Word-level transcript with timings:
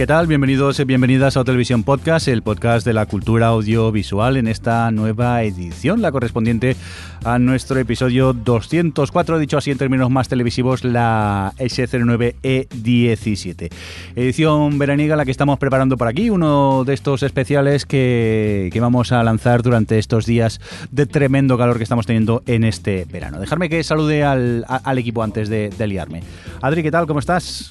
¿Qué 0.00 0.06
tal? 0.06 0.26
Bienvenidos 0.26 0.80
y 0.80 0.84
bienvenidas 0.84 1.36
a 1.36 1.44
Televisión 1.44 1.84
Podcast, 1.84 2.26
el 2.28 2.40
podcast 2.40 2.86
de 2.86 2.94
la 2.94 3.04
cultura 3.04 3.48
audiovisual 3.48 4.38
en 4.38 4.48
esta 4.48 4.90
nueva 4.90 5.42
edición, 5.42 6.00
la 6.00 6.10
correspondiente 6.10 6.74
a 7.22 7.38
nuestro 7.38 7.78
episodio 7.78 8.32
204, 8.32 9.38
dicho 9.38 9.58
así 9.58 9.70
en 9.70 9.76
términos 9.76 10.08
más 10.08 10.26
televisivos, 10.26 10.84
la 10.84 11.52
S09E17. 11.58 13.70
Edición 14.16 14.78
veraniega 14.78 15.16
la 15.16 15.26
que 15.26 15.32
estamos 15.32 15.58
preparando 15.58 15.98
por 15.98 16.08
aquí, 16.08 16.30
uno 16.30 16.84
de 16.86 16.94
estos 16.94 17.22
especiales 17.22 17.84
que, 17.84 18.70
que 18.72 18.80
vamos 18.80 19.12
a 19.12 19.22
lanzar 19.22 19.60
durante 19.60 19.98
estos 19.98 20.24
días 20.24 20.62
de 20.90 21.04
tremendo 21.04 21.58
calor 21.58 21.76
que 21.76 21.82
estamos 21.82 22.06
teniendo 22.06 22.42
en 22.46 22.64
este 22.64 23.06
verano. 23.12 23.38
Dejarme 23.38 23.68
que 23.68 23.84
salude 23.84 24.24
al, 24.24 24.64
al 24.66 24.96
equipo 24.96 25.22
antes 25.22 25.50
de, 25.50 25.68
de 25.68 25.86
liarme. 25.86 26.22
Adri, 26.62 26.82
¿qué 26.82 26.90
tal? 26.90 27.06
¿Cómo 27.06 27.20
estás? 27.20 27.70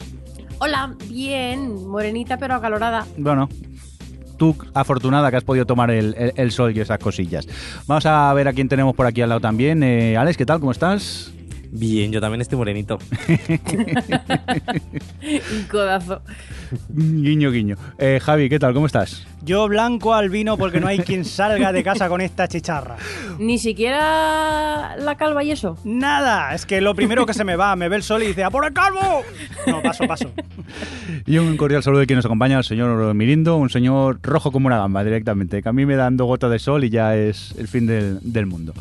Hola, 0.59 0.93
bien, 1.09 1.87
morenita 1.87 2.37
pero 2.37 2.53
acalorada. 2.55 3.05
Bueno, 3.17 3.47
tú 4.37 4.55
afortunada 4.73 5.31
que 5.31 5.37
has 5.37 5.43
podido 5.43 5.65
tomar 5.65 5.89
el, 5.89 6.51
sol 6.51 6.75
y 6.75 6.79
esas 6.81 6.99
cosillas. 6.99 7.47
Vamos 7.87 8.05
a 8.05 8.33
ver 8.33 8.47
a 8.47 8.53
quién 8.53 8.67
tenemos 8.67 8.93
por 8.95 9.05
aquí 9.05 9.21
al 9.21 9.29
lado 9.29 9.41
también. 9.41 9.83
Eh, 9.83 10.17
Alex, 10.17 10.37
¿qué 10.37 10.45
tal? 10.45 10.59
¿Cómo 10.59 10.71
estás? 10.71 11.31
Bien, 11.71 12.11
yo 12.11 12.19
también 12.19 12.41
estoy 12.41 12.57
morenito. 12.57 12.97
Un 15.21 15.63
codazo. 15.69 16.21
Guiño, 16.89 17.51
guiño. 17.51 17.75
Eh, 17.97 18.19
Javi, 18.21 18.49
¿qué 18.49 18.57
tal? 18.57 18.73
¿Cómo 18.73 18.87
estás? 18.87 19.25
Yo 19.43 19.67
blanco 19.67 20.13
al 20.13 20.29
vino 20.29 20.57
porque 20.57 20.79
no 20.79 20.87
hay 20.87 20.99
quien 21.05 21.25
salga 21.25 21.71
de 21.71 21.83
casa 21.83 22.09
con 22.09 22.21
esta 22.21 22.47
chicharra. 22.47 22.97
Ni 23.37 23.59
siquiera 23.59 24.95
la 24.97 25.15
calva 25.15 25.43
y 25.43 25.51
eso. 25.51 25.77
Nada, 25.83 26.55
es 26.55 26.65
que 26.65 26.81
lo 26.81 26.95
primero 26.95 27.25
que 27.25 27.33
se 27.33 27.43
me 27.43 27.55
va, 27.55 27.75
me 27.75 27.87
ve 27.87 27.97
el 27.97 28.03
sol 28.03 28.23
y 28.23 28.27
dice 28.27 28.43
¡A 28.43 28.49
por 28.49 28.65
el 28.65 28.73
calvo! 28.73 29.23
No, 29.67 29.81
paso, 29.81 30.07
paso. 30.07 30.31
Y 31.25 31.37
un 31.37 31.55
cordial 31.57 31.83
saludo 31.83 31.99
de 32.01 32.07
quien 32.07 32.17
nos 32.17 32.25
acompaña, 32.25 32.57
el 32.57 32.63
señor 32.63 33.13
Mirindo, 33.13 33.57
un 33.57 33.69
señor 33.69 34.19
rojo 34.23 34.51
como 34.51 34.67
una 34.67 34.77
gamba 34.77 35.03
directamente, 35.03 35.61
que 35.61 35.69
a 35.69 35.73
mí 35.73 35.85
me 35.85 35.95
dan 35.95 36.17
dos 36.17 36.27
gotas 36.27 36.49
de 36.51 36.59
sol 36.59 36.83
y 36.83 36.89
ya 36.89 37.15
es 37.15 37.53
el 37.57 37.67
fin 37.67 37.85
del, 37.85 38.19
del 38.21 38.47
mundo. 38.47 38.73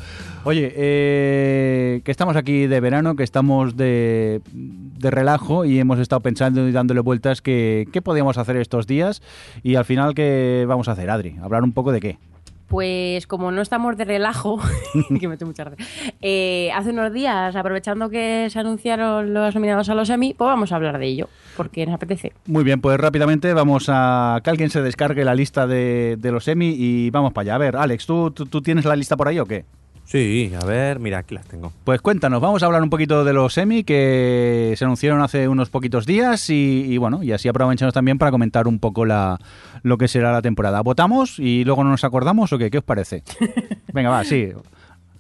Oye, 0.49 0.73
eh, 0.77 2.01
que 2.05 2.11
estamos 2.11 2.35
aquí 2.35 2.67
de 2.67 2.81
verano, 2.81 3.17
que 3.17 3.23
estamos 3.23 3.77
de, 3.77 4.41
de 4.55 5.11
relajo 5.11 5.67
y 5.67 5.79
hemos 5.79 5.99
estado 5.99 6.21
pensando 6.21 6.67
y 6.67 6.73
dándole 6.73 7.01
vueltas 7.01 7.43
que 7.43 7.87
qué 7.93 8.01
podíamos 8.01 8.39
hacer 8.39 8.57
estos 8.57 8.87
días 8.87 9.21
y 9.63 9.75
al 9.75 9.85
final 9.85 10.15
qué 10.15 10.65
vamos 10.67 10.89
a 10.89 10.93
hacer, 10.93 11.11
Adri, 11.11 11.37
hablar 11.43 11.65
un 11.65 11.75
poco 11.75 11.93
de 11.93 12.01
qué. 12.01 12.19
Pues 12.67 13.27
como 13.27 13.53
no 13.53 13.61
estamos 13.61 13.99
de 13.99 14.07
relajo, 14.07 14.59
que 15.21 15.29
me 15.29 15.37
mucha 15.37 15.65
gracia, 15.65 15.85
eh, 16.23 16.71
hace 16.75 16.93
unos 16.93 17.13
días, 17.13 17.55
aprovechando 17.55 18.09
que 18.09 18.49
se 18.49 18.59
anunciaron 18.59 19.35
los 19.35 19.55
nominados 19.55 19.91
a 19.91 19.95
los 19.95 20.09
Emmy, 20.09 20.33
pues 20.33 20.49
vamos 20.49 20.73
a 20.73 20.77
hablar 20.77 20.99
de 20.99 21.09
ello, 21.09 21.29
porque 21.59 21.85
nos 21.85 21.95
apetece. 21.95 22.33
Muy 22.47 22.65
bien, 22.65 22.81
pues 22.81 22.99
rápidamente 22.99 23.53
vamos 23.53 23.91
a 23.91 24.41
que 24.43 24.49
alguien 24.49 24.71
se 24.71 24.81
descargue 24.81 25.27
la 25.27 25.35
lista 25.35 25.67
de, 25.67 26.17
de 26.19 26.33
los 26.33 26.49
Emmy 26.49 26.75
y 26.75 27.11
vamos 27.11 27.35
para 27.35 27.43
allá. 27.43 27.55
A 27.57 27.59
ver, 27.59 27.77
Alex, 27.77 28.07
¿tú, 28.07 28.31
tú, 28.31 28.47
tú 28.47 28.63
tienes 28.63 28.87
la 28.87 28.97
lista 28.97 29.15
por 29.15 29.29
ahí 29.29 29.39
o 29.39 29.45
qué? 29.45 29.67
Sí, 30.09 30.51
a 30.59 30.65
ver, 30.65 31.01
mira, 31.01 31.19
aquí 31.19 31.35
las 31.35 31.45
tengo. 31.45 31.71
Pues 31.85 32.01
cuéntanos, 32.01 32.41
vamos 32.41 32.63
a 32.63 32.67
hablar 32.67 32.83
un 32.83 32.89
poquito 32.89 33.25
de 33.25 33.35
los 33.35 33.59
Emmy 33.59 33.85
que 33.85 34.73
se 34.75 34.83
anunciaron 34.87 35.21
hace 35.21 35.49
unos 35.49 35.69
poquitos 35.69 36.07
días 36.07 36.49
y, 36.49 36.87
y 36.89 36.97
bueno, 36.97 37.23
y 37.23 37.33
así 37.33 37.47
aprovechamos 37.47 37.93
también 37.93 38.17
para 38.17 38.31
comentar 38.31 38.67
un 38.69 38.79
poco 38.79 39.05
la, 39.05 39.39
lo 39.83 39.99
que 39.99 40.09
será 40.09 40.33
la 40.33 40.41
temporada. 40.41 40.81
¿Votamos 40.81 41.39
y 41.39 41.63
luego 41.65 41.85
no 41.85 41.91
nos 41.91 42.05
acordamos 42.05 42.51
o 42.55 42.57
qué? 42.57 42.71
¿Qué 42.71 42.79
os 42.79 42.85
parece? 42.85 43.23
Venga, 43.93 44.09
va, 44.09 44.25
sí. 44.25 44.49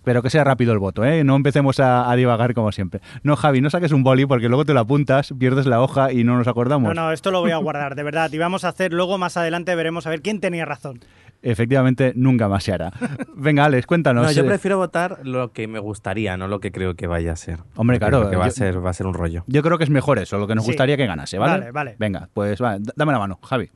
Pero 0.04 0.22
que 0.22 0.30
sea 0.30 0.42
rápido 0.42 0.72
el 0.72 0.78
voto, 0.78 1.04
¿eh? 1.04 1.22
No 1.22 1.36
empecemos 1.36 1.80
a, 1.80 2.10
a 2.10 2.16
divagar 2.16 2.54
como 2.54 2.72
siempre. 2.72 3.02
No, 3.22 3.36
Javi, 3.36 3.60
no 3.60 3.68
saques 3.68 3.92
un 3.92 4.02
boli 4.02 4.24
porque 4.24 4.48
luego 4.48 4.64
te 4.64 4.72
lo 4.72 4.80
apuntas, 4.80 5.34
pierdes 5.38 5.66
la 5.66 5.82
hoja 5.82 6.12
y 6.14 6.24
no 6.24 6.38
nos 6.38 6.48
acordamos. 6.48 6.94
No, 6.94 7.02
no, 7.02 7.12
esto 7.12 7.30
lo 7.30 7.42
voy 7.42 7.50
a 7.50 7.58
guardar, 7.58 7.94
de 7.94 8.04
verdad. 8.04 8.32
Y 8.32 8.38
vamos 8.38 8.64
a 8.64 8.68
hacer, 8.68 8.94
luego 8.94 9.18
más 9.18 9.36
adelante 9.36 9.74
veremos 9.74 10.06
a 10.06 10.10
ver 10.10 10.22
quién 10.22 10.40
tenía 10.40 10.64
razón. 10.64 11.00
Efectivamente, 11.40 12.12
nunca 12.16 12.48
más 12.48 12.64
se 12.64 12.72
hará. 12.72 12.92
Venga, 13.36 13.64
Alex, 13.64 13.86
cuéntanos. 13.86 14.26
No, 14.26 14.32
yo 14.32 14.42
eh, 14.42 14.46
prefiero 14.46 14.76
votar 14.76 15.20
lo 15.24 15.52
que 15.52 15.68
me 15.68 15.78
gustaría, 15.78 16.36
no 16.36 16.48
lo 16.48 16.58
que 16.58 16.72
creo 16.72 16.94
que 16.96 17.06
vaya 17.06 17.32
a 17.32 17.36
ser. 17.36 17.60
Hombre, 17.76 17.98
claro, 18.00 18.24
Lo 18.24 18.30
que 18.30 18.36
va, 18.36 18.46
yo- 18.46 18.48
a 18.48 18.50
ser, 18.50 18.84
va 18.84 18.90
a 18.90 18.92
ser 18.92 19.06
un 19.06 19.14
rollo. 19.14 19.44
Yo 19.46 19.62
creo 19.62 19.78
que 19.78 19.84
es 19.84 19.90
mejor 19.90 20.18
eso, 20.18 20.36
lo 20.38 20.46
que 20.48 20.54
nos 20.56 20.64
Sí. 20.64 20.70
gustaría 20.72 20.96
que 20.96 21.06
ganase, 21.06 21.38
¿vale? 21.38 21.52
Vale, 21.60 21.70
vale. 21.70 21.96
Venga, 21.98 22.28
pues 22.34 22.60
va, 22.60 22.78
d- 22.78 22.92
dame 22.96 23.12
la 23.12 23.18
mano, 23.20 23.38
Javi. 23.42 23.70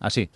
Así. 0.00 0.30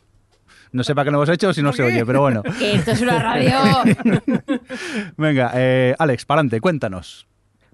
No 0.71 0.85
sé 0.85 0.95
para 0.95 1.07
qué 1.07 1.11
lo 1.11 1.19
hemos 1.19 1.29
hecho 1.29 1.53
si 1.53 1.61
no 1.63 1.73
se 1.73 1.83
oye, 1.83 2.05
pero 2.07 2.21
bueno. 2.21 2.43
Que 2.59 2.75
esto 2.75 2.93
es 2.93 3.01
una 3.03 3.19
radio. 3.19 3.57
Venga, 5.17 5.51
eh, 5.55 5.95
Alex, 5.99 6.25
para 6.25 6.41
adelante, 6.41 6.61
cuéntanos. 6.61 7.27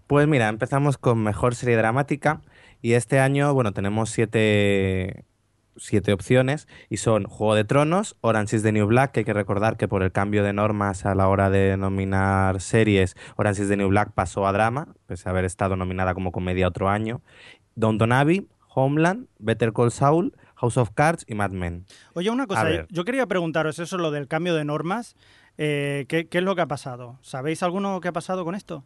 Pues 0.06 0.26
mira, 0.26 0.48
empezamos 0.48 0.98
con 0.98 1.22
mejor 1.22 1.54
serie 1.54 1.76
dramática. 1.76 2.40
Y 2.82 2.94
este 2.94 3.20
año, 3.20 3.52
bueno, 3.54 3.72
tenemos 3.72 4.10
siete, 4.10 5.24
siete 5.80 6.12
opciones. 6.12 6.68
Y 6.88 6.98
son 6.98 7.24
Juego 7.24 7.54
de 7.54 7.64
Tronos, 7.64 8.16
Orange 8.20 8.56
is 8.56 8.62
the 8.62 8.72
New 8.72 8.86
Black, 8.86 9.12
que 9.12 9.20
hay 9.20 9.24
que 9.24 9.32
recordar 9.32 9.76
que 9.76 9.88
por 9.88 10.02
el 10.02 10.12
cambio 10.12 10.44
de 10.44 10.52
normas 10.52 11.06
a 11.06 11.14
la 11.14 11.28
hora 11.28 11.50
de 11.50 11.76
nominar 11.76 12.60
series, 12.60 13.16
Orange 13.36 13.62
is 13.62 13.68
the 13.68 13.76
New 13.76 13.88
Black 13.88 14.12
pasó 14.12 14.46
a 14.46 14.52
drama, 14.52 14.94
pese 15.06 15.28
a 15.28 15.32
haber 15.32 15.44
estado 15.44 15.76
nominada 15.76 16.14
como 16.14 16.32
comedia 16.32 16.68
otro 16.68 16.88
año. 16.88 17.22
Downton 17.74 18.12
Abbey, 18.12 18.48
Homeland, 18.74 19.26
Better 19.38 19.72
Call 19.72 19.90
Saul, 19.90 20.36
House 20.54 20.76
of 20.76 20.90
Cards 20.94 21.24
y 21.26 21.34
Mad 21.34 21.50
Men. 21.52 21.86
Oye, 22.14 22.30
una 22.30 22.46
cosa, 22.46 22.86
yo 22.90 23.04
quería 23.04 23.26
preguntaros 23.26 23.78
eso, 23.78 23.96
lo 23.96 24.10
del 24.10 24.28
cambio 24.28 24.54
de 24.54 24.64
normas. 24.64 25.16
eh, 25.56 26.04
¿qué, 26.08 26.28
qué 26.28 26.38
es 26.38 26.44
lo 26.44 26.54
que 26.54 26.62
ha 26.62 26.68
pasado? 26.68 27.18
¿Sabéis 27.22 27.62
alguno 27.62 28.00
que 28.00 28.08
ha 28.08 28.12
pasado 28.12 28.44
con 28.44 28.54
esto? 28.54 28.84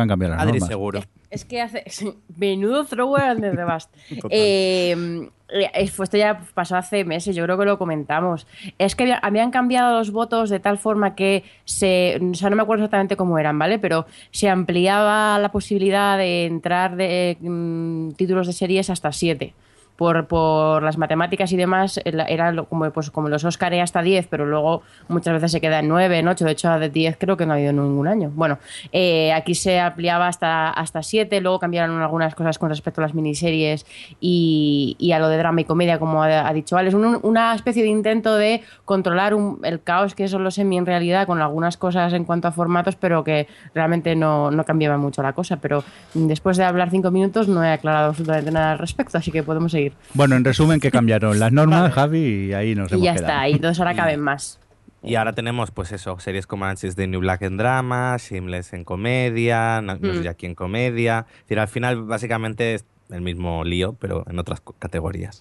Han 0.00 0.08
cambiado 0.08 0.34
las 0.34 0.42
Adri 0.42 0.52
normas. 0.54 0.68
seguro. 0.68 1.00
Es 1.30 1.44
que 1.44 1.60
hace. 1.60 1.84
Menudo 2.36 2.84
thrower 2.84 3.22
and 3.22 3.42
the. 3.42 4.18
Eh, 4.30 5.28
esto 5.74 6.16
ya 6.16 6.40
pasó 6.54 6.76
hace 6.76 7.04
meses, 7.04 7.36
yo 7.36 7.44
creo 7.44 7.58
que 7.58 7.64
lo 7.64 7.78
comentamos. 7.78 8.46
Es 8.78 8.94
que 8.96 9.04
había- 9.04 9.18
habían 9.18 9.50
cambiado 9.50 9.98
los 9.98 10.10
votos 10.10 10.50
de 10.50 10.60
tal 10.60 10.78
forma 10.78 11.14
que 11.14 11.44
se. 11.64 12.18
O 12.30 12.34
sea, 12.34 12.50
no 12.50 12.56
me 12.56 12.62
acuerdo 12.62 12.84
exactamente 12.84 13.16
cómo 13.16 13.38
eran, 13.38 13.58
¿vale? 13.58 13.78
Pero 13.78 14.06
se 14.30 14.48
ampliaba 14.48 15.38
la 15.38 15.50
posibilidad 15.52 16.16
de 16.18 16.46
entrar 16.46 16.96
de 16.96 17.36
mm, 17.40 18.12
títulos 18.12 18.46
de 18.46 18.52
series 18.52 18.90
hasta 18.90 19.12
siete. 19.12 19.54
Por, 19.96 20.26
por 20.26 20.82
las 20.82 20.98
matemáticas 20.98 21.52
y 21.52 21.56
demás, 21.56 22.00
era 22.04 22.24
era 22.24 22.52
como, 22.64 22.90
pues, 22.90 23.10
como 23.10 23.28
los 23.28 23.44
Oscar 23.44 23.72
hasta 23.74 24.02
10, 24.02 24.26
pero 24.28 24.46
luego 24.46 24.82
muchas 25.08 25.34
veces 25.34 25.52
se 25.52 25.60
queda 25.60 25.78
en 25.78 25.88
9, 25.88 26.18
en 26.18 26.26
8. 26.28 26.44
De 26.44 26.52
hecho, 26.52 26.70
de 26.78 26.88
10 26.88 27.16
creo 27.18 27.36
que 27.36 27.46
no 27.46 27.52
ha 27.52 27.56
habido 27.56 27.72
ningún 27.72 28.08
año. 28.08 28.30
Bueno, 28.34 28.58
eh, 28.90 29.32
aquí 29.32 29.54
se 29.54 29.78
ampliaba 29.78 30.26
hasta, 30.28 30.70
hasta 30.70 31.02
7, 31.02 31.40
luego 31.40 31.58
cambiaron 31.58 32.00
algunas 32.00 32.34
cosas 32.34 32.58
con 32.58 32.68
respecto 32.70 33.00
a 33.00 33.02
las 33.04 33.14
miniseries 33.14 33.86
y, 34.20 34.96
y 34.98 35.12
a 35.12 35.18
lo 35.18 35.28
de 35.28 35.36
drama 35.38 35.60
y 35.60 35.64
comedia, 35.64 35.98
como 35.98 36.22
ha, 36.22 36.48
ha 36.48 36.52
dicho 36.52 36.76
Alex. 36.76 36.94
Un- 36.94 37.20
una 37.22 37.54
especie 37.54 37.82
de 37.82 37.88
intento 37.88 38.34
de 38.36 38.62
controlar 38.84 39.34
un- 39.34 39.60
el 39.62 39.82
caos 39.82 40.14
que 40.14 40.26
son 40.28 40.44
los 40.44 40.54
semi 40.54 40.78
en 40.78 40.86
realidad, 40.86 41.26
con 41.26 41.40
algunas 41.40 41.76
cosas 41.76 42.12
en 42.12 42.24
cuanto 42.24 42.48
a 42.48 42.52
formatos, 42.52 42.96
pero 42.96 43.24
que 43.24 43.46
realmente 43.74 44.14
no, 44.16 44.50
no 44.50 44.64
cambiaba 44.64 44.96
mucho 44.96 45.22
la 45.22 45.32
cosa. 45.32 45.56
Pero 45.58 45.84
después 46.14 46.56
de 46.56 46.64
hablar 46.64 46.90
5 46.90 47.10
minutos 47.10 47.48
no 47.48 47.62
he 47.64 47.70
aclarado 47.72 48.08
absolutamente 48.08 48.50
nada 48.50 48.72
al 48.72 48.78
respecto, 48.78 49.18
así 49.18 49.30
que 49.30 49.42
podemos 49.42 49.72
seguir. 49.72 49.81
Bueno, 50.14 50.36
en 50.36 50.44
resumen, 50.44 50.80
que 50.80 50.90
cambiaron 50.90 51.38
las 51.38 51.52
normas, 51.52 51.92
Javi, 51.94 52.46
y 52.48 52.52
ahí 52.52 52.74
nos 52.74 52.90
Y 52.90 52.94
hemos 52.94 53.04
ya 53.04 53.14
quedado. 53.14 53.32
está, 53.32 53.48
y 53.48 53.52
entonces 53.54 53.78
ahora 53.80 53.94
caben 53.94 54.20
más. 54.20 54.58
Y 55.04 55.16
ahora 55.16 55.32
tenemos, 55.32 55.72
pues 55.72 55.90
eso, 55.90 56.18
series 56.20 56.46
como 56.46 56.70
is 56.70 56.94
the 56.94 57.08
New 57.08 57.20
Black 57.20 57.42
en 57.42 57.56
drama, 57.56 58.16
Shameless 58.18 58.72
en 58.72 58.84
comedia, 58.84 59.80
No, 59.82 59.96
no 59.96 60.12
Mm. 60.14 60.22
sé 60.22 60.28
aquí 60.28 60.46
en 60.46 60.54
comedia. 60.54 61.26
Es 61.38 61.42
decir, 61.42 61.58
al 61.58 61.68
final, 61.68 62.02
básicamente 62.04 62.74
es 62.74 62.84
el 63.10 63.20
mismo 63.20 63.64
lío, 63.64 63.94
pero 63.94 64.24
en 64.28 64.38
otras 64.38 64.62
categorías. 64.78 65.40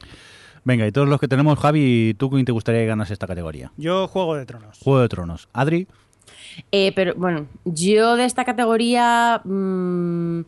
Venga, 0.64 0.86
y 0.88 0.92
todos 0.92 1.08
los 1.08 1.20
que 1.20 1.28
tenemos, 1.28 1.58
Javi, 1.60 2.16
¿tú 2.18 2.30
quién 2.30 2.46
te 2.46 2.52
gustaría 2.52 2.82
que 2.82 2.88
ganase 2.88 3.14
esta 3.14 3.28
categoría? 3.28 3.72
Yo 3.78 4.08
Juego 4.08 4.36
de 4.36 4.46
Tronos. 4.46 4.80
Juego 4.80 5.00
de 5.02 5.10
Tronos. 5.10 5.48
Adri, 5.54 5.88
Eh, 6.72 6.92
pero 6.96 7.14
bueno, 7.16 7.46
yo 7.66 8.16
de 8.16 8.26
esta 8.26 8.46
categoría 8.46 9.42
mm, 9.44 10.42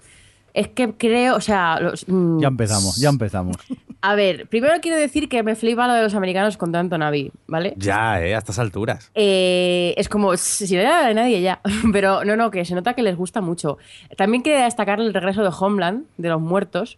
es 0.53 0.67
que 0.69 0.94
creo, 0.94 1.35
o 1.35 1.41
sea, 1.41 1.79
los- 1.79 2.07
mm, 2.07 2.39
ya 2.41 2.47
empezamos, 2.47 2.95
ya 2.97 3.09
empezamos. 3.09 3.57
A 4.01 4.15
ver, 4.15 4.47
primero 4.47 4.73
quiero 4.81 4.97
decir 4.97 5.29
que 5.29 5.44
me 5.44 5.55
flipa 5.55 5.88
lo 5.88 5.94
de 5.94 6.03
los 6.03 6.13
americanos 6.13 6.57
con 6.57 6.71
tanto 6.73 6.97
Navi, 6.97 7.31
¿vale? 7.47 7.73
Ya, 7.77 8.21
¿eh? 8.21 8.35
A 8.35 8.39
estas 8.39 8.59
alturas. 8.59 9.09
Eh, 9.15 9.94
es 9.97 10.09
como, 10.09 10.35
si 10.35 10.75
no 10.75 10.81
era 10.81 11.07
de 11.07 11.13
nadie 11.13 11.41
ya. 11.41 11.61
Pero 11.94 12.25
no, 12.25 12.35
no, 12.35 12.51
que 12.51 12.65
se 12.65 12.75
nota 12.75 12.94
que 12.95 13.01
les 13.01 13.15
gusta 13.15 13.39
mucho. 13.41 13.77
También 14.17 14.44
quería 14.44 14.65
destacar 14.65 15.00
el 15.00 15.13
regreso 15.13 15.41
de 15.41 15.51
Homeland, 15.57 16.05
de 16.17 16.29
los 16.29 16.41
muertos. 16.41 16.97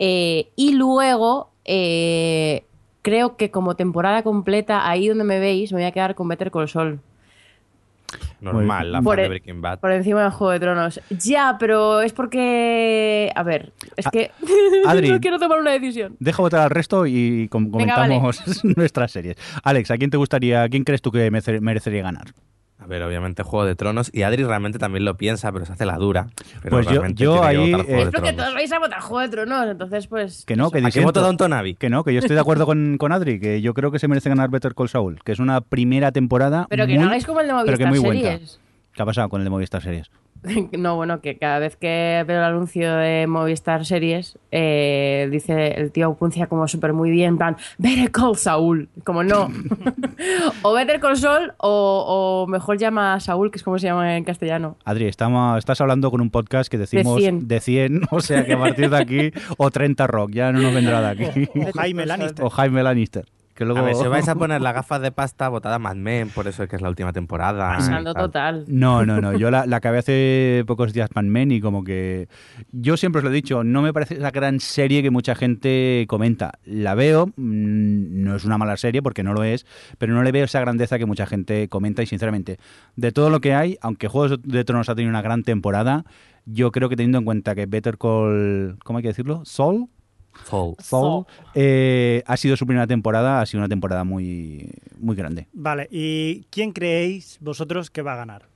Eh, 0.00 0.48
y 0.56 0.72
luego, 0.72 1.50
eh, 1.64 2.64
creo 3.02 3.36
que 3.36 3.50
como 3.52 3.76
temporada 3.76 4.22
completa, 4.24 4.88
ahí 4.88 5.06
donde 5.08 5.24
me 5.24 5.38
veis, 5.38 5.72
me 5.72 5.78
voy 5.78 5.86
a 5.86 5.92
quedar 5.92 6.14
con 6.16 6.26
Better 6.26 6.50
Call 6.50 6.68
Saul. 6.68 7.00
Normal, 8.40 8.92
la 8.92 9.02
Por 9.02 9.12
fan 9.12 9.16
de 9.16 9.22
el- 9.24 9.28
Breaking 9.28 9.60
Bad. 9.60 9.80
Por 9.80 9.92
encima 9.92 10.24
de 10.24 10.30
Juego 10.30 10.52
de 10.52 10.60
Tronos. 10.60 11.00
Ya, 11.10 11.56
pero 11.58 12.00
es 12.00 12.12
porque... 12.12 13.30
A 13.34 13.42
ver, 13.42 13.72
es 13.96 14.06
A- 14.06 14.10
que 14.10 14.30
Adri. 14.86 15.10
no 15.10 15.20
quiero 15.20 15.38
tomar 15.38 15.60
una 15.60 15.72
decisión. 15.72 16.16
Deja 16.20 16.40
votar 16.42 16.60
al 16.60 16.70
resto 16.70 17.06
y 17.06 17.48
com- 17.48 17.70
Venga, 17.70 17.96
vale. 17.96 18.18
comentamos 18.18 18.64
nuestras 18.76 19.12
series. 19.12 19.36
Alex, 19.62 19.90
¿a 19.90 19.98
quién 19.98 20.10
te 20.10 20.16
gustaría, 20.16 20.68
quién 20.68 20.84
crees 20.84 21.02
tú 21.02 21.10
que 21.12 21.30
merece- 21.30 21.60
merecería 21.60 22.02
ganar? 22.02 22.28
A 22.82 22.86
ver, 22.86 23.02
obviamente 23.02 23.42
Juego 23.42 23.66
de 23.66 23.74
Tronos. 23.76 24.10
Y 24.12 24.22
Adri 24.22 24.42
realmente 24.42 24.78
también 24.78 25.04
lo 25.04 25.16
piensa, 25.16 25.52
pero 25.52 25.66
se 25.66 25.72
hace 25.74 25.84
la 25.84 25.96
dura. 25.96 26.28
Pero 26.62 26.76
Pues 26.76 26.86
yo- 26.86 26.92
realmente 26.92 27.22
yo 27.22 27.40
que 27.40 27.46
ahí, 27.46 27.72
eh, 27.74 27.76
de 27.76 28.02
Es 28.02 28.08
porque 28.10 28.32
todos 28.32 28.54
vais 28.54 28.72
a 28.72 28.78
votar 28.78 29.00
Juego 29.00 29.20
de 29.20 29.28
Tronos, 29.28 29.66
entonces 29.68 30.06
pues... 30.06 30.44
Que 30.46 30.56
no, 30.56 30.70
que 30.70 30.78
¿A 30.78 30.80
qué 30.80 30.86
disiento. 30.86 31.08
voto 31.08 31.20
Don 31.20 31.36
Tonavi? 31.36 31.74
Que 31.74 31.90
no, 31.90 32.02
que 32.04 32.12
yo 32.14 32.20
estoy 32.20 32.34
de 32.34 32.40
acuerdo 32.40 32.64
con, 32.66 32.96
con 32.98 33.12
Adri, 33.12 33.38
que 33.38 33.60
yo 33.60 33.74
creo 33.74 33.90
que 33.90 33.98
se 33.98 34.08
merece 34.08 34.28
ganar 34.30 34.48
Better 34.50 34.74
Call 34.74 34.88
Saul, 34.88 35.20
que 35.22 35.32
es 35.32 35.38
una 35.38 35.60
primera 35.60 36.10
temporada 36.10 36.66
Pero 36.70 36.86
que 36.86 36.94
muy- 36.94 37.02
no 37.02 37.08
hagáis 37.08 37.26
como 37.26 37.40
el 37.40 37.48
de 37.48 37.52
pero 37.66 37.76
que 37.78 37.84
Movistar 37.84 37.90
muy 37.90 37.98
buena. 37.98 38.20
Series. 38.38 38.60
¿Qué 38.94 39.02
ha 39.02 39.06
pasado 39.06 39.28
con 39.28 39.40
el 39.40 39.44
de 39.44 39.50
Movistar 39.50 39.82
Series? 39.82 40.10
No, 40.78 40.96
bueno, 40.96 41.20
que 41.20 41.36
cada 41.36 41.58
vez 41.58 41.76
que 41.76 42.24
veo 42.26 42.38
el 42.38 42.44
anuncio 42.44 42.94
de 42.96 43.26
Movistar 43.26 43.84
Series, 43.84 44.38
eh, 44.50 45.28
dice 45.30 45.74
el 45.76 45.92
tío 45.92 46.14
pronuncia 46.14 46.46
como 46.46 46.66
súper 46.68 46.92
muy 46.92 47.10
bien, 47.10 47.30
en 47.30 47.38
plan, 47.38 47.56
Better 47.78 48.10
Call 48.10 48.36
Saúl. 48.36 48.88
Como 49.04 49.22
no. 49.22 49.50
o 50.62 50.72
Better 50.72 51.00
Call 51.00 51.16
Saul, 51.16 51.52
o, 51.58 52.44
o 52.44 52.46
mejor 52.46 52.78
llama 52.78 53.14
a 53.14 53.20
Saúl, 53.20 53.50
que 53.50 53.58
es 53.58 53.62
como 53.62 53.78
se 53.78 53.86
llama 53.86 54.16
en 54.16 54.24
castellano. 54.24 54.76
Adri, 54.84 55.06
estamos, 55.06 55.58
estás 55.58 55.80
hablando 55.80 56.10
con 56.10 56.20
un 56.20 56.30
podcast 56.30 56.70
que 56.70 56.78
decimos 56.78 57.18
100. 57.18 57.48
de 57.48 57.60
100, 57.60 58.02
o 58.10 58.20
sea 58.20 58.44
que 58.44 58.54
a 58.54 58.58
partir 58.58 58.90
de 58.90 58.96
aquí, 58.96 59.32
o 59.56 59.70
30 59.70 60.06
Rock, 60.06 60.30
ya 60.32 60.52
no 60.52 60.60
nos 60.60 60.74
vendrá 60.74 61.00
de 61.00 61.08
aquí. 61.08 61.48
O 61.54 61.72
Jaime 61.72 62.06
Lannister. 62.06 62.44
o 62.44 62.50
Jaime 62.50 62.82
Lannister. 62.82 63.26
Que 63.60 63.66
luego... 63.66 63.80
A 63.80 63.82
ver, 63.82 63.94
si 63.94 64.04
os 64.04 64.08
vais 64.08 64.26
a 64.26 64.34
poner 64.36 64.62
las 64.62 64.72
gafas 64.74 65.02
de 65.02 65.12
pasta, 65.12 65.50
votad 65.50 65.74
a 65.74 65.78
Mad 65.78 65.96
Men, 65.96 66.30
por 66.30 66.48
eso 66.48 66.62
es 66.62 66.68
que 66.70 66.76
es 66.76 66.80
la 66.80 66.88
última 66.88 67.12
temporada. 67.12 67.76
Pasando 67.76 68.14
tal. 68.14 68.22
total. 68.22 68.64
No, 68.68 69.04
no, 69.04 69.20
no. 69.20 69.36
Yo 69.36 69.50
la, 69.50 69.66
la 69.66 69.76
acabé 69.76 69.98
hace 69.98 70.64
pocos 70.66 70.94
días 70.94 71.10
Mad 71.14 71.24
Men 71.24 71.50
y 71.52 71.60
como 71.60 71.84
que... 71.84 72.26
Yo 72.72 72.96
siempre 72.96 73.18
os 73.18 73.24
lo 73.24 73.28
he 73.28 73.34
dicho, 73.34 73.62
no 73.62 73.82
me 73.82 73.92
parece 73.92 74.14
esa 74.14 74.30
gran 74.30 74.60
serie 74.60 75.02
que 75.02 75.10
mucha 75.10 75.34
gente 75.34 76.06
comenta. 76.08 76.52
La 76.64 76.94
veo, 76.94 77.26
mm, 77.26 77.32
no 77.36 78.34
es 78.34 78.46
una 78.46 78.56
mala 78.56 78.78
serie 78.78 79.02
porque 79.02 79.22
no 79.22 79.34
lo 79.34 79.44
es, 79.44 79.66
pero 79.98 80.14
no 80.14 80.22
le 80.22 80.32
veo 80.32 80.46
esa 80.46 80.60
grandeza 80.60 80.98
que 80.98 81.04
mucha 81.04 81.26
gente 81.26 81.68
comenta 81.68 82.02
y 82.02 82.06
sinceramente, 82.06 82.56
de 82.96 83.12
todo 83.12 83.28
lo 83.28 83.42
que 83.42 83.52
hay, 83.52 83.76
aunque 83.82 84.08
Juegos 84.08 84.40
de 84.42 84.64
Tronos 84.64 84.88
ha 84.88 84.94
tenido 84.94 85.10
una 85.10 85.20
gran 85.20 85.42
temporada, 85.42 86.06
yo 86.46 86.72
creo 86.72 86.88
que 86.88 86.96
teniendo 86.96 87.18
en 87.18 87.26
cuenta 87.26 87.54
que 87.54 87.66
Better 87.66 87.98
Call... 87.98 88.78
¿Cómo 88.82 88.96
hay 88.96 89.02
que 89.02 89.08
decirlo? 89.08 89.42
Soul. 89.44 89.90
Soul. 90.44 90.74
Soul 90.80 91.26
eh, 91.54 92.22
ha 92.26 92.36
sido 92.36 92.56
su 92.56 92.66
primera 92.66 92.86
temporada, 92.86 93.40
ha 93.40 93.46
sido 93.46 93.60
una 93.60 93.68
temporada 93.68 94.04
muy, 94.04 94.70
muy 94.98 95.16
grande. 95.16 95.46
Vale, 95.52 95.88
¿y 95.90 96.44
quién 96.50 96.72
creéis 96.72 97.38
vosotros 97.40 97.90
que 97.90 98.02
va 98.02 98.14
a 98.14 98.16
ganar? 98.16 98.48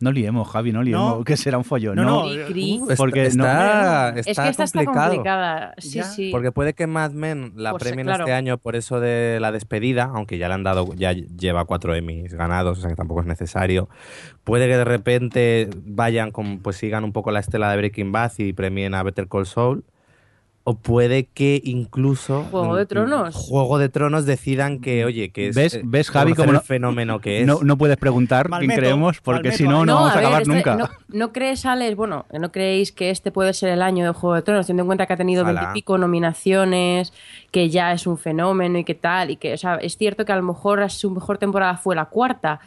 No 0.00 0.10
liemos, 0.10 0.48
Javi, 0.48 0.72
no 0.72 0.82
liemos, 0.82 1.18
No. 1.18 1.24
que 1.24 1.36
será 1.36 1.58
un 1.58 1.62
follón. 1.64 1.94
No, 1.94 2.02
No, 2.02 2.26
no, 2.34 2.46
Cri. 2.48 2.80
Uh, 2.80 2.84
está- 2.90 2.96
Porque 2.96 3.24
está, 3.26 4.08
es 4.18 4.26
está 4.26 4.42
que 4.42 4.48
esta 4.50 4.64
está 4.64 4.78
complicado. 4.80 5.10
complicada. 5.10 5.74
Sí, 5.78 5.90
Ya. 5.98 6.02
sí. 6.04 6.30
Porque 6.32 6.50
puede 6.50 6.74
que 6.74 6.88
Mad 6.88 7.12
Men 7.12 7.52
la 7.54 7.70
Pues, 7.70 7.84
premien 7.84 8.06
claro. 8.08 8.24
este 8.24 8.32
año 8.32 8.58
por 8.58 8.74
eso 8.74 8.98
de 8.98 9.38
la 9.40 9.52
despedida, 9.52 10.10
aunque 10.12 10.38
ya 10.38 10.48
le 10.48 10.54
han 10.54 10.64
dado, 10.64 10.92
ya 10.96 11.12
lleva 11.12 11.66
cuatro 11.66 11.94
Emmys 11.94 12.34
ganados, 12.34 12.78
o 12.78 12.80
sea 12.80 12.90
que 12.90 12.96
tampoco 12.96 13.20
es 13.20 13.28
necesario. 13.28 13.88
Puede 14.42 14.66
que 14.66 14.76
de 14.76 14.84
repente 14.84 15.70
vayan 15.84 16.32
con, 16.32 16.58
pues 16.58 16.74
sigan 16.78 17.04
un 17.04 17.12
poco 17.12 17.30
la 17.30 17.38
estela 17.38 17.70
de 17.70 17.76
Breaking 17.76 18.10
Bad 18.10 18.32
y 18.38 18.54
premien 18.54 18.94
a 18.94 19.04
Better 19.04 19.28
Call 19.28 19.46
Saul. 19.46 19.84
O 20.64 20.74
puede 20.74 21.24
que 21.24 21.60
incluso 21.64 22.44
Juego 22.50 22.76
de 22.76 22.84
mm, 22.84 22.86
Tronos. 22.86 23.34
Juego 23.34 23.78
de 23.78 23.88
Tronos 23.88 24.26
decidan 24.26 24.78
que, 24.80 25.04
oye, 25.04 25.30
que 25.30 25.48
es 25.48 25.56
¿Ves- 25.56 25.74
eh, 25.74 25.82
ves, 25.84 26.08
Javi, 26.08 26.34
cómo 26.34 26.50
el 26.50 26.54
no- 26.54 26.60
fenómeno 26.60 27.20
que 27.20 27.40
es. 27.40 27.46
no, 27.48 27.58
no 27.62 27.76
puedes 27.76 27.96
preguntar 27.96 28.48
Mal 28.48 28.60
quién 28.64 28.76
creemos, 28.76 29.20
porque 29.20 29.50
si 29.50 29.64
no, 29.64 29.84
no 29.84 29.94
vamos 29.96 30.12
a 30.12 30.14
ver, 30.14 30.24
acabar 30.24 30.42
este- 30.42 30.54
nunca. 30.54 30.76
No, 30.76 30.88
¿no 31.08 31.32
crees, 31.32 31.66
Alex? 31.66 31.96
Bueno, 31.96 32.26
¿no 32.38 32.52
creéis 32.52 32.92
que 32.92 33.10
este 33.10 33.32
puede 33.32 33.54
ser 33.54 33.70
el 33.70 33.82
año 33.82 34.04
de 34.04 34.12
Juego 34.12 34.36
de 34.36 34.42
Tronos, 34.42 34.66
teniendo 34.66 34.84
en 34.84 34.86
cuenta 34.86 35.06
que 35.06 35.14
ha 35.14 35.16
tenido 35.16 35.44
veintipico 35.44 35.98
nominaciones, 36.42 37.12
que 37.50 37.68
ya 37.68 37.92
es 37.92 38.06
un 38.06 38.16
fenómeno 38.18 38.78
y 38.78 38.84
que 38.84 38.94
tal? 38.94 39.30
Y 39.30 39.36
que, 39.36 39.54
o 39.54 39.58
sea, 39.58 39.76
es 39.76 39.96
cierto 39.96 40.24
que 40.24 40.32
a 40.32 40.36
lo 40.36 40.42
mejor 40.42 40.88
su 40.90 41.10
mejor 41.10 41.38
temporada 41.38 41.76
fue 41.76 41.96
la 41.96 42.04
cuarta, 42.06 42.60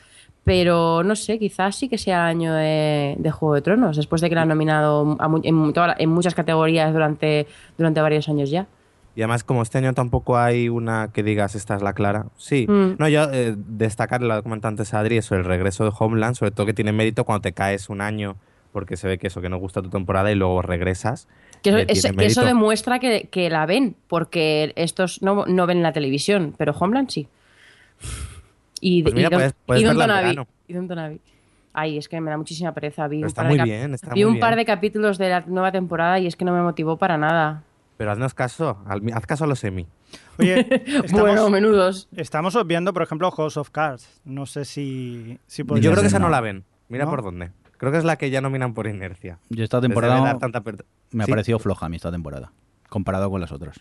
pero 0.46 1.04
no 1.04 1.16
sé, 1.18 1.38
quizás 1.40 1.76
sí 1.76 1.90
que 1.90 1.98
sea 1.98 2.28
año 2.28 2.54
de, 2.54 3.16
de 3.18 3.32
Juego 3.32 3.56
de 3.56 3.62
Tronos, 3.62 3.98
después 3.98 4.22
de 4.22 4.30
que 4.30 4.36
la 4.36 4.44
han 4.44 4.48
nominado 4.48 5.18
a 5.20 5.30
en, 5.44 5.74
toda 5.74 5.96
en 5.98 6.10
muchas 6.10 6.34
categorías 6.36 6.94
durante, 6.94 7.48
durante 7.78 8.00
varios 8.00 8.30
años 8.30 8.50
ya. 8.52 8.68
Y 9.16 9.22
además, 9.22 9.44
como 9.44 9.62
este 9.62 9.78
año 9.80 9.94
tampoco 9.94 10.38
hay 10.38 10.70
una 10.70 11.10
que 11.12 11.24
digas 11.24 11.56
esta 11.56 11.76
es 11.76 11.82
la 11.82 11.94
clara. 11.94 12.28
Sí. 12.38 12.66
Mm. 12.70 12.96
No, 13.00 13.08
yo 13.08 13.24
eh, 13.32 13.56
destacar, 13.58 14.22
lo 14.22 14.44
comentó 14.44 14.68
antes 14.68 14.94
Adri, 14.94 15.18
eso, 15.18 15.36
el 15.36 15.46
regreso 15.46 15.84
de 15.84 15.92
Homeland, 15.98 16.36
sobre 16.36 16.52
todo 16.52 16.66
que 16.66 16.74
tiene 16.74 16.92
mérito 16.92 17.24
cuando 17.24 17.42
te 17.42 17.54
caes 17.54 17.90
un 17.90 18.02
año 18.02 18.36
porque 18.72 18.98
se 18.98 19.08
ve 19.08 19.18
que 19.18 19.28
eso, 19.28 19.40
que 19.42 19.48
no 19.48 19.58
gusta 19.58 19.82
tu 19.82 19.90
temporada 19.90 20.32
y 20.32 20.36
luego 20.36 20.62
regresas. 20.62 21.30
Que 21.64 21.70
eso, 21.70 21.78
eh, 21.80 21.86
es- 21.88 22.12
que 22.12 22.26
eso 22.26 22.44
demuestra 22.44 23.00
que, 23.00 23.30
que 23.32 23.50
la 23.50 23.66
ven, 23.66 23.96
porque 24.10 24.74
estos 24.76 25.22
no, 25.22 25.46
no 25.48 25.66
ven 25.66 25.82
la 25.82 25.94
televisión, 25.94 26.54
pero 26.58 26.74
Homeland 26.78 27.10
sí. 27.10 27.30
Y, 28.82 29.04
Pues 29.04 29.14
mira, 29.16 29.28
y 29.28 29.32
Don- 29.32 29.38
puedes- 29.40 29.56
puedes 29.66 29.82
y 29.82 29.86
Don 29.86 29.98
verla 29.98 30.04
en 30.04 30.10
Tonavi. 30.10 30.28
verano. 30.36 30.48
Y 30.68 30.74
Don 30.74 30.88
Tonavi. 30.88 31.22
Ay, 31.74 31.98
es 31.98 32.08
que 32.08 32.22
me 32.22 32.30
da 32.32 32.38
muchísima 32.38 32.74
pereza. 32.74 33.08
Vi 33.08 33.20
un, 33.22 33.26
está 33.28 33.42
par, 33.42 33.50
muy 33.50 33.56
de 33.58 33.60
cap- 33.60 33.66
bien, 33.66 33.94
está 33.94 34.14
vi 34.14 34.24
muy 34.24 34.34
un 34.36 34.40
par 34.40 34.52
bien. 34.52 34.60
de 34.60 34.66
capítulos 34.66 35.18
de 35.18 35.30
la 35.30 35.42
nueva 35.42 35.72
temporada 35.72 36.20
y 36.20 36.28
es 36.28 36.36
que 36.36 36.46
no 36.46 36.54
me 36.54 36.62
motivó 36.62 36.98
para 36.98 37.18
nada. 37.18 37.64
Pero 37.98 38.12
haznos 38.12 38.34
caso, 38.34 38.78
haz 39.14 39.26
caso 39.26 39.44
a 39.46 39.48
los 39.48 39.60
semi. 39.60 39.88
Oye, 40.40 40.60
estamos, 41.06 41.12
Bueno, 41.22 41.50
menudos. 41.50 42.08
estamos 42.16 42.56
obviando, 42.56 42.94
por 42.94 43.04
ejemplo, 43.04 43.30
House 43.32 43.58
of 43.58 43.70
Cards. 43.72 44.22
No 44.26 44.46
sé 44.46 44.64
si, 44.66 45.40
si 45.48 45.64
Yo 45.64 45.92
creo 45.92 46.02
que 46.02 46.08
esa 46.08 46.20
no 46.20 46.26
no. 46.28 46.32
la 46.32 46.42
ven. 46.42 46.64
Mira 46.90 47.06
¿No? 47.06 47.10
por 47.12 47.24
dónde. 47.24 47.52
Creo 47.78 47.92
que 47.92 47.98
es 47.98 48.04
la 48.06 48.16
que 48.18 48.30
ya 48.30 48.40
nominan 48.42 48.74
por 48.74 48.88
inercia. 48.88 49.40
Yo 49.50 49.64
esta 49.64 49.82
temporada 49.82 50.20
dar 50.22 50.40
tanta 50.40 50.62
per- 50.62 50.86
me 51.12 51.24
ha 51.26 51.28
parecido 51.28 51.60
floja 51.60 51.86
a 51.86 51.90
mí 51.90 51.98
esta 51.98 52.12
temporada, 52.12 52.52
comparado 52.90 53.30
con 53.30 53.42
las 53.42 53.52
otras. 53.52 53.80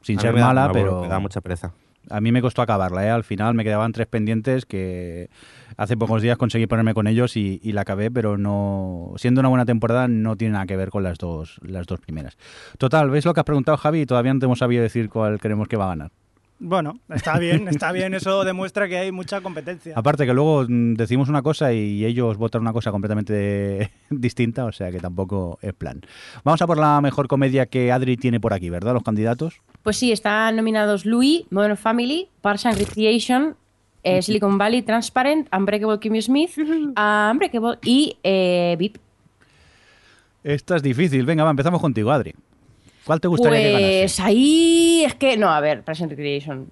Sin 0.00 0.18
ser 0.20 0.32
me 0.32 0.40
da- 0.40 0.46
mala, 0.48 0.68
me- 0.68 0.74
pero 0.74 1.02
Me 1.02 1.08
da 1.08 1.18
mucha 1.18 1.40
pereza. 1.40 1.72
A 2.10 2.20
mí 2.20 2.32
me 2.32 2.42
costó 2.42 2.62
acabarla. 2.62 3.06
¿eh? 3.06 3.10
Al 3.10 3.24
final 3.24 3.54
me 3.54 3.64
quedaban 3.64 3.92
tres 3.92 4.06
pendientes 4.06 4.66
que 4.66 5.30
hace 5.76 5.96
pocos 5.96 6.22
días 6.22 6.36
conseguí 6.36 6.66
ponerme 6.66 6.94
con 6.94 7.06
ellos 7.06 7.36
y, 7.36 7.60
y 7.62 7.72
la 7.72 7.82
acabé, 7.82 8.10
pero 8.10 8.38
no 8.38 9.12
siendo 9.16 9.40
una 9.40 9.48
buena 9.48 9.64
temporada 9.64 10.08
no 10.08 10.36
tiene 10.36 10.52
nada 10.52 10.66
que 10.66 10.76
ver 10.76 10.90
con 10.90 11.02
las 11.02 11.18
dos, 11.18 11.58
las 11.62 11.86
dos 11.86 12.00
primeras. 12.00 12.36
Total, 12.78 13.10
¿ves 13.10 13.24
lo 13.24 13.34
que 13.34 13.40
has 13.40 13.46
preguntado, 13.46 13.76
Javi? 13.76 14.02
Y 14.02 14.06
todavía 14.06 14.34
no 14.34 14.40
te 14.40 14.46
hemos 14.46 14.58
sabido 14.58 14.82
decir 14.82 15.08
cuál 15.08 15.38
creemos 15.38 15.68
que 15.68 15.76
va 15.76 15.84
a 15.84 15.88
ganar. 15.88 16.10
Bueno, 16.64 17.00
está 17.08 17.38
bien, 17.40 17.66
está 17.68 17.90
bien. 17.90 18.14
Eso 18.14 18.44
demuestra 18.44 18.88
que 18.88 18.96
hay 18.96 19.10
mucha 19.10 19.40
competencia. 19.40 19.94
Aparte 19.96 20.24
que 20.24 20.32
luego 20.32 20.64
mm, 20.68 20.94
decimos 20.94 21.28
una 21.28 21.42
cosa 21.42 21.72
y 21.72 22.04
ellos 22.04 22.36
votan 22.36 22.62
una 22.62 22.72
cosa 22.72 22.92
completamente 22.92 23.90
distinta, 24.10 24.64
o 24.64 24.72
sea 24.72 24.92
que 24.92 25.00
tampoco 25.00 25.58
es 25.60 25.74
plan. 25.74 26.00
Vamos 26.44 26.62
a 26.62 26.66
por 26.68 26.78
la 26.78 27.00
mejor 27.00 27.26
comedia 27.26 27.66
que 27.66 27.90
Adri 27.90 28.16
tiene 28.16 28.38
por 28.38 28.52
aquí, 28.52 28.70
¿verdad? 28.70 28.94
Los 28.94 29.02
candidatos. 29.02 29.60
Pues 29.82 29.96
sí, 29.96 30.12
están 30.12 30.56
nominados 30.56 31.04
Louis, 31.04 31.44
Modern 31.50 31.76
Family, 31.76 32.28
Parks 32.40 32.66
and 32.66 32.78
Recreation, 32.78 33.56
eh, 34.04 34.22
Silicon 34.22 34.58
Valley, 34.58 34.82
Transparent, 34.82 35.48
Unbreakable 35.54 35.98
Kimmy 35.98 36.22
Smith, 36.22 36.52
ah, 36.96 37.30
Unbreakable 37.32 37.78
y 37.84 38.16
eh, 38.22 38.76
VIP. 38.78 38.98
Esta 40.44 40.76
es 40.76 40.82
difícil. 40.82 41.24
Venga, 41.24 41.44
va, 41.44 41.50
empezamos 41.50 41.80
contigo, 41.80 42.10
Adri. 42.10 42.34
¿Cuál 43.04 43.20
te 43.20 43.28
gustaría 43.28 43.60
que 43.60 43.72
ganase? 43.72 44.00
Pues 44.00 44.20
ahí 44.20 45.04
es 45.04 45.14
que. 45.14 45.36
No, 45.36 45.48
a 45.50 45.60
ver, 45.60 45.82
Parks 45.82 46.02
and 46.02 46.10
Recreation. 46.10 46.70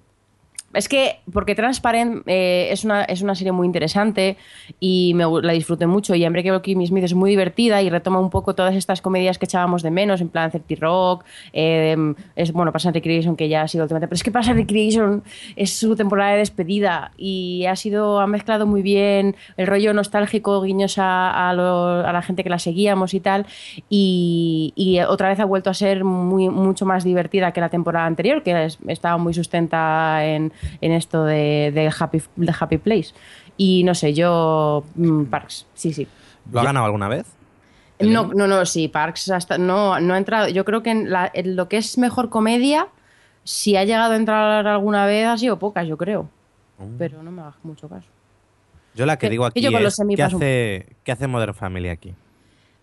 Es 0.73 0.87
que, 0.87 1.17
porque 1.33 1.53
Transparent 1.55 2.23
eh, 2.27 2.69
es, 2.71 2.85
una, 2.85 3.03
es 3.03 3.21
una 3.21 3.35
serie 3.35 3.51
muy 3.51 3.65
interesante 3.67 4.37
y 4.79 5.13
me, 5.15 5.25
la 5.41 5.53
disfruté 5.53 5.85
mucho. 5.87 6.15
Y 6.15 6.25
Unbreakable 6.25 6.61
Kimmy 6.61 6.87
Smith 6.87 7.03
es 7.03 7.13
muy 7.13 7.29
divertida 7.29 7.81
y 7.81 7.89
retoma 7.89 8.19
un 8.19 8.29
poco 8.29 8.55
todas 8.55 8.75
estas 8.75 9.01
comedias 9.01 9.37
que 9.37 9.45
echábamos 9.45 9.83
de 9.83 9.91
menos, 9.91 10.21
en 10.21 10.29
plan 10.29 10.49
30 10.49 10.75
Rock, 10.79 11.25
eh, 11.51 12.13
es 12.35 12.53
bueno, 12.53 12.71
Parks 12.71 12.85
and 12.85 12.95
Recreation, 12.95 13.35
que 13.35 13.49
ya 13.49 13.63
ha 13.63 13.67
sido 13.67 13.83
últimamente. 13.83 14.07
Pero 14.07 14.15
es 14.15 14.23
que 14.23 14.31
Parks 14.31 14.47
and 14.49 14.59
Recreation 14.59 15.23
es 15.57 15.77
su 15.77 15.95
temporada 15.95 16.31
de 16.31 16.37
despedida 16.37 17.11
y 17.17 17.65
ha 17.65 17.75
sido, 17.75 18.19
ha 18.21 18.27
mezclado 18.27 18.65
muy 18.65 18.81
bien 18.81 19.35
el 19.57 19.67
rollo 19.67 19.93
nostálgico, 19.93 20.61
guiños 20.61 20.97
a, 20.97 21.49
a 21.49 21.53
lo- 21.53 22.05
a 22.07 22.13
la 22.13 22.21
gente 22.21 22.43
que 22.43 22.49
la 22.49 22.59
seguíamos 22.59 23.13
y 23.13 23.19
tal. 23.19 23.45
Y, 23.89 24.73
y 24.75 24.99
otra 25.01 25.27
vez 25.29 25.39
ha 25.39 25.45
vuelto 25.45 25.69
a 25.69 25.73
ser 25.73 26.03
muy, 26.05 26.49
mucho 26.49 26.85
más 26.85 27.03
divertida 27.03 27.51
que 27.51 27.59
la 27.59 27.69
temporada 27.69 28.05
anterior, 28.05 28.41
que 28.41 28.65
es- 28.65 28.77
estaba 28.87 29.17
muy 29.17 29.33
sustenta 29.33 30.25
en, 30.25 30.53
en 30.81 30.91
esto 30.91 31.23
de, 31.25 31.71
de 31.73 31.91
happy, 31.97 32.21
de 32.35 32.53
Happy 32.59 32.77
Place. 32.77 33.13
Y 33.57 33.83
no 33.83 33.93
sé, 33.95 34.13
yo. 34.13 34.83
mm, 34.95 35.25
Parks, 35.25 35.67
sí, 35.73 35.93
sí. 35.93 36.07
¿Lo 36.51 36.59
ha 36.59 36.63
ganado 36.63 36.85
alguna 36.85 37.07
vez? 37.07 37.25
No, 37.99 38.31
no, 38.33 38.47
no, 38.47 38.65
sí, 38.65 38.87
Parks 38.87 39.29
hasta, 39.29 39.57
no, 39.59 39.99
no 39.99 40.15
ha 40.15 40.17
entrado. 40.17 40.47
Yo 40.49 40.65
creo 40.65 40.81
que 40.81 40.89
en, 40.89 41.11
la- 41.11 41.29
en 41.33 41.55
lo 41.55 41.69
que 41.69 41.77
es 41.77 41.97
mejor 41.99 42.29
comedia 42.29 42.87
Si 43.43 43.75
ha 43.75 43.83
llegado 43.85 44.13
a 44.13 44.15
entrar 44.15 44.65
alguna 44.67 45.05
vez, 45.05 45.27
ha 45.27 45.37
sido 45.37 45.57
pocas, 45.59 45.87
yo 45.87 45.97
creo. 45.97 46.29
Mm. 46.79 46.97
Pero 46.97 47.21
no 47.23 47.31
me 47.31 47.41
hagas 47.41 47.55
mucho 47.63 47.87
caso. 47.89 48.07
Yo 48.95 49.05
la 49.05 49.17
que 49.17 49.27
que- 49.27 49.31
digo 49.31 49.43
que 49.45 49.47
aquí 49.49 49.61
yo 49.61 49.77
es, 49.79 49.97
¿qué 50.15 50.23
hace, 50.23 50.95
¿qué 51.03 51.11
hace 51.11 51.27
Modern 51.27 51.53
Family 51.53 51.89
aquí? 51.89 52.13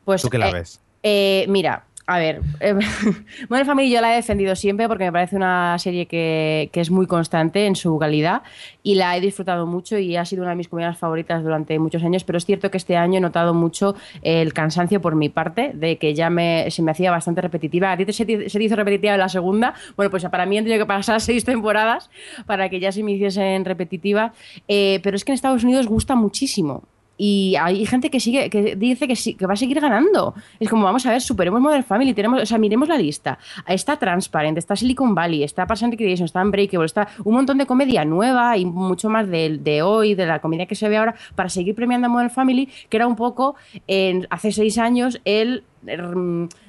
Pues, 0.04 0.22
¿Tú 0.22 0.30
qué 0.30 0.38
la 0.38 0.48
eh, 0.48 0.52
ves? 0.52 0.80
Eh, 1.02 1.46
mira, 1.48 1.84
a 2.10 2.18
ver, 2.18 2.40
eh, 2.60 2.74
Modern 3.50 3.66
Family 3.66 3.90
yo 3.90 4.00
la 4.00 4.14
he 4.14 4.16
defendido 4.16 4.56
siempre 4.56 4.88
porque 4.88 5.04
me 5.04 5.12
parece 5.12 5.36
una 5.36 5.78
serie 5.78 6.06
que, 6.06 6.70
es 6.72 6.90
muy 6.90 7.06
constante 7.06 7.66
en 7.66 7.76
su 7.76 7.98
calidad 7.98 8.42
y 8.82 8.94
la 8.94 9.14
he 9.14 9.20
disfrutado 9.20 9.66
mucho 9.66 9.98
y 9.98 10.16
ha 10.16 10.24
sido 10.24 10.40
una 10.42 10.50
de 10.52 10.56
mis 10.56 10.68
comedias 10.68 10.96
favoritas 10.96 11.42
durante 11.42 11.78
muchos 11.78 12.02
años, 12.02 12.24
pero 12.24 12.38
es 12.38 12.46
cierto 12.46 12.70
que 12.70 12.78
este 12.78 12.96
año 12.96 13.18
he 13.18 13.20
notado 13.20 13.52
mucho 13.52 13.94
el 14.22 14.54
cansancio 14.54 15.02
por 15.02 15.16
mi 15.16 15.28
parte, 15.28 15.72
de 15.74 15.98
que 15.98 16.14
ya 16.14 16.30
me, 16.30 16.70
se 16.70 16.80
me 16.82 16.92
hacía 16.92 17.10
bastante 17.10 17.42
repetitiva. 17.42 17.92
A 17.92 17.96
ti 17.98 18.10
se, 18.10 18.24
te- 18.24 18.48
se 18.48 18.62
hizo 18.62 18.74
repetitiva 18.76 19.12
en 19.12 19.20
la 19.20 19.28
segunda, 19.28 19.74
bueno, 19.94 20.10
pues 20.10 20.24
para 20.24 20.46
mí 20.46 20.56
han 20.56 20.64
tenido 20.64 20.82
que 20.82 20.88
pasar 20.88 21.20
seis 21.20 21.44
temporadas 21.44 22.08
para 22.46 22.70
que 22.70 22.80
ya 22.80 22.90
se 22.90 23.02
me 23.02 23.12
hiciesen 23.12 23.66
repetitiva, 23.66 24.32
Eh, 24.66 25.00
pero 25.02 25.14
es 25.16 25.24
que 25.24 25.32
en 25.32 25.34
Estados 25.34 25.62
Unidos 25.62 25.86
gusta 25.86 26.14
muchísimo. 26.14 26.84
Y 27.18 27.56
hay 27.60 27.84
gente 27.84 28.10
que 28.10 28.20
sigue, 28.20 28.48
que 28.48 28.76
dice 28.76 29.08
que, 29.08 29.16
sí, 29.16 29.34
que 29.34 29.46
va 29.46 29.54
a 29.54 29.56
seguir 29.56 29.80
ganando. 29.80 30.34
Es 30.60 30.70
como, 30.70 30.84
vamos 30.84 31.04
a 31.04 31.10
ver, 31.10 31.20
superemos 31.20 31.60
Modern 31.60 31.82
Family, 31.82 32.14
tenemos, 32.14 32.40
o 32.40 32.46
sea, 32.46 32.58
miremos 32.58 32.88
la 32.88 32.96
lista. 32.96 33.38
Está 33.66 33.96
Transparent, 33.96 34.56
está 34.56 34.76
Silicon 34.76 35.14
Valley, 35.14 35.42
está 35.42 35.66
Parks 35.66 35.82
and 35.82 35.92
Recreation, 35.94 36.26
está 36.26 36.40
Unbreakable, 36.42 36.86
está 36.86 37.08
un 37.24 37.34
montón 37.34 37.58
de 37.58 37.66
comedia 37.66 38.04
nueva 38.04 38.56
y 38.56 38.64
mucho 38.64 39.10
más 39.10 39.28
de, 39.28 39.82
hoy, 39.82 40.14
de 40.14 40.26
la 40.26 40.40
comedia 40.40 40.66
que 40.66 40.76
se 40.76 40.88
ve 40.88 40.96
ahora, 40.96 41.16
para 41.34 41.48
seguir 41.48 41.74
premiando 41.74 42.06
a 42.06 42.10
Modern 42.10 42.30
Family, 42.30 42.68
que 42.88 42.96
era 42.96 43.08
un 43.08 43.16
poco, 43.16 43.56
en, 43.88 44.28
hace 44.30 44.52
seis 44.52 44.78
años, 44.78 45.20
el 45.24 45.64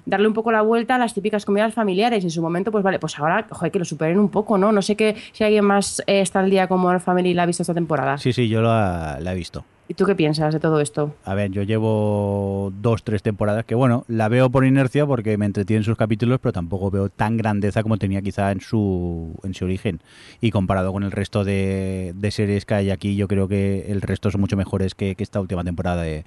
darle 0.05 0.27
un 0.27 0.33
poco 0.33 0.51
la 0.51 0.61
vuelta 0.61 0.95
a 0.95 0.97
las 0.97 1.13
típicas 1.13 1.45
comedias 1.45 1.73
familiares. 1.73 2.23
En 2.23 2.31
su 2.31 2.41
momento, 2.41 2.71
pues 2.71 2.83
vale, 2.83 2.99
pues 2.99 3.17
ahora, 3.19 3.45
joder, 3.49 3.71
que 3.71 3.79
lo 3.79 3.85
superen 3.85 4.19
un 4.19 4.29
poco, 4.29 4.57
¿no? 4.57 4.71
No 4.71 4.81
sé 4.81 4.95
que, 4.95 5.15
si 5.31 5.43
alguien 5.43 5.65
más 5.65 6.01
eh, 6.07 6.21
está 6.21 6.39
al 6.39 6.49
día 6.49 6.67
con 6.67 6.79
Modern 6.79 7.01
Family 7.01 7.29
y 7.29 7.33
la 7.33 7.43
ha 7.43 7.45
visto 7.45 7.63
esta 7.63 7.73
temporada. 7.73 8.17
Sí, 8.17 8.33
sí, 8.33 8.47
yo 8.49 8.61
la, 8.61 9.17
la 9.21 9.33
he 9.33 9.35
visto. 9.35 9.63
¿Y 9.89 9.95
tú 9.95 10.05
qué 10.05 10.13
piensas 10.13 10.53
de 10.53 10.59
todo 10.59 10.81
esto? 10.81 11.15
A 11.25 11.33
ver, 11.33 11.49
yo 11.49 11.63
llevo 11.63 12.71
dos, 12.79 13.01
tres 13.03 13.23
temporadas 13.23 13.65
que, 13.65 13.73
bueno, 13.73 14.05
la 14.07 14.27
veo 14.27 14.51
por 14.51 14.63
inercia 14.63 15.07
porque 15.07 15.35
me 15.35 15.47
entretienen 15.47 15.83
sus 15.83 15.97
capítulos, 15.97 16.39
pero 16.39 16.53
tampoco 16.53 16.91
veo 16.91 17.09
tan 17.09 17.37
grandeza 17.37 17.81
como 17.81 17.97
tenía 17.97 18.21
quizá 18.21 18.51
en 18.51 18.61
su, 18.61 19.33
en 19.41 19.55
su 19.55 19.65
origen. 19.65 19.99
Y 20.41 20.51
comparado 20.51 20.93
con 20.93 21.01
el 21.01 21.11
resto 21.11 21.43
de, 21.43 22.13
de 22.15 22.29
series 22.29 22.65
que 22.65 22.75
hay 22.75 22.91
aquí, 22.91 23.15
yo 23.15 23.27
creo 23.27 23.47
que 23.47 23.91
el 23.91 24.03
resto 24.03 24.29
son 24.29 24.41
mucho 24.41 24.55
mejores 24.55 24.93
que, 24.93 25.15
que 25.15 25.23
esta 25.23 25.41
última 25.41 25.63
temporada 25.63 26.03
de, 26.03 26.23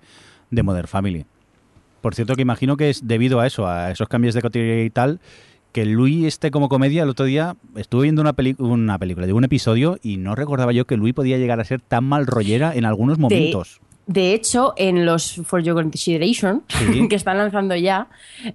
de 0.51 0.63
Modern 0.65 0.89
Family. 0.89 1.25
Por 2.03 2.15
cierto, 2.15 2.35
que 2.37 2.43
imagino 2.43 2.77
que 2.77 2.91
es 2.91 3.07
debido 3.09 3.41
a 3.41 3.47
eso, 3.47 3.67
a 3.67 3.91
esos 3.91 4.09
cambios 4.09 4.35
de 4.35 4.43
categoría 4.43 4.85
y 4.85 4.91
tal, 4.91 5.21
que 5.73 5.87
Louis 5.87 6.27
esté 6.27 6.51
como 6.51 6.69
comedia. 6.69 7.05
El 7.05 7.09
otro 7.09 7.25
día 7.25 7.57
estuve 7.77 8.03
viendo 8.03 8.21
una, 8.21 8.35
una 8.59 8.99
película, 8.99 9.27
de 9.27 9.33
un 9.33 9.45
episodio, 9.45 9.99
y 10.03 10.19
no 10.19 10.35
recordaba 10.35 10.73
yo 10.73 10.85
que 10.85 10.97
Louis 10.99 11.15
podía 11.15 11.39
llegar 11.39 11.61
a 11.61 11.65
ser 11.65 11.81
tan 11.81 12.05
mal 12.05 12.27
rollera 12.27 12.75
en 12.75 12.85
algunos 12.85 13.19
momentos. 13.19 13.81
De 14.07 14.35
hecho, 14.35 14.75
en 14.77 15.07
los 15.07 15.41
For 15.45 15.63
Your 15.63 15.77
Consideration, 15.77 16.65
Sí. 16.69 17.07
que 17.09 17.15
están 17.15 17.39
lanzando 17.39 17.77
ya, 17.77 18.09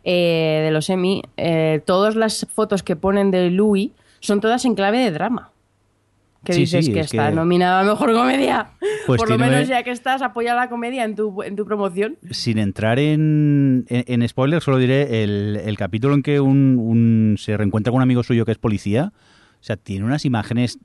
eh, 0.03 0.61
de 0.65 0.71
los 0.71 0.89
Emmy, 0.89 1.23
eh, 1.37 1.81
todas 1.85 2.15
las 2.15 2.45
fotos 2.53 2.83
que 2.83 2.95
ponen 2.95 3.31
de 3.31 3.49
Louis 3.49 3.91
son 4.19 4.41
todas 4.41 4.65
en 4.65 4.75
clave 4.75 4.99
de 4.99 5.11
drama. 5.11 5.51
Que 6.43 6.53
Sí, 6.53 6.59
dices 6.61 6.85
sí, 6.85 6.93
que 6.93 6.99
es 7.01 7.05
está 7.07 7.29
que- 7.29 7.35
nominada 7.35 7.81
a 7.81 7.83
Mejor 7.83 8.13
Comedia. 8.13 8.67
Pues 9.05 9.17
Por 9.17 9.29
lo 9.29 9.37
menos 9.37 9.67
ya 9.67 9.83
que 9.83 9.91
estás, 9.91 10.21
apoya 10.21 10.53
la 10.55 10.69
comedia 10.69 11.03
en 11.03 11.15
tu, 11.15 11.41
en 11.43 11.55
tu 11.55 11.65
promoción. 11.65 12.17
Sin 12.31 12.57
entrar 12.57 12.99
en, 12.99 13.85
en, 13.89 14.21
en 14.21 14.27
spoilers, 14.29 14.63
solo 14.63 14.77
diré 14.77 15.23
el, 15.23 15.59
el 15.65 15.77
capítulo 15.77 16.13
en 16.13 16.23
que 16.23 16.39
un, 16.39 16.77
un- 16.79 17.35
se 17.37 17.57
reencuentra 17.57 17.91
con 17.91 17.97
un 17.97 18.03
amigo 18.03 18.23
suyo 18.23 18.45
que 18.45 18.51
es 18.51 18.57
policía. 18.57 19.11
O 19.59 19.63
sea, 19.63 19.75
tiene 19.77 20.05
unas 20.05 20.23
imágenes 20.25 20.79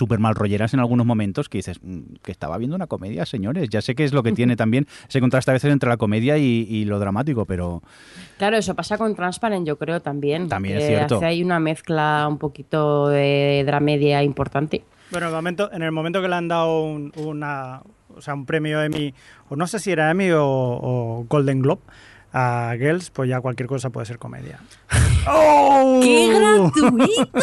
súper 0.00 0.18
mal 0.18 0.34
rolleras 0.34 0.72
en 0.72 0.80
algunos 0.80 1.04
momentos 1.04 1.50
que 1.50 1.58
dices 1.58 1.78
"Mm, 1.82 2.14
que 2.22 2.32
estaba 2.32 2.56
viendo 2.56 2.74
una 2.74 2.86
comedia, 2.86 3.26
señores. 3.26 3.68
Ya 3.68 3.82
sé 3.82 3.94
que 3.94 4.04
es 4.04 4.14
lo 4.14 4.22
que 4.22 4.32
tiene 4.32 4.56
también 4.64 4.86
ese 5.06 5.20
contraste 5.20 5.50
a 5.50 5.54
veces 5.54 5.70
entre 5.70 5.90
la 5.90 5.98
comedia 5.98 6.38
y, 6.38 6.66
y 6.68 6.86
lo 6.86 6.98
dramático, 6.98 7.44
pero 7.44 7.82
Claro, 8.38 8.56
eso 8.56 8.74
pasa 8.74 8.96
con 8.96 9.14
Transparent, 9.14 9.66
yo 9.66 9.76
creo 9.76 10.00
también. 10.00 10.48
También 10.48 10.78
es 10.78 10.86
cierto. 10.86 11.16
Hace 11.16 11.26
ahí 11.26 11.42
una 11.44 11.60
mezcla 11.60 12.26
un 12.26 12.38
poquito 12.38 13.08
de 13.08 13.62
dramedia 13.66 14.22
importante. 14.22 14.82
Bueno, 15.10 15.26
en 15.26 15.30
el 15.32 15.36
momento, 15.36 15.70
en 15.72 15.82
el 15.82 15.92
momento 15.92 16.22
que 16.22 16.28
le 16.28 16.34
han 16.36 16.48
dado 16.48 16.82
un, 16.82 17.12
una, 17.16 17.82
o 18.16 18.22
sea, 18.22 18.32
un 18.32 18.46
premio 18.46 18.82
Emmy, 18.82 19.12
o 19.50 19.56
no 19.56 19.66
sé 19.66 19.78
si 19.78 19.90
era 19.90 20.10
Emmy 20.10 20.30
o, 20.30 20.42
o 20.44 21.26
Golden 21.28 21.60
Globe, 21.60 21.82
a 22.32 22.74
Girls, 22.78 23.10
pues 23.10 23.28
ya 23.28 23.40
cualquier 23.40 23.66
cosa 23.68 23.90
puede 23.90 24.06
ser 24.06 24.18
comedia. 24.18 24.60
¡Oh! 25.26 26.00
¡Qué 26.02 26.28
gratuito! 26.32 27.40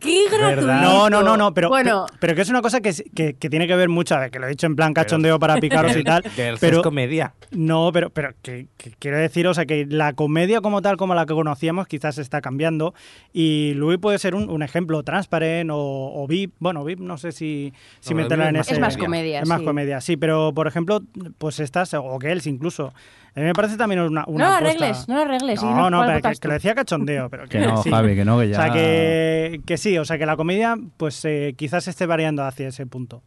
¡Qué 0.00 0.24
gratuito! 0.30 0.66
No, 0.66 1.08
no, 1.08 1.22
no, 1.22 1.36
no, 1.36 1.54
pero, 1.54 1.68
Bueno, 1.68 2.06
pero, 2.06 2.18
pero 2.20 2.34
que 2.34 2.42
es 2.42 2.48
una 2.50 2.60
cosa 2.62 2.80
que, 2.80 2.92
que, 3.14 3.34
que 3.34 3.48
tiene 3.50 3.66
que 3.66 3.74
ver 3.76 3.88
mucho, 3.88 4.14
a 4.14 4.20
ver, 4.20 4.30
que 4.30 4.38
lo 4.38 4.46
he 4.46 4.50
dicho 4.50 4.66
en 4.66 4.76
plan 4.76 4.92
cachondeo 4.92 5.38
para 5.38 5.56
picaros 5.56 5.96
y 5.96 6.04
tal, 6.04 6.22
Girls 6.36 6.60
pero 6.60 6.78
es 6.78 6.82
comedia. 6.82 7.34
no, 7.50 7.90
pero, 7.92 8.10
pero 8.10 8.34
que, 8.42 8.66
que 8.76 8.92
quiero 8.98 9.16
decir, 9.18 9.46
o 9.46 9.54
sea, 9.54 9.64
que 9.66 9.86
la 9.88 10.12
comedia 10.12 10.60
como 10.60 10.82
tal, 10.82 10.96
como 10.96 11.14
la 11.14 11.24
que 11.26 11.34
conocíamos, 11.34 11.86
quizás 11.86 12.18
está 12.18 12.40
cambiando 12.40 12.94
y 13.32 13.72
Louis 13.74 13.98
puede 13.98 14.18
ser 14.18 14.34
un, 14.34 14.50
un 14.50 14.62
ejemplo, 14.62 15.02
Transparent 15.02 15.70
o, 15.72 16.12
o 16.14 16.26
VIP, 16.26 16.54
bueno, 16.58 16.84
VIP 16.84 17.00
no 17.00 17.16
sé 17.16 17.32
si, 17.32 17.72
si 18.00 18.14
No, 18.14 18.22
meterla 18.22 18.48
en 18.50 18.56
es 18.56 18.66
ese... 18.66 18.74
es 18.74 18.80
más 18.80 18.96
comedia. 18.96 19.40
Es 19.40 19.48
más 19.48 19.60
sí. 19.60 19.64
comedia, 19.64 20.00
sí, 20.00 20.16
pero 20.16 20.52
por 20.54 20.66
ejemplo, 20.66 21.00
pues 21.38 21.60
estas, 21.60 21.94
o 21.94 22.18
Girls 22.20 22.46
incluso, 22.46 22.92
a 23.34 23.40
mí 23.40 23.46
me 23.46 23.54
parece 23.54 23.76
también 23.78 23.91
una, 24.00 24.24
una 24.26 24.44
no 24.44 24.50
lo 24.50 24.56
arregles, 24.56 25.08
no 25.08 25.14
lo 25.16 25.20
arregles. 25.22 25.62
No, 25.62 25.90
no, 25.90 26.00
pero 26.06 26.20
que, 26.20 26.38
que 26.40 26.48
lo 26.48 26.54
decía 26.54 26.74
cachondeo, 26.74 27.28
pero 27.30 27.44
que, 27.44 27.58
que 27.60 27.66
no, 27.66 27.82
sí. 27.82 27.90
Javi, 27.90 28.14
que 28.14 28.24
no, 28.24 28.38
que 28.38 28.48
ya... 28.50 28.58
O 28.58 28.62
sea, 28.62 28.72
que, 28.72 29.60
que 29.66 29.76
sí, 29.76 29.98
o 29.98 30.04
sea, 30.04 30.18
que 30.18 30.26
la 30.26 30.36
comedia 30.36 30.76
pues 30.96 31.24
eh, 31.24 31.54
quizás 31.56 31.86
esté 31.88 32.06
variando 32.06 32.44
hacia 32.44 32.68
ese 32.68 32.86
punto. 32.86 33.22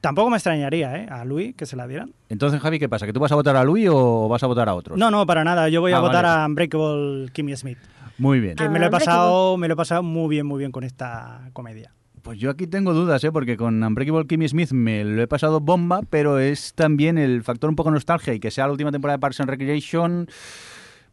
Tampoco 0.00 0.30
me 0.30 0.36
extrañaría, 0.38 0.96
¿eh? 0.96 1.06
A 1.10 1.24
Luis 1.26 1.54
que 1.54 1.66
se 1.66 1.76
la 1.76 1.86
dieran. 1.86 2.14
Entonces, 2.30 2.58
Javi, 2.60 2.78
¿qué 2.78 2.88
pasa? 2.88 3.04
¿Que 3.04 3.12
tú 3.12 3.20
vas 3.20 3.32
a 3.32 3.34
votar 3.34 3.54
a 3.56 3.64
Louis 3.64 3.86
o 3.92 4.28
vas 4.28 4.42
a 4.42 4.46
votar 4.46 4.66
a 4.68 4.74
otros? 4.74 4.96
No, 4.96 5.10
no, 5.10 5.26
para 5.26 5.44
nada. 5.44 5.68
Yo 5.68 5.82
voy 5.82 5.92
a 5.92 5.98
Ah, 5.98 6.00
votar 6.00 6.24
vale. 6.24 6.42
a 6.42 6.46
Unbreakable 6.46 7.28
Kimmy 7.34 7.54
Smith. 7.54 7.76
Muy 8.16 8.40
bien. 8.40 8.56
Que 8.56 8.64
Ah, 8.64 8.68
me 8.70 8.78
lo 8.78 8.86
he 8.86 8.90
pasado, 8.90 9.58
me 9.58 9.68
lo 9.68 9.74
he 9.74 9.76
pasado 9.76 10.02
muy 10.02 10.28
bien, 10.30 10.46
muy 10.46 10.58
bien 10.58 10.72
con 10.72 10.84
esta 10.84 11.50
comedia. 11.52 11.92
Pues 12.22 12.38
yo 12.38 12.50
aquí 12.50 12.66
tengo 12.66 12.92
dudas, 12.92 13.24
¿eh? 13.24 13.32
porque 13.32 13.56
con 13.56 13.82
Unbreakable 13.82 14.26
Kimmy 14.26 14.48
Smith 14.48 14.72
me 14.72 15.04
lo 15.04 15.22
he 15.22 15.26
pasado 15.26 15.60
bomba, 15.60 16.00
pero 16.10 16.38
es 16.38 16.74
también 16.74 17.16
el 17.18 17.42
factor 17.42 17.70
un 17.70 17.76
poco 17.76 17.90
nostalgia 17.90 18.34
y 18.34 18.40
que 18.40 18.50
sea 18.50 18.66
la 18.66 18.72
última 18.72 18.92
temporada 18.92 19.16
de 19.16 19.20
Parks 19.20 19.40
and 19.40 19.48
Recreation. 19.48 20.28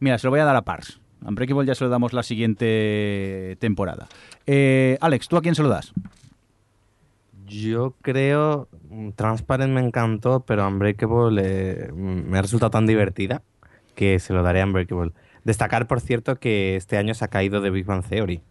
Mira, 0.00 0.18
se 0.18 0.26
lo 0.26 0.30
voy 0.30 0.40
a 0.40 0.44
dar 0.44 0.56
a 0.56 0.62
Parks. 0.62 1.00
Unbreakable 1.24 1.66
ya 1.66 1.74
se 1.74 1.84
lo 1.84 1.90
damos 1.90 2.12
la 2.12 2.22
siguiente 2.22 3.56
temporada. 3.58 4.08
Eh, 4.46 4.98
Alex, 5.00 5.28
¿tú 5.28 5.36
a 5.36 5.42
quién 5.42 5.54
se 5.54 5.62
lo 5.62 5.68
das? 5.68 5.92
Yo 7.46 7.94
creo, 8.02 8.68
Transparent 9.16 9.72
me 9.72 9.80
encantó, 9.80 10.40
pero 10.40 10.68
Unbreakable 10.68 11.42
eh, 11.42 11.92
me 11.92 12.38
ha 12.38 12.42
resultado 12.42 12.70
tan 12.70 12.86
divertida 12.86 13.42
que 13.94 14.18
se 14.18 14.34
lo 14.34 14.42
daré 14.42 14.60
a 14.60 14.66
Unbreakable. 14.66 15.12
Destacar, 15.44 15.86
por 15.86 16.00
cierto, 16.00 16.36
que 16.36 16.76
este 16.76 16.98
año 16.98 17.14
se 17.14 17.24
ha 17.24 17.28
caído 17.28 17.60
de 17.62 17.70
Big 17.70 17.86
Bang 17.86 18.04
Theory. 18.04 18.42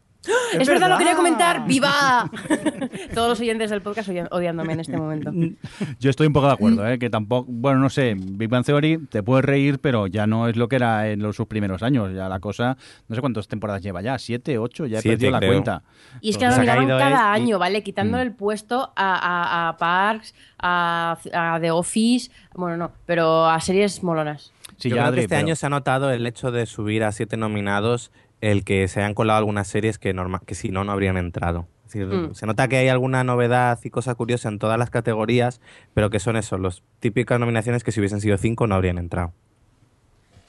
Es, 0.59 0.67
verdad, 0.67 0.89
lo 0.89 0.97
quería 0.97 1.15
comentar. 1.15 1.65
¡Viva! 1.67 2.29
Todos 3.13 3.29
los 3.29 3.39
oyentes 3.39 3.69
del 3.69 3.81
podcast 3.81 4.09
odi- 4.09 4.27
odiándome 4.31 4.73
en 4.73 4.79
este 4.81 4.97
momento. 4.97 5.31
Yo 5.99 6.09
estoy 6.09 6.27
un 6.27 6.33
poco 6.33 6.47
de 6.47 6.53
acuerdo, 6.53 6.87
¿eh? 6.87 6.99
que 6.99 7.09
tampoco, 7.09 7.45
bueno, 7.49 7.79
no 7.79 7.89
sé, 7.89 8.15
Big 8.17 8.49
Bang 8.49 8.65
Theory 8.65 8.97
te 9.09 9.23
puedes 9.23 9.45
reír, 9.45 9.79
pero 9.79 10.07
ya 10.07 10.27
no 10.27 10.47
es 10.47 10.55
lo 10.57 10.67
que 10.67 10.75
era 10.77 11.09
en 11.09 11.21
los, 11.21 11.35
sus 11.35 11.47
primeros 11.47 11.83
años. 11.83 12.13
Ya 12.13 12.27
la 12.29 12.39
cosa, 12.39 12.77
no 13.07 13.15
sé 13.15 13.21
cuántas 13.21 13.47
temporadas 13.47 13.81
lleva 13.81 14.01
ya, 14.01 14.17
siete, 14.19 14.57
ocho, 14.57 14.85
ya 14.85 14.99
he 14.99 15.01
Siete, 15.01 15.17
perdido 15.17 15.31
la 15.31 15.39
creo. 15.39 15.51
cuenta. 15.51 15.83
Y 16.21 16.29
es 16.31 16.37
que 16.37 16.45
lo 16.45 16.51
ha 16.53 16.65
caído 16.65 16.97
cada 16.97 17.37
y- 17.37 17.41
año, 17.41 17.59
¿vale? 17.59 17.83
Quitándole 17.83 18.23
Mm. 18.25 18.27
el 18.27 18.33
puesto 18.33 18.91
a, 18.95 19.15
a- 19.15 19.69
a 19.69 19.77
Parks, 19.77 20.33
a, 20.59 21.17
a 21.33 21.59
The 21.59 21.71
Office, 21.71 22.31
bueno, 22.55 22.75
no, 22.77 22.91
pero 23.05 23.45
a 23.47 23.59
series 23.61 24.03
molonas. 24.03 24.51
Sí, 24.77 24.89
Yo 24.89 24.95
ya, 24.95 25.01
creo 25.03 25.07
Adri, 25.09 25.15
que 25.19 25.23
este 25.23 25.35
pero- 25.35 25.45
año 25.47 25.55
se 25.55 25.65
ha 25.65 25.69
notado 25.69 26.11
el 26.11 26.25
hecho 26.27 26.51
de 26.51 26.65
subir 26.65 27.03
a 27.03 27.11
siete 27.11 27.35
nominados, 27.37 28.11
el 28.41 28.63
que 28.63 28.87
se 28.87 28.99
hayan 28.99 29.13
colado 29.13 29.39
algunas 29.39 29.67
series 29.67 29.97
que, 29.97 30.13
norma- 30.13 30.41
que 30.45 30.55
si 30.55 30.69
no, 30.69 30.83
no 30.83 30.91
habrían 30.91 31.17
entrado. 31.17 31.67
Es 31.87 31.93
decir, 31.93 32.07
Mm. 32.07 32.33
Se 32.35 32.45
nota 32.45 32.67
que 32.67 32.77
hay 32.77 32.89
alguna 32.89 33.23
novedad 33.23 33.79
y 33.83 33.89
cosa 33.89 34.13
curiosa 34.15 34.49
en 34.49 34.59
todas 34.59 34.77
las 34.77 34.89
categorías, 34.89 35.61
pero 35.93 36.09
que 36.09 36.19
son 36.19 36.35
eso, 36.35 36.57
las 36.57 36.83
típicas 36.99 37.39
nominaciones 37.39 37.83
que 37.83 37.91
si 37.91 37.99
hubiesen 38.01 38.19
sido 38.21 38.37
cinco 38.37 38.67
no 38.67 38.75
habrían 38.75 38.97
entrado. 38.97 39.31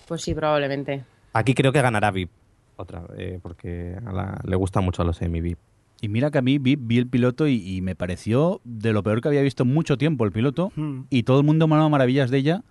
Pues 0.06 0.22
sí, 0.22 0.34
probablemente. 0.34 1.04
Aquí 1.32 1.54
creo 1.54 1.72
que 1.72 1.82
ganará 1.82 2.10
VIP, 2.10 2.30
otra, 2.76 3.02
eh, 3.16 3.38
porque 3.42 3.96
a 4.04 4.12
la- 4.12 4.40
le 4.44 4.56
gusta 4.56 4.80
mucho 4.80 5.02
a 5.02 5.04
los 5.04 5.20
Emmy 5.22 5.40
VIP. 5.40 5.58
Y 6.00 6.08
mira 6.08 6.30
que 6.30 6.38
a 6.38 6.42
mí 6.42 6.58
vi, 6.58 6.76
vi 6.76 6.98
el 6.98 7.06
piloto 7.08 7.46
y, 7.48 7.54
y 7.76 7.80
me 7.82 7.94
pareció 7.96 8.60
de 8.64 8.92
lo 8.92 9.02
peor 9.02 9.20
que 9.20 9.28
había 9.28 9.42
visto 9.42 9.64
en 9.64 9.74
mucho 9.74 9.98
tiempo 9.98 10.24
el 10.24 10.32
piloto 10.32 10.72
Hmm. 10.76 11.02
y 11.10 11.24
todo 11.24 11.40
el 11.40 11.44
mundo 11.46 11.66
me 11.66 11.74
hablaba 11.74 11.88
maravillas 11.88 12.30
de 12.30 12.38
ella. 12.38 12.62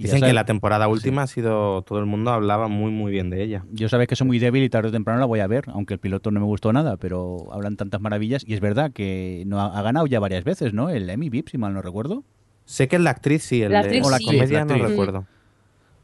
Y 0.00 0.04
Dicen 0.04 0.22
que 0.22 0.32
la 0.32 0.46
temporada 0.46 0.88
última 0.88 1.22
ha 1.22 1.26
sido, 1.26 1.82
todo 1.82 1.98
el 1.98 2.06
mundo 2.06 2.30
hablaba 2.30 2.68
muy 2.68 2.90
muy 2.90 3.12
bien 3.12 3.28
de 3.28 3.42
ella. 3.42 3.64
Yo 3.70 3.88
sabes 3.90 4.08
que 4.08 4.16
soy 4.16 4.26
muy 4.26 4.38
débil 4.38 4.62
y 4.64 4.70
tarde 4.70 4.88
o 4.88 4.92
temprano 4.92 5.20
la 5.20 5.26
voy 5.26 5.40
a 5.40 5.46
ver, 5.46 5.64
aunque 5.68 5.92
el 5.92 6.00
piloto 6.00 6.30
no 6.30 6.40
me 6.40 6.46
gustó 6.46 6.72
nada, 6.72 6.96
pero 6.96 7.52
hablan 7.52 7.76
tantas 7.76 8.00
maravillas 8.00 8.42
y 8.46 8.54
es 8.54 8.60
verdad 8.60 8.92
que 8.92 9.44
no 9.46 9.60
ha, 9.60 9.78
ha 9.78 9.82
ganado 9.82 10.06
ya 10.06 10.18
varias 10.18 10.42
veces, 10.44 10.72
¿no? 10.72 10.88
El 10.88 11.10
Emmy 11.10 11.28
VIP, 11.28 11.50
si 11.50 11.58
mal 11.58 11.74
no 11.74 11.82
recuerdo. 11.82 12.24
Sé 12.64 12.88
que 12.88 12.98
la 12.98 13.10
actriz 13.10 13.42
sí, 13.42 13.62
el 13.62 13.72
La 13.72 13.82
de- 13.82 13.88
actriz 13.88 14.06
o 14.06 14.10
la 14.10 14.18
sí. 14.18 14.24
comedia 14.24 14.58
La 14.60 14.64
no 14.64 14.78
recuerdo. 14.78 15.26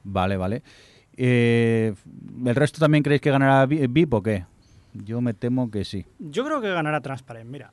Vale, 0.04 0.36
vale. 0.36 0.62
Eh, 1.16 1.94
¿El 2.44 2.54
resto 2.54 2.78
también 2.78 3.02
creéis 3.02 3.22
que 3.22 3.30
ganará 3.30 3.64
Vi- 3.64 3.86
VIP 3.86 4.12
o 4.14 4.22
qué? 4.22 4.44
Yo 4.92 5.20
me 5.22 5.32
temo 5.32 5.70
que 5.70 5.84
sí. 5.86 6.04
Yo 6.18 6.44
creo 6.44 6.60
que 6.60 6.68
ganará 6.68 7.00
Transparent, 7.00 7.48
mira. 7.50 7.72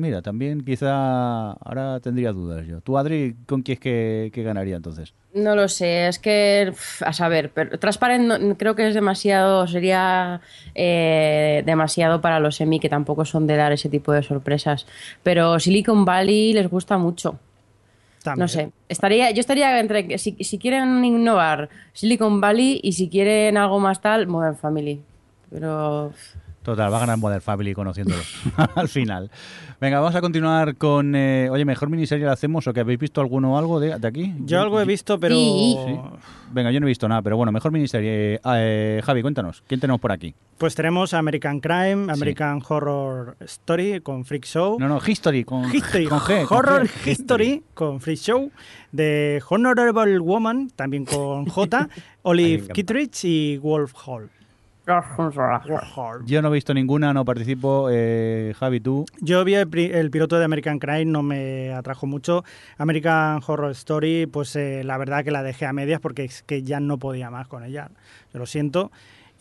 Mira, 0.00 0.22
también 0.22 0.62
quizá 0.64 1.50
ahora 1.52 2.00
tendría 2.00 2.32
dudas 2.32 2.66
yo. 2.66 2.80
¿Tú, 2.80 2.96
Adri, 2.96 3.36
con 3.46 3.60
quién 3.60 3.74
es 3.74 3.80
que, 3.80 4.30
que 4.32 4.42
ganaría 4.42 4.76
entonces? 4.76 5.12
No 5.34 5.54
lo 5.54 5.68
sé, 5.68 6.08
es 6.08 6.18
que, 6.18 6.72
a 7.04 7.12
saber, 7.12 7.50
pero 7.54 7.78
Transparent 7.78 8.24
no- 8.26 8.56
creo 8.56 8.74
que 8.74 8.88
es 8.88 8.94
demasiado, 8.94 9.66
sería 9.66 10.40
eh, 10.74 11.62
demasiado 11.66 12.22
para 12.22 12.40
los 12.40 12.56
semi 12.56 12.80
que 12.80 12.88
tampoco 12.88 13.26
son 13.26 13.46
de 13.46 13.56
dar 13.56 13.72
ese 13.72 13.90
tipo 13.90 14.10
de 14.12 14.22
sorpresas. 14.22 14.86
Pero 15.22 15.60
Silicon 15.60 16.06
Valley 16.06 16.54
les 16.54 16.68
gusta 16.70 16.96
mucho. 16.96 17.38
También. 18.24 18.42
No 18.42 18.48
sé, 18.48 18.70
estaría, 18.88 19.30
yo 19.32 19.40
estaría 19.40 19.78
entre, 19.80 20.06
que 20.08 20.16
si, 20.18 20.32
si 20.42 20.58
quieren 20.58 21.04
innovar 21.04 21.68
Silicon 21.92 22.40
Valley 22.40 22.80
y 22.82 22.92
si 22.92 23.08
quieren 23.10 23.58
algo 23.58 23.78
más 23.80 24.00
tal, 24.00 24.26
Modern 24.28 24.56
Family. 24.56 25.00
Pero 25.50 26.12
Total, 26.62 26.92
va 26.92 26.98
a 26.98 27.00
ganar 27.00 27.16
Modern 27.16 27.40
Family 27.40 27.72
conociéndolo 27.72 28.20
al 28.74 28.88
final. 28.88 29.30
Venga, 29.80 29.98
vamos 29.98 30.14
a 30.14 30.20
continuar 30.20 30.76
con... 30.76 31.14
eh, 31.14 31.48
oye, 31.50 31.64
¿mejor 31.64 31.88
miniserie 31.88 32.26
la 32.26 32.32
hacemos 32.32 32.66
o 32.66 32.74
que 32.74 32.80
habéis 32.80 32.98
visto 32.98 33.22
alguno 33.22 33.54
o 33.54 33.58
algo 33.58 33.80
de, 33.80 33.98
de 33.98 34.06
aquí? 34.06 34.34
Yo 34.40 34.60
algo 34.60 34.78
he 34.78 34.84
visto, 34.84 35.18
pero. 35.18 35.34
Sí. 35.34 35.78
Sí. 35.86 35.98
Venga, 36.52 36.70
yo 36.70 36.78
no 36.80 36.86
he 36.86 36.88
visto 36.88 37.08
nada, 37.08 37.22
pero 37.22 37.38
bueno, 37.38 37.50
mejor 37.50 37.72
miniserie. 37.72 38.40
Ah, 38.44 38.56
eh, 38.58 39.00
Javi, 39.02 39.22
cuéntanos, 39.22 39.62
¿quién 39.66 39.80
tenemos 39.80 40.00
por 40.02 40.12
aquí? 40.12 40.34
Pues 40.58 40.74
tenemos 40.74 41.14
American 41.14 41.60
Crime, 41.60 42.12
American 42.12 42.60
Horror 42.68 43.36
Story 43.40 44.00
con 44.02 44.26
Freak 44.26 44.44
Show. 44.44 44.78
No, 44.78 44.86
no, 44.86 45.00
History, 45.04 45.44
con, 45.44 45.64
History, 45.74 46.06
con 46.06 46.18
G. 46.18 46.44
con 46.44 46.58
Horror 46.58 46.86
G. 46.88 47.10
History 47.12 47.62
con 47.72 48.00
Freak 48.02 48.18
Show. 48.18 48.50
De 48.92 49.42
Honorable 49.48 50.18
Woman, 50.18 50.68
también 50.76 51.06
con 51.06 51.46
J. 51.46 51.88
Olive. 52.22 52.68
Kittredge 52.68 53.24
y 53.24 53.56
Wolf 53.56 53.94
Hall. 54.06 54.28
Yo 56.26 56.42
no 56.42 56.48
he 56.48 56.52
visto 56.52 56.74
ninguna, 56.74 57.12
no 57.12 57.24
participo. 57.24 57.88
Eh, 57.90 58.54
Javi, 58.58 58.80
tú. 58.80 59.06
Yo 59.20 59.44
vi 59.44 59.54
el, 59.54 59.68
el 59.74 60.10
piloto 60.10 60.38
de 60.38 60.44
American 60.44 60.78
Crime, 60.78 61.04
no 61.06 61.22
me 61.22 61.72
atrajo 61.72 62.06
mucho. 62.06 62.44
American 62.78 63.40
Horror 63.46 63.70
Story, 63.72 64.26
pues 64.26 64.56
eh, 64.56 64.82
la 64.84 64.98
verdad 64.98 65.24
que 65.24 65.30
la 65.30 65.42
dejé 65.42 65.66
a 65.66 65.72
medias 65.72 66.00
porque 66.00 66.24
es 66.24 66.42
que 66.42 66.62
ya 66.62 66.80
no 66.80 66.98
podía 66.98 67.30
más 67.30 67.46
con 67.48 67.64
ella. 67.64 67.90
Yo 68.32 68.38
lo 68.38 68.46
siento. 68.46 68.90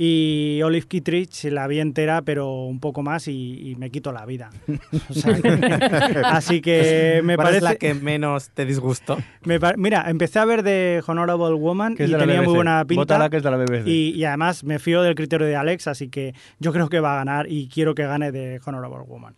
Y 0.02 0.62
Olive 0.64 0.88
Kittredge 0.88 1.52
la 1.52 1.68
vi 1.68 1.82
entera, 1.82 2.22
pero 2.22 2.64
un 2.64 2.80
poco 2.80 3.04
más 3.04 3.28
y, 3.28 3.72
y 3.72 3.76
me 3.76 3.92
quito 3.92 4.14
la 4.14 4.26
vida. 4.26 4.50
O 5.10 5.14
sea 5.14 5.36
que- 5.42 6.22
así 6.24 6.62
que 6.62 7.20
me 7.22 7.36
¿Cuál 7.36 7.48
parece... 7.48 7.58
es 7.58 7.64
la 7.64 7.76
que 7.76 7.94
menos 7.96 8.50
te 8.52 8.66
disgustó? 8.66 9.18
me 9.44 9.60
mira, 9.76 10.10
empecé 10.10 10.40
a 10.40 10.46
ver 10.46 10.64
de 10.64 11.04
Honorable 11.06 11.54
Woman 11.54 11.96
Que 11.98 12.06
y 12.06 12.12
tenía 12.14 12.42
muy 12.42 12.54
buena 12.56 12.86
pinta. 12.86 13.02
Bótala, 13.02 13.30
que 13.30 13.38
es 13.38 13.44
de 13.44 13.52
la 13.52 13.58
BBC. 13.58 13.88
Y, 13.88 14.12
y 14.16 14.24
además 14.24 14.64
me 14.64 14.80
fío 14.80 15.02
del 15.02 15.16
criterio 15.16 15.46
de 15.46 15.58
Alex, 15.58 15.88
así 15.88 16.08
que 16.08 16.34
yo 16.60 16.72
creo 16.72 16.88
que 16.88 17.02
va 17.02 17.14
a 17.16 17.18
ganar 17.18 17.52
y 17.52 17.68
quiero 17.68 17.94
que 17.94 18.04
gane 18.06 18.32
de 18.32 18.62
Honorable 18.66 19.04
Woman. 19.06 19.36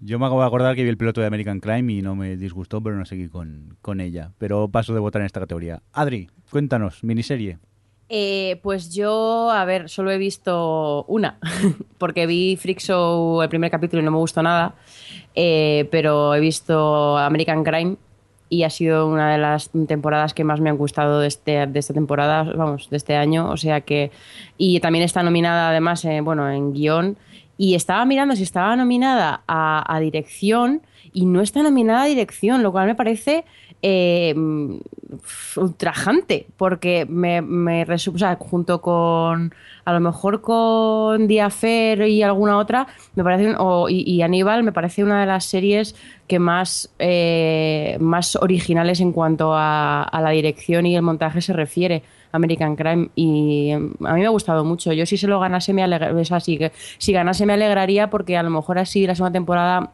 Yo 0.00 0.18
me 0.18 0.26
acabo 0.26 0.42
de 0.42 0.46
acordar 0.46 0.76
que 0.76 0.82
vi 0.82 0.90
el 0.90 0.98
piloto 0.98 1.22
de 1.22 1.26
American 1.26 1.60
Crime 1.60 1.90
y 1.92 2.02
no 2.02 2.14
me 2.14 2.36
disgustó, 2.36 2.82
pero 2.82 2.96
no 2.96 3.06
seguí 3.06 3.28
con, 3.28 3.76
con 3.80 4.00
ella. 4.02 4.32
Pero 4.36 4.68
paso 4.68 4.92
de 4.92 5.00
votar 5.00 5.22
en 5.22 5.26
esta 5.26 5.40
categoría. 5.40 5.82
Adri, 5.94 6.28
cuéntanos, 6.50 7.02
miniserie. 7.02 7.58
Eh, 8.12 8.58
pues 8.64 8.92
yo, 8.92 9.52
a 9.52 9.64
ver, 9.64 9.88
solo 9.88 10.10
he 10.10 10.18
visto 10.18 11.04
una, 11.04 11.38
porque 11.98 12.26
vi 12.26 12.56
Freak 12.56 12.80
Show 12.80 13.40
el 13.40 13.48
primer 13.48 13.70
capítulo 13.70 14.02
y 14.02 14.04
no 14.04 14.10
me 14.10 14.18
gustó 14.18 14.42
nada, 14.42 14.74
Eh, 15.36 15.88
pero 15.92 16.34
he 16.34 16.40
visto 16.40 17.16
American 17.16 17.62
Crime 17.62 17.96
y 18.48 18.64
ha 18.64 18.70
sido 18.70 19.06
una 19.06 19.30
de 19.30 19.38
las 19.38 19.70
temporadas 19.86 20.34
que 20.34 20.42
más 20.42 20.60
me 20.60 20.70
han 20.70 20.76
gustado 20.76 21.20
de, 21.20 21.28
este, 21.28 21.68
de 21.68 21.78
esta 21.78 21.94
temporada, 21.94 22.42
vamos, 22.42 22.90
de 22.90 22.96
este 22.96 23.14
año, 23.14 23.48
o 23.48 23.56
sea 23.56 23.82
que... 23.82 24.10
Y 24.58 24.80
también 24.80 25.04
está 25.04 25.22
nominada 25.22 25.70
además, 25.70 26.04
bueno, 26.24 26.50
en 26.50 26.72
guion, 26.72 27.16
y 27.56 27.76
estaba 27.76 28.04
mirando 28.06 28.34
si 28.34 28.42
estaba 28.42 28.74
nominada 28.74 29.44
a, 29.46 29.84
a 29.86 30.00
dirección 30.00 30.82
y 31.12 31.26
no 31.26 31.42
está 31.42 31.62
nominada 31.62 32.02
a 32.02 32.06
dirección, 32.06 32.64
lo 32.64 32.72
cual 32.72 32.86
me 32.86 32.96
parece 32.96 33.44
eh, 33.82 34.34
ultrajante, 35.56 36.46
porque 36.56 37.06
me, 37.08 37.42
me 37.42 37.86
resu- 37.86 38.14
o 38.14 38.18
sea, 38.18 38.36
junto 38.36 38.80
con, 38.80 39.52
a 39.84 39.92
lo 39.92 40.00
mejor 40.00 40.40
con 40.40 41.26
Diafer 41.26 42.02
y 42.02 42.22
alguna 42.22 42.58
otra, 42.58 42.86
me 43.14 43.24
parece, 43.24 43.54
o- 43.58 43.88
y, 43.88 44.02
y 44.02 44.22
Aníbal, 44.22 44.62
me 44.62 44.72
parece 44.72 45.02
una 45.04 45.20
de 45.20 45.26
las 45.26 45.44
series 45.44 45.94
que 46.26 46.38
más, 46.38 46.90
eh, 46.98 47.96
más 48.00 48.36
originales 48.36 49.00
en 49.00 49.12
cuanto 49.12 49.54
a, 49.54 50.02
a 50.02 50.20
la 50.20 50.30
dirección 50.30 50.86
y 50.86 50.96
el 50.96 51.02
montaje 51.02 51.40
se 51.40 51.52
refiere. 51.52 52.02
American 52.32 52.76
Crime 52.76 53.08
y 53.16 53.70
em, 53.70 53.92
a 54.04 54.14
mí 54.14 54.20
me 54.20 54.26
ha 54.26 54.30
gustado 54.30 54.64
mucho. 54.64 54.92
Yo 54.92 55.04
si 55.04 55.16
se 55.16 55.26
lo 55.26 55.40
ganase 55.40 55.72
me 55.72 55.82
alegra- 55.82 56.14
o 56.14 56.24
sea, 56.24 56.38
si, 56.38 56.58
que- 56.58 56.70
si 56.98 57.12
ganase 57.12 57.44
me 57.44 57.54
alegraría 57.54 58.08
porque 58.08 58.36
a 58.36 58.44
lo 58.44 58.50
mejor 58.50 58.78
así 58.78 59.04
la 59.04 59.16
segunda 59.16 59.32
temporada 59.32 59.90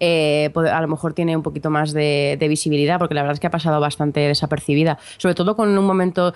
eh, 0.00 0.50
pod- 0.52 0.70
a 0.70 0.80
lo 0.80 0.88
mejor 0.88 1.12
tiene 1.14 1.36
un 1.36 1.42
poquito 1.42 1.70
más 1.70 1.92
de, 1.92 2.36
de 2.38 2.48
visibilidad, 2.48 2.98
porque 2.98 3.14
la 3.14 3.22
verdad 3.22 3.34
es 3.34 3.40
que 3.40 3.46
ha 3.46 3.50
pasado 3.50 3.80
bastante 3.80 4.20
desapercibida, 4.20 4.98
sobre 5.16 5.34
todo 5.34 5.56
con 5.56 5.76
un 5.76 5.84
momento, 5.84 6.34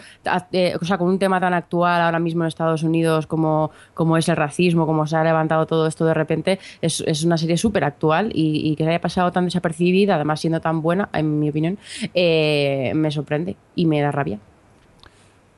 eh, 0.53 0.75
o 0.81 0.85
sea, 0.85 0.99
con 0.99 1.09
un 1.09 1.19
tema 1.19 1.41
tan 1.41 1.55
actual 1.55 2.01
ahora 2.01 2.19
mismo 2.19 2.45
en 2.45 2.49
Estados 2.49 2.83
Unidos 2.83 3.27
como, 3.27 3.71
como 3.95 4.17
es 4.17 4.29
el 4.29 4.37
racismo, 4.37 4.87
como 4.87 5.07
se 5.07 5.17
ha 5.17 5.25
levantado 5.25 5.67
todo 5.67 5.87
esto 5.87 6.05
de 6.05 6.15
repente, 6.15 6.59
es, 6.81 7.03
es 7.07 7.25
una 7.25 7.39
serie 7.39 7.57
súper 7.57 7.85
actual 7.85 8.31
y, 8.35 8.71
y 8.71 8.77
que 8.77 8.85
se 8.85 8.91
haya 8.91 9.01
pasado 9.01 9.33
tan 9.33 9.45
desapercibida, 9.45 10.17
además 10.17 10.41
siendo 10.41 10.61
tan 10.61 10.83
buena, 10.83 11.09
en 11.13 11.39
mi 11.39 11.51
opinión, 11.51 11.79
eh, 12.15 12.93
me 12.95 13.11
sorprende 13.11 13.57
y 13.75 13.87
me 13.87 14.01
da 14.01 14.11
rabia. 14.13 14.39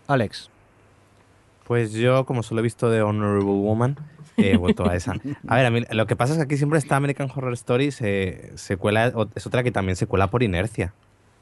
Alex. 0.06 0.50
Pues 1.66 1.92
yo, 1.92 2.26
como 2.26 2.42
solo 2.42 2.60
he 2.60 2.62
visto 2.62 2.90
de 2.90 3.00
Honorable 3.00 3.44
Woman, 3.44 3.96
vuelto 4.58 4.88
a 4.88 4.94
esa. 4.94 5.14
A 5.46 5.56
ver, 5.56 5.66
a 5.66 5.70
mí 5.70 5.82
lo 5.90 6.06
que 6.06 6.16
pasa 6.16 6.32
es 6.32 6.38
que 6.38 6.44
aquí 6.44 6.56
siempre 6.56 6.78
está 6.78 6.96
American 6.96 7.30
Horror 7.34 7.52
Story, 7.54 7.90
se, 7.90 8.52
se 8.56 8.76
cuela, 8.76 9.12
es 9.34 9.46
otra 9.46 9.62
que 9.62 9.70
también 9.70 9.96
se 9.96 10.06
cuela 10.06 10.28
por 10.28 10.42
inercia. 10.42 10.94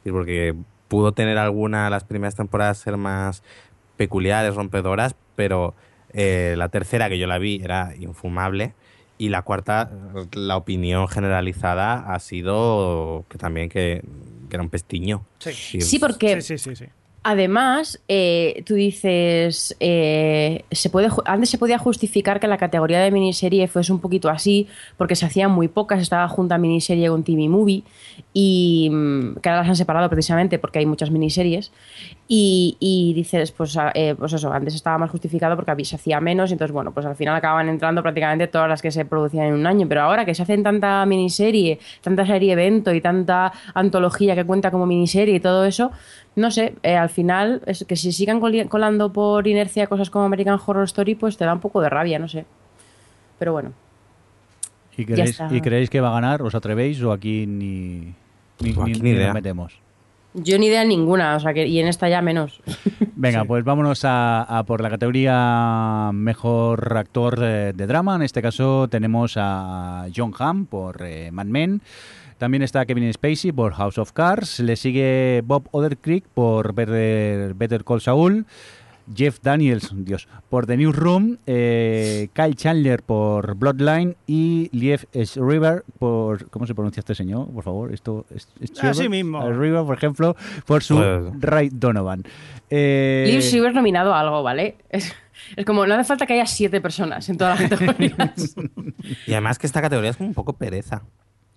Porque 0.04 0.54
pudo 0.88 1.12
tener 1.12 1.38
alguna, 1.38 1.88
las 1.90 2.04
primeras 2.04 2.34
temporadas 2.34 2.78
ser 2.78 2.96
más 2.96 3.42
peculiares, 3.96 4.54
rompedoras, 4.54 5.14
pero 5.36 5.74
eh, 6.12 6.54
la 6.58 6.68
tercera 6.68 7.08
que 7.08 7.18
yo 7.18 7.26
la 7.26 7.38
vi 7.38 7.60
era 7.62 7.94
infumable. 7.96 8.74
Y 9.18 9.28
la 9.28 9.42
cuarta, 9.42 9.90
la 10.32 10.56
opinión 10.56 11.06
generalizada 11.06 12.12
ha 12.12 12.18
sido 12.18 13.24
que 13.28 13.38
también 13.38 13.68
que, 13.68 14.02
que 14.48 14.56
era 14.56 14.62
un 14.62 14.70
pestiño. 14.70 15.24
Sí. 15.38 15.80
Sí, 15.80 15.98
porque 16.00 16.40
Sí, 16.40 16.58
sí, 16.58 16.74
sí, 16.74 16.76
sí. 16.76 16.86
Además, 17.24 18.00
eh, 18.08 18.64
tú 18.66 18.74
dices, 18.74 19.76
eh, 19.78 20.64
se 20.72 20.90
puede, 20.90 21.08
antes 21.24 21.50
se 21.50 21.58
podía 21.58 21.78
justificar 21.78 22.40
que 22.40 22.48
la 22.48 22.58
categoría 22.58 23.00
de 23.00 23.12
miniserie 23.12 23.68
fuese 23.68 23.92
un 23.92 24.00
poquito 24.00 24.28
así, 24.28 24.66
porque 24.96 25.14
se 25.14 25.26
hacían 25.26 25.52
muy 25.52 25.68
pocas, 25.68 26.00
estaba 26.00 26.26
junta 26.26 26.58
miniserie 26.58 27.08
con 27.08 27.22
TV 27.22 27.48
Movie, 27.48 27.84
y 28.34 28.88
mm, 28.90 29.36
que 29.36 29.48
ahora 29.48 29.60
las 29.60 29.68
han 29.68 29.76
separado 29.76 30.10
precisamente 30.10 30.58
porque 30.58 30.80
hay 30.80 30.86
muchas 30.86 31.12
miniseries, 31.12 31.70
y, 32.34 33.12
dices, 33.14 33.52
pues, 33.52 33.76
eh, 33.94 34.14
pues 34.18 34.32
eso, 34.32 34.50
antes 34.52 34.74
estaba 34.74 34.96
más 34.98 35.10
justificado 35.10 35.54
porque 35.54 35.84
se 35.84 35.96
hacía 35.96 36.18
menos, 36.18 36.50
y 36.50 36.54
entonces, 36.54 36.72
bueno, 36.72 36.90
pues 36.92 37.06
al 37.06 37.14
final 37.14 37.36
acaban 37.36 37.68
entrando 37.68 38.02
prácticamente 38.02 38.48
todas 38.48 38.68
las 38.68 38.82
que 38.82 38.90
se 38.90 39.04
producían 39.04 39.46
en 39.48 39.54
un 39.54 39.66
año, 39.66 39.86
pero 39.86 40.00
ahora 40.02 40.24
que 40.24 40.34
se 40.34 40.42
hacen 40.42 40.62
tanta 40.62 41.04
miniserie, 41.06 41.78
tanta 42.00 42.26
serie 42.26 42.54
evento 42.54 42.92
y 42.92 43.00
tanta 43.00 43.52
antología 43.74 44.34
que 44.34 44.44
cuenta 44.44 44.70
como 44.70 44.86
miniserie 44.86 45.36
y 45.36 45.40
todo 45.40 45.64
eso, 45.66 45.92
no 46.36 46.50
sé, 46.50 46.74
eh, 46.82 46.96
al 46.96 47.08
final, 47.10 47.62
es 47.66 47.84
que 47.86 47.96
si 47.96 48.12
sigan 48.12 48.40
colando 48.68 49.12
por 49.12 49.46
inercia 49.46 49.86
cosas 49.86 50.10
como 50.10 50.24
American 50.24 50.58
Horror 50.64 50.84
Story, 50.84 51.14
pues 51.14 51.36
te 51.36 51.44
da 51.44 51.52
un 51.52 51.60
poco 51.60 51.80
de 51.80 51.88
rabia, 51.90 52.18
no 52.18 52.28
sé. 52.28 52.44
Pero 53.38 53.52
bueno. 53.52 53.72
¿Y 54.96 55.04
creéis. 55.04 55.40
¿Y 55.50 55.60
creéis 55.60 55.90
que 55.90 56.00
va 56.00 56.10
a 56.10 56.14
ganar? 56.14 56.42
¿Os 56.42 56.54
atrevéis 56.54 57.02
o 57.02 57.12
aquí 57.12 57.46
ni, 57.46 58.14
ni, 58.60 58.70
Aquí 58.70 58.80
ni- 58.84 58.92
ni 58.92 59.00
ni 59.00 59.10
idea. 59.10 59.26
nos 59.28 59.34
metemos? 59.34 59.78
Yo 60.34 60.58
ni 60.58 60.66
idea 60.68 60.82
ninguna, 60.84 61.36
o 61.36 61.40
sea 61.40 61.52
que, 61.52 61.66
y 61.66 61.78
en 61.78 61.88
esta 61.88 62.08
ya 62.08 62.22
menos. 62.22 62.62
Venga, 63.16 63.44
pues 63.44 63.64
vámonos 63.64 64.02
a, 64.06 64.42
a 64.42 64.62
por 64.64 64.80
la 64.80 64.88
categoría 64.88 66.10
mejor 66.14 66.96
actor 66.96 67.38
eh, 67.42 67.72
de 67.74 67.86
drama. 67.86 68.16
En 68.16 68.22
este 68.22 68.40
caso 68.40 68.88
tenemos 68.88 69.34
a 69.36 70.06
John 70.14 70.32
Hamm 70.38 70.64
por 70.66 71.02
eh, 71.02 71.30
Mad 71.32 71.46
Men. 71.46 71.82
También 72.42 72.64
está 72.64 72.84
Kevin 72.86 73.12
Spacey 73.12 73.52
por 73.52 73.72
House 73.74 73.98
of 73.98 74.10
Cards. 74.10 74.58
Le 74.58 74.74
sigue 74.74 75.42
Bob 75.44 75.68
Odenkirk 75.70 76.24
por 76.34 76.74
Better, 76.74 77.54
Better 77.54 77.84
Call 77.84 78.00
Saul. 78.00 78.46
Jeff 79.14 79.38
Daniels, 79.40 79.92
Dios, 79.94 80.26
por 80.48 80.66
The 80.66 80.76
Newsroom, 80.76 81.36
eh, 81.46 82.28
Kyle 82.32 82.56
Chandler 82.56 83.02
por 83.04 83.54
Bloodline 83.54 84.16
y 84.26 84.68
Liev 84.72 85.06
River 85.36 85.84
por... 86.00 86.50
¿Cómo 86.50 86.66
se 86.66 86.74
pronuncia 86.74 87.00
este 87.00 87.14
señor? 87.14 87.48
Por 87.52 87.62
favor, 87.62 87.94
esto 87.94 88.26
es... 88.34 88.48
es 88.60 88.72
Así 88.72 88.80
Schreiber. 88.80 89.10
mismo. 89.10 89.48
River, 89.48 89.84
por 89.84 89.96
ejemplo, 89.96 90.36
por 90.66 90.82
su 90.82 90.98
Ray 91.38 91.68
Donovan. 91.72 92.24
Eh, 92.70 93.24
Liv 93.28 93.42
Schreiber 93.42 93.72
nominado 93.72 94.14
a 94.14 94.20
algo, 94.20 94.42
¿vale? 94.42 94.78
Es, 94.90 95.14
es 95.54 95.64
como, 95.64 95.86
no 95.86 95.94
hace 95.94 96.04
falta 96.04 96.26
que 96.26 96.32
haya 96.34 96.46
siete 96.46 96.80
personas 96.80 97.28
en 97.28 97.36
todas 97.36 97.60
las 97.60 97.70
categorías. 97.70 98.56
Y 99.26 99.32
además 99.32 99.58
que 99.58 99.66
esta 99.66 99.80
categoría 99.80 100.10
es 100.10 100.16
como 100.16 100.28
un 100.28 100.34
poco 100.34 100.54
pereza, 100.54 101.02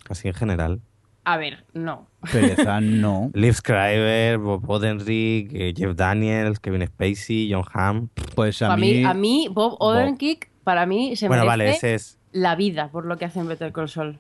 así 0.10 0.28
en 0.28 0.34
general. 0.34 0.82
A 1.24 1.38
ver, 1.38 1.66
no. 1.74 2.08
Pereza, 2.32 2.80
no. 2.82 3.32
Liv 3.34 3.54
Schreiber, 3.56 4.38
Bob 4.38 4.70
Odenkirk, 4.70 5.52
eh, 5.54 5.74
Jeff 5.76 5.96
Daniels, 5.96 6.60
Kevin 6.60 6.86
Spacey, 6.86 7.52
John 7.52 7.64
Hamm. 7.74 8.10
Pues 8.36 8.62
a, 8.62 8.74
A 8.74 8.78
mí, 8.78 9.04
a 9.04 9.14
mí 9.14 9.48
Bob 9.52 9.76
Odenkirk 9.80 10.50
para 10.64 10.86
mí 10.86 11.16
se 11.16 11.28
Bueno, 11.28 11.44
merece 11.46 11.50
vale, 11.58 11.72
ese 11.72 11.94
es. 11.96 12.20
la 12.32 12.56
vida 12.56 12.90
por 12.90 13.06
lo 13.06 13.18
que 13.18 13.26
hace 13.26 13.40
en 13.40 13.48
Better 13.48 13.72
Call 13.72 13.90
Saul. 13.90 14.20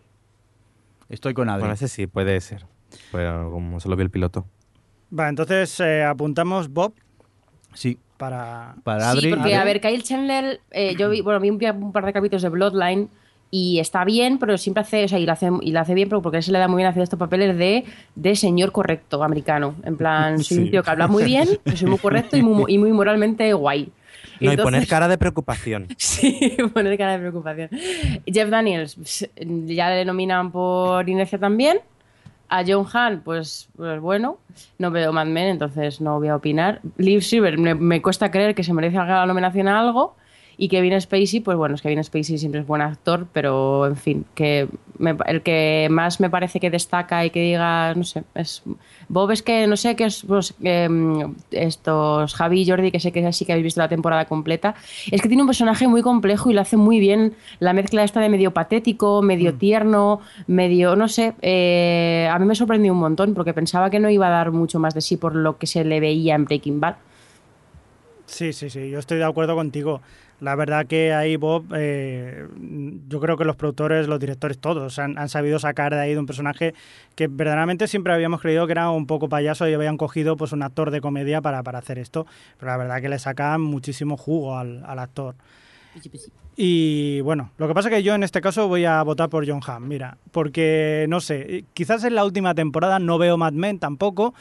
Estoy 1.09 1.33
con 1.35 1.49
Adri. 1.49 1.59
Bueno, 1.61 1.73
ese 1.75 1.87
sí, 1.87 2.07
puede 2.07 2.39
ser. 2.41 2.65
Pero 3.11 3.51
como 3.51 3.79
solo 3.79 3.95
vi 3.95 4.03
el 4.03 4.09
piloto. 4.09 4.45
Vale, 5.11 5.29
entonces 5.29 5.79
eh, 5.81 6.03
apuntamos 6.03 6.69
Bob 6.69 6.93
Sí, 7.73 7.99
para... 8.17 8.75
para 8.83 9.11
Sí, 9.11 9.17
Adri. 9.17 9.29
porque, 9.29 9.41
Adri. 9.43 9.53
a 9.53 9.63
ver, 9.65 9.81
Kyle 9.81 10.01
Chandler, 10.01 10.61
eh, 10.71 10.95
yo 10.97 11.09
vi, 11.09 11.21
bueno, 11.21 11.39
vi 11.39 11.49
un 11.51 11.91
par 11.91 12.05
de 12.05 12.13
capítulos 12.13 12.41
de 12.41 12.49
Bloodline 12.49 13.09
y 13.57 13.79
está 13.79 14.03
bien, 14.03 14.37
pero 14.37 14.57
siempre 14.57 14.81
hace, 14.81 15.05
o 15.05 15.07
sea, 15.07 15.17
y 15.19 15.25
lo 15.25 15.31
hace, 15.31 15.49
y 15.61 15.71
lo 15.71 15.79
hace 15.79 15.93
bien 15.93 16.09
pero 16.09 16.21
porque 16.21 16.37
él 16.37 16.43
se 16.43 16.51
le 16.51 16.59
da 16.59 16.67
muy 16.67 16.77
bien 16.77 16.89
hacer 16.89 17.03
estos 17.03 17.17
papeles 17.19 17.57
de, 17.57 17.85
de 18.15 18.35
señor 18.35 18.71
correcto 18.71 19.23
americano. 19.23 19.75
En 19.83 19.95
plan, 19.95 20.43
soy 20.43 20.57
un 20.57 20.63
Sí. 20.65 20.71
tío 20.71 20.83
que 20.83 20.89
habla 20.89 21.07
muy 21.07 21.23
bien, 21.23 21.47
que 21.65 21.77
soy 21.77 21.87
muy 21.89 21.99
correcto 21.99 22.35
y 22.35 22.41
muy, 22.41 22.73
y 22.73 22.77
muy 22.77 22.91
moralmente 22.91 23.53
guay. 23.53 23.89
No, 24.41 24.51
y 24.51 24.57
poner 24.57 24.85
cara 24.87 25.07
de 25.07 25.17
preocupación. 25.17 25.87
Sí, 25.97 26.57
poner 26.73 26.97
cara 26.97 27.13
de 27.13 27.19
preocupación. 27.19 27.69
Jeff 28.25 28.49
Daniels, 28.49 28.95
pss, 28.95 29.29
ya 29.67 29.89
le 29.91 30.03
nominan 30.03 30.51
por 30.51 31.07
inercia 31.07 31.39
también. 31.39 31.77
A 32.49 32.63
John 32.67 32.85
Hahn, 32.93 33.21
pues, 33.23 33.69
pues 33.77 33.99
bueno, 34.01 34.37
no 34.77 34.91
veo 34.91 35.11
Mad 35.13 35.25
Men, 35.27 35.47
entonces 35.47 35.99
no 36.01 36.19
voy 36.19 36.27
a 36.27 36.35
opinar. 36.35 36.79
Liv 36.97 37.21
Silver, 37.23 37.57
me, 37.57 37.73
me 37.73 38.01
cuesta 38.01 38.29
creer 38.29 38.53
que 38.53 38.63
se 38.63 38.71
merece 38.73 38.97
la 38.97 39.25
nominación 39.25 39.67
a 39.67 39.79
algo. 39.79 40.15
Y 40.57 40.69
Kevin 40.69 40.99
Spacey, 40.99 41.39
pues 41.41 41.57
bueno, 41.57 41.75
es 41.75 41.81
que 41.81 41.89
Kevin 41.89 42.03
Spacey 42.03 42.37
siempre 42.37 42.61
es 42.61 42.67
buen 42.67 42.81
actor, 42.81 43.27
pero 43.33 43.85
en 43.87 43.95
fin, 43.95 44.25
que 44.35 44.67
me- 44.97 45.15
el 45.27 45.41
que 45.41 45.87
más 45.91 46.19
me 46.19 46.29
parece 46.29 46.59
que 46.59 46.69
destaca 46.69 47.25
y 47.25 47.29
que 47.29 47.41
diga, 47.41 47.93
no 47.95 48.03
sé, 48.03 48.23
es 48.33 48.63
Bob 49.09 49.31
es 49.31 49.41
que 49.43 49.67
no 49.67 49.75
sé 49.77 49.95
qué 49.95 50.05
es 50.05 50.23
pues, 50.25 50.53
em, 50.63 51.35
estos 51.51 52.33
Javi 52.33 52.61
y 52.61 52.69
Jordi, 52.69 52.91
que 52.91 52.99
sé 52.99 53.11
que 53.11 53.31
sí 53.33 53.45
que 53.45 53.51
habéis 53.51 53.65
visto 53.65 53.81
la 53.81 53.89
temporada 53.89 54.25
completa, 54.25 54.75
es 55.11 55.21
que 55.21 55.27
tiene 55.27 55.43
un 55.43 55.47
personaje 55.47 55.87
muy 55.87 56.01
complejo 56.01 56.49
y 56.49 56.53
lo 56.53 56.61
hace 56.61 56.77
muy 56.77 56.99
bien 56.99 57.33
la 57.59 57.73
mezcla 57.73 58.03
esta 58.03 58.19
de 58.21 58.29
medio 58.29 58.51
patético, 58.51 59.21
medio 59.21 59.53
tierno, 59.55 60.21
medio, 60.47 60.95
no 60.95 61.07
sé, 61.07 61.33
eh, 61.41 62.27
a 62.31 62.39
mí 62.39 62.45
me 62.45 62.55
sorprendió 62.55 62.93
un 62.93 62.99
montón 62.99 63.33
porque 63.33 63.53
pensaba 63.53 63.89
que 63.89 63.99
no 63.99 64.09
iba 64.09 64.27
a 64.27 64.31
dar 64.31 64.51
mucho 64.51 64.79
más 64.79 64.93
de 64.93 65.01
sí 65.01 65.17
por 65.17 65.35
lo 65.35 65.57
que 65.57 65.67
se 65.67 65.83
le 65.83 65.99
veía 65.99 66.35
en 66.35 66.45
Breaking 66.45 66.79
Bad. 66.79 66.95
Sí, 68.25 68.53
sí, 68.53 68.69
sí, 68.69 68.89
yo 68.89 68.97
estoy 68.99 69.19
de 69.19 69.23
acuerdo 69.23 69.55
contigo. 69.55 70.01
La 70.41 70.55
verdad 70.55 70.85
que 70.85 71.13
ahí 71.13 71.37
Bob, 71.37 71.65
eh, 71.75 72.45
yo 73.07 73.19
creo 73.21 73.37
que 73.37 73.45
los 73.45 73.55
productores, 73.55 74.07
los 74.07 74.19
directores, 74.19 74.57
todos 74.57 74.99
han, 74.99 75.17
han 75.17 75.29
sabido 75.29 75.59
sacar 75.59 75.93
de 75.93 76.01
ahí 76.01 76.13
de 76.13 76.19
un 76.19 76.25
personaje 76.25 76.73
que 77.15 77.27
verdaderamente 77.27 77.87
siempre 77.87 78.13
habíamos 78.13 78.41
creído 78.41 78.65
que 78.65 78.73
era 78.73 78.89
un 78.89 79.07
poco 79.07 79.29
payaso 79.29 79.67
y 79.67 79.73
habían 79.73 79.97
cogido 79.97 80.35
pues 80.35 80.51
un 80.51 80.61
actor 80.61 80.91
de 80.91 80.99
comedia 80.99 81.41
para, 81.41 81.63
para 81.63 81.79
hacer 81.79 81.99
esto, 81.99 82.27
pero 82.59 82.71
la 82.71 82.77
verdad 82.77 83.01
que 83.01 83.09
le 83.09 83.19
sacan 83.19 83.61
muchísimo 83.61 84.17
jugo 84.17 84.57
al, 84.57 84.83
al 84.85 84.99
actor. 84.99 85.35
Y 86.57 87.19
bueno, 87.21 87.51
lo 87.57 87.67
que 87.67 87.73
pasa 87.73 87.89
es 87.89 87.95
que 87.95 88.03
yo 88.03 88.15
en 88.15 88.23
este 88.23 88.39
caso 88.39 88.69
voy 88.69 88.85
a 88.85 89.03
votar 89.03 89.29
por 89.29 89.45
John 89.47 89.59
Hamm, 89.65 89.87
mira, 89.87 90.17
porque 90.31 91.05
no 91.09 91.19
sé, 91.19 91.65
quizás 91.73 92.03
en 92.05 92.15
la 92.15 92.23
última 92.23 92.55
temporada 92.55 92.97
no 92.99 93.17
veo 93.17 93.37
Mad 93.37 93.51
Men 93.53 93.77
tampoco, 93.77 94.33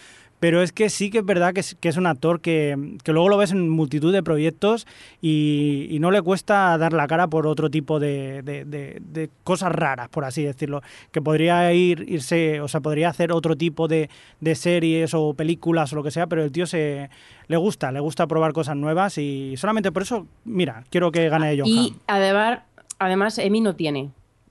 pero 0.45 0.61
es 0.61 0.73
que 0.73 0.91
sí 0.91 1.09
que 1.11 1.21
es 1.21 1.25
verdad 1.25 1.55
que 1.55 1.61
es, 1.61 1.75
que 1.81 1.89
es 1.89 1.97
un 1.97 2.07
actor 2.07 2.43
que, 2.43 2.99
que 3.03 3.13
luego 3.15 3.31
lo 3.31 3.39
ves 3.39 3.51
en 3.53 3.67
multitud 3.71 4.13
de 4.13 4.23
proyectos 4.23 4.87
y, 5.23 5.87
y 5.89 5.99
no 6.01 6.11
le 6.11 6.21
cuesta 6.21 6.77
dar 6.77 6.93
la 6.93 7.07
cara 7.07 7.29
por 7.29 7.47
otro 7.47 7.71
tipo 7.71 7.99
de, 7.99 8.43
de- 8.43 8.67
de- 8.67 9.01
de 9.03 9.31
cosas 9.43 9.73
raras, 9.73 10.11
por 10.11 10.27
así 10.27 10.43
decirlo, 10.43 10.83
que 11.13 11.23
podría 11.23 11.73
ir, 11.73 12.05
irse, 12.07 12.61
o 12.61 12.69
sea, 12.69 12.81
podría 12.83 13.09
hacer 13.09 13.33
otro 13.33 13.57
tipo 13.57 13.89
de, 13.89 14.11
de 14.41 14.55
series 14.55 15.15
o 15.15 15.33
películas 15.33 15.95
o 15.95 15.97
lo 15.97 16.03
que 16.03 16.11
sea, 16.11 16.27
pero 16.27 16.45
el 16.45 16.53
tío 16.53 16.67
se 16.67 17.09
le 17.49 17.57
gusta, 17.57 17.91
le 17.91 18.01
gusta 18.01 18.27
probar 18.27 18.53
cosas 18.53 18.77
nuevas 18.77 19.17
y 19.17 19.55
solamente 19.57 19.93
por 19.93 20.03
eso, 20.03 20.27
mira, 20.45 20.85
quiero 20.91 21.11
que 21.11 21.27
gane 21.31 21.57
John 21.59 21.67
Y 21.67 21.95
además, 22.07 22.59
además 22.99 23.39
Emi 23.39 23.63
no 23.63 23.75
tiene. 23.77 24.11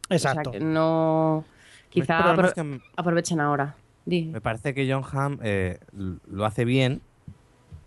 Exacto. 0.10 0.50
O 0.50 0.54
sea, 0.54 0.60
que 0.60 0.66
no... 0.66 1.46
Quizá 1.90 2.18
apro- 2.34 2.82
aprovechen 2.96 3.40
ahora. 3.40 3.76
Me 4.06 4.42
parece 4.42 4.74
que 4.74 4.92
John 4.92 5.04
Hamm 5.12 5.40
eh, 5.44 5.80
lo 6.28 6.46
hace 6.46 6.66
bien, 6.66 7.02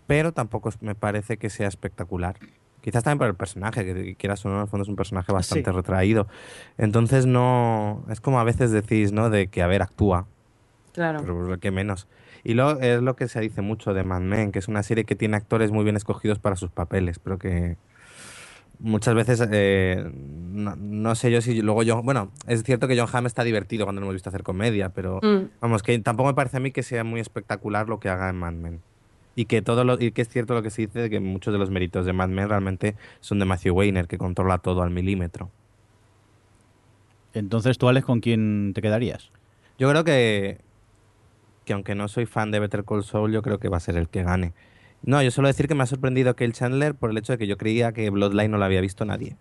pero 0.07 0.31
tampoco 0.31 0.69
me 0.81 0.95
parece 0.95 1.37
que 1.37 1.49
sea 1.49 1.67
espectacular. 1.67 2.37
Quizás 2.81 3.03
también 3.03 3.17
por 3.19 3.27
el 3.27 3.35
personaje, 3.35 3.83
que 3.85 4.15
quieras 4.15 4.45
o 4.45 4.49
no, 4.49 4.55
en 4.55 4.61
el 4.61 4.67
fondo 4.67 4.83
es 4.83 4.89
un 4.89 4.95
personaje 4.95 5.31
bastante 5.33 5.69
Sí. 5.71 5.75
retraído. 5.75 6.27
Entonces 6.77 7.25
no... 7.25 8.05
Es 8.09 8.21
como 8.21 8.39
a 8.39 8.43
veces 8.45 8.71
decís, 8.71 9.11
¿no? 9.11 9.29
De 9.29 9.47
que, 9.47 9.61
a 9.61 9.67
ver, 9.67 9.81
actúa, 9.81 10.25
Claro. 10.93 11.19
pero 11.21 11.41
lo 11.43 11.57
que 11.59 11.69
menos. 11.71 12.07
Y 12.43 12.53
luego 12.53 12.79
es 12.79 13.01
lo 13.01 13.15
que 13.15 13.27
se 13.27 13.41
dice 13.41 13.61
mucho 13.61 13.93
de 13.93 14.03
Mad 14.05 14.21
Men, 14.21 14.51
que 14.53 14.59
es 14.59 14.67
una 14.69 14.83
serie 14.83 15.03
que 15.03 15.15
tiene 15.15 15.35
actores 15.35 15.71
muy 15.71 15.83
bien 15.83 15.97
escogidos 15.97 16.39
para 16.39 16.55
sus 16.55 16.71
papeles, 16.71 17.19
pero 17.19 17.37
que 17.37 17.75
muchas 18.79 19.15
veces 19.15 19.43
eh, 19.51 20.11
no, 20.13 20.75
no 20.75 21.15
sé 21.15 21.31
yo 21.31 21.41
si 21.41 21.61
luego 21.61 21.81
yo 21.83 22.03
bueno 22.03 22.31
es 22.47 22.63
cierto 22.63 22.87
que 22.87 22.97
John 22.99 23.09
Hamm 23.11 23.25
está 23.25 23.43
divertido 23.43 23.85
cuando 23.85 24.01
lo 24.01 24.05
hemos 24.05 24.13
visto 24.15 24.29
hacer 24.29 24.43
comedia 24.43 24.89
pero 24.89 25.19
Mm. 25.23 25.49
vamos 25.61 25.81
que 25.83 25.97
tampoco 25.99 26.27
me 26.29 26.35
parece 26.35 26.57
a 26.57 26.59
mí 26.59 26.71
que 26.71 26.83
sea 26.83 27.03
muy 27.03 27.19
espectacular 27.19 27.89
lo 27.89 27.99
que 27.99 28.09
haga 28.09 28.29
en 28.29 28.35
Mad 28.37 28.53
Men 28.53 28.81
y 29.35 29.45
que 29.45 29.61
todo 29.61 29.83
lo, 29.83 29.99
y 29.99 30.11
que 30.11 30.21
es 30.23 30.29
cierto 30.29 30.53
lo 30.53 30.61
que 30.63 30.69
se 30.69 30.83
dice 30.83 30.99
de 30.99 31.09
que 31.09 31.19
muchos 31.19 31.53
de 31.53 31.59
los 31.59 31.69
méritos 31.71 32.05
de 32.05 32.13
Mad 32.13 32.29
Men 32.29 32.49
realmente 32.49 32.95
son 33.19 33.39
de 33.39 33.45
Matthew 33.45 33.73
Weiner 33.75 34.07
que 34.07 34.17
controla 34.17 34.57
todo 34.59 34.81
al 34.83 34.89
milímetro 34.91 35.49
Entonces, 37.33 37.77
¿tú, 37.77 37.87
Alex, 37.87 38.05
con 38.05 38.19
quién 38.19 38.71
te 38.73 38.81
quedarías? 38.81 39.31
yo 39.79 39.89
creo 39.89 40.03
que 40.03 40.59
que 41.65 41.73
aunque 41.73 41.95
no 41.95 42.07
soy 42.07 42.25
fan 42.25 42.49
de 42.49 42.59
Better 42.59 42.83
Call 42.85 43.03
Saul 43.03 43.31
yo 43.33 43.41
creo 43.41 43.59
que 43.59 43.67
va 43.69 43.77
a 43.77 43.81
ser 43.81 43.97
el 43.97 44.07
que 44.07 44.23
gane 44.23 44.53
no 45.03 45.21
yo 45.21 45.31
suelo 45.31 45.47
decir 45.47 45.67
que 45.67 45.75
me 45.75 45.83
ha 45.83 45.85
sorprendido 45.85 46.35
Kyle 46.35 46.53
Chandler 46.53 46.95
por 46.95 47.11
el 47.11 47.17
hecho 47.17 47.33
de 47.33 47.37
que 47.37 47.47
yo 47.47 47.57
creía 47.57 47.91
que 47.91 48.09
Bloodline 48.09 48.51
no 48.51 48.57
la 48.57 48.65
había 48.65 48.81
visto 48.81 49.05
nadie 49.05 49.37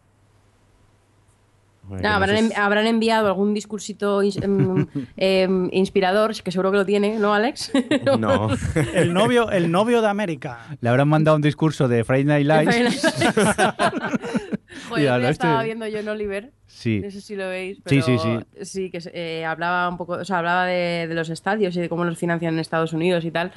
No, 1.88 1.98
no 1.98 2.08
habrán, 2.08 2.50
habrán 2.56 2.86
enviado 2.86 3.28
algún 3.28 3.54
discursito 3.54 4.22
em, 4.22 4.86
em, 5.16 5.68
inspirador, 5.72 6.34
que 6.42 6.50
seguro 6.50 6.72
que 6.72 6.78
lo 6.78 6.86
tiene, 6.86 7.18
¿no, 7.18 7.32
Alex? 7.32 7.70
no 8.18 8.48
El 8.94 9.14
novio, 9.14 9.50
el 9.50 9.70
novio 9.70 10.02
de 10.02 10.08
América. 10.08 10.76
Le 10.80 10.88
habrán 10.88 11.08
mandado 11.08 11.36
un 11.36 11.42
discurso 11.42 11.86
de 11.86 12.02
Friday 12.02 12.24
Night 12.24 12.46
Lights. 12.46 13.06
Joder, 14.88 15.24
estaba 15.24 15.62
viendo 15.62 15.86
yo 15.88 15.98
en 15.98 16.08
Oliver. 16.08 16.52
Sí. 16.66 17.00
No 17.02 17.10
sé 17.10 17.20
si 17.20 17.36
lo 17.36 17.48
veis, 17.48 17.76
Sí, 17.78 17.82
pero 17.84 18.02
sí, 18.02 18.18
sí. 18.18 18.64
sí, 18.64 18.90
que 18.90 18.98
eh, 19.14 19.44
hablaba 19.44 19.88
un 19.88 19.96
poco, 19.96 20.14
o 20.14 20.24
sea, 20.24 20.38
hablaba 20.38 20.66
de, 20.66 21.06
de 21.08 21.14
los 21.14 21.30
estadios 21.30 21.76
y 21.76 21.80
de 21.80 21.88
cómo 21.88 22.04
los 22.04 22.18
financian 22.18 22.54
en 22.54 22.60
Estados 22.60 22.92
Unidos 22.92 23.24
y 23.24 23.30
tal. 23.30 23.52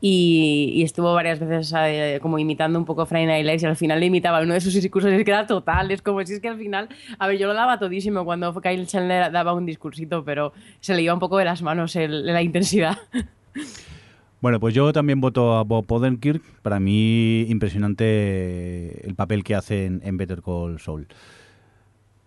Y, 0.00 0.70
y 0.74 0.82
estuvo 0.82 1.12
varias 1.14 1.38
veces 1.38 1.72
eh, 1.76 2.18
como 2.22 2.38
imitando 2.38 2.78
un 2.78 2.84
poco 2.86 3.04
Friday 3.06 3.26
Night 3.26 3.44
Lights 3.46 3.62
y 3.62 3.66
al 3.66 3.76
final 3.76 4.00
le 4.00 4.06
imitaba 4.06 4.40
uno 4.40 4.54
de 4.54 4.60
sus 4.60 4.74
discursos 4.74 5.12
y 5.12 5.14
es 5.16 5.24
que 5.24 5.30
era 5.30 5.46
total. 5.46 5.90
Es 5.90 6.00
como 6.02 6.24
si 6.24 6.32
es 6.34 6.40
que 6.40 6.48
al 6.48 6.58
final, 6.58 6.88
a 7.18 7.28
ver, 7.28 7.38
yo 7.38 7.46
lo 7.46 7.54
daba 7.54 7.78
todísimo 7.78 8.24
cuando 8.24 8.52
Kyle 8.60 8.86
Chandler 8.86 9.30
daba 9.30 9.52
un 9.52 9.66
discursito, 9.66 10.24
pero 10.24 10.52
se 10.80 10.94
le 10.94 11.02
iba 11.02 11.12
un 11.14 11.20
poco 11.20 11.36
de 11.38 11.44
las 11.44 11.62
manos 11.62 11.94
el- 11.96 12.24
la 12.26 12.42
intensidad. 12.42 12.96
Bueno, 14.44 14.60
pues 14.60 14.74
yo 14.74 14.92
también 14.92 15.22
voto 15.22 15.56
a 15.56 15.64
Bob 15.64 15.90
Odenkirk. 15.90 16.42
Para 16.60 16.78
mí, 16.78 17.46
impresionante 17.48 19.06
el 19.06 19.14
papel 19.14 19.42
que 19.42 19.54
hace 19.54 19.86
en, 19.86 20.02
en 20.04 20.18
Better 20.18 20.42
Call 20.42 20.78
Saul. 20.80 21.08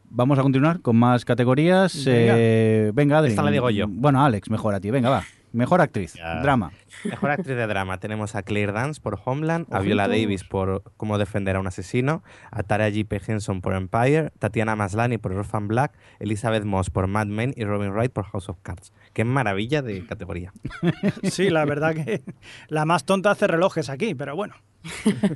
Vamos 0.09 0.39
a 0.39 0.41
continuar 0.41 0.81
con 0.81 0.95
más 0.95 1.25
categorías. 1.25 1.93
Venga. 2.05 2.33
Eh, 2.35 2.91
venga, 2.95 3.19
Adri. 3.19 3.29
Esta 3.29 3.43
la 3.43 3.51
digo 3.51 3.69
yo. 3.69 3.85
Bueno, 3.87 4.25
Alex, 4.25 4.49
mejor 4.49 4.73
a 4.73 4.79
ti. 4.79 4.89
Venga, 4.89 5.11
va. 5.11 5.25
Mejor 5.53 5.81
actriz. 5.81 6.13
Drama. 6.41 6.71
Mejor 7.03 7.31
actriz 7.31 7.55
de 7.55 7.67
drama 7.67 7.99
tenemos 7.99 8.35
a 8.35 8.43
Claire 8.43 8.71
Dance 8.71 8.99
por 9.01 9.19
Homeland, 9.23 9.73
a. 9.73 9.79
Viola 9.79 10.07
Davis 10.07 10.43
por 10.43 10.83
Cómo 10.97 11.17
defender 11.17 11.55
a 11.55 11.59
un 11.59 11.67
asesino, 11.67 12.23
a 12.51 12.63
Tara 12.63 12.89
J.P. 12.89 13.21
Henson 13.27 13.61
por 13.61 13.73
Empire, 13.73 14.31
Tatiana 14.39 14.75
Maslany 14.75 15.17
por 15.17 15.31
Orphan 15.33 15.67
Black, 15.67 15.93
Elizabeth 16.19 16.63
Moss 16.63 16.89
por 16.89 17.07
Mad 17.07 17.27
Men 17.27 17.53
y 17.55 17.63
Robin 17.63 17.91
Wright 17.91 18.11
por 18.11 18.25
House 18.25 18.49
of 18.49 18.57
Cards. 18.61 18.93
Qué 19.13 19.23
maravilla 19.23 19.81
de 19.81 20.05
categoría. 20.05 20.53
Sí, 21.23 21.49
la 21.49 21.65
verdad 21.65 21.93
que 21.93 22.23
la 22.67 22.85
más 22.85 23.05
tonta 23.05 23.31
hace 23.31 23.47
relojes 23.47 23.89
aquí, 23.89 24.15
pero 24.15 24.35
bueno. 24.35 24.55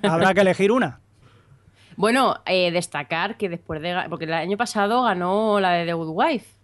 Habrá 0.04 0.34
que 0.34 0.42
elegir 0.42 0.72
una. 0.72 1.02
Bueno, 1.98 2.36
eh, 2.46 2.72
destacar 2.72 3.38
que 3.38 3.50
después 3.50 3.82
de... 3.82 4.06
Porque 4.10 4.26
el 4.26 4.34
año 4.34 4.58
pasado 4.58 5.04
ganó 5.04 5.60
la 5.60 5.72
de 5.72 5.86
The 5.86 5.94
Good 5.94 6.12
Wife. 6.14 6.61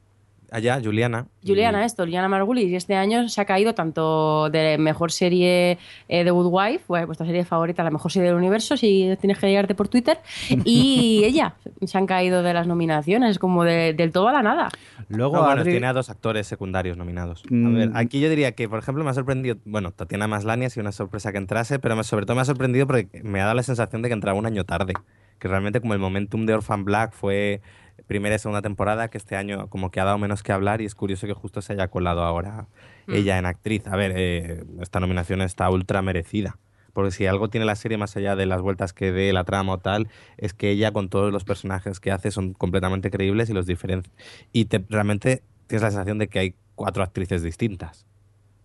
Allá, 0.49 0.79
Juliana. 0.81 1.27
Juliana, 1.45 1.81
Y- 1.81 1.85
esto, 1.85 2.03
Juliana 2.03 2.27
Margulis. 2.29 2.69
Y 2.69 2.75
este 2.75 2.95
año 2.95 3.27
se 3.27 3.41
ha 3.41 3.45
caído 3.45 3.73
tanto 3.75 4.49
de 4.49 4.77
mejor 4.77 5.11
serie 5.11 5.77
eh, 6.07 6.23
de 6.23 6.31
Good 6.31 6.47
Wife, 6.51 6.83
pues, 6.87 7.05
vuestra 7.05 7.25
serie 7.25 7.43
favorita, 7.45 7.83
la 7.83 7.89
mejor 7.91 8.11
serie 8.11 8.29
del 8.29 8.37
universo, 8.37 8.77
si 8.77 9.15
tienes 9.19 9.37
que 9.39 9.47
llegarte 9.47 9.75
por 9.75 9.87
Twitter, 9.89 10.19
y 10.65 11.23
ella. 11.25 11.55
Se 11.85 11.97
han 11.97 12.05
caído 12.07 12.43
de 12.43 12.53
las 12.53 12.67
nominaciones, 12.67 13.39
como 13.39 13.63
de- 13.63 13.93
del 13.93 14.11
todo 14.11 14.27
a 14.29 14.33
la 14.33 14.41
nada. 14.41 14.69
Luego, 15.09 15.35
No, 15.37 15.43
bueno, 15.43 15.61
Adri- 15.63 15.71
tiene 15.71 15.87
a 15.87 15.93
dos 15.93 16.09
actores 16.09 16.47
secundarios 16.47 16.97
nominados. 16.97 17.43
A 17.43 17.47
Mm. 17.53 17.75
ver, 17.75 17.91
aquí 17.95 18.19
yo 18.19 18.29
diría 18.29 18.53
que, 18.53 18.69
por 18.69 18.79
ejemplo, 18.79 19.03
me 19.03 19.09
ha 19.09 19.13
sorprendido, 19.13 19.57
bueno, 19.65 19.91
Tatiana 19.91 20.27
Maslany 20.27 20.65
ha 20.65 20.69
sido 20.69 20.81
una 20.83 20.91
sorpresa 20.91 21.31
que 21.31 21.37
entrase, 21.37 21.79
pero 21.79 21.95
me- 21.95 22.03
sobre 22.03 22.25
todo 22.25 22.35
me 22.35 22.41
ha 22.41 22.45
sorprendido 22.45 22.87
porque 22.87 23.07
me 23.23 23.39
ha 23.41 23.43
dado 23.43 23.55
la 23.55 23.63
sensación 23.63 24.01
de 24.01 24.09
que 24.09 24.13
entraba 24.13 24.37
un 24.39 24.45
año 24.45 24.63
tarde. 24.63 24.93
Que 25.39 25.47
realmente 25.47 25.81
como 25.81 25.93
el 25.93 25.99
momentum 25.99 26.45
de 26.47 26.55
Orphan 26.55 26.83
Black 26.83 27.13
fue 27.13 27.61
primera 28.07 28.35
y 28.35 28.39
segunda 28.39 28.61
temporada, 28.61 29.09
que 29.09 29.17
este 29.17 29.35
año 29.35 29.69
como 29.69 29.91
que 29.91 29.99
ha 29.99 30.05
dado 30.05 30.17
menos 30.17 30.41
que 30.43 30.51
hablar 30.51 30.81
y 30.81 30.85
es 30.85 30.95
curioso 30.95 31.27
que 31.27 31.33
justo 31.33 31.61
se 31.61 31.73
haya 31.73 31.89
colado 31.89 32.23
ahora 32.23 32.67
Mm. 33.07 33.13
ella 33.13 33.37
en 33.39 33.45
actriz. 33.45 33.87
A 33.87 33.95
ver, 33.95 34.13
eh, 34.15 34.63
esta 34.81 34.99
nominación 34.99 35.41
está 35.41 35.69
ultra 35.69 36.01
merecida. 36.01 36.57
Porque 36.93 37.11
si 37.11 37.25
algo 37.27 37.49
tiene 37.49 37.65
la 37.65 37.75
serie 37.75 37.97
más 37.97 38.17
allá 38.17 38.35
de 38.35 38.45
las 38.47 38.61
vueltas 38.61 38.91
que 38.91 39.11
dé 39.11 39.31
la 39.31 39.43
trama 39.43 39.73
o 39.73 39.77
tal, 39.77 40.07
es 40.37 40.53
que 40.53 40.71
ella 40.71 40.91
con 40.91 41.09
todos 41.09 41.31
los 41.31 41.43
personajes 41.43 41.99
que 41.99 42.11
hace 42.11 42.31
son 42.31 42.53
completamente 42.53 43.11
creíbles 43.11 43.49
y 43.49 43.53
los 43.53 43.67
diferencia. 43.67 44.11
Y 44.51 44.65
te, 44.65 44.83
realmente 44.89 45.43
tienes 45.67 45.83
la 45.83 45.91
sensación 45.91 46.17
de 46.17 46.27
que 46.27 46.39
hay 46.39 46.55
cuatro 46.75 47.03
actrices 47.03 47.43
distintas. 47.43 48.07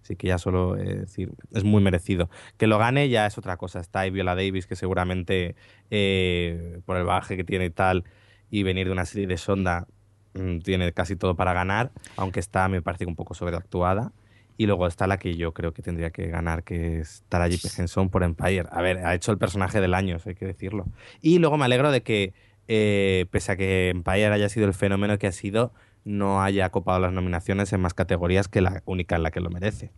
Así 0.03 0.17
que 0.17 0.29
ya 0.29 0.39
solo 0.39 0.77
eh, 0.77 1.01
decir, 1.01 1.33
es 1.53 1.63
muy 1.63 1.83
merecido. 1.83 2.31
Que 2.57 2.67
lo 2.67 2.79
gane 2.79 3.09
ya 3.11 3.27
es 3.27 3.37
otra 3.37 3.59
cosa. 3.59 3.81
Está 3.81 4.01
ahí 4.01 4.11
Viola 4.11 4.35
Davis, 4.35 4.67
que 4.67 4.77
seguramente 4.77 5.55
eh, 5.91 6.81
por 6.87 6.97
el 6.97 7.05
baje 7.05 7.37
que 7.37 7.45
tiene 7.45 7.67
y 7.67 7.71
tal, 7.71 8.05
y 8.53 8.63
venir 8.63 8.87
de 8.87 8.93
una 8.93 9.05
serie 9.07 9.27
de 9.27 9.37
Sonda, 9.39 9.89
mm, 10.35 10.59
tiene 10.59 10.93
casi 10.93 11.17
todo 11.17 11.35
para 11.35 11.53
ganar, 11.55 11.91
aunque 12.17 12.39
está, 12.39 12.69
me 12.69 12.81
parece, 12.83 13.07
un 13.07 13.17
poco 13.17 13.35
sobreactuada. 13.35 14.13
Y 14.59 14.67
luego 14.67 14.87
está 14.87 15.07
la 15.07 15.17
que 15.19 15.35
yo 15.35 15.53
creo 15.53 15.73
que 15.73 15.81
tendría 15.83 16.11
que 16.11 16.29
ganar, 16.29 16.63
que 16.63 17.01
es 17.01 17.25
Taraji 17.31 17.57
P. 17.57 17.69
Henson 17.79 18.11
por 18.11 18.23
Empire. 18.23 18.67
A 18.71 18.83
ver, 18.83 18.99
ha 18.99 19.15
hecho 19.15 19.33
el 19.33 19.39
personaje 19.39 19.81
del 19.81 19.95
año, 19.95 20.17
eso 20.17 20.29
hay 20.29 20.35
que 20.37 20.45
decirlo. 20.47 20.85
Y 21.23 21.39
luego 21.39 21.57
me 21.57 21.65
alegro 21.65 21.91
de 21.91 22.03
que, 22.03 22.35
eh, 22.69 23.25
pese 23.31 23.53
a 23.53 23.57
que 23.57 23.89
Empire 23.89 24.27
haya 24.27 24.49
sido 24.51 24.67
el 24.67 24.75
fenómeno 24.75 25.19
que 25.19 25.27
ha 25.27 25.33
sido, 25.33 25.73
no 26.05 26.43
haya 26.43 26.69
copado 26.69 27.01
las 27.01 27.13
nominaciones 27.15 27.73
en 27.73 27.81
más 27.81 27.95
categorías 27.95 28.49
que 28.49 28.61
la 28.61 28.83
única 28.85 29.17
en 29.17 29.23
la 29.23 29.31
que 29.31 29.41
lo 29.41 29.49
merece, 29.49 29.91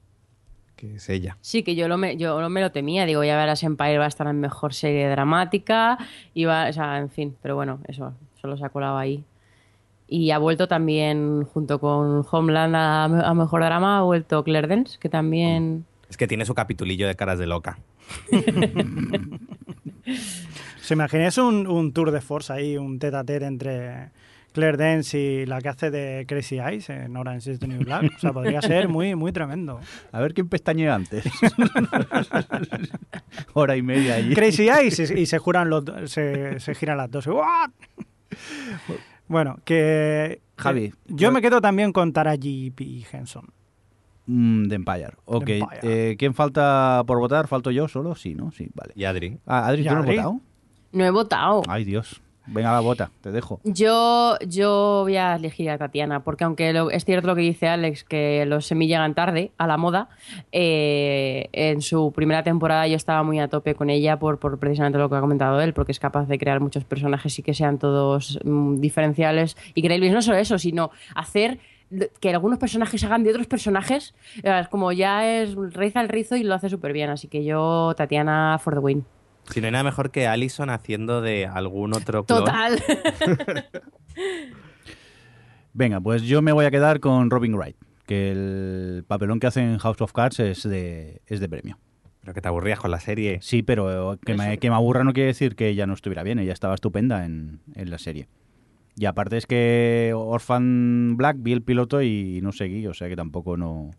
que 0.76 0.94
es 0.94 1.08
ella. 1.08 1.36
Sí, 1.40 1.62
que 1.64 1.74
yo, 1.74 1.88
lo 1.88 1.98
me, 1.98 2.16
yo 2.16 2.40
lo- 2.40 2.48
me 2.48 2.60
lo 2.60 2.70
temía. 2.70 3.06
Digo, 3.06 3.24
ya 3.24 3.36
verás, 3.36 3.62
Empire 3.64 3.98
va 3.98 4.04
a 4.04 4.08
estar 4.08 4.26
en 4.28 4.38
mejor 4.40 4.72
serie 4.72 5.08
dramática. 5.08 5.98
Y 6.32 6.44
va, 6.44 6.68
o 6.68 6.72
sea, 6.72 6.98
en 6.98 7.10
fin, 7.10 7.36
pero 7.42 7.56
bueno, 7.56 7.80
eso, 7.88 8.14
solo 8.44 8.58
se 8.58 8.64
ha 8.66 8.68
colado 8.68 8.98
ahí. 8.98 9.24
Y 10.06 10.30
ha 10.30 10.36
vuelto 10.36 10.68
también, 10.68 11.44
junto 11.44 11.80
con 11.80 12.26
Homeland 12.30 12.76
a, 12.76 13.04
a 13.04 13.32
mejor 13.32 13.64
drama, 13.64 13.98
ha 13.98 14.02
vuelto 14.02 14.44
Claire 14.44 14.68
Dance, 14.68 14.98
que 15.00 15.08
también. 15.08 15.86
Es 16.10 16.18
que 16.18 16.26
tiene 16.26 16.44
su 16.44 16.52
capitulillo 16.52 17.08
de 17.08 17.14
caras 17.14 17.38
de 17.38 17.46
loca. 17.46 17.78
¿Se 20.82 20.92
imagináis 20.92 21.38
un, 21.38 21.66
un 21.66 21.94
tour 21.94 22.10
de 22.10 22.20
force 22.20 22.52
ahí, 22.52 22.76
un 22.76 22.98
tete 22.98 23.16
a 23.16 23.24
tete 23.24 23.46
entre 23.46 24.10
Claire 24.52 24.76
Dance 24.76 25.18
y 25.18 25.46
la 25.46 25.62
que 25.62 25.70
hace 25.70 25.90
de 25.90 26.26
Crazy 26.28 26.58
Eyes 26.58 26.90
en 26.90 27.16
Orange 27.16 27.52
is 27.52 27.58
the 27.58 27.66
New 27.66 27.82
Black? 27.82 28.12
O 28.14 28.18
sea, 28.18 28.34
podría 28.34 28.60
ser 28.62 28.90
muy, 28.90 29.14
muy 29.14 29.32
tremendo. 29.32 29.80
A 30.12 30.20
ver 30.20 30.34
quién 30.34 30.50
pestañea 30.50 30.94
antes. 30.94 31.24
Hora 33.54 33.74
y 33.74 33.82
media 33.82 34.16
allí. 34.16 34.34
Crazy 34.34 34.68
Eyes 34.68 35.10
y, 35.10 35.20
y 35.20 35.26
se 35.26 35.38
juran 35.38 35.70
los 35.70 35.84
se, 36.10 36.60
se 36.60 36.74
giran 36.74 36.98
las 36.98 37.10
dos. 37.10 37.26
¡What! 37.26 37.70
Bueno, 39.26 39.58
que 39.64 40.40
Javi, 40.56 40.84
eh, 40.84 40.92
yo 41.06 41.32
me 41.32 41.40
quedo 41.40 41.60
también 41.60 41.92
con 41.92 42.12
Taraji 42.12 42.70
P. 42.70 43.04
Henson. 43.10 43.46
Mm, 44.26 44.64
de 44.64 44.76
Empire. 44.76 45.14
Ok. 45.24 45.48
Empire. 45.48 45.80
Eh, 45.82 46.16
¿Quién 46.18 46.34
falta 46.34 47.02
por 47.06 47.18
votar? 47.18 47.46
¿Falto 47.46 47.70
yo 47.70 47.88
solo? 47.88 48.14
Sí, 48.14 48.34
¿no? 48.34 48.50
Sí, 48.52 48.68
vale. 48.74 48.92
Y 48.96 49.04
Adri. 49.04 49.38
Ah, 49.46 49.66
Adri, 49.66 49.82
¿Y 49.82 49.88
¿tú 49.88 49.94
no 49.94 50.00
has 50.00 50.06
votado? 50.06 50.40
No 50.92 51.04
he 51.04 51.10
votado. 51.10 51.62
Ay, 51.68 51.84
Dios. 51.84 52.22
Venga, 52.46 52.72
va, 52.72 52.80
vota. 52.80 53.10
Te 53.22 53.30
dejo. 53.32 53.60
Yo, 53.64 54.36
yo 54.46 55.00
voy 55.04 55.16
a 55.16 55.36
elegir 55.36 55.70
a 55.70 55.78
Tatiana, 55.78 56.24
porque 56.24 56.44
aunque 56.44 56.74
es 56.92 57.04
cierto 57.04 57.28
lo 57.28 57.34
que 57.34 57.40
dice 57.40 57.68
Alex, 57.68 58.04
que 58.04 58.44
los 58.46 58.66
semi 58.66 58.86
llegan 58.86 59.14
tarde 59.14 59.52
a 59.56 59.66
la 59.66 59.76
moda, 59.76 60.08
eh, 60.52 61.48
en 61.52 61.80
su 61.80 62.12
primera 62.12 62.42
temporada 62.42 62.86
yo 62.86 62.96
estaba 62.96 63.22
muy 63.22 63.40
a 63.40 63.48
tope 63.48 63.74
con 63.74 63.88
ella 63.88 64.18
por, 64.18 64.38
por 64.38 64.58
precisamente 64.58 64.98
lo 64.98 65.08
que 65.08 65.16
ha 65.16 65.20
comentado 65.20 65.60
él, 65.60 65.72
porque 65.72 65.92
es 65.92 66.00
capaz 66.00 66.26
de 66.26 66.38
crear 66.38 66.60
muchos 66.60 66.84
personajes 66.84 67.38
y 67.38 67.42
que 67.42 67.54
sean 67.54 67.78
todos 67.78 68.38
mm, 68.44 68.76
diferenciales 68.76 69.56
y 69.74 69.82
creíbles. 69.82 70.12
No 70.12 70.20
solo 70.20 70.36
eso, 70.36 70.58
sino 70.58 70.90
hacer 71.14 71.58
que 72.20 72.30
algunos 72.30 72.58
personajes 72.58 73.04
hagan 73.04 73.22
de 73.24 73.30
otros 73.30 73.46
personajes, 73.46 74.14
eh, 74.42 74.58
es 74.60 74.68
como 74.68 74.92
ya 74.92 75.26
es 75.26 75.54
reza 75.54 76.00
el 76.00 76.08
rizo 76.08 76.36
y 76.36 76.42
lo 76.42 76.54
hace 76.54 76.68
súper 76.68 76.92
bien. 76.92 77.10
Así 77.10 77.28
que 77.28 77.44
yo, 77.44 77.94
Tatiana 77.96 78.58
for 78.62 78.74
the. 78.74 79.02
Si 79.50 79.60
no 79.60 79.66
hay 79.66 79.72
nada 79.72 79.84
mejor 79.84 80.10
que 80.10 80.26
Allison 80.26 80.70
haciendo 80.70 81.20
de 81.20 81.46
algún 81.46 81.94
otro 81.94 82.24
clon. 82.24 82.44
Total. 82.44 82.82
Venga, 85.72 86.00
pues 86.00 86.22
yo 86.22 86.40
me 86.40 86.52
voy 86.52 86.64
a 86.66 86.70
quedar 86.70 87.00
con 87.00 87.30
Robin 87.30 87.54
Wright, 87.54 87.76
que 88.06 88.30
el 88.30 89.04
papelón 89.06 89.40
que 89.40 89.48
hace 89.48 89.60
en 89.60 89.78
House 89.78 90.00
of 90.00 90.12
Cards 90.12 90.40
es 90.40 90.62
de, 90.62 91.20
es 91.26 91.40
de 91.40 91.48
premio. 91.48 91.78
Pero 92.20 92.32
que 92.32 92.40
te 92.40 92.48
aburrías 92.48 92.78
con 92.78 92.90
la 92.90 93.00
serie. 93.00 93.38
Sí, 93.42 93.62
pero 93.62 94.18
que 94.24 94.34
me, 94.34 94.58
que 94.58 94.70
me 94.70 94.76
aburra 94.76 95.04
no 95.04 95.12
quiere 95.12 95.26
decir 95.26 95.56
que 95.56 95.68
ella 95.68 95.86
no 95.86 95.92
estuviera 95.92 96.22
bien, 96.22 96.38
ella 96.38 96.52
estaba 96.52 96.74
estupenda 96.74 97.24
en, 97.24 97.60
en 97.74 97.90
la 97.90 97.98
serie. 97.98 98.28
Y 98.96 99.06
aparte 99.06 99.36
es 99.36 99.46
que 99.46 100.12
Orphan 100.14 101.16
Black 101.16 101.36
vi 101.40 101.52
el 101.52 101.62
piloto 101.62 102.00
y 102.00 102.40
no 102.42 102.52
seguí, 102.52 102.86
o 102.86 102.94
sea 102.94 103.08
que 103.08 103.16
tampoco 103.16 103.56
no, 103.56 103.90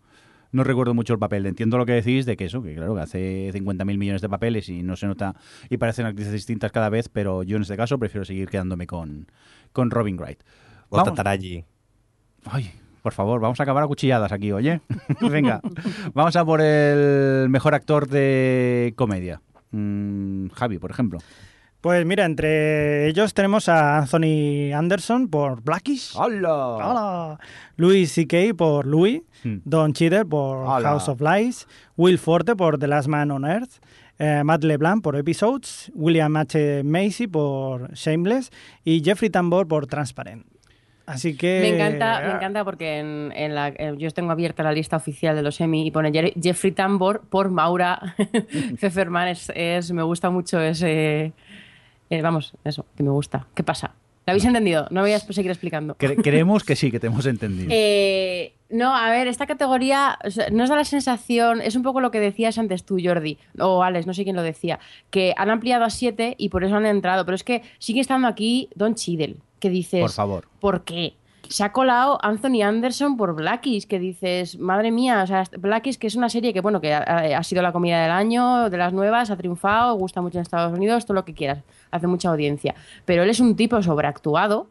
no 0.56 0.64
recuerdo 0.64 0.94
mucho 0.94 1.14
el 1.14 1.20
papel. 1.20 1.46
Entiendo 1.46 1.78
lo 1.78 1.86
que 1.86 1.92
decís 1.92 2.26
de 2.26 2.38
que 2.38 2.46
eso, 2.46 2.64
que 2.64 2.74
claro, 2.76 2.96
que 2.96 3.02
hace 3.02 3.52
50.000 3.54 3.98
millones 3.98 4.22
de 4.22 4.30
papeles 4.30 4.70
y 4.70 4.84
no 4.84 4.96
se 4.96 5.06
nota 5.06 5.36
y 5.70 5.78
parecen 5.78 6.06
actrices 6.06 6.32
distintas 6.32 6.72
cada 6.72 6.90
vez, 6.90 7.10
pero 7.10 7.44
yo 7.44 7.58
en 7.58 7.64
este 7.64 7.76
caso 7.76 8.00
prefiero 8.00 8.24
seguir 8.24 8.50
quedándome 8.50 8.88
con, 8.88 9.28
con 9.74 9.92
Robin 9.92 10.18
Wright. 10.18 10.40
O. 10.90 11.04
Tataraji. 11.04 11.66
Ay, 12.46 12.72
por 13.02 13.12
favor, 13.14 13.42
vamos 13.42 13.60
a 13.60 13.64
acabar 13.64 13.84
a 13.84 13.88
cuchilladas 13.88 14.32
aquí, 14.32 14.54
oye. 14.54 14.80
Venga, 15.30 15.60
vamos 16.14 16.36
a 16.38 16.46
por 16.46 16.62
el 16.62 17.50
mejor 17.50 17.76
actor 17.76 18.08
de 18.08 18.94
comedia. 18.96 19.42
Mm, 19.72 20.48
Javi, 20.50 20.80
por 20.80 20.92
ejemplo. 20.92 21.20
Pues 21.86 22.04
mira, 22.04 22.26
entre 22.26 23.08
ellos 23.10 23.36
tenemos 23.36 23.70
a 23.70 24.00
Anthony 24.00 24.74
Anderson 24.74 25.28
por 25.28 25.62
Blackish. 25.62 26.14
¡Hola! 26.16 26.68
Hola. 26.78 27.40
Louis 27.78 28.12
C.K. 28.12 28.56
por 28.58 28.88
Louis. 28.88 29.22
Hmm. 29.44 29.58
Don 29.66 29.94
Cheadle 29.94 30.26
por 30.26 30.66
Hola. 30.66 30.90
House 30.90 31.08
of 31.10 31.22
Lies. 31.22 31.68
Will 31.96 32.18
Forte 32.18 32.56
por 32.56 32.80
The 32.80 32.88
Last 32.88 33.08
Man 33.08 33.30
on 33.30 33.46
Earth. 33.46 33.74
eh, 34.18 34.42
Matt 34.44 34.64
LeBlanc 34.64 35.04
por 35.04 35.16
Episodes. 35.16 35.92
William 35.94 36.36
H. 36.38 36.82
Macy 36.84 37.28
por 37.28 37.94
Shameless. 37.94 38.50
Y 38.84 39.04
Jeffrey 39.04 39.30
Tambor 39.30 39.68
por 39.68 39.86
Transparent. 39.86 40.44
Así 41.06 41.38
que. 41.38 41.60
Me 41.62 41.76
encanta, 41.76 42.20
me 42.26 42.32
encanta 42.34 42.66
porque 42.66 42.98
en, 42.98 43.32
en 43.36 43.54
la, 43.54 43.68
eh, 43.68 43.94
yo 44.00 44.10
tengo 44.10 44.32
abierta 44.32 44.64
la 44.64 44.72
lista 44.72 44.98
oficial 44.98 45.36
de 45.36 45.44
los 45.44 45.62
Emmy 45.62 45.86
y 45.86 45.92
pone 45.92 46.12
Jeffrey 46.42 46.72
Tambor 46.72 47.22
por 47.30 47.52
Maura 47.52 48.16
Pfefferman. 48.80 49.28
Es, 49.28 49.52
es- 49.54 49.92
me 49.92 50.02
gusta 50.02 50.32
mucho 50.32 50.60
ese. 50.60 51.34
Eh, 52.10 52.22
vamos, 52.22 52.54
eso, 52.64 52.86
que 52.96 53.04
me 53.04 53.10
gusta. 53.12 53.48
¿Qué 53.56 53.64
pasa? 53.64 53.92
¿Lo 54.28 54.32
habéis 54.32 54.46
entendido? 54.46 54.88
No 54.90 55.02
voy 55.02 55.12
a 55.12 55.20
seguir 55.20 55.52
explicando. 55.52 55.96
Cre- 55.98 56.20
creemos 56.24 56.64
que 56.64 56.76
sí, 56.76 56.90
que 56.92 57.00
te 57.00 57.08
hemos 57.08 57.26
entendido. 57.28 57.70
Eh, 57.72 58.54
no, 58.72 58.96
a 58.96 59.12
ver, 59.12 59.28
esta 59.28 59.46
categoría 59.46 60.18
o 60.26 60.32
sea, 60.32 60.50
nos 60.50 60.70
da 60.70 60.76
la 60.78 60.84
sensación, 60.84 61.62
es 61.62 61.76
un 61.76 61.84
poco 61.84 62.02
lo 62.02 62.10
que 62.10 62.20
decías 62.20 62.58
antes 62.58 62.84
tú, 62.84 62.98
Jordi, 63.04 63.38
o 63.60 63.84
Alex, 63.84 64.08
no 64.08 64.16
sé 64.16 64.24
quién 64.24 64.36
lo 64.36 64.42
decía, 64.42 64.80
que 65.12 65.36
han 65.38 65.52
ampliado 65.52 65.86
a 65.86 65.92
siete 65.92 66.34
y 66.40 66.50
por 66.50 66.64
eso 66.64 66.76
han 66.76 66.88
entrado, 66.88 67.24
pero 67.26 67.36
es 67.36 67.44
que 67.44 67.62
sigue 67.78 68.02
estando 68.02 68.28
aquí 68.28 68.70
Don 68.74 68.96
Cheadle, 68.96 69.36
que 69.60 69.70
dices, 69.70 70.02
Por 70.02 70.12
favor. 70.12 70.48
¿por 70.60 70.84
qué? 70.84 71.14
Se 71.50 71.64
ha 71.64 71.72
colado 71.72 72.18
Anthony 72.22 72.62
Anderson 72.64 73.18
por 73.18 73.36
Blackies, 73.36 73.86
que 73.86 74.00
dices, 74.00 74.58
madre 74.60 74.92
mía, 74.92 75.24
o 75.24 75.28
sea, 75.28 75.44
Blackies, 75.58 75.98
que 75.98 76.08
es 76.08 76.16
una 76.16 76.30
serie 76.30 76.54
que, 76.54 76.62
bueno, 76.62 76.82
que 76.82 76.94
ha, 76.94 77.44
sido 77.44 77.62
la 77.62 77.72
comida 77.72 78.02
del 78.02 78.12
año, 78.12 78.70
de 78.70 78.78
las 78.78 78.94
nuevas, 78.94 79.30
ha 79.32 79.38
triunfado, 79.38 79.96
gusta 79.96 80.22
mucho 80.22 80.38
en 80.38 80.44
Estados 80.44 80.78
Unidos, 80.78 81.06
todo 81.06 81.16
lo 81.16 81.26
que 81.26 81.34
quieras, 81.34 81.64
hace 81.92 82.08
mucha 82.08 82.30
audiencia. 82.30 82.76
Pero 83.06 83.24
él 83.24 83.30
es 83.30 83.40
un 83.40 83.56
tipo 83.56 83.82
sobreactuado, 83.82 84.70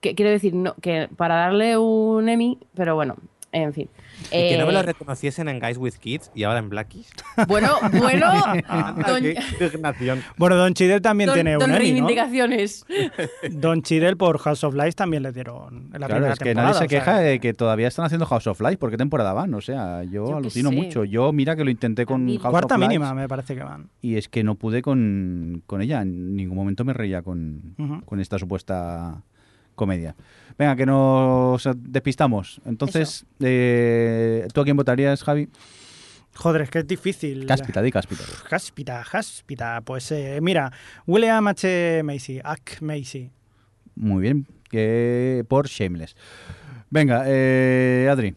que 0.00 0.14
quiero 0.14 0.30
decir, 0.30 0.54
no, 0.54 0.74
que 0.80 1.08
para 1.16 1.36
darle 1.36 1.76
un 1.78 2.28
Emmy, 2.28 2.58
pero 2.74 2.94
bueno, 2.94 3.16
en 3.52 3.72
fin. 3.74 3.88
Y 4.26 4.30
que 4.30 4.56
no 4.58 4.64
me 4.66 4.70
Eh, 4.72 4.74
lo 4.74 4.82
reconociesen 4.82 5.48
en 5.48 5.60
Guys 5.60 5.76
with 5.76 5.94
Kids 6.00 6.30
y 6.34 6.44
ahora 6.44 6.58
en 6.60 6.68
Blackish. 6.70 7.06
bueno, 7.48 7.68
bueno, 7.98 8.26
don, 9.06 9.22
qué 9.22 9.36
indignación. 9.60 10.22
Bueno, 10.38 10.56
Don 10.56 10.72
Cheadle 10.74 11.00
también 11.00 11.28
don- 11.28 11.34
tiene 11.34 11.52
don 11.52 11.64
un 11.64 11.70
Emmy, 11.70 11.74
¿no? 11.74 11.78
reivindicaciones. 11.78 12.86
Don 13.50 13.82
Cheadle 13.82 14.16
por 14.16 14.38
House 14.38 14.64
of 14.64 14.74
Lies 14.74 14.96
también 14.96 15.22
le 15.22 15.32
dieron 15.32 15.90
en 15.92 16.00
la 16.00 16.06
Claro, 16.06 16.14
primera 16.14 16.32
es 16.32 16.38
que 16.38 16.44
temporada, 16.46 16.68
nadie 16.72 16.78
se 16.78 16.84
o 16.86 16.88
sea, 16.88 16.98
queja 16.98 17.18
de 17.18 17.40
que 17.40 17.54
todavía 17.54 17.88
están 17.88 18.04
haciendo 18.06 18.26
House 18.26 18.46
of 18.46 18.60
Life. 18.60 18.78
¿Por 18.78 18.90
qué 18.90 18.96
temporada 18.96 19.32
van? 19.32 19.52
O 19.54 19.60
sea, 19.60 20.02
yo, 20.04 20.28
Yo 20.30 20.36
alucino 20.36 20.70
mucho. 20.72 21.04
Yo, 21.04 21.32
mira 21.32 21.54
que 21.56 21.64
lo 21.64 21.70
intenté 21.70 22.06
con 22.06 22.26
House 22.38 22.50
Cuarta 22.50 22.74
of 22.76 22.80
Life 22.80 22.88
mínima, 22.88 23.12
me 23.14 23.28
parece 23.28 23.54
que 23.54 23.62
van. 23.62 23.90
y 24.00 24.16
es 24.16 24.28
que 24.28 24.42
no 24.44 24.54
pude 24.54 24.80
con, 24.82 25.62
con 25.66 25.82
ella. 25.82 26.00
En 26.02 26.36
ningún 26.36 26.56
momento 26.56 26.84
me 26.84 26.92
reía 26.94 27.22
con, 27.22 27.74
con 28.06 28.20
esta 28.20 28.38
supuesta 28.38 29.22
comedia. 29.74 30.14
Venga, 30.58 30.76
que 30.76 30.86
nos 30.86 31.68
despistamos. 31.76 32.60
Entonces, 32.64 33.24
eh, 33.40 34.46
¿tú 34.52 34.60
a 34.60 34.64
quién 34.64 34.76
votarías, 34.76 35.22
Javi? 35.22 35.48
Joder, 36.34 36.62
es 36.62 36.70
que 36.70 36.78
es 36.80 36.86
difícil. 36.86 37.46
Cáspita, 37.46 37.82
di 37.82 37.90
cáspita. 37.92 38.24
Cáspita, 38.48 39.04
cáspita. 39.10 39.80
Pues 39.82 40.10
eh, 40.12 40.38
mira, 40.40 40.72
William 41.06 41.46
H. 41.46 42.02
Macy, 42.04 42.40
Ack 42.42 42.80
Macy. 42.80 43.30
Muy 43.94 44.22
bien. 44.22 44.46
Que 44.70 45.44
por 45.48 45.68
Shameless. 45.68 46.16
Venga, 46.88 47.24
eh, 47.26 48.08
Adri. 48.10 48.34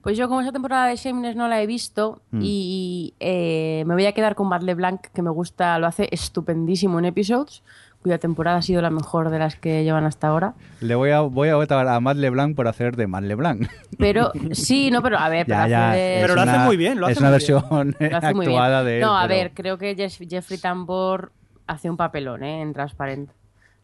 Pues 0.00 0.16
yo 0.18 0.28
como 0.28 0.40
esa 0.42 0.52
temporada 0.52 0.86
de 0.88 0.96
Shameless 0.96 1.34
no 1.36 1.48
la 1.48 1.62
he 1.62 1.66
visto 1.66 2.22
Mm. 2.30 2.40
y 2.42 3.14
eh, 3.20 3.84
me 3.86 3.94
voy 3.94 4.04
a 4.06 4.12
quedar 4.12 4.34
con 4.34 4.48
Matt 4.48 4.62
LeBlanc, 4.62 5.00
que 5.14 5.22
me 5.22 5.30
gusta, 5.30 5.78
lo 5.78 5.86
hace 5.86 6.08
estupendísimo 6.10 6.98
en 6.98 7.06
episodes, 7.06 7.62
cuya 8.04 8.18
temporada 8.18 8.58
ha 8.58 8.62
sido 8.62 8.80
la 8.82 8.90
mejor 8.90 9.30
de 9.30 9.38
las 9.40 9.56
que 9.56 9.82
llevan 9.82 10.04
hasta 10.04 10.28
ahora. 10.28 10.52
Le 10.80 10.94
voy 10.94 11.10
a, 11.10 11.20
voy 11.22 11.48
a 11.48 11.56
votar 11.56 11.88
a 11.88 11.98
Matt 12.00 12.18
LeBlanc 12.18 12.54
por 12.54 12.68
hacer 12.68 12.94
de 12.96 13.06
Matt 13.06 13.24
LeBlanc. 13.24 13.66
Pero 13.98 14.30
sí, 14.52 14.90
no, 14.92 15.02
pero 15.02 15.18
a 15.18 15.28
ver, 15.30 15.46
pero 15.46 15.58
Ya, 15.60 15.68
ya, 15.68 15.92
de- 15.92 16.16
es 16.16 16.20
Pero 16.22 16.34
lo 16.36 16.40
hace 16.42 16.50
una- 16.54 16.64
muy 16.66 16.76
bien, 16.76 17.00
lo 17.00 17.08
es 17.08 17.12
hace 17.12 17.20
una 17.20 17.28
muy 17.30 17.32
versión 17.32 17.96
bien. 17.98 18.14
actuada 18.14 18.84
de 18.84 18.96
él. 18.96 19.00
No, 19.00 19.18
a 19.18 19.22
pero- 19.22 19.34
ver, 19.34 19.50
creo 19.54 19.78
que 19.78 19.96
Jeff- 19.96 20.28
Jeffrey 20.28 20.58
Tambor 20.60 21.32
hace 21.66 21.88
un 21.88 21.96
papelón, 21.96 22.44
¿eh? 22.44 22.60
En 22.60 22.74
transparente. 22.74 23.32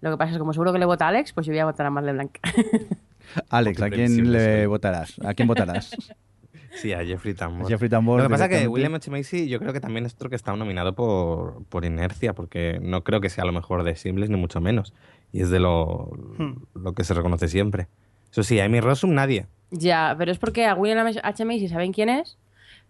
Lo 0.02 0.10
que 0.10 0.16
pasa 0.18 0.30
es 0.30 0.34
que 0.34 0.38
como 0.38 0.52
seguro 0.52 0.72
que 0.72 0.78
le 0.78 0.84
vota 0.84 1.06
a 1.06 1.08
Alex, 1.08 1.32
pues 1.32 1.46
yo 1.46 1.52
voy 1.54 1.60
a 1.60 1.64
votar 1.64 1.86
a 1.86 1.90
Matt 1.90 2.04
LeBlanc. 2.04 2.30
Alex, 3.48 3.80
¿a 3.82 3.90
quién 3.90 4.32
le 4.32 4.66
votarás? 4.66 5.14
¿A 5.24 5.32
quién 5.34 5.48
votarás? 5.48 5.90
Sí, 6.74 6.92
a 6.92 7.04
Jeffrey 7.04 7.34
Tambor. 7.34 7.68
Jeffrey 7.68 7.90
Tambor. 7.90 8.18
Lo 8.18 8.24
que 8.28 8.30
pasa 8.30 8.46
es 8.46 8.60
que. 8.62 8.68
William 8.68 8.94
H. 8.94 9.10
Macy 9.10 9.48
yo 9.48 9.58
creo 9.58 9.72
que 9.72 9.80
también 9.80 10.06
es 10.06 10.14
otro 10.14 10.30
que 10.30 10.36
está 10.36 10.54
nominado 10.54 10.94
por, 10.94 11.64
por 11.68 11.84
inercia, 11.84 12.32
porque 12.32 12.78
no 12.80 13.02
creo 13.04 13.20
que 13.20 13.28
sea 13.28 13.44
lo 13.44 13.52
mejor 13.52 13.82
de 13.82 13.96
Simples, 13.96 14.30
ni 14.30 14.36
mucho 14.36 14.60
menos. 14.60 14.94
Y 15.32 15.42
es 15.42 15.50
de 15.50 15.58
lo, 15.60 16.10
Hmm. 16.38 16.62
lo 16.74 16.92
que 16.94 17.04
se 17.04 17.12
reconoce 17.14 17.48
siempre. 17.48 17.88
Eso 18.30 18.42
sí, 18.44 18.60
a 18.60 18.64
Amy 18.64 18.80
Rossum 18.80 19.12
nadie. 19.14 19.46
ya, 19.72 20.14
pero 20.18 20.30
es 20.32 20.38
porque 20.38 20.66
a 20.66 20.74
William 20.74 21.06
H. 21.06 21.44
Macy 21.44 21.68
saben 21.68 21.92
quién 21.92 22.08
es, 22.08 22.38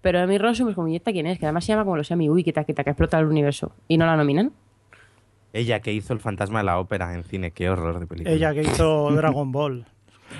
pero 0.03 0.21
a 0.21 0.27
mí 0.27 0.37
Rossum 0.39 0.69
es 0.69 0.75
como, 0.75 0.89
¿y 0.89 0.97
esta 0.97 1.13
quién 1.13 1.27
es? 1.27 1.39
Que 1.39 1.47
además 1.47 1.65
se 1.65 1.73
llama 1.73 1.85
como 1.85 1.97
lo 1.97 2.05
sea 2.05 2.17
mi 2.17 2.29
uy, 2.31 2.43
quita, 2.45 2.65
que 2.65 2.73
explota 2.73 3.19
el 3.19 3.27
universo. 3.27 3.73
Y 3.89 3.97
no 3.99 4.05
la 4.07 4.17
nominan. 4.17 4.53
Ella 5.53 5.81
que 5.81 5.93
hizo 5.93 6.13
El 6.13 6.21
fantasma 6.21 6.61
de 6.61 6.65
la 6.67 6.79
ópera 6.79 7.13
en 7.15 7.25
cine, 7.25 7.51
qué 7.51 7.69
horror 7.71 7.99
de 7.99 8.07
película. 8.07 8.35
Ella 8.35 8.55
que 8.55 8.63
hizo 8.63 9.11
Dragon 9.17 9.51
Ball. 9.53 9.87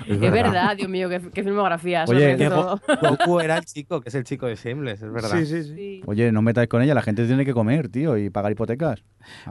Es 0.07 0.19
verdad, 0.19 0.75
Dios 0.77 0.89
mío, 0.89 1.09
qué, 1.09 1.21
qué 1.33 1.43
filmografía. 1.43 2.05
Oye, 2.07 2.35
Goku 3.01 3.39
era 3.39 3.57
el 3.57 3.65
chico, 3.65 4.01
que 4.01 4.09
es 4.09 4.15
el 4.15 4.23
chico 4.23 4.45
de 4.47 4.55
Shameless, 4.55 5.01
es 5.01 5.11
verdad. 5.11 5.29
Sí, 5.31 5.45
sí, 5.45 5.63
sí. 5.63 5.75
Sí. 5.75 6.01
Oye, 6.05 6.31
no 6.31 6.41
metáis 6.41 6.69
con 6.69 6.81
ella, 6.81 6.93
la 6.93 7.01
gente 7.01 7.25
tiene 7.27 7.45
que 7.45 7.53
comer, 7.53 7.89
tío, 7.89 8.17
y 8.17 8.29
pagar 8.29 8.51
hipotecas. 8.51 9.03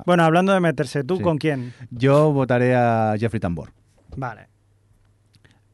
Bueno, 0.06 0.24
hablando 0.24 0.52
de 0.52 0.60
meterse, 0.60 1.04
¿tú 1.04 1.16
Sí. 1.18 1.22
con 1.22 1.38
quién? 1.38 1.72
Yo 1.90 2.32
votaré 2.32 2.74
a 2.74 3.14
Jeffrey 3.18 3.40
Tambor. 3.40 3.72
Vale. 4.16 4.48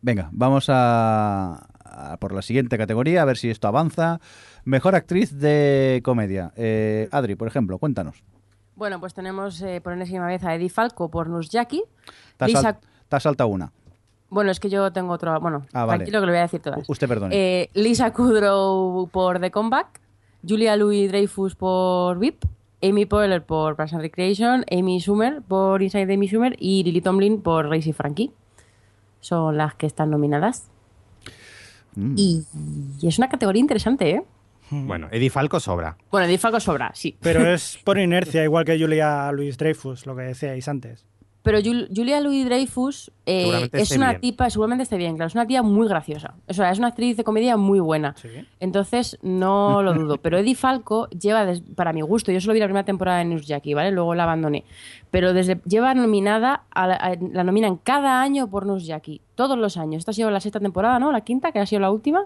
Venga, 0.02 0.28
vamos 0.32 0.66
a, 0.68 1.66
a 1.84 2.16
por 2.18 2.32
la 2.32 2.42
siguiente 2.42 2.78
categoría, 2.78 3.22
a 3.22 3.24
ver 3.24 3.36
si 3.38 3.50
esto 3.50 3.66
avanza. 3.68 4.20
Mejor 4.64 4.94
actriz 4.94 5.38
de 5.38 6.00
comedia. 6.04 6.52
Eh, 6.56 7.08
Adri, 7.12 7.34
por 7.34 7.48
ejemplo, 7.48 7.78
cuéntanos. 7.78 8.22
Bueno, 8.74 9.00
pues 9.00 9.14
tenemos 9.14 9.62
eh, 9.62 9.80
por 9.80 9.94
enésima 9.94 10.26
vez 10.26 10.44
a 10.44 10.54
Eddie 10.54 10.68
Falco 10.68 11.10
por 11.10 11.28
Nusjaki. 11.28 11.82
Te 12.36 12.44
has, 12.44 12.48
Lisa- 12.50 12.62
sal- 12.62 12.78
te 13.08 13.16
has 13.16 13.22
saltado 13.22 13.48
una. 13.48 13.72
Bueno, 14.36 14.50
es 14.52 14.60
que 14.60 14.68
yo 14.68 14.92
tengo 14.92 15.12
otro. 15.14 15.40
Bueno, 15.40 15.66
Ah, 15.72 15.86
vale. 15.86 15.98
tranquilo 16.00 16.20
que 16.20 16.26
lo 16.26 16.32
voy 16.32 16.38
a 16.38 16.42
decir 16.42 16.60
todas. 16.60 16.80
U- 16.88 16.92
Usted 16.92 17.08
perdone. 17.08 17.34
Eh, 17.34 17.70
Lisa 17.74 18.12
Kudrow 18.12 19.08
por 19.10 19.40
The 19.40 19.50
Comeback, 19.50 20.00
Julia 20.46 20.76
Louis 20.76 21.08
Dreyfus 21.08 21.54
por 21.56 22.18
VIP, 22.18 22.44
Amy 22.82 23.06
Poehler 23.06 23.42
por 23.44 23.74
Parks 23.76 23.94
and 23.94 24.02
Recreation, 24.02 24.64
Amy 24.70 25.00
Schumer 25.00 25.40
por 25.40 25.82
Inside 25.82 26.12
Amy 26.12 26.28
Schumer 26.28 26.54
y 26.58 26.84
Lily 26.84 27.00
Tomlin 27.00 27.40
por 27.40 27.68
Racy 27.70 27.92
Frankie. 27.94 28.30
Son 29.20 29.56
las 29.56 29.74
que 29.74 29.86
están 29.86 30.10
nominadas. 30.10 30.68
Mm. 31.94 32.14
Y, 32.16 32.44
y 33.00 33.08
es 33.08 33.16
una 33.18 33.28
categoría 33.30 33.60
interesante, 33.60 34.10
¿eh? 34.10 34.22
Bueno, 34.70 35.08
Eddie 35.12 35.30
Falco 35.30 35.60
sobra. 35.60 35.96
Bueno, 36.10 36.26
Eddie 36.26 36.38
Falco 36.38 36.60
sobra, 36.60 36.90
sí. 36.94 37.16
Pero 37.22 37.46
es 37.50 37.78
por 37.84 37.98
inercia, 37.98 38.44
igual 38.44 38.64
que 38.64 38.78
Julia 38.78 39.30
Louis 39.32 39.56
Dreyfus, 39.56 40.04
lo 40.06 40.14
que 40.14 40.22
decíais 40.22 40.68
antes. 40.68 41.06
Pero 41.46 41.60
Jul- 41.60 41.88
Julia 41.94 42.20
Louis 42.20 42.44
Dreyfus 42.44 43.10
eh, 43.24 43.70
es 43.72 43.92
una 43.92 44.10
bien. 44.10 44.20
tipa, 44.20 44.50
seguramente 44.50 44.82
esté 44.82 44.96
bien, 44.96 45.14
claro, 45.14 45.28
es 45.28 45.34
una 45.34 45.46
tía 45.46 45.62
muy 45.62 45.86
graciosa. 45.88 46.34
O 46.48 46.52
sea, 46.52 46.70
es 46.72 46.78
una 46.78 46.88
actriz 46.88 47.16
de 47.16 47.22
comedia 47.24 47.56
muy 47.56 47.78
buena. 47.80 48.14
Sí. 48.20 48.28
Entonces, 48.60 49.16
no 49.22 49.80
lo 49.82 49.94
dudo. 49.94 50.16
Pero 50.22 50.38
Eddie 50.38 50.56
Falco 50.56 51.08
lleva, 51.10 51.46
para 51.76 51.92
mi 51.92 52.00
gusto, 52.00 52.32
yo 52.32 52.40
solo 52.40 52.54
vi 52.54 52.60
la 52.60 52.66
primera 52.66 52.84
temporada 52.84 53.18
de 53.18 53.26
Newsjackie, 53.26 53.74
¿vale? 53.74 53.92
Luego 53.92 54.14
la 54.16 54.24
abandoné. 54.24 54.64
Pero 55.12 55.32
desde 55.32 55.60
lleva 55.64 55.94
nominada, 55.94 56.64
a 56.70 56.86
la, 56.88 56.94
a- 56.96 57.14
la 57.32 57.44
nominan 57.44 57.76
cada 57.76 58.20
año 58.20 58.50
por 58.50 58.66
Newsjackie. 58.66 59.20
Todos 59.36 59.56
los 59.56 59.76
años. 59.76 60.00
Esta 60.00 60.10
ha 60.10 60.14
sido 60.14 60.30
la 60.30 60.40
sexta 60.40 60.58
temporada, 60.60 60.98
¿no? 60.98 61.12
La 61.12 61.20
quinta, 61.20 61.52
que 61.52 61.60
ha 61.60 61.66
sido 61.66 61.80
la 61.80 61.90
última. 61.92 62.20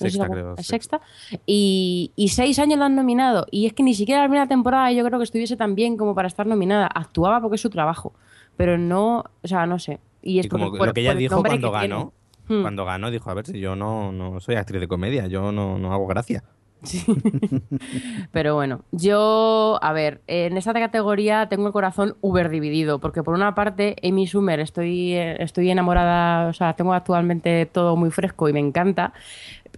No 0.00 0.08
Sexta, 0.08 0.28
creo, 0.28 0.50
la 0.50 0.56
sí. 0.58 0.62
sexta. 0.62 1.00
Y, 1.44 2.12
y 2.14 2.28
seis 2.28 2.58
años 2.60 2.78
la 2.78 2.86
han 2.86 2.94
nominado. 2.94 3.46
Y 3.50 3.66
es 3.66 3.72
que 3.72 3.82
ni 3.82 3.94
siquiera 3.94 4.20
la 4.22 4.28
primera 4.28 4.46
temporada 4.46 4.92
yo 4.92 5.04
creo 5.04 5.18
que 5.18 5.24
estuviese 5.24 5.56
tan 5.56 5.74
bien 5.74 5.96
como 5.96 6.14
para 6.14 6.28
estar 6.28 6.46
nominada. 6.46 6.86
Actuaba 6.86 7.40
porque 7.40 7.56
es 7.56 7.60
su 7.60 7.70
trabajo. 7.70 8.12
Pero 8.58 8.76
no, 8.76 9.24
o 9.42 9.48
sea, 9.48 9.64
no 9.64 9.78
sé. 9.78 9.98
Y 10.20 10.40
es 10.40 10.46
Y 10.46 10.48
como 10.50 10.70
por- 10.70 10.88
lo 10.88 10.92
que 10.92 11.00
ella 11.00 11.14
dijo 11.14 11.42
cuando 11.42 11.72
que 11.72 11.78
ganó. 11.78 12.12
Hmm. 12.48 12.60
Cuando 12.62 12.84
ganó 12.84 13.10
dijo, 13.10 13.30
a 13.30 13.34
ver 13.34 13.46
si 13.46 13.58
yo 13.60 13.74
no, 13.76 14.12
no 14.12 14.40
soy 14.40 14.56
actriz 14.56 14.80
de 14.80 14.88
comedia, 14.88 15.26
yo 15.28 15.50
no, 15.52 15.78
no 15.78 15.92
hago 15.94 16.06
gracia. 16.06 16.44
Pero 18.32 18.54
bueno, 18.54 18.82
yo, 18.92 19.78
a 19.82 19.92
ver, 19.92 20.20
en 20.26 20.56
esta 20.56 20.72
categoría 20.72 21.48
tengo 21.48 21.66
el 21.66 21.72
corazón 21.72 22.16
uber 22.20 22.48
dividido, 22.48 23.00
porque 23.00 23.22
por 23.22 23.34
una 23.34 23.54
parte, 23.54 23.96
Amy 24.02 24.26
Schumer, 24.26 24.60
estoy, 24.60 25.12
eh, 25.14 25.42
estoy 25.42 25.70
enamorada, 25.70 26.48
o 26.48 26.52
sea, 26.52 26.74
tengo 26.74 26.92
actualmente 26.94 27.66
todo 27.66 27.96
muy 27.96 28.10
fresco 28.10 28.48
y 28.48 28.52
me 28.52 28.60
encanta. 28.60 29.12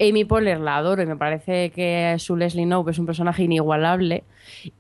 Amy 0.01 0.25
Poehler 0.25 0.61
la 0.61 0.79
adoro 0.79 1.03
y 1.03 1.07
me 1.07 1.17
parece 1.17 1.71
que 1.71 2.17
su 2.19 2.37
Leslie 2.37 2.65
Knope 2.65 2.93
es 2.93 2.99
un 2.99 3.07
personaje 3.07 3.43
inigualable. 3.43 4.25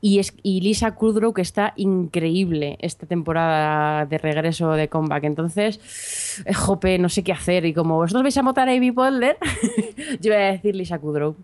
Y, 0.00 0.18
es, 0.18 0.34
y 0.42 0.62
Lisa 0.62 0.94
Kudrow, 0.94 1.34
que 1.34 1.42
está 1.42 1.74
increíble 1.76 2.78
esta 2.80 3.06
temporada 3.06 4.06
de 4.06 4.18
regreso 4.18 4.72
de 4.72 4.88
comeback. 4.88 5.24
Entonces, 5.24 6.42
eh, 6.46 6.54
jope, 6.54 6.98
no 6.98 7.08
sé 7.08 7.22
qué 7.22 7.32
hacer. 7.32 7.66
Y 7.66 7.74
como 7.74 7.96
vosotros 7.96 8.22
vais 8.22 8.36
a 8.38 8.42
votar 8.42 8.68
a 8.68 8.72
Amy 8.72 8.92
Poehler, 8.92 9.36
yo 10.20 10.32
voy 10.32 10.42
a 10.42 10.52
decir 10.52 10.74
Lisa 10.74 10.98
Kudrow. 10.98 11.36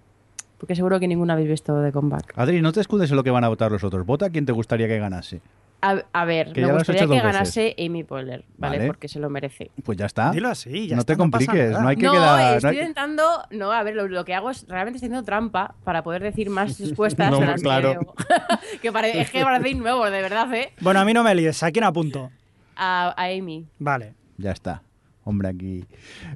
Porque 0.58 0.74
seguro 0.74 0.98
que 0.98 1.06
ninguno 1.06 1.34
habéis 1.34 1.50
visto 1.50 1.78
de 1.80 1.92
comeback. 1.92 2.32
Adri, 2.36 2.62
no 2.62 2.72
te 2.72 2.80
escudes 2.80 3.10
en 3.10 3.16
lo 3.16 3.24
que 3.24 3.30
van 3.30 3.44
a 3.44 3.48
votar 3.48 3.70
los 3.70 3.84
otros. 3.84 4.06
Vota 4.06 4.26
a 4.26 4.30
quien 4.30 4.46
te 4.46 4.52
gustaría 4.52 4.88
que 4.88 4.98
ganase. 4.98 5.42
A, 5.82 6.02
a 6.12 6.24
ver, 6.24 6.52
Que 6.52 6.62
me 6.66 6.72
gustaría 6.72 7.06
que 7.06 7.20
ganase 7.20 7.76
Amy 7.78 8.02
Poehler, 8.02 8.44
¿vale? 8.56 8.78
Vale. 8.78 8.86
Porque 8.88 9.08
se 9.08 9.20
lo 9.20 9.28
merece. 9.30 9.70
Pues 9.84 9.98
ya 9.98 10.06
está. 10.06 10.30
Dilo 10.30 10.48
así, 10.48 10.88
ya 10.88 10.96
no 10.96 11.00
está, 11.00 11.14
te 11.14 11.18
no 11.22 11.30
pasa 11.30 11.46
compliques, 11.46 11.70
nada. 11.70 11.82
no 11.82 11.88
hay 11.88 11.96
que 11.96 12.02
no, 12.06 12.12
quedar. 12.12 12.50
no 12.50 12.56
estoy 12.56 12.70
hay- 12.70 12.76
intentando. 12.78 13.22
No, 13.50 13.72
a 13.72 13.82
ver, 13.82 13.94
lo, 13.94 14.08
lo 14.08 14.24
que 14.24 14.34
hago 14.34 14.50
es 14.50 14.66
realmente 14.68 14.96
estoy 14.96 15.08
haciendo 15.08 15.24
trampa 15.24 15.74
para 15.84 16.02
poder 16.02 16.22
decir 16.22 16.48
más 16.50 16.80
respuestas 16.80 17.30
No, 17.30 17.40
las 17.40 17.60
claro. 17.62 18.00
que, 18.00 18.78
que 18.80 18.90
pare- 18.92 19.20
es 19.20 19.30
que 19.30 19.42
parecéis 19.42 19.76
nuevos, 19.76 20.10
de 20.10 20.22
verdad, 20.22 20.52
¿eh? 20.54 20.72
Bueno, 20.80 21.00
a 21.00 21.04
mí 21.04 21.12
no 21.12 21.22
me 21.22 21.34
líes, 21.34 21.62
¿a 21.62 21.70
quién 21.70 21.84
apunto? 21.84 22.30
A, 22.74 23.14
a 23.16 23.24
Amy. 23.26 23.66
Vale. 23.78 24.14
Ya 24.38 24.52
está. 24.52 24.82
Hombre, 25.24 25.48
aquí. 25.48 25.84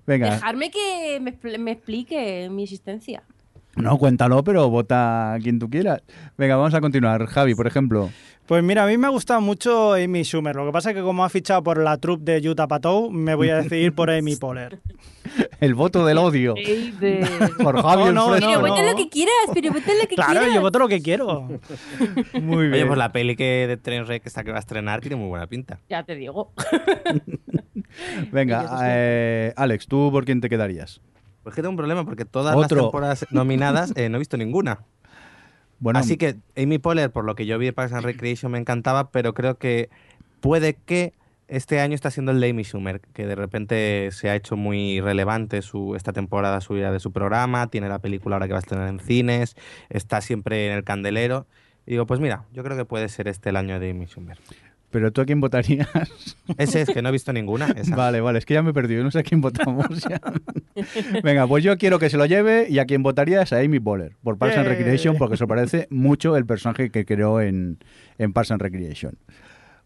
Venga. 0.07 0.31
Dejarme 0.33 0.71
que 0.71 1.19
me, 1.21 1.33
expl- 1.39 1.59
me 1.59 1.71
explique 1.73 2.49
mi 2.51 2.65
existencia. 2.65 3.23
No, 3.77 3.97
cuéntalo, 3.99 4.43
pero 4.43 4.69
vota 4.69 5.33
a 5.35 5.39
quien 5.39 5.59
tú 5.61 5.71
quieras. 5.71 6.03
Venga, 6.37 6.57
vamos 6.57 6.75
a 6.75 6.81
continuar. 6.81 7.25
Javi, 7.27 7.55
por 7.55 7.67
ejemplo. 7.69 8.11
Pues 8.51 8.65
mira, 8.65 8.83
a 8.83 8.87
mí 8.89 8.99
me 8.99 9.07
ha 9.07 9.11
gustado 9.11 9.41
mucho 9.41 9.93
Amy 9.93 10.25
Schumer. 10.25 10.57
Lo 10.57 10.67
que 10.67 10.73
pasa 10.73 10.91
es 10.91 10.97
que 10.97 11.03
como 11.03 11.25
ha 11.25 11.29
fichado 11.29 11.63
por 11.63 11.79
la 11.79 11.97
troupe 11.99 12.41
de 12.41 12.49
Utah 12.51 12.67
Patou, 12.67 13.09
me 13.09 13.37
voy 13.37 13.49
a 13.51 13.59
decidir 13.59 13.95
por 13.95 14.11
Amy 14.11 14.35
Poehler. 14.35 14.81
El 15.61 15.77
voto 15.77 16.05
del 16.05 16.19
odio. 16.19 16.57
Por 17.63 17.81
Javi 17.81 18.03
No, 18.07 18.13
no, 18.13 18.29
Fresco. 18.31 18.49
Pero 18.51 18.61
no. 18.63 18.69
vota 18.69 18.83
lo 18.91 18.97
que 18.97 19.09
quieras, 19.09 19.35
pero 19.55 19.73
vota 19.73 19.93
lo 19.95 20.09
que 20.09 20.17
Claro, 20.17 20.33
quieras. 20.41 20.53
yo 20.57 20.61
voto 20.63 20.79
lo 20.81 20.89
que 20.89 21.01
quiero. 21.01 21.43
Muy 22.43 22.63
bien. 22.67 22.73
Oye, 22.75 22.87
pues 22.87 22.99
la 22.99 23.13
peli 23.13 23.37
que 23.37 23.67
de 23.69 23.77
Trainwreck 23.77 24.27
esta 24.27 24.43
que 24.43 24.51
va 24.51 24.57
a 24.57 24.61
estrenar 24.61 25.01
tiene 25.01 25.15
muy 25.15 25.29
buena 25.29 25.47
pinta. 25.47 25.79
Ya 25.89 26.03
te 26.03 26.17
digo. 26.17 26.51
Venga, 28.33 28.81
eh, 28.83 29.53
Alex, 29.55 29.87
¿tú 29.87 30.11
por 30.11 30.25
quién 30.25 30.41
te 30.41 30.49
quedarías? 30.49 31.01
Pues 31.45 31.55
que 31.55 31.63
tengo 31.63 31.71
un 31.71 31.77
problema 31.77 32.05
porque 32.05 32.25
todas 32.25 32.57
Otro. 32.57 32.77
las 32.77 32.85
temporadas 32.87 33.27
nominadas 33.31 33.93
eh, 33.95 34.09
no 34.09 34.17
he 34.17 34.19
visto 34.19 34.37
ninguna. 34.37 34.81
Bueno, 35.81 35.99
Así 35.99 36.17
que 36.17 36.37
Amy 36.57 36.79
Poehler, 36.79 37.11
por 37.11 37.25
lo 37.25 37.35
que 37.35 37.47
yo 37.47 37.59
vi 37.59 37.67
de 37.67 37.73
Parks 37.73 37.95
and 37.95 38.05
Recreation, 38.05 38.53
me 38.53 38.59
encantaba, 38.59 39.11
pero 39.11 39.35
creo 39.35 39.57
que 39.57 39.89
puede 40.41 40.75
que 40.75 41.15
este 41.49 41.81
año 41.81 41.95
está 41.95 42.11
siendo 42.11 42.31
el 42.31 42.41
de 42.41 42.51
Amy 42.51 42.63
Schumer, 42.63 43.01
que 43.01 43.27
de 43.27 43.35
repente 43.35 44.11
se 44.13 44.31
ha 44.31 44.37
hecho 44.37 44.57
muy 44.57 45.01
relevante 45.01 45.63
su, 45.63 45.97
esta 45.97 46.13
temporada 46.13 46.61
subida 46.61 46.93
de 46.93 47.01
su 47.01 47.13
programa, 47.13 47.67
tiene 47.69 47.89
la 47.89 47.99
película 47.99 48.37
ahora 48.37 48.47
que 48.47 48.53
va 48.53 48.59
a 48.59 48.61
estrenar 48.61 48.89
en 48.89 49.01
cines, 49.01 49.57
está 49.89 50.21
siempre 50.21 50.69
en 50.69 50.75
el 50.75 50.85
candelero. 50.85 51.47
Y 51.87 51.93
digo, 51.93 52.07
pues 52.07 52.21
mira, 52.21 52.45
yo 52.53 52.63
creo 52.63 52.77
que 52.77 52.85
puede 52.85 53.09
ser 53.09 53.27
este 53.27 53.49
el 53.49 53.57
año 53.57 53.81
de 53.81 53.91
Amy 53.91 54.07
Schumer. 54.07 54.39
Pero 54.91 55.13
tú 55.13 55.21
a 55.21 55.27
quién 55.27 55.41
votarías? 55.41 55.89
Ese 56.59 56.83
es 56.83 56.91
que 56.91 57.03
no 57.03 57.09
he 57.09 57.13
visto 57.13 57.33
ninguna. 57.33 57.69
esa. 57.77 57.95
Vale, 57.97 58.21
vale, 58.21 58.39
es 58.39 58.47
que 58.47 58.55
ya 58.55 58.63
me 58.63 58.71
he 58.71 58.75
perdido, 58.75 59.05
no 59.05 59.11
sé 59.11 59.21
a 59.21 59.23
quién 59.23 59.41
votamos 59.41 59.87
ya. 60.09 60.21
Venga, 61.23 61.47
pues 61.47 61.65
yo 61.65 61.77
quiero 61.79 61.99
que 61.99 62.11
se 62.11 62.17
lo 62.17 62.27
lleve 62.27 62.67
y 62.69 62.79
a 62.79 62.87
quien 62.87 63.03
votaría 63.03 63.43
es 63.43 63.53
a 63.53 63.59
Amy 63.59 63.81
Poehler 63.81 64.17
por 64.23 64.39
Parks 64.39 64.57
and. 64.57 64.69
Recreation 64.69 65.17
porque 65.17 65.37
se 65.37 65.47
parece 65.47 65.87
mucho 65.91 66.37
el 66.37 66.47
personaje 66.47 66.91
que 66.91 67.05
creó 67.05 67.41
en, 67.41 67.79
en 68.19 68.33
Parks 68.33 68.51
and 68.51 68.63
Recreation. 68.63 69.19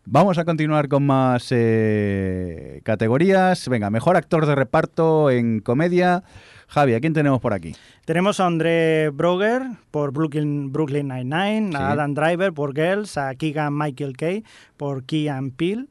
Vamos 0.06 0.36
a 0.36 0.44
continuar 0.44 0.88
con 0.88 1.06
más 1.06 1.48
eh, 1.50 2.80
categorías. 2.84 3.68
Venga, 3.68 3.88
mejor 3.90 4.16
actor 4.16 4.44
de 4.46 4.54
reparto 4.54 5.30
en 5.30 5.60
comedia. 5.60 6.22
Javi, 6.68 6.94
¿a 6.94 7.00
quién 7.00 7.14
tenemos 7.14 7.40
por 7.40 7.54
aquí? 7.54 7.74
Tenemos 8.04 8.38
a 8.38 8.46
André 8.46 9.08
Broger 9.10 9.62
por 9.90 10.12
Brooklyn, 10.12 10.72
Brooklyn 10.72 11.08
Nine-Nine, 11.08 11.70
Sí. 11.70 11.76
a 11.76 11.92
Adam 11.92 12.12
Driver 12.14 12.52
por 12.52 12.74
Girls, 12.74 13.16
a 13.16 13.34
Keegan 13.34 13.76
Michael 13.76 14.16
Kay 14.16 14.44
por 14.76 15.04
Key 15.04 15.28
and 15.28 15.54
Peele, 15.56 15.86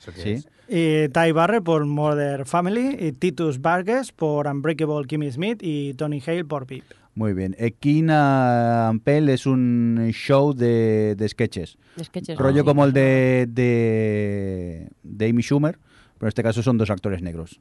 ¿Eso 0.00 0.12
qué 0.12 0.20
Sí. 0.38 0.48
Y 0.70 1.08
Ty 1.08 1.32
Barrett 1.32 1.64
por 1.64 1.84
Mother 1.86 2.44
Family, 2.46 2.96
y 3.00 3.12
Titus 3.12 3.60
Vargas 3.60 4.12
por 4.12 4.46
Unbreakable 4.46 5.06
Kimmy 5.06 5.30
Smith 5.32 5.60
y 5.62 5.94
Tony 5.94 6.22
Hale 6.26 6.44
por 6.44 6.66
VIP. 6.66 6.84
Muy 7.18 7.32
bien. 7.34 7.56
Equina 7.58 8.86
Ampel 8.86 9.28
es 9.28 9.44
un 9.44 10.10
show 10.12 10.52
de, 10.54 11.16
de 11.16 11.28
sketches. 11.28 11.76
De 11.96 12.04
sketches, 12.04 12.38
Rollo 12.38 12.60
sí. 12.62 12.64
como 12.64 12.84
el 12.84 12.92
de, 12.92 13.48
de, 13.50 14.88
de 15.02 15.28
Amy 15.28 15.42
Schumer, 15.42 15.80
pero 16.16 16.26
en 16.26 16.28
este 16.28 16.44
caso 16.44 16.62
son 16.62 16.78
dos 16.78 16.90
actores 16.90 17.20
negros. 17.20 17.60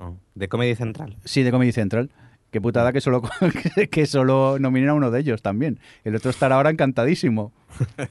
Oh, 0.00 0.16
De 0.34 0.48
Comedy 0.48 0.74
Central. 0.74 1.16
Sí, 1.24 1.42
de 1.42 1.50
Comedy 1.50 1.72
Central. 1.72 2.10
Qué 2.50 2.60
putada 2.60 2.92
que 2.92 3.00
solo, 3.00 3.22
que, 3.90 4.04
solo 4.04 4.58
nominen 4.60 4.90
a 4.90 4.94
uno 4.94 5.10
de 5.10 5.18
ellos 5.20 5.40
también. 5.40 5.80
El 6.04 6.14
otro 6.14 6.30
estará 6.30 6.56
ahora 6.56 6.68
encantadísimo. 6.68 7.54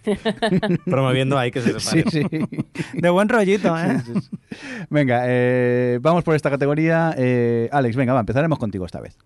Promoviendo 0.86 1.38
ahí 1.38 1.51
que 1.51 1.61
se 1.61 1.80
Sí, 1.80 2.01
separe. 2.01 2.47
sí. 2.49 2.99
De 2.99 3.09
buen 3.11 3.30
rollito, 3.30 3.78
¿eh? 3.78 4.01
Venga, 4.89 5.21
eh, 5.28 5.99
vamos 6.01 6.24
por 6.24 6.34
esta 6.36 6.49
categoría. 6.49 7.13
Eh, 7.15 7.69
Alex, 7.71 7.95
venga, 7.95 8.13
va, 8.13 8.21
empezaremos 8.21 8.57
contigo 8.57 8.88
esta 8.88 8.99
vez. 8.99 9.17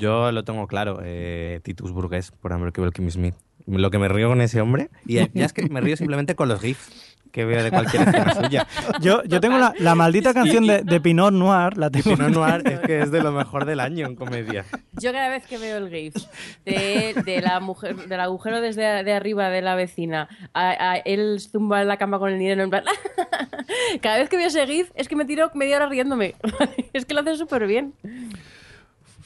Yo 0.00 0.32
lo 0.32 0.44
tengo 0.44 0.66
claro, 0.66 1.00
eh, 1.04 1.60
Titus 1.62 1.92
Burgess 1.92 2.30
por 2.32 2.52
Unbreakable 2.52 2.90
Kimmy 2.90 3.10
Smith. 3.10 3.34
Lo 3.66 3.90
que 3.90 3.98
me 3.98 4.08
río 4.08 4.28
con 4.28 4.40
ese 4.40 4.60
hombre, 4.60 4.88
y 5.06 5.14
ya 5.14 5.28
es 5.34 5.52
que 5.52 5.68
me 5.68 5.80
río 5.80 5.96
simplemente 5.96 6.34
con 6.34 6.48
los 6.48 6.60
GIFs 6.60 7.10
que 7.30 7.44
veo 7.44 7.62
de 7.62 7.70
cualquier 7.70 8.08
escena 8.08 8.34
suya. 8.42 8.66
Yo, 9.00 9.22
yo 9.24 9.40
tengo 9.40 9.58
la, 9.58 9.72
la 9.78 9.94
maldita 9.94 10.34
canción 10.34 10.66
de, 10.66 10.82
de 10.82 11.00
Pinot 11.00 11.32
Noir, 11.32 11.76
la 11.76 11.90
tengo. 11.90 12.16
Pinot 12.16 12.30
Noir 12.30 12.62
es 12.66 12.80
que 12.80 13.00
es 13.02 13.10
de 13.10 13.22
lo 13.22 13.32
mejor 13.32 13.64
del 13.64 13.80
año 13.80 14.06
en 14.06 14.16
comedia. 14.16 14.64
Yo 14.94 15.12
cada 15.12 15.28
vez 15.28 15.46
que 15.46 15.58
veo 15.58 15.76
el 15.76 15.90
GIF 15.90 16.14
de, 16.64 17.14
de 17.24 17.40
la 17.40 17.60
mujer, 17.60 17.96
del 17.96 18.20
agujero 18.20 18.60
desde 18.60 19.04
de 19.04 19.12
arriba 19.12 19.48
de 19.48 19.62
la 19.62 19.74
vecina, 19.74 20.28
a, 20.52 20.92
a 20.92 20.96
él 20.96 21.38
zumba 21.40 21.82
en 21.82 21.88
la 21.88 21.96
cama 21.96 22.18
con 22.18 22.30
el 22.32 22.38
dinero 22.38 22.62
en 22.62 22.70
plan... 22.70 22.84
cada 24.00 24.18
vez 24.18 24.28
que 24.28 24.36
veo 24.36 24.48
ese 24.48 24.66
GIF 24.66 24.90
es 24.94 25.08
que 25.08 25.16
me 25.16 25.24
tiro 25.24 25.50
media 25.54 25.76
hora 25.76 25.86
riéndome. 25.86 26.34
es 26.92 27.04
que 27.04 27.14
lo 27.14 27.20
hace 27.20 27.36
súper 27.36 27.66
bien. 27.66 27.94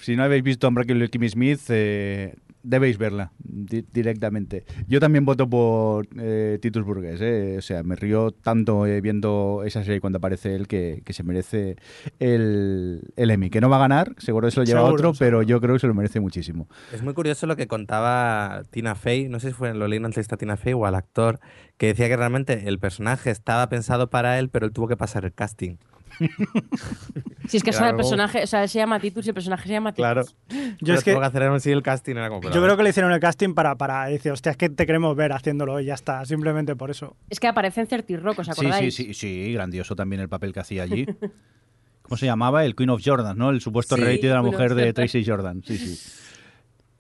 Si 0.05 0.17
no 0.17 0.23
habéis 0.23 0.43
visto 0.43 0.69
Unbreakable 0.69 1.09
Kimmy 1.09 1.29
Smith, 1.31 1.61
eh, 1.71 2.35
debéis 2.63 2.97
verla 2.99 3.33
di- 3.39 3.85
directamente. 3.93 4.65
Yo 4.87 5.01
también 5.01 5.25
voto 5.25 5.49
por 5.49 6.07
eh, 6.19 6.59
Titus 6.61 6.85
Burgess. 6.85 7.21
eh. 7.23 7.57
O 7.59 7.63
sea, 7.63 7.83
me 7.83 7.97
río 7.97 8.31
tanto 8.31 8.87
eh, 8.87 9.01
viendo 9.01 9.63
esa 9.65 9.83
serie 9.83 10.01
cuando 10.01 10.19
aparece 10.19 10.55
él 10.55 10.67
que, 10.67 11.03
que 11.05 11.13
se 11.15 11.23
merece 11.23 11.77
el, 12.19 13.01
el 13.17 13.31
Emmy. 13.31 13.51
Que 13.51 13.61
no 13.61 13.69
va 13.69 13.77
a 13.77 13.81
ganar, 13.81 14.15
seguro 14.19 14.47
que 14.49 14.53
se 14.53 14.61
lo 14.61 14.65
lleva 14.67 14.81
Seguro, 14.81 15.11
otro, 15.11 15.19
pero 15.19 15.43
yo 15.43 15.61
creo 15.61 15.75
que 15.75 15.81
se 15.81 15.87
lo 15.87 15.95
merece 15.95 16.21
muchísimo. 16.21 16.69
Es 16.93 17.03
muy 17.03 17.15
curioso 17.15 17.47
lo 17.47 17.57
que 17.57 17.67
contaba 17.67 18.63
Tina 18.71 18.95
Fey, 18.95 19.29
no 19.29 19.41
sé 19.41 19.49
si 19.49 19.55
fue 19.55 19.71
en 19.71 19.79
lo 19.79 19.89
leí 19.89 19.99
en 19.99 20.05
entrevista 20.07 20.35
a 20.35 20.39
Tina 20.39 20.57
Fey 20.57 20.73
o 20.75 20.87
al 20.87 20.95
actor, 20.95 21.41
que 21.77 21.87
decía 21.89 22.09
que 22.09 22.17
realmente 22.17 22.69
el 22.69 22.79
personaje 22.79 23.31
estaba 23.31 23.69
pensado 23.69 24.11
para 24.11 24.39
él, 24.39 24.49
pero 24.49 24.67
él 24.67 24.73
tuvo 24.73 24.89
que 24.89 24.97
pasar 24.97 25.25
el 25.25 25.33
casting. 25.33 25.77
Si 27.49 27.59
es 27.59 27.63
que 27.63 27.71
Claro. 27.73 27.89
el 27.91 27.97
personaje, 27.97 28.43
o 28.43 28.47
sea, 28.47 28.63
él 28.63 28.69
se 28.69 28.79
llama 28.79 28.99
Titus 29.01 29.27
y 29.27 29.29
el 29.29 29.35
personaje 29.35 29.65
se 29.69 29.73
llama 29.75 29.93
Titus. 29.93 30.35
Yo 30.81 30.95
es 30.95 31.05
que 31.05 31.13
que 31.15 31.19
hacer 31.23 31.43
aún 31.43 31.57
así 31.57 31.71
el 31.71 31.83
casting, 31.83 32.13
era 32.17 32.29
como... 32.31 32.43
yo 32.51 32.63
creo 32.63 32.77
que 32.77 32.83
le 32.83 32.91
hicieron 32.91 33.13
el 33.13 33.21
casting 33.21 33.53
para, 33.55 33.75
para 33.77 34.07
decir, 34.07 34.33
hostia, 34.33 34.51
es 34.53 34.57
que 34.57 34.71
te 34.71 34.87
queremos 34.87 35.15
ver 35.15 35.33
haciéndolo 35.33 35.79
y 35.81 35.85
ya 35.87 35.95
está, 35.95 36.25
simplemente 36.25 36.75
por 36.77 36.91
eso. 36.91 37.17
Es 37.29 37.41
que 37.41 37.47
aparece 37.47 37.83
en 37.83 37.87
Certi 37.87 38.17
Rock, 38.17 38.39
¿os 38.39 38.47
Sí, 38.47 38.53
acordáis? 38.53 38.95
sí, 38.95 39.05
sí, 39.07 39.15
sí, 39.15 39.53
grandioso 39.53 39.95
también 39.95 40.21
el 40.23 40.29
papel 40.29 40.53
que 40.53 40.61
hacía 40.61 40.85
allí. 40.85 41.05
¿Cómo 42.03 42.17
se 42.17 42.27
llamaba? 42.27 42.65
El 42.65 42.75
Queen 42.75 42.91
of 42.91 43.03
Jordan, 43.05 43.37
¿no? 43.37 43.51
El 43.51 43.61
supuesto 43.61 43.97
Sí, 43.97 44.03
reality 44.03 44.27
de 44.27 44.35
la 44.35 44.43
mujer 44.43 44.75
de. 44.75 44.93
Tracy 44.93 45.25
Jordan. 45.25 45.63
Sí, 45.67 45.79
sí. 45.79 46.13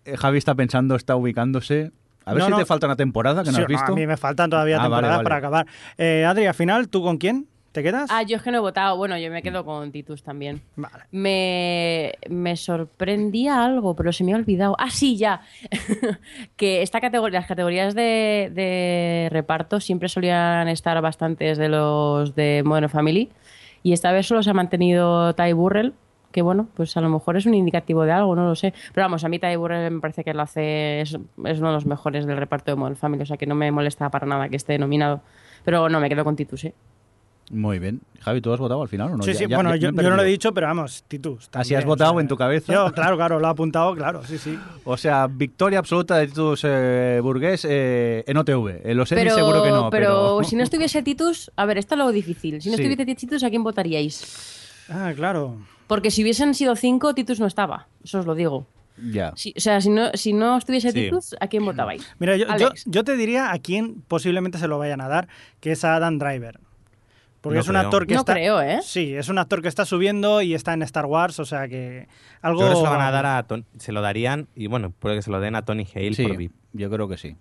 Eh, 0.06 0.16
Javi 0.16 0.38
está 0.38 0.54
pensando, 0.54 0.94
está 0.96 1.14
ubicándose. 1.16 1.90
A 2.26 2.32
ver 2.32 2.40
No, 2.40 2.44
si 2.46 2.50
no. 2.52 2.58
te 2.58 2.64
falta 2.64 2.86
una 2.86 2.96
temporada 2.96 3.42
que 3.44 3.50
no 3.50 3.56
Sí, 3.56 3.62
has 3.62 3.68
visto. 3.68 3.92
a 3.92 3.94
mí 3.94 4.06
me 4.06 4.16
faltan 4.16 4.48
todavía 4.48 4.76
Ah, 4.76 4.88
vale, 4.88 4.90
temporadas 5.08 5.16
vale. 5.18 5.24
para 5.24 5.36
acabar. 5.36 5.66
Eh, 5.98 6.24
Adri, 6.26 6.46
al 6.46 6.54
final, 6.54 6.88
¿tú 6.88 7.02
con 7.02 7.18
quién? 7.18 7.46
¿Te 7.74 7.82
quedas? 7.82 8.08
Ah, 8.12 8.22
yo 8.22 8.36
es 8.36 8.42
que 8.42 8.52
no 8.52 8.58
he 8.58 8.60
votado. 8.60 8.96
Bueno, 8.96 9.18
yo 9.18 9.32
me 9.32 9.42
quedo 9.42 9.64
con 9.64 9.90
Titus 9.90 10.22
también. 10.22 10.62
Vale. 10.76 11.06
Me, 11.10 12.12
me 12.30 12.56
sorprendía 12.56 13.64
algo, 13.64 13.96
pero 13.96 14.12
se 14.12 14.22
me 14.22 14.32
ha 14.32 14.36
olvidado. 14.36 14.76
Ah, 14.78 14.90
sí, 14.90 15.16
ya. 15.16 15.40
que 16.56 16.82
esta 16.82 17.00
categoría, 17.00 17.40
las 17.40 17.48
categorías 17.48 17.96
de, 17.96 18.52
de 18.54 19.28
reparto 19.32 19.80
siempre 19.80 20.08
solían 20.08 20.68
estar 20.68 21.02
bastantes 21.02 21.58
de 21.58 21.68
los 21.68 22.36
de 22.36 22.62
Modern 22.64 22.88
Family. 22.88 23.32
Y 23.82 23.92
esta 23.92 24.12
vez 24.12 24.28
solo 24.28 24.44
se 24.44 24.50
ha 24.50 24.54
mantenido 24.54 25.34
Ty 25.34 25.52
Burrell, 25.52 25.94
que 26.30 26.42
bueno, 26.42 26.68
pues 26.74 26.96
a 26.96 27.00
lo 27.00 27.08
mejor 27.08 27.36
es 27.36 27.44
un 27.44 27.54
indicativo 27.54 28.04
de 28.04 28.12
algo, 28.12 28.36
no 28.36 28.46
lo 28.46 28.54
sé. 28.54 28.72
Pero 28.92 29.04
vamos, 29.06 29.24
a 29.24 29.28
mí 29.28 29.40
Ty 29.40 29.56
Burrell 29.56 29.90
me 29.90 30.00
parece 30.00 30.22
que 30.22 30.32
lo 30.32 30.42
hace, 30.42 31.00
es, 31.00 31.18
es 31.44 31.58
uno 31.58 31.70
de 31.70 31.74
los 31.74 31.86
mejores 31.86 32.24
del 32.24 32.36
reparto 32.36 32.70
de 32.70 32.76
Modern 32.76 32.94
Family, 32.94 33.24
o 33.24 33.26
sea 33.26 33.36
que 33.36 33.46
no 33.46 33.56
me 33.56 33.72
molesta 33.72 34.08
para 34.10 34.28
nada 34.28 34.48
que 34.48 34.54
esté 34.54 34.78
nominado. 34.78 35.22
Pero 35.64 35.88
no, 35.88 35.98
me 35.98 36.08
quedo 36.08 36.22
con 36.22 36.36
Titus, 36.36 36.66
¿eh? 36.66 36.74
Muy 37.50 37.78
bien. 37.78 38.00
Javi, 38.20 38.40
¿tú 38.40 38.52
has 38.54 38.58
votado 38.58 38.80
al 38.80 38.88
final 38.88 39.12
o 39.12 39.16
no? 39.18 39.22
sí, 39.22 39.34
sí, 39.34 39.46
ya- 39.46 39.56
bueno, 39.56 39.74
ya 39.76 39.90
yo, 39.90 39.92
no 39.92 40.16
lo 40.16 40.22
he 40.22 40.26
dicho, 40.26 40.54
pero 40.54 40.66
vamos, 40.66 41.04
Titus. 41.06 41.50
Así 41.52 41.74
has 41.74 41.84
votado 41.84 42.12
o 42.12 42.14
sea, 42.14 42.20
en 42.22 42.28
tu 42.28 42.36
cabeza. 42.38 42.72
Yo, 42.72 42.90
claro, 42.92 43.16
claro, 43.16 43.38
lo 43.38 43.46
he 43.46 43.50
apuntado, 43.50 43.94
claro, 43.94 44.22
sí, 44.24 44.38
sí. 44.38 44.58
O 44.84 44.96
sea, 44.96 45.26
victoria 45.26 45.78
absoluta 45.78 46.16
de 46.16 46.28
Titus 46.28 46.62
eh, 46.64 47.20
Burgués 47.22 47.66
eh, 47.68 48.24
en 48.26 48.36
OTV. 48.38 48.80
En 48.90 48.96
los 48.96 49.12
Emmy 49.12 49.22
Pero, 49.24 49.34
seguro 49.34 49.62
que 49.62 49.70
no, 49.70 49.90
pero, 49.90 50.36
pero... 50.38 50.44
si 50.48 50.56
no 50.56 50.62
estuviese 50.62 51.02
Titus, 51.02 51.50
a 51.54 51.66
ver, 51.66 51.76
esto 51.76 51.94
es 51.96 51.98
lo 51.98 52.10
difícil. 52.12 52.62
Si 52.62 52.70
no 52.70 52.76
Sí. 52.76 52.82
estuviese 52.84 53.14
Titus, 53.14 53.42
¿a 53.44 53.50
quién 53.50 53.62
votaríais? 53.62 54.86
Ah, 54.88 55.12
claro. 55.14 55.58
Porque 55.86 56.10
si 56.10 56.22
hubiesen 56.22 56.54
sido 56.54 56.76
cinco, 56.76 57.14
Titus 57.14 57.40
no 57.40 57.46
estaba. 57.46 57.88
Eso 58.02 58.20
os 58.20 58.26
lo 58.26 58.34
digo. 58.34 58.66
Ya. 59.12 59.32
Si- 59.36 59.52
o 59.54 59.60
sea, 59.60 59.82
si 59.82 59.90
no, 59.90 60.10
si 60.14 60.32
no 60.32 60.56
estuviese 60.56 60.92
Sí. 60.92 61.02
Titus, 61.02 61.34
¿a 61.40 61.48
quién 61.48 61.64
votabais? 61.64 62.06
Mira, 62.18 62.36
yo, 62.36 62.46
yo, 62.56 62.70
yo 62.86 63.04
te 63.04 63.16
diría 63.18 63.52
a 63.52 63.58
quién 63.58 64.00
posiblemente 64.08 64.56
se 64.56 64.66
lo 64.66 64.78
vayan 64.78 65.02
a 65.02 65.08
dar, 65.08 65.28
que 65.60 65.72
es 65.72 65.84
a 65.84 65.96
Adam 65.96 66.18
Driver. 66.18 66.58
Porque 67.44 67.54
No 67.56 67.60
es 67.60 67.68
un 67.68 67.74
creo. 67.74 67.82
actor 67.84 68.06
que 68.08 68.14
No 68.14 68.20
está. 68.20 68.32
creo, 68.32 68.60
¿eh? 68.62 68.78
Sí, 68.82 69.14
es 69.14 69.28
un 69.28 69.38
actor 69.38 69.62
que 69.62 69.68
está 69.68 69.84
subiendo 69.84 70.42
y 70.42 70.54
está 70.54 70.72
en 70.72 70.82
Star 70.82 71.06
Wars, 71.06 71.38
o 71.38 71.44
sea 71.44 71.68
que. 71.68 72.08
Algo. 72.42 72.60
Yo 72.60 72.66
creo 72.66 72.78
que 72.78 72.80
se 72.80 72.84
lo 72.86 72.90
van 72.98 73.06
a 73.06 73.10
dar 73.12 73.26
a 73.26 73.42
Ton- 73.46 73.66
se 73.78 73.92
lo 73.92 74.00
darían 74.00 74.48
y 74.56 74.66
bueno, 74.66 74.90
puede 74.90 75.14
que 75.16 75.22
se 75.22 75.30
lo 75.30 75.38
den 75.40 75.54
a 75.54 75.62
Tony 75.64 75.86
Hale 75.94 76.14
Sí, 76.14 76.26
por 76.26 76.36
VIP. 76.36 76.52
yo 76.72 76.90
creo 76.90 77.06
que 77.06 77.16
sí. 77.18 77.36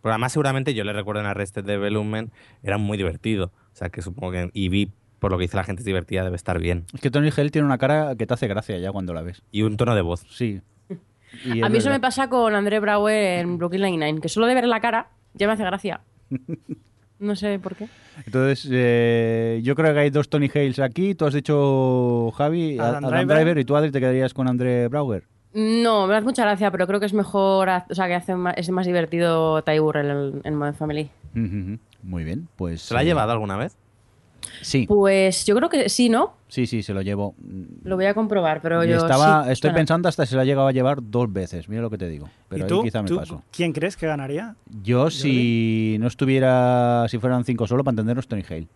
Pero 0.00 0.12
además 0.12 0.32
seguramente 0.32 0.72
yo 0.74 0.84
le 0.84 0.92
recuerdo 0.92 1.20
en 1.20 1.26
Arrested 1.26 1.64
Development, 1.64 2.32
era 2.62 2.78
muy 2.78 2.96
divertido. 2.96 3.46
O 3.72 3.76
sea 3.76 3.88
que 3.90 4.00
supongo 4.00 4.30
que 4.32 4.48
y 4.54 4.68
VIP, 4.68 4.92
por 5.18 5.32
lo 5.32 5.38
que 5.38 5.42
dice 5.42 5.56
la 5.56 5.64
gente 5.64 5.80
es 5.82 5.86
divertida, 5.86 6.22
debe 6.22 6.36
estar 6.36 6.60
bien. 6.60 6.86
Es 6.94 7.00
que 7.00 7.10
Tony 7.10 7.30
Hale 7.36 7.50
tiene 7.50 7.66
una 7.66 7.78
cara 7.78 8.14
que 8.16 8.24
te 8.26 8.32
hace 8.34 8.46
gracia 8.46 8.78
ya 8.78 8.92
cuando 8.92 9.12
la 9.12 9.22
ves. 9.22 9.42
Y 9.50 9.62
un 9.62 9.76
tono 9.76 9.96
de 9.96 10.02
voz. 10.02 10.24
Sí. 10.30 10.62
Y 11.44 11.60
A 11.62 11.68
mí 11.68 11.78
eso 11.78 11.88
me 11.88 11.94
verdad. 11.94 12.00
pasa 12.00 12.28
con 12.28 12.54
André 12.54 12.78
Brauer 12.78 13.40
en 13.40 13.58
Brooklyn 13.58 13.82
Nine-Nine, 13.82 14.20
que 14.20 14.28
solo 14.28 14.46
de 14.46 14.54
ver 14.54 14.66
la 14.68 14.78
cara 14.80 15.10
ya 15.34 15.48
me 15.48 15.54
hace 15.54 15.64
gracia. 15.64 16.00
No 17.18 17.34
sé 17.34 17.58
por 17.58 17.74
qué. 17.74 17.88
Entonces, 18.24 18.68
eh, 18.70 19.60
yo 19.62 19.74
creo 19.74 19.92
que 19.92 20.00
hay 20.00 20.10
dos 20.10 20.28
Tony 20.28 20.50
Hales 20.54 20.78
aquí. 20.78 21.14
Tú 21.14 21.26
has 21.26 21.34
dicho 21.34 22.30
Javi, 22.36 22.78
Adam 22.78 23.04
Adam, 23.04 23.10
Driver. 23.10 23.36
Driver, 23.36 23.58
y 23.58 23.64
tú, 23.64 23.76
Adri, 23.76 23.90
te 23.90 24.00
quedarías 24.00 24.32
con 24.34 24.48
André 24.48 24.88
Brauer. 24.88 25.24
No, 25.54 26.06
me 26.06 26.12
das 26.12 26.24
mucha 26.24 26.42
gracia, 26.44 26.70
pero 26.70 26.86
creo 26.86 27.00
que 27.00 27.06
es 27.06 27.14
mejor, 27.14 27.68
o 27.68 27.94
sea, 27.94 28.06
que 28.06 28.14
hace 28.14 28.34
más, 28.34 28.54
es 28.56 28.70
más 28.70 28.86
divertido 28.86 29.62
Ty 29.62 29.78
Burrell 29.78 30.10
en, 30.10 30.40
en 30.44 30.54
Modern 30.54 30.76
Family. 30.76 31.10
Muy 32.02 32.24
bien, 32.24 32.48
pues... 32.56 32.82
¿Se 32.82 32.94
lo 32.94 33.00
ha 33.00 33.02
eh, 33.02 33.06
llevado 33.06 33.32
alguna 33.32 33.56
vez? 33.56 33.76
Sí, 34.62 34.86
Pues 34.86 35.44
yo 35.46 35.54
creo 35.56 35.68
que 35.68 35.88
sí, 35.88 36.08
¿no? 36.08 36.34
sí, 36.48 36.66
sí, 36.66 36.82
se 36.82 36.94
lo 36.94 37.02
llevo. 37.02 37.34
Lo 37.84 37.96
voy 37.96 38.06
a 38.06 38.14
comprobar, 38.14 38.60
pero 38.62 38.84
Y 38.84 38.88
yo 38.88 38.96
estaba, 38.96 39.44
sí, 39.44 39.52
estoy 39.52 39.72
pensando 39.72 40.08
hasta 40.08 40.24
se 40.26 40.34
lo 40.34 40.40
ha 40.40 40.44
llegado 40.44 40.66
a 40.66 40.72
llevar 40.72 40.98
dos 41.02 41.32
veces, 41.32 41.68
mira 41.68 41.82
lo 41.82 41.90
que 41.90 41.98
te 41.98 42.08
digo. 42.08 42.28
Pero 42.48 42.60
¿Y 42.60 42.62
ahí 42.62 42.68
tú? 42.68 42.82
quizá 42.82 43.02
me 43.02 43.08
¿Tú 43.08 43.16
paso. 43.16 43.42
¿Quién 43.52 43.72
crees 43.72 43.96
que 43.96 44.06
ganaría? 44.06 44.54
Yo, 44.82 45.10
si 45.10 45.96
no 46.00 46.06
estuviera, 46.06 47.06
si 47.08 47.18
fueran 47.18 47.44
cinco 47.44 47.66
solo, 47.66 47.84
para 47.84 47.92
entendernos, 47.92 48.26
Tony 48.28 48.42
Hale. 48.48 48.68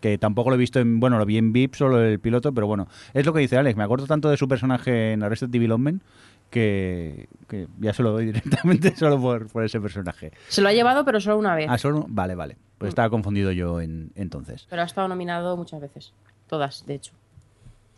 Que 0.00 0.18
tampoco 0.18 0.50
lo 0.50 0.56
he 0.56 0.58
visto 0.58 0.80
en, 0.80 1.00
bueno, 1.00 1.16
lo 1.18 1.24
vi 1.24 1.38
en 1.38 1.52
VIP, 1.54 1.74
solo 1.76 1.98
el 2.02 2.20
piloto, 2.20 2.52
pero 2.52 2.66
bueno, 2.66 2.88
es 3.14 3.24
lo 3.24 3.32
que 3.32 3.40
dice 3.40 3.56
Alex, 3.56 3.74
me 3.76 3.84
acuerdo 3.84 4.06
tanto 4.06 4.28
de 4.28 4.36
su 4.36 4.46
personaje 4.48 5.12
en 5.12 5.22
Arrested 5.22 5.48
Development 5.48 6.02
que, 6.50 7.28
que 7.48 7.66
ya 7.80 7.92
se 7.92 8.02
lo 8.02 8.12
doy 8.12 8.26
directamente 8.32 8.94
solo 8.96 9.20
por, 9.20 9.48
por 9.48 9.64
ese 9.64 9.80
personaje. 9.80 10.32
Se 10.48 10.60
lo 10.62 10.68
ha 10.68 10.72
llevado, 10.72 11.04
pero 11.04 11.20
solo 11.20 11.38
una 11.38 11.54
vez. 11.54 11.66
Ah, 11.68 11.78
solo, 11.78 12.06
vale, 12.08 12.34
vale. 12.34 12.54
Mm. 12.54 12.58
Pues 12.78 12.88
estaba 12.90 13.10
confundido 13.10 13.50
yo 13.52 13.80
en, 13.80 14.12
entonces. 14.14 14.66
Pero 14.68 14.82
ha 14.82 14.84
estado 14.84 15.08
nominado 15.08 15.56
muchas 15.56 15.80
veces. 15.80 16.12
Todas, 16.48 16.84
de 16.86 16.94
hecho. 16.94 17.12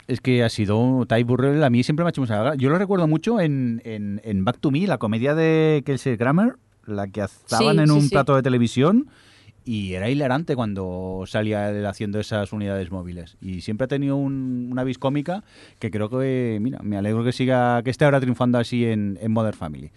Es 0.07 0.20
que 0.20 0.44
ha 0.44 0.49
sido 0.49 1.05
Ty 1.07 1.24
Burrell, 1.24 1.64
a 1.64 1.70
mí 1.70 1.82
siempre 1.82 2.05
me 2.05 2.09
ha 2.09 2.11
hecho 2.11 2.20
mucha 2.20 2.40
gracia. 2.40 2.59
Yo 2.61 2.70
lo 2.70 2.78
recuerdo 2.78 3.09
mucho 3.09 3.40
en, 3.40 3.82
en, 3.84 4.20
en 4.22 4.44
Back 4.44 4.59
to 4.61 4.70
Me, 4.70 4.86
la 4.86 4.99
comedia 4.99 5.34
de 5.34 5.82
Kelsey 5.84 6.16
Grammer, 6.16 6.55
la 6.86 7.09
que 7.09 7.22
estaban 7.22 7.74
Sí, 7.76 7.80
en 7.82 7.86
sí, 7.88 7.92
un 7.92 8.03
sí. 8.03 8.09
plato 8.11 8.36
de 8.36 8.42
televisión 8.42 9.09
y 9.66 9.92
era 9.94 10.08
hilarante 10.08 10.56
cuando 10.56 11.24
salía 11.26 11.68
él 11.68 11.84
haciendo 11.84 12.18
esas 12.20 12.52
unidades 12.52 12.90
móviles. 12.90 13.36
Y 13.42 13.60
siempre 13.60 13.84
ha 13.84 13.88
tenido 13.88 14.16
un- 14.16 14.68
una 14.72 14.84
vis 14.84 14.96
cómica 14.98 15.44
que 15.78 15.90
creo 15.90 16.08
que, 16.08 16.58
mira, 16.62 16.78
me 16.82 16.96
alegro 16.96 17.22
que 17.24 17.32
siga, 17.32 17.82
que 17.82 17.90
esté 17.90 18.04
ahora 18.06 18.20
triunfando 18.20 18.58
así 18.58 18.86
en, 18.86 19.18
en 19.20 19.30
Modern 19.32 19.56
Family. 19.56 19.90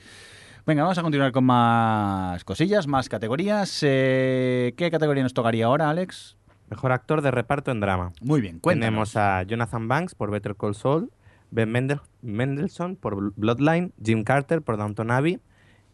Venga, 0.65 0.83
vamos 0.83 0.97
a 0.97 1.01
continuar 1.03 1.31
con 1.31 1.45
más 1.45 2.43
cosillas, 2.43 2.87
más 2.87 3.07
categorías. 3.09 3.79
Eh, 3.83 4.73
¿Qué 4.75 4.91
categoría 4.91 5.23
nos 5.23 5.33
tocaría 5.33 5.65
ahora, 5.67 5.89
Alex? 5.89 6.35
Mejor 6.69 6.91
actor 6.91 7.21
de 7.21 7.31
reparto 7.31 7.71
en 7.71 7.79
drama. 7.79 8.11
Muy 8.21 8.41
bien, 8.41 8.59
cuéntanos. 8.59 9.11
Tenemos 9.13 9.15
a 9.15 9.43
Jonathan 9.43 9.87
Banks 9.87 10.13
por 10.15 10.29
Better 10.29 10.55
Call 10.55 10.75
Saul, 10.75 11.09
Ben 11.51 11.71
Mendel- 11.71 12.01
Mendelssohn 12.21 12.95
por 12.95 13.15
Bl- 13.15 13.33
Bloodline, 13.35 13.93
Jim 14.03 14.23
Carter 14.23 14.61
por 14.61 14.77
Downton 14.77 15.09
Abbey, 15.09 15.39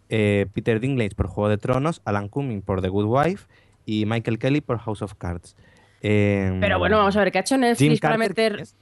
eh, 0.10 0.48
Peter 0.54 0.80
Dinklage 0.82 1.16
por 1.16 1.28
Juego 1.28 1.50
de 1.50 1.58
Tronos, 1.58 2.02
Alan 2.04 2.28
Cumming 2.28 2.62
por 2.62 2.82
The 2.82 2.90
Good 2.90 3.06
Wife 3.06 3.46
y 3.86 4.06
Michael 4.06 4.40
Kelly 4.40 4.62
por 4.62 4.78
House 4.80 5.02
of 5.02 5.14
Cards. 5.16 5.56
Eh, 6.02 6.56
Pero 6.62 6.78
bueno, 6.80 6.98
vamos 6.98 7.16
a 7.16 7.20
ver, 7.20 7.32
¿qué 7.32 7.40
ha 7.40 7.42
hecho 7.42 7.58
Netflix 7.58 8.00
para 8.00 8.18
meter...? 8.18 8.52
¿quién 8.54 8.64
es? 8.64 8.76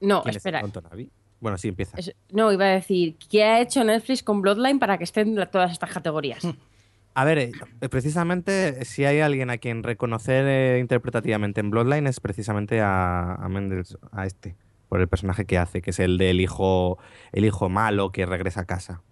No, 0.00 0.22
¿Quién 0.22 0.30
es 0.30 0.36
espera. 0.36 0.60
Abbey? 0.90 1.10
Bueno, 1.40 1.58
sí, 1.58 1.68
empieza. 1.68 1.96
Es- 1.98 2.14
No, 2.30 2.52
iba 2.52 2.66
a 2.66 2.68
decir, 2.68 3.16
¿qué 3.30 3.44
ha 3.44 3.60
hecho 3.60 3.82
Netflix 3.82 4.22
con 4.22 4.42
Bloodline 4.42 4.78
para 4.78 4.98
que 4.98 5.04
estén 5.04 5.34
todas 5.50 5.72
estas 5.72 5.90
categorías? 5.90 6.42
A 7.14 7.24
ver, 7.26 7.38
eh, 7.38 7.52
precisamente 7.90 8.86
si 8.86 9.04
hay 9.04 9.20
alguien 9.20 9.50
a 9.50 9.58
quien 9.58 9.82
reconocer 9.82 10.46
eh, 10.46 10.78
interpretativamente 10.78 11.60
en 11.60 11.68
Bloodline 11.70 12.06
es 12.06 12.20
precisamente 12.20 12.80
a, 12.80 13.34
a 13.34 13.48
Mendels, 13.50 13.98
a 14.12 14.24
este, 14.24 14.56
por 14.88 14.98
el 15.00 15.08
personaje 15.08 15.44
que 15.44 15.58
hace, 15.58 15.82
que 15.82 15.90
es 15.90 16.00
el 16.00 16.16
del 16.16 16.40
hijo, 16.40 16.96
el 17.32 17.44
hijo 17.44 17.68
malo 17.68 18.12
que 18.12 18.24
regresa 18.24 18.62
a 18.62 18.64
casa. 18.64 19.02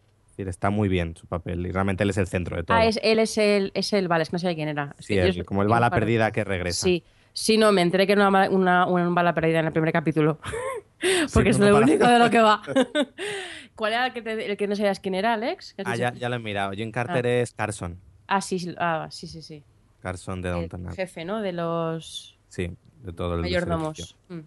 Decir, 0.40 0.48
está 0.48 0.70
muy 0.70 0.88
bien 0.88 1.16
su 1.16 1.26
papel 1.26 1.66
y 1.66 1.70
realmente 1.72 2.02
él 2.04 2.10
es 2.10 2.16
el 2.18 2.26
centro 2.26 2.56
de 2.56 2.62
todo. 2.64 2.76
Ah, 2.76 2.84
es, 2.86 2.98
él 3.02 3.18
es 3.18 3.36
el, 3.38 3.70
es 3.74 3.92
el... 3.92 4.08
Vale, 4.08 4.22
es 4.22 4.30
que 4.30 4.34
no 4.34 4.38
sé 4.38 4.54
quién 4.54 4.68
era. 4.68 4.94
Es 4.98 5.06
Sí, 5.06 5.14
que 5.14 5.32
yo 5.32 5.44
como 5.44 5.62
el 5.62 5.68
bala 5.68 5.90
perdida 5.90 6.30
que 6.32 6.44
regresa. 6.44 6.84
Sí, 6.84 7.04
sí, 7.32 7.56
no, 7.58 7.72
me 7.72 7.82
enteré 7.82 8.06
que 8.06 8.12
era 8.14 8.28
una, 8.28 8.48
una, 8.50 8.86
una 8.86 9.08
bala 9.10 9.34
perdida 9.34 9.60
en 9.60 9.66
el 9.66 9.72
primer 9.72 9.92
capítulo. 9.92 10.38
Porque 11.32 11.52
Sí, 11.52 11.56
es 11.56 11.58
no 11.58 11.66
lo 11.66 11.72
para- 11.74 11.86
único 11.86 12.06
de 12.06 12.18
lo 12.18 12.30
que 12.30 12.40
va. 12.40 12.62
¿Cuál 13.74 13.92
era 13.94 14.06
el 14.08 14.12
que, 14.12 14.22
te- 14.22 14.50
el 14.50 14.56
que 14.56 14.66
no 14.68 14.76
sabías 14.76 15.00
quién 15.00 15.14
era, 15.14 15.32
Alex? 15.34 15.72
¿Qué 15.74 15.82
has 15.82 15.88
Ah, 15.88 15.96
ya, 15.96 16.12
ya 16.12 16.28
lo 16.28 16.36
he 16.36 16.38
mirado. 16.38 16.72
Jim 16.72 16.90
Carter 16.90 17.24
es 17.26 17.52
Carson. 17.52 17.98
Ah, 18.26 18.40
sí, 18.40 18.58
sí, 18.58 18.74
ah, 18.78 19.08
sí, 19.10 19.26
sí, 19.26 19.42
sí. 19.42 19.62
Carson 20.00 20.40
de 20.42 20.50
Downton 20.50 20.86
Abbey. 20.86 20.96
jefe, 20.96 21.24
¿no? 21.24 21.40
De 21.42 21.52
los 21.52 22.38
Sí, 22.48 22.70
de 23.02 23.12
todo 23.12 23.34
el 23.36 23.42
servicio. 23.42 23.60
mayordomos. 23.66 24.16
Mm. 24.28 24.38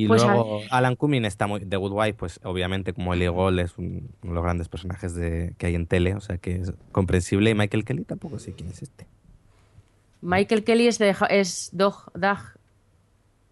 Y 0.00 0.06
Pues 0.06 0.22
luego 0.22 0.60
Alan 0.70 0.94
Cumming 0.94 1.24
está 1.24 1.46
muy... 1.48 1.60
The 1.64 1.76
Good 1.76 1.92
Wife, 1.92 2.14
pues 2.14 2.38
obviamente 2.44 2.92
como 2.92 3.14
Ellie 3.14 3.28
Gold 3.28 3.58
es 3.58 3.76
un- 3.78 4.10
uno 4.22 4.30
de 4.30 4.34
los 4.34 4.44
grandes 4.44 4.68
personajes 4.68 5.14
de, 5.14 5.54
que 5.58 5.66
hay 5.66 5.74
en 5.74 5.86
tele, 5.86 6.14
o 6.14 6.20
sea 6.20 6.38
que 6.38 6.54
es 6.56 6.72
comprensible. 6.92 7.50
Y 7.50 7.54
Michael 7.54 7.84
Kelly 7.84 8.04
tampoco 8.04 8.38
sé 8.38 8.52
quién 8.52 8.68
es 8.70 8.82
este. 8.82 9.06
Michael 10.20 10.62
Kelly 10.62 10.86
es, 10.86 10.98
de, 10.98 11.16
es 11.30 11.70
Dog, 11.72 12.12
Dag. 12.14 12.38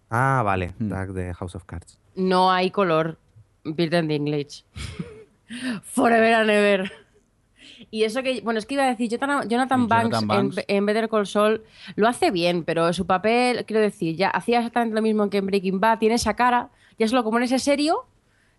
Ah, 0.09 0.41
vale, 0.45 0.73
Hmm. 0.79 0.87
Doug 0.89 1.13
de 1.13 1.33
House 1.33 1.55
of 1.55 1.65
Cards. 1.65 1.99
No 2.15 2.49
hay 2.51 2.71
color. 2.71 3.17
Peter 3.75 4.05
Dinklage. 4.07 4.63
Forever 5.83 6.33
and 6.33 6.49
ever. 6.49 6.91
Y 7.89 8.03
eso 8.03 8.21
que, 8.21 8.41
bueno, 8.41 8.59
es 8.59 8.65
que 8.65 8.73
iba 8.73 8.83
a 8.83 8.87
decir, 8.87 9.09
Jonathan, 9.09 9.47
Banks, 9.47 9.49
Jonathan 10.03 10.27
Banks. 10.27 10.57
En, 10.67 10.77
en 10.77 10.85
Better 10.85 11.07
Call 11.07 11.25
Saul 11.25 11.61
lo 11.95 12.07
hace 12.07 12.31
bien, 12.31 12.63
pero 12.63 12.91
su 12.91 13.05
papel, 13.05 13.63
quiero 13.65 13.81
decir, 13.81 14.15
ya 14.15 14.29
hacía 14.29 14.57
exactamente 14.59 14.95
lo 14.95 15.01
mismo 15.01 15.29
que 15.29 15.37
en 15.37 15.45
Breaking 15.45 15.79
Bad, 15.79 15.99
tiene 15.99 16.15
esa 16.15 16.35
cara, 16.35 16.69
ya 16.99 17.07
solo 17.07 17.23
como 17.23 17.37
en 17.37 17.43
ese 17.43 17.59
serio, 17.59 18.05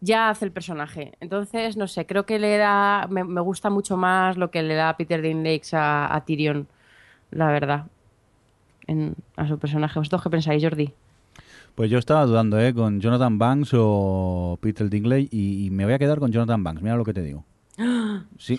ya 0.00 0.30
hace 0.30 0.46
el 0.46 0.52
personaje. 0.52 1.12
Entonces, 1.20 1.76
no 1.76 1.86
sé, 1.88 2.06
creo 2.06 2.24
que 2.24 2.38
le 2.38 2.56
da, 2.56 3.06
me, 3.10 3.22
me 3.24 3.40
gusta 3.42 3.68
mucho 3.68 3.96
más 3.98 4.38
lo 4.38 4.50
que 4.50 4.62
le 4.62 4.74
da 4.74 4.96
Peter 4.96 5.20
Dinklage 5.20 5.76
a, 5.76 6.14
a 6.14 6.24
Tyrion, 6.24 6.66
la 7.30 7.48
verdad, 7.48 7.84
en- 8.86 9.14
a 9.36 9.46
su 9.46 9.58
personaje. 9.58 9.98
¿Vosotros 9.98 10.22
qué 10.22 10.30
pensáis, 10.30 10.62
Jordi? 10.62 10.92
Pues 11.74 11.90
yo 11.90 11.98
estaba 11.98 12.24
dudando, 12.24 12.58
¿eh? 12.58 12.72
Con 12.74 13.00
Jonathan 13.00 13.38
Banks 13.38 13.70
o 13.74 14.58
Peter 14.60 14.88
Dinklage 14.88 15.28
y, 15.30 15.66
y 15.66 15.70
me 15.70 15.84
voy 15.84 15.94
a 15.94 15.98
quedar 15.98 16.18
con 16.18 16.32
Jonathan 16.32 16.64
Banks, 16.64 16.82
mira 16.82 16.96
lo 16.96 17.04
que 17.04 17.12
te 17.12 17.22
digo. 17.22 17.44
Sí, 18.38 18.58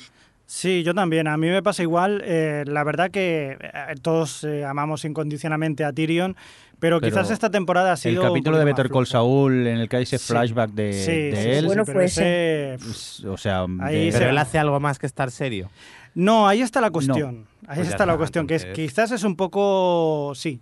Sí, 0.52 0.82
yo 0.82 0.96
también. 0.96 1.28
A 1.28 1.38
mí 1.38 1.48
me 1.48 1.62
pasa 1.62 1.84
igual. 1.84 2.24
Eh, 2.26 2.64
la 2.66 2.84
verdad 2.84 3.12
que 3.12 3.56
eh, 3.62 3.96
todos 4.02 4.44
eh, 4.44 4.66
amamos 4.66 5.06
incondicionalmente 5.06 5.86
a 5.86 5.94
Tyrion, 5.94 6.36
pero, 6.80 7.00
Pero 7.00 7.12
quizás 7.12 7.30
esta 7.30 7.52
temporada 7.52 7.92
ha 7.92 7.94
el 7.94 7.98
sido. 8.00 8.24
un 8.24 8.30
capítulo 8.30 8.58
de 8.58 8.66
Better 8.66 8.90
Call. 8.90 9.06
Saul 9.06 9.68
en 9.68 9.78
el 9.78 9.88
que 9.88 9.98
hay 9.98 10.04
ese 10.04 10.18
Sí. 10.18 10.34
flashback 10.34 10.72
de, 10.72 10.94
Sí, 10.94 11.12
de 11.12 11.36
sí, 11.36 11.50
él, 11.50 11.60
sí, 11.60 11.66
Bueno, 11.68 11.86
pero 11.86 11.98
fue 12.00 12.06
ese- 12.06 12.78
pues, 12.84 13.24
o 13.26 13.38
sea, 13.38 13.66
Ahí 13.80 14.06
de- 14.06 14.12
se- 14.12 14.18
Pero 14.18 14.32
él 14.32 14.38
hace 14.40 14.58
algo 14.58 14.80
más 14.80 14.98
que 14.98 15.06
estar 15.06 15.30
serio. 15.30 15.70
No, 16.16 16.48
ahí 16.48 16.64
está 16.64 16.82
la 16.82 16.90
cuestión. 16.90 17.46
Ahí 17.68 17.76
Pues 17.78 17.90
está 17.90 18.08
la 18.08 18.18
cuestión, 18.18 18.48
que 18.48 18.56
es, 18.56 18.66
quizás 18.66 19.12
es 19.12 19.24
un 19.24 19.36
poco. 19.36 20.34
Sí. 20.34 20.60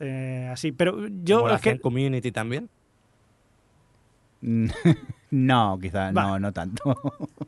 eh, 0.00 0.48
así, 0.52 0.72
pero 0.72 1.06
yo. 1.22 1.36
Como 1.38 1.48
lo 1.50 1.54
es 1.54 1.60
que, 1.62 1.78
Community 1.78 2.32
también. 2.32 2.68
no, 5.30 5.78
quizá, 5.80 6.10
Va. 6.10 6.22
no, 6.22 6.38
no 6.40 6.52
tanto. 6.52 6.96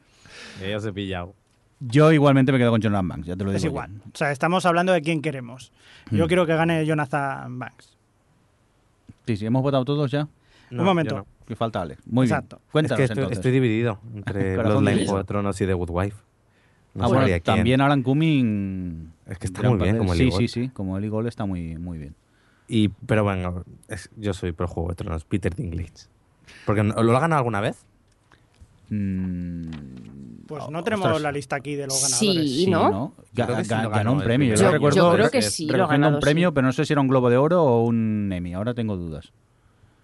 Ya 0.60 0.76
os 0.76 0.84
he 0.84 0.92
pillado. 0.92 1.34
Yo 1.84 2.12
igualmente 2.12 2.52
me 2.52 2.58
quedo 2.58 2.70
con 2.70 2.80
Jonathan 2.80 3.08
Banks, 3.08 3.26
ya 3.26 3.36
te 3.36 3.44
lo 3.44 3.50
digo. 3.50 3.56
es 3.56 3.62
yo. 3.62 3.68
igual. 3.70 3.90
O 4.12 4.16
sea, 4.16 4.30
estamos 4.30 4.64
hablando 4.66 4.92
de 4.92 5.02
quién 5.02 5.20
queremos. 5.22 5.72
Yo 6.10 6.24
Hmm. 6.24 6.28
quiero 6.28 6.46
que 6.46 6.54
gane 6.54 6.84
Jonathan 6.86 7.58
Banks. 7.58 7.96
Sí, 9.26 9.36
sí, 9.36 9.46
hemos 9.46 9.62
votado 9.62 9.84
todos 9.84 10.10
ya. 10.10 10.28
No, 10.70 10.80
un 10.82 10.84
momento. 10.86 11.16
no. 11.18 11.26
Que 11.46 11.56
falta 11.56 11.82
Alex. 11.82 12.06
Muy 12.06 12.26
Exacto. 12.26 12.56
bien. 12.56 12.68
Cuéntanos 12.72 12.92
es 12.92 12.98
que 13.00 13.04
estoy, 13.12 13.18
entonces. 13.24 13.38
estoy 13.38 13.52
dividido 13.52 13.98
entre 14.14 14.56
Bloodline, 14.62 15.06
de 15.06 15.24
Tronos 15.24 15.60
y 15.60 15.66
The 15.66 15.74
Good 15.74 15.90
Wife. 15.90 16.16
No 16.94 17.04
ah, 17.04 17.08
bueno, 17.08 17.40
también 17.42 17.80
Alan 17.80 18.02
Cumming. 18.02 19.12
Es 19.26 19.38
que 19.38 19.46
está 19.46 19.62
muy 19.68 19.78
bien 19.78 19.96
como 19.98 20.14
Sí, 20.14 20.22
Ellie 20.22 20.30
sí, 20.32 20.36
Gold. 20.38 20.48
sí, 20.50 20.68
como 20.74 20.98
Eli 20.98 21.08
Gold 21.08 21.26
está 21.26 21.46
muy, 21.46 21.78
muy 21.78 21.98
bien. 21.98 22.14
Y, 22.68 22.88
pero 22.88 23.24
bueno, 23.24 23.64
es- 23.88 24.10
yo 24.16 24.32
soy 24.34 24.52
pro 24.52 24.68
Juego 24.68 24.90
de 24.90 24.94
Tronos, 24.96 25.24
Peter 25.24 25.54
Dinklage. 25.54 26.06
Porque 26.66 26.82
¿lo 26.82 27.16
ha 27.16 27.20
ganado 27.20 27.38
alguna 27.38 27.60
vez? 27.60 27.84
Mm, 28.90 29.62
Pues 30.46 30.68
no 30.70 30.82
tenemos 30.84 31.06
ostras. 31.06 31.22
la 31.22 31.32
lista 31.32 31.56
aquí 31.56 31.74
de 31.76 31.86
los 31.86 31.98
Sí, 32.00 32.26
ganadores. 32.26 32.50
Sí, 32.56 32.70
¿no? 32.70 32.90
Ga- 32.90 33.24
Yo 33.32 33.44
creo 33.46 33.56
que 33.56 33.64
sí 33.64 33.70
ga- 33.70 33.82
lo 33.84 33.90
ganó 33.90 33.96
ganó 33.96 34.12
un 34.12 34.22
premio. 34.22 34.54
Yo, 34.54 34.62
Yo- 34.62 34.70
recuerdo 34.70 34.96
yo 34.96 35.12
creo 35.14 35.24
re- 35.26 35.30
que 35.30 35.42
sí, 35.42 35.66
lo 35.66 35.86
ganado, 35.88 36.14
un 36.16 36.20
premio, 36.20 36.48
sí. 36.50 36.54
pero 36.54 36.66
no 36.66 36.72
sé 36.72 36.84
si 36.84 36.92
era 36.92 37.00
un 37.00 37.08
Globo 37.08 37.30
de 37.30 37.36
Oro 37.38 37.62
o 37.62 37.84
un 37.84 38.30
Emmy. 38.32 38.52
Ahora 38.54 38.74
tengo 38.74 38.96
dudas. 38.96 39.32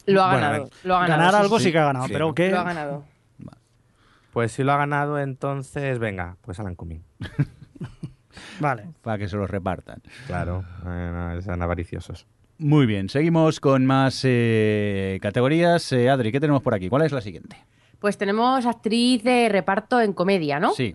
Lo 0.07 0.23
ha 0.23 0.31
Bueno, 0.33 0.47
ganado. 0.47 0.65
a 0.65 0.87
Lo 0.87 0.97
ha 0.97 1.01
ganado. 1.01 1.19
Ganar 1.19 1.35
sí, 1.35 1.41
algo 1.43 1.59
sí. 1.59 1.65
sí, 1.67 1.73
que 1.73 1.79
ha 1.79 1.85
ganado, 1.85 2.07
Sí, 2.07 2.13
pero 2.13 2.27
¿no? 2.29 2.35
que. 2.35 2.51
Lo 2.51 2.59
ha 2.61 2.65
ganado. 2.65 3.05
Pues 4.33 4.53
si 4.53 4.63
lo 4.63 4.73
ha 4.73 4.77
ganado, 4.77 5.19
entonces 5.19 5.99
venga, 5.99 6.37
pues 6.43 6.61
Alan 6.61 6.75
Cumming. 6.77 7.03
Vale. 8.61 8.91
Para 9.03 9.19
que 9.19 9.29
se 9.29 9.37
los 9.37 9.51
repartan. 9.51 10.01
Claro, 10.27 10.65
eh, 10.87 11.39
sean 11.43 11.61
avariciosos. 11.63 12.27
Muy 12.59 12.87
bien, 12.87 13.09
seguimos 13.09 13.61
con 13.61 13.85
más 13.87 14.21
eh, 14.25 15.19
categorías. 15.23 15.93
Eh, 15.93 16.09
Adri, 16.09 16.31
¿qué 16.33 16.41
tenemos 16.41 16.63
por 16.63 16.75
aquí? 16.75 16.89
¿Cuál 16.89 17.03
es 17.03 17.13
la 17.13 17.21
siguiente? 17.21 17.57
Pues 17.99 18.17
tenemos 18.19 18.65
actriz 18.67 19.23
de 19.25 19.49
reparto 19.49 20.01
en 20.01 20.13
comedia, 20.13 20.61
¿no? 20.61 20.73
Sí. 20.73 20.95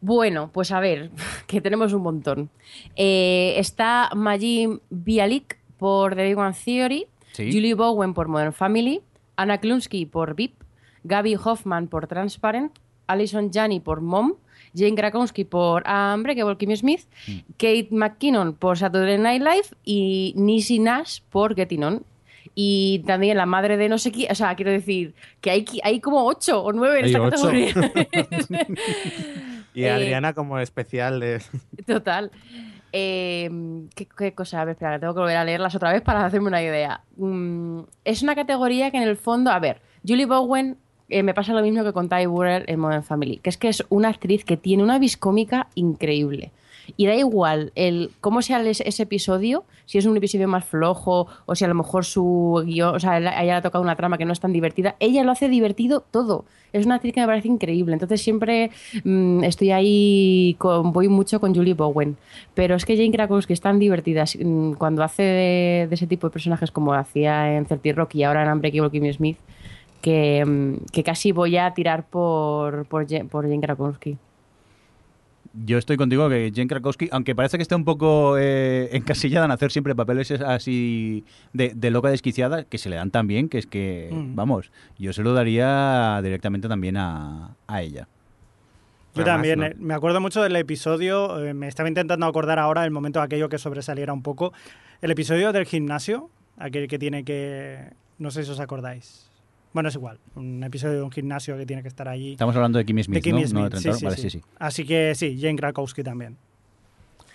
Bueno, 0.00 0.50
pues 0.52 0.72
a 0.72 0.80
ver, 0.80 1.10
que 1.46 1.60
tenemos 1.60 1.92
un 1.92 2.02
montón. 2.02 2.50
Eh, 2.96 3.54
está 3.56 4.10
Majin 4.14 4.80
Bialik 4.90 5.58
por 5.78 6.14
The 6.16 6.24
Big 6.24 6.38
One 6.38 6.54
Theory, 6.64 7.06
Sí. 7.32 7.50
Julie 7.50 7.72
Bowen 7.74 8.12
por 8.12 8.28
Modern 8.28 8.52
Family, 8.52 9.00
Anna 9.36 9.56
Klunsky 9.58 10.04
por 10.04 10.34
VIP, 10.34 10.54
Gaby 11.04 11.36
Hoffman 11.42 11.88
por 11.88 12.06
Transparent, 12.06 12.78
Alison 13.06 13.50
Janney 13.50 13.80
por 13.80 14.02
Mom, 14.02 14.34
Jane 14.74 14.94
Krakowski 14.94 15.44
por 15.44 15.82
Unbreakable 15.88 16.56
Kimmy 16.58 16.76
Smith, 16.76 17.06
Mm. 17.26 17.38
Kate 17.56 17.88
McKinnon 17.90 18.52
por 18.54 18.76
Saturday 18.76 19.16
Night 19.18 19.40
Live 19.42 19.68
y 19.84 20.34
Nisi 20.36 20.78
Nash 20.78 21.20
por 21.30 21.54
Getting 21.54 21.84
On. 21.84 22.04
Y 22.54 23.02
también 23.06 23.36
la 23.38 23.46
madre 23.46 23.76
de 23.78 23.88
no 23.88 23.96
sé 23.98 24.12
quién, 24.12 24.30
o 24.30 24.34
sea, 24.34 24.54
quiero 24.56 24.70
decir 24.70 25.14
que 25.40 25.50
hay, 25.50 25.64
hay 25.82 26.00
como 26.00 26.24
ocho 26.26 26.62
o 26.62 26.72
nueve 26.72 26.98
en 27.00 27.04
Hay 27.06 27.10
esta 27.12 27.22
ocho. 27.22 27.30
categoría. 27.30 27.74
Y 29.74 29.84
Eh, 29.84 29.90
Adriana 29.90 30.34
como 30.34 30.58
especial 30.58 31.18
de... 31.20 31.40
Total. 31.86 32.30
Eh, 32.92 33.50
¿qué, 33.94 34.06
qué 34.06 34.34
cosa? 34.34 34.60
A 34.60 34.64
ver, 34.66 34.72
espera, 34.74 34.98
tengo 35.00 35.14
que 35.14 35.20
volver 35.20 35.36
a 35.38 35.44
leerlas 35.44 35.74
otra 35.74 35.92
vez 35.92 36.02
para 36.02 36.26
hacerme 36.26 36.48
una 36.48 36.62
idea. 36.62 37.00
Mm, 37.16 37.80
es 38.04 38.22
una 38.22 38.34
categoría 38.34 38.90
que 38.90 38.98
en 38.98 39.04
el 39.04 39.16
fondo, 39.16 39.50
a 39.50 39.58
ver, 39.58 39.80
Julie 40.06 40.26
Bowen 40.26 40.76
eh, 41.08 41.22
me 41.22 41.32
pasa 41.32 41.54
lo 41.54 41.62
mismo 41.62 41.84
que 41.84 41.92
con 41.94 42.10
Ty 42.10 42.26
Burrell 42.26 42.64
en 42.66 42.80
Modern 42.80 43.02
Family, 43.02 43.38
que 43.38 43.48
es 43.48 43.56
que 43.56 43.68
es 43.68 43.82
una 43.88 44.08
actriz 44.10 44.44
que 44.44 44.58
tiene 44.58 44.82
una 44.82 44.98
viscómica 44.98 45.68
increíble. 45.74 46.52
Y 46.96 47.06
da 47.06 47.14
igual 47.14 47.72
el 47.74 48.10
cómo 48.20 48.42
sea 48.42 48.60
el- 48.60 48.66
ese 48.66 49.02
episodio, 49.02 49.64
si 49.86 49.98
es 49.98 50.06
un 50.06 50.16
episodio 50.16 50.48
más 50.48 50.64
flojo 50.64 51.26
o 51.46 51.54
si 51.54 51.64
a 51.64 51.68
lo 51.68 51.74
mejor 51.74 52.04
su 52.04 52.62
guion, 52.66 52.94
o 52.94 53.00
sea, 53.00 53.18
ella 53.18 53.56
ha 53.58 53.62
tocado 53.62 53.82
una 53.82 53.96
trama 53.96 54.18
que 54.18 54.24
no 54.24 54.32
es 54.32 54.40
tan 54.40 54.52
divertida, 54.52 54.96
ella 55.00 55.22
lo 55.24 55.32
hace 55.32 55.48
divertido 55.48 56.04
todo. 56.10 56.44
Es 56.72 56.86
una 56.86 56.94
actriz 56.94 57.12
que 57.12 57.20
me 57.20 57.26
parece 57.26 57.48
increíble. 57.48 57.92
Entonces 57.92 58.22
siempre 58.22 58.70
mm, 59.04 59.44
estoy 59.44 59.72
ahí, 59.72 60.56
con, 60.58 60.92
voy 60.92 61.08
mucho 61.08 61.38
con 61.38 61.54
Julie 61.54 61.74
Bowen. 61.74 62.16
Pero 62.54 62.76
es 62.76 62.84
que 62.86 62.96
Jane 62.96 63.12
Krakowski 63.12 63.52
es 63.52 63.60
tan 63.60 63.78
divertida 63.78 64.24
mm, 64.24 64.72
cuando 64.74 65.02
hace 65.04 65.22
de, 65.22 65.88
ese 65.90 66.06
tipo 66.06 66.26
de 66.28 66.32
personajes 66.32 66.70
como 66.70 66.94
hacía 66.94 67.56
en 67.56 67.66
30 67.66 67.92
Rock 67.92 68.14
y 68.14 68.22
ahora 68.24 68.42
en 68.42 68.50
Unbreakable 68.52 68.90
Kimmy 68.90 69.12
Smith, 69.12 69.36
que, 70.00 70.44
mm, 70.44 70.86
que 70.92 71.02
casi 71.04 71.32
voy 71.32 71.58
a 71.58 71.72
tirar 71.74 72.04
por, 72.06 72.86
por, 72.86 73.06
por 73.28 73.44
Jane 73.44 73.60
Krakowski. 73.60 74.16
Yo 75.54 75.76
estoy 75.76 75.98
contigo 75.98 76.28
que 76.30 76.50
Jen 76.54 76.66
Krakowski, 76.66 77.08
aunque 77.12 77.34
parece 77.34 77.58
que 77.58 77.62
esté 77.62 77.74
un 77.74 77.84
poco 77.84 78.36
eh, 78.38 78.88
encasillada 78.92 79.44
en 79.44 79.52
hacer 79.52 79.70
siempre 79.70 79.94
papeles 79.94 80.30
así 80.30 81.24
de, 81.52 81.72
de 81.74 81.90
loca 81.90 82.08
desquiciada, 82.08 82.64
que 82.64 82.78
se 82.78 82.88
le 82.88 82.96
dan 82.96 83.10
tan 83.10 83.26
bien, 83.26 83.48
que 83.50 83.58
es 83.58 83.66
que, 83.66 84.08
Mm. 84.10 84.34
vamos, 84.34 84.72
yo 84.98 85.12
se 85.12 85.22
lo 85.22 85.34
daría 85.34 86.20
directamente 86.22 86.68
también 86.68 86.96
a, 86.96 87.54
a 87.66 87.82
ella. 87.82 88.08
Yo 89.14 89.22
Además, 89.22 89.34
también, 89.34 89.58
no. 89.58 89.66
eh, 89.66 89.76
me 89.78 89.92
acuerdo 89.92 90.22
mucho 90.22 90.42
del 90.42 90.56
episodio, 90.56 91.44
eh, 91.44 91.52
me 91.52 91.68
estaba 91.68 91.86
intentando 91.88 92.24
acordar 92.24 92.58
ahora 92.58 92.82
el 92.86 92.90
momento 92.90 93.20
aquello 93.20 93.50
que 93.50 93.58
sobresaliera 93.58 94.14
un 94.14 94.22
poco. 94.22 94.54
El 95.02 95.10
episodio 95.10 95.52
del 95.52 95.66
gimnasio, 95.66 96.30
aquel 96.56 96.88
que 96.88 96.98
tiene 96.98 97.24
que... 97.24 97.90
No 98.18 98.30
sé 98.30 98.42
si 98.44 98.50
os 98.52 98.58
acordáis. 98.60 99.28
Bueno, 99.72 99.88
es 99.88 99.94
igual, 99.94 100.18
un 100.34 100.62
episodio 100.62 100.96
de 100.96 101.02
un 101.02 101.10
gimnasio 101.10 101.56
que 101.56 101.64
tiene 101.64 101.82
que 101.82 101.88
estar 101.88 102.06
allí. 102.08 102.32
Estamos 102.32 102.54
hablando 102.54 102.78
de 102.78 102.84
Kimmy 102.84 103.02
Smith, 103.04 103.14
de 103.16 103.22
Kimmy 103.22 103.40
¿no? 103.42 103.48
Smith, 103.48 103.62
No 103.62 103.70
de 103.70 103.78
sí, 103.78 103.92
sí, 103.92 104.04
vale, 104.04 104.16
sí. 104.16 104.22
sí, 104.22 104.30
sí. 104.40 104.44
Así 104.58 104.84
que 104.84 105.14
sí, 105.14 105.38
Jane 105.40 105.56
Krakowski 105.56 106.02
también. 106.02 106.36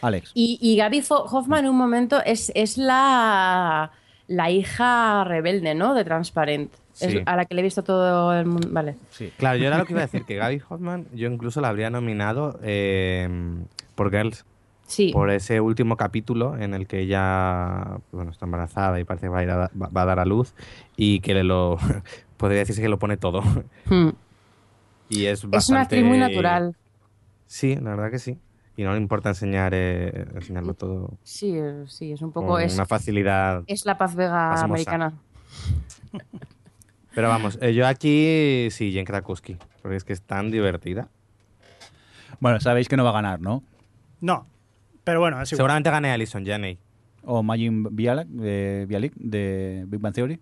Alex. 0.02 0.32
Y, 0.36 0.60
y 0.62 0.76
Gaby 0.78 1.04
Hoffman 1.10 1.66
en 1.66 1.72
un 1.72 1.78
momento 1.78 2.22
es, 2.24 2.52
es 2.54 2.78
la, 2.78 3.92
la 4.28 4.52
hija 4.52 5.24
rebelde, 5.24 5.74
¿no? 5.74 5.94
De 5.96 6.04
Transparent. 6.04 6.72
Es 7.00 7.12
Sí. 7.12 7.22
a 7.28 7.36
la 7.36 7.46
que 7.46 7.54
le 7.54 7.62
he 7.62 7.64
visto 7.64 7.84
todo 7.84 8.34
el 8.34 8.46
mundo. 8.48 8.68
Vale. 8.72 8.96
Sí. 9.12 9.32
Claro, 9.38 9.58
yo 9.60 9.68
era 9.68 9.78
lo 9.78 9.86
que 9.86 9.94
iba 9.94 10.02
a 10.02 10.06
decir, 10.08 10.24
que 10.24 10.36
Gaby 10.36 10.62
Hoffman, 10.70 11.06
yo 11.14 11.30
incluso 11.32 11.62
la 11.62 11.70
habría 11.70 11.90
nominado 11.92 12.60
eh, 12.64 13.28
por 13.96 14.10
Girls, 14.12 14.46
Sí. 14.88 15.12
por 15.12 15.30
ese 15.30 15.60
último 15.62 15.98
capítulo 15.98 16.58
en 16.58 16.74
el 16.74 16.88
que 16.88 17.02
ella 17.02 18.00
bueno, 18.12 18.32
está 18.32 18.46
embarazada 18.46 19.00
y 19.00 19.04
parece 19.04 19.26
que 19.26 19.30
va 19.30 19.40
a, 19.40 19.44
ir 19.44 19.50
a, 19.52 19.58
da- 19.58 19.72
va 19.76 20.02
a 20.02 20.06
dar 20.06 20.20
a 20.20 20.26
luz 20.26 20.54
y 20.96 21.20
que 21.20 21.34
le 21.34 21.44
lo 21.44 21.78
podría 22.38 22.60
decirse 22.60 22.82
que 22.82 22.90
lo 22.90 22.98
pone 22.98 23.18
todo. 23.18 23.42
Hmm. 23.90 24.10
Y 25.10 25.26
es 25.28 25.46
Es 25.54 25.70
una 25.70 25.82
actriz 25.84 26.04
muy 26.04 26.18
natural. 26.18 26.76
Sí, 27.46 27.76
la 27.78 27.92
verdad 27.92 28.12
que 28.12 28.20
sí. 28.20 28.38
Y 28.76 28.84
no 28.84 28.92
le 28.92 28.98
importa 28.98 29.30
enseñar 29.30 29.72
eh, 29.74 30.26
enseñarlo 30.36 30.74
todo 30.74 31.18
Sí, 31.24 31.54
eh, 31.58 31.86
sí, 31.88 32.12
es 32.12 32.22
un 32.22 32.32
con 32.32 32.44
poco. 32.44 32.60
Es, 32.60 32.74
una 32.76 32.86
facilidad. 32.86 33.64
es 33.68 33.86
la 33.86 33.98
Paz 33.98 34.16
Vega 34.16 34.50
pasmosa. 34.50 34.66
americana. 34.66 35.14
Pero 37.16 37.30
vamos, 37.30 37.58
eh, 37.62 37.74
yo 37.74 37.88
aquí 37.88 38.68
sí, 38.70 38.92
Jen 38.92 39.06
Krakowski, 39.06 39.58
porque 39.82 39.96
es 39.98 40.04
que 40.04 40.14
es 40.14 40.22
tan 40.22 40.52
divertida. 40.52 41.08
Bueno, 42.40 42.60
sabéis 42.60 42.88
que 42.90 42.98
no 42.98 43.04
va 43.04 43.10
a 43.12 43.14
ganar, 43.14 43.40
¿no? 43.42 43.64
No, 44.22 44.46
pero 45.08 45.22
bueno, 45.22 45.42
es 45.42 45.50
igual. 45.54 45.60
Seguramente 45.60 45.90
gane 45.90 46.12
Alison 46.12 46.46
Janney. 46.46 46.78
O 47.24 47.42
Majin 47.42 47.96
Bialik 47.96 48.28
de, 48.28 48.86
Bialik 48.90 49.14
de 49.16 49.86
Big 49.88 50.02
Bang 50.02 50.14
Theory. 50.14 50.38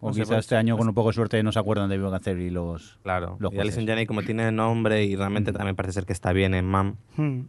O 0.00 0.08
No 0.08 0.14
sé, 0.14 0.22
quizás 0.22 0.30
pues, 0.30 0.38
este 0.46 0.56
año 0.56 0.74
pues- 0.74 0.80
con 0.80 0.88
un 0.88 0.94
poco 0.96 1.10
de 1.10 1.14
suerte 1.14 1.40
no 1.44 1.52
se 1.52 1.60
acuerdan 1.60 1.88
de 1.88 1.96
Big 1.96 2.10
Bang 2.10 2.20
Theory 2.20 2.50
los... 2.50 2.98
Claro. 3.04 3.36
Los 3.38 3.52
y 3.52 3.60
Alison. 3.60 3.86
Janney, 3.86 4.06
como 4.06 4.24
tiene 4.24 4.50
nombre 4.50 5.04
y 5.04 5.14
realmente 5.14 5.52
también 5.52 5.76
parece 5.76 5.92
ser 5.92 6.06
que 6.06 6.12
está 6.12 6.32
bien 6.32 6.54
en 6.54 6.64
MAM. 6.64 6.96
Hmm. 7.16 7.42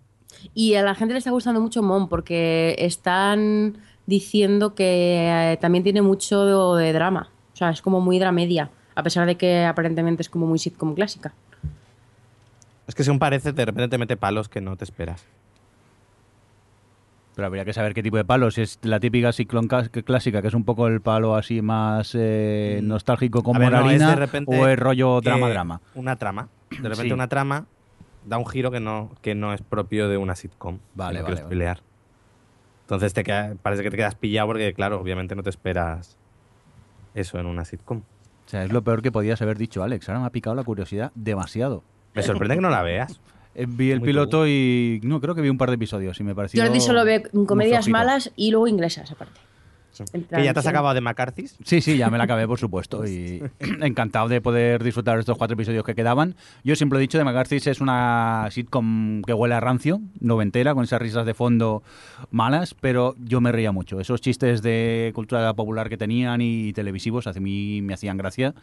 Y 0.54 0.76
a 0.76 0.84
la 0.84 0.94
gente 0.94 1.16
le 1.16 1.18
está 1.18 1.32
gustando 1.32 1.60
mucho 1.60 1.82
Mom 1.82 2.08
porque 2.08 2.76
están 2.78 3.80
diciendo 4.06 4.76
que 4.76 5.54
eh, 5.54 5.58
también 5.58 5.84
tiene 5.84 6.04
mucho 6.04 6.76
de, 6.76 6.94
drama. 6.94 7.32
O 7.54 7.56
sea, 7.56 7.72
es 7.72 7.82
como 7.82 8.02
muy 8.02 8.20
dramedia. 8.20 8.70
A 8.94 9.02
pesar 9.02 9.26
de 9.26 9.36
que 9.36 9.66
aparentemente 9.66 10.22
es 10.22 10.30
como 10.30 10.46
muy 10.46 10.60
sitcom 10.60 10.94
clásica. 10.94 11.34
Es 12.86 12.94
que 12.94 13.04
según 13.04 13.18
parece, 13.18 13.52
de 13.52 13.66
repente 13.66 13.88
te 13.88 13.98
mete 13.98 14.16
palos 14.16 14.48
que 14.48 14.62
no 14.62 14.76
te 14.76 14.84
esperas. 14.84 15.26
Pero 17.36 17.46
habría 17.48 17.64
que 17.64 17.72
saber 17.74 17.94
qué 17.94 18.04
tipo 18.04 18.18
de 18.18 18.26
palo. 18.26 18.52
Si 18.52 18.62
es 18.62 18.78
la 18.82 19.00
típica 19.00 19.32
ciclón 19.32 19.68
clásica, 19.68 20.42
que 20.42 20.48
es 20.50 20.54
un 20.54 20.66
poco 20.66 20.88
el 20.88 21.00
palo 21.02 21.36
así 21.36 21.62
más 21.62 22.12
eh, 22.14 22.80
Mm. 22.84 22.88
nostálgico 22.88 23.42
como 23.42 23.60
ver, 23.60 23.72
no, 23.72 23.80
es 23.80 23.86
harina, 23.86 24.16
repente 24.16 24.58
o 24.60 24.68
es 24.68 24.78
rollo 24.78 25.22
drama-drama. 25.22 25.82
Una 25.96 26.18
trama. 26.18 26.50
De 26.70 26.78
repente 26.78 27.04
Sí. 27.04 27.12
una 27.14 27.28
trama 27.30 27.66
da 28.26 28.38
un 28.38 28.46
giro 28.46 28.70
que 28.70 28.80
no, 28.82 29.12
que 29.22 29.34
no 29.34 29.54
es 29.54 29.62
propio 29.62 30.10
de 30.10 30.18
una 30.18 30.36
sitcom. 30.36 30.80
Vale, 30.94 31.20
No 31.20 31.26
vale, 31.26 31.38
spoilear. 31.38 31.80
Entonces 32.82 33.14
te 33.14 33.24
queda- 33.24 33.56
parece 33.62 33.84
que 33.84 33.92
te 33.92 33.98
quedas 33.98 34.16
pillado 34.16 34.48
porque, 34.48 34.74
claro, 34.74 35.00
obviamente 35.00 35.34
no 35.36 35.44
te 35.44 35.50
esperas 35.50 36.18
eso 37.16 37.40
en 37.40 37.46
una 37.46 37.64
sitcom. 37.64 38.00
O 38.00 38.50
sea, 38.52 38.64
es 38.66 38.72
lo 38.74 38.82
peor 38.84 39.02
que 39.02 39.12
podías 39.14 39.42
haber 39.42 39.58
dicho, 39.58 39.82
Alex. 39.84 40.10
Ahora 40.10 40.20
me 40.20 40.26
ha 40.28 40.32
picado 40.32 40.56
la 40.56 40.64
curiosidad 40.66 41.12
demasiado. 41.16 41.84
Me 42.14 42.22
sorprende 42.24 42.56
que 42.56 42.62
no 42.62 42.70
la 42.70 42.82
veas. 42.82 43.22
Eh, 43.56 43.66
Vi 43.68 43.92
el 43.92 44.00
Muy 44.00 44.08
piloto 44.08 44.48
y... 44.48 45.00
No, 45.04 45.20
creo 45.20 45.36
que 45.36 45.42
vi 45.42 45.50
un 45.50 45.58
par 45.58 45.70
de 45.70 45.76
episodios 45.76 46.20
y 46.20 46.24
me 46.24 46.36
pareció... 46.36 46.64
Jordi 46.64 46.80
solo 46.80 47.04
ve 47.04 47.24
comedias 47.46 47.88
malas 47.88 48.32
y 48.36 48.52
luego 48.52 48.68
inglesas 48.68 49.12
aparte. 49.12 49.40
Que 50.06 50.44
ya 50.44 50.54
te 50.54 50.60
has 50.60 50.64
sí. 50.64 50.70
acabado 50.70 50.96
de 50.96 51.02
McCarthy's. 51.02 51.58
Sí, 51.64 51.82
sí, 51.82 51.98
ya 51.98 52.10
me 52.10 52.18
la 52.18 52.24
acabé, 52.24 52.48
por 52.48 52.60
supuesto. 52.60 53.06
Y 53.06 53.44
encantado 53.82 54.28
de 54.30 54.42
poder 54.42 54.84
disfrutar 54.84 55.16
de 55.16 55.22
estos 55.22 55.38
cuatro 55.38 55.56
episodios 55.56 55.84
que 55.84 55.96
quedaban. 55.96 56.36
Yo 56.64 56.76
siempre 56.76 56.98
he 56.98 57.02
dicho 57.02 57.18
de 57.18 57.24
McCarthy's 57.24 57.68
es 57.68 57.82
una 57.82 58.48
sitcom 58.52 59.22
que 59.24 59.34
huele 59.34 59.56
a 59.56 59.60
rancio, 59.60 60.02
noventera, 60.20 60.74
con 60.74 60.84
esas 60.84 61.02
risas 61.02 61.26
de 61.26 61.34
fondo 61.34 61.84
malas, 62.32 62.74
pero 62.74 63.16
yo 63.20 63.42
me 63.42 63.52
reía 63.52 63.72
mucho. 63.72 64.00
Esos 64.00 64.22
chistes 64.22 64.62
de 64.62 65.12
cultura 65.14 65.54
popular 65.54 65.90
que 65.90 65.98
tenían 65.98 66.42
y 66.42 66.74
televisivos 66.74 67.28
a 67.28 67.34
mí 67.34 67.82
me 67.82 67.94
hacían 67.94 68.18
gracia. 68.18 68.54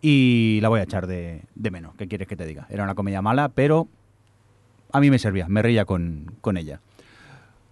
Y 0.00 0.58
la 0.62 0.68
voy 0.68 0.80
a 0.80 0.82
echar 0.82 1.06
de, 1.06 1.42
de 1.54 1.70
menos. 1.70 1.94
¿Qué 1.96 2.08
quieres 2.08 2.26
que 2.26 2.36
te 2.36 2.44
diga? 2.44 2.66
Era 2.70 2.82
una 2.82 2.94
comedia 2.94 3.22
mala, 3.22 3.50
pero 3.50 3.88
a 4.92 5.00
mí 5.00 5.10
me 5.10 5.18
servía, 5.18 5.46
me 5.48 5.62
reía 5.62 5.84
con, 5.84 6.32
con 6.40 6.56
ella. 6.56 6.80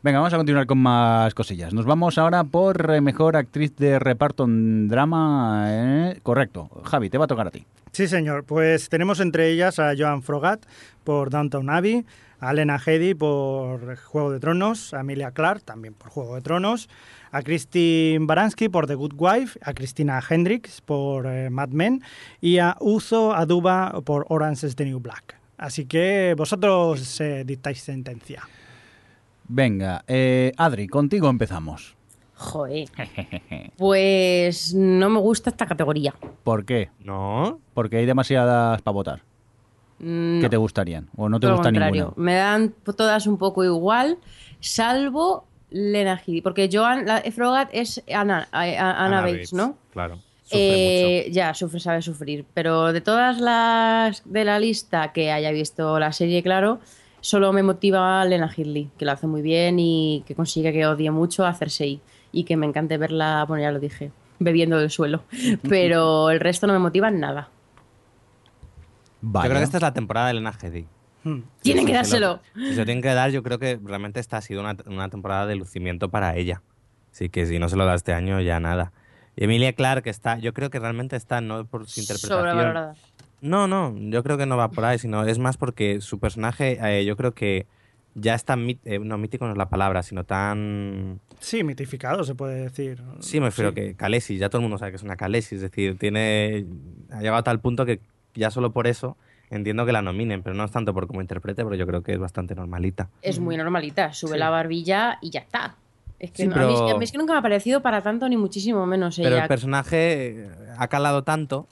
Venga, 0.02 0.18
vamos 0.18 0.32
a 0.32 0.38
continuar 0.38 0.66
con 0.66 0.78
más 0.78 1.34
cosillas. 1.34 1.74
Nos 1.74 1.84
vamos 1.84 2.16
ahora 2.16 2.42
por 2.44 2.90
eh, 2.90 3.02
mejor 3.02 3.36
actriz 3.36 3.76
de 3.76 3.98
reparto 3.98 4.44
en 4.44 4.88
drama. 4.88 5.66
eh, 5.68 6.20
Correcto. 6.22 6.70
Javi, 6.84 7.10
te 7.10 7.18
va 7.18 7.26
a 7.26 7.28
tocar 7.28 7.46
a 7.46 7.50
ti. 7.50 7.66
Sí, 7.92 8.08
señor. 8.08 8.44
Pues 8.44 8.88
tenemos 8.88 9.20
entre 9.20 9.50
ellas 9.50 9.78
a 9.78 9.92
Joan 9.98 10.22
Frogat 10.22 10.64
por 11.04 11.28
Downton 11.28 11.68
Abbey, 11.68 12.06
a 12.38 12.54
Lena 12.54 12.78
Headey 12.84 13.12
por 13.12 13.96
Juego 13.96 14.32
de 14.32 14.40
Tronos, 14.40 14.94
a 14.94 15.00
Emilia 15.00 15.32
Clarke 15.32 15.64
también 15.64 15.92
por 15.92 16.08
Juego 16.08 16.34
de 16.36 16.40
Tronos, 16.40 16.88
a 17.30 17.42
Christine 17.42 18.24
Baranski 18.24 18.70
por 18.70 18.86
The 18.86 18.94
Good 18.94 19.12
Wife, 19.18 19.58
a 19.62 19.74
Christina 19.74 20.22
Hendricks 20.26 20.80
por 20.80 21.26
eh, 21.26 21.50
Mad 21.50 21.70
Men 21.70 22.00
y 22.40 22.56
a 22.56 22.76
Uzo 22.80 23.34
Aduba 23.34 24.00
por 24.06 24.24
Orange 24.30 24.66
is 24.66 24.76
the 24.76 24.86
New 24.86 25.00
Black. 25.00 25.39
Así 25.60 25.84
que 25.84 26.34
vosotros 26.38 27.20
eh, 27.20 27.44
dictáis 27.44 27.82
sentencia. 27.82 28.42
Venga, 29.46 30.02
eh, 30.08 30.52
Adri, 30.56 30.88
contigo 30.88 31.28
empezamos. 31.28 31.94
Joder. 32.34 32.88
Pues 33.76 34.74
no 34.74 35.08
me 35.10 35.20
gusta 35.20 35.50
esta 35.50 35.66
categoría. 35.66 36.14
¿Por 36.44 36.64
qué? 36.64 36.90
No. 37.00 37.60
Porque 37.74 37.98
hay 37.98 38.06
demasiadas 38.06 38.80
para 38.82 38.92
votar. 38.94 39.22
¿Qué 39.98 40.46
te 40.50 40.56
gustarían? 40.56 41.10
¿O 41.16 41.28
no 41.28 41.38
te 41.38 41.46
Todo 41.46 41.56
gusta 41.56 41.68
contrario. 41.70 42.04
ninguna? 42.14 42.24
Me 42.24 42.34
dan 42.36 42.74
todas 42.96 43.26
un 43.26 43.36
poco 43.36 43.64
igual, 43.64 44.18
salvo 44.60 45.46
Lena 45.70 46.14
Headey. 46.26 46.40
Porque 46.40 46.70
Joan 46.72 47.04
la, 47.06 47.20
Frogat 47.32 47.68
es 47.72 48.02
Ana, 48.14 48.48
a- 48.50 48.62
a- 48.62 49.04
Ana 49.06 49.20
Bates, 49.20 49.52
¿no? 49.52 49.76
Claro. 49.92 50.18
Sufre 50.50 51.26
Eh, 51.26 51.30
ya, 51.32 51.54
sufre, 51.54 51.80
sabe 51.80 52.02
sufrir. 52.02 52.44
Pero 52.54 52.92
de 52.92 53.00
todas 53.00 53.40
las 53.40 54.22
de 54.24 54.44
la 54.44 54.58
lista 54.58 55.12
que 55.12 55.30
haya 55.32 55.50
visto 55.52 55.98
la 55.98 56.12
serie, 56.12 56.42
claro, 56.42 56.80
solo 57.20 57.52
me 57.52 57.62
motiva 57.62 58.24
Lena 58.24 58.50
Headey, 58.54 58.90
que 58.98 59.04
lo 59.04 59.12
hace 59.12 59.26
muy 59.26 59.42
bien 59.42 59.78
y 59.78 60.24
que 60.26 60.34
consigue 60.34 60.72
que 60.72 60.86
odie 60.86 61.10
mucho 61.10 61.46
a 61.46 61.54
Cersei. 61.54 62.00
Y 62.32 62.44
que 62.44 62.56
me 62.56 62.66
encante 62.66 62.96
verla, 62.96 63.44
bueno, 63.48 63.62
ya 63.64 63.72
lo 63.72 63.80
dije, 63.80 64.12
bebiendo 64.38 64.78
del 64.78 64.90
suelo. 64.90 65.22
Pero 65.68 66.30
el 66.30 66.40
resto 66.40 66.66
no 66.66 66.72
me 66.72 66.78
motiva 66.78 67.10
nada. 67.10 67.42
mucho. 67.42 67.60
Vaya. 69.22 69.44
Yo 69.46 69.50
creo 69.50 69.60
que 69.60 69.64
esta 69.64 69.76
es 69.78 69.82
la 69.82 69.92
temporada 69.92 70.26
de 70.26 70.32
Elena 70.32 70.52
Headey. 70.62 70.86
Hmm. 71.24 71.40
Tienen 71.60 71.86
que 71.86 71.92
dárselo. 71.92 72.40
lo- 72.54 72.62
Si 72.66 72.72
se 72.72 72.78
lo 72.80 72.84
tienen 72.86 73.02
que 73.02 73.12
dar, 73.12 73.30
yo 73.30 73.42
creo 73.42 73.58
que 73.58 73.78
realmente 73.84 74.20
esta 74.20 74.38
ha 74.38 74.40
sido 74.40 74.60
una, 74.60 74.76
una 74.86 75.08
temporada 75.10 75.46
de 75.46 75.56
lucimiento 75.56 76.08
para 76.08 76.34
ella. 76.36 76.62
Así 77.12 77.28
que 77.28 77.44
si 77.46 77.58
no 77.58 77.68
se 77.68 77.76
lo 77.76 77.84
da 77.84 77.94
este 77.94 78.12
año, 78.14 78.40
ya 78.40 78.60
nada. 78.60 78.92
Emilia 79.36 79.72
Clarke 79.72 80.08
está, 80.10 80.38
yo 80.38 80.52
creo 80.52 80.70
que 80.70 80.78
realmente 80.78 81.16
está 81.16 81.40
no 81.40 81.64
por 81.66 81.86
su 81.86 82.00
interpretación. 82.00 82.38
Sobrevalorada. 82.40 82.94
No, 83.40 83.66
no, 83.66 83.94
yo 83.96 84.22
creo 84.22 84.36
que 84.36 84.44
no 84.46 84.56
va 84.56 84.70
por 84.70 84.84
ahí, 84.84 84.98
sino 84.98 85.24
es 85.24 85.38
más 85.38 85.56
porque 85.56 86.00
su 86.00 86.18
personaje, 86.18 86.78
eh, 86.82 87.04
yo 87.06 87.16
creo 87.16 87.32
que 87.32 87.66
ya 88.14 88.34
está, 88.34 88.56
mit- 88.56 88.80
eh, 88.84 88.98
no, 88.98 89.16
mítico 89.16 89.46
no 89.46 89.52
es 89.52 89.56
la 89.58 89.70
palabra, 89.70 90.02
sino 90.02 90.24
tan... 90.24 91.20
Sí, 91.38 91.64
mitificado 91.64 92.22
se 92.24 92.34
puede 92.34 92.64
decir. 92.64 93.02
Sí, 93.20 93.40
me 93.40 93.46
refiero 93.46 93.72
que 93.72 93.94
Khaleesi, 93.94 94.36
ya 94.36 94.50
todo 94.50 94.58
el 94.58 94.64
mundo 94.64 94.76
sabe 94.76 94.90
que 94.92 94.96
es 94.96 95.02
una 95.04 95.16
Khaleesi, 95.16 95.54
es 95.54 95.60
decir, 95.62 95.96
tiene, 95.98 96.66
ha 97.10 97.18
llegado 97.20 97.36
a 97.38 97.42
tal 97.42 97.60
punto 97.60 97.86
que 97.86 98.00
ya 98.34 98.50
solo 98.50 98.72
por 98.72 98.86
eso 98.86 99.16
entiendo 99.48 99.86
que 99.86 99.92
la 99.92 100.02
nominen, 100.02 100.42
pero 100.42 100.54
no 100.54 100.64
es 100.64 100.70
tanto 100.70 100.92
por 100.92 101.06
cómo 101.06 101.20
interprete, 101.22 101.64
pero 101.64 101.76
yo 101.76 101.86
creo 101.86 102.02
que 102.02 102.12
es 102.12 102.18
bastante 102.18 102.54
normalita. 102.54 103.08
Es 103.22 103.40
muy 103.40 103.56
normalita. 103.56 104.12
Sube 104.12 104.34
Sí. 104.34 104.38
la 104.38 104.50
barbilla 104.50 105.18
y 105.22 105.30
ya 105.30 105.40
está. 105.40 105.76
Es 106.20 106.30
que, 106.30 106.42
Sí, 106.42 106.48
no- 106.48 106.54
a, 106.54 106.58
mí, 106.58 106.74
pero- 106.74 106.88
a 106.90 106.98
mí 106.98 107.04
es 107.04 107.10
que 107.12 107.18
nunca 107.18 107.32
me 107.32 107.38
ha 107.40 107.42
parecido 107.42 107.80
para 107.82 108.02
tanto, 108.02 108.28
ni 108.28 108.36
muchísimo 108.36 108.84
menos 108.86 109.16
Pero 109.16 109.30
ella. 109.30 109.42
el 109.42 109.48
personaje 109.48 110.42
eh, 110.44 110.50
ha 110.78 110.86
calado 110.88 111.24
tanto 111.24 111.66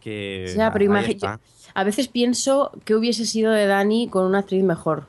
que... 0.00 0.44
Pero. 0.54 1.40
A 1.74 1.82
veces 1.84 2.08
pienso 2.08 2.70
que 2.84 2.94
hubiese 2.94 3.26
sido 3.26 3.50
de 3.52 3.66
Dani 3.66 4.08
con 4.08 4.24
una 4.24 4.38
actriz 4.40 4.62
mejor. 4.62 5.06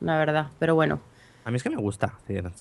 La 0.00 0.16
verdad, 0.18 0.48
pero 0.58 0.74
bueno. 0.74 1.00
A 1.44 1.50
mí 1.50 1.56
es 1.56 1.62
que 1.62 1.70
me 1.70 1.76
gusta. 1.76 2.14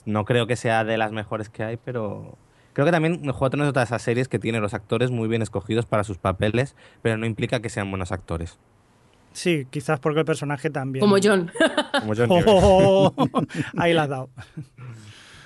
No 0.06 0.26
creo 0.26 0.48
que 0.48 0.56
sea 0.56 0.84
de 0.84 0.98
las 0.98 1.12
mejores 1.12 1.50
que 1.50 1.64
hay, 1.64 1.78
pero 1.78 2.36
creo 2.74 2.86
que 2.86 2.92
también 2.92 3.20
Juego 3.22 3.46
de 3.46 3.50
Tronos 3.52 3.66
es 3.68 3.70
otra 3.70 3.82
de 3.82 3.86
esas 3.86 4.02
series 4.02 4.28
que 4.28 4.40
tiene 4.40 4.60
los 4.60 4.74
actores 4.74 5.12
muy 5.12 5.28
bien 5.28 5.42
escogidos 5.42 5.86
para 5.86 6.04
sus 6.04 6.18
papeles, 6.18 6.76
pero 7.02 7.18
no 7.18 7.26
implica 7.26 7.60
que 7.62 7.70
sean 7.70 7.90
buenos 7.90 8.12
actores. 8.12 8.58
Sí, 9.34 9.66
quizás 9.70 10.00
porque 10.00 10.20
el 10.20 10.26
personaje 10.26 10.70
también. 10.70 11.00
Como 11.02 11.16
John. 11.24 11.52
Como 12.02 12.14
John. 12.16 12.28
Oh, 12.48 13.14
ahí 13.78 13.94
la 13.94 14.04
has 14.04 14.10
dado. 14.10 14.30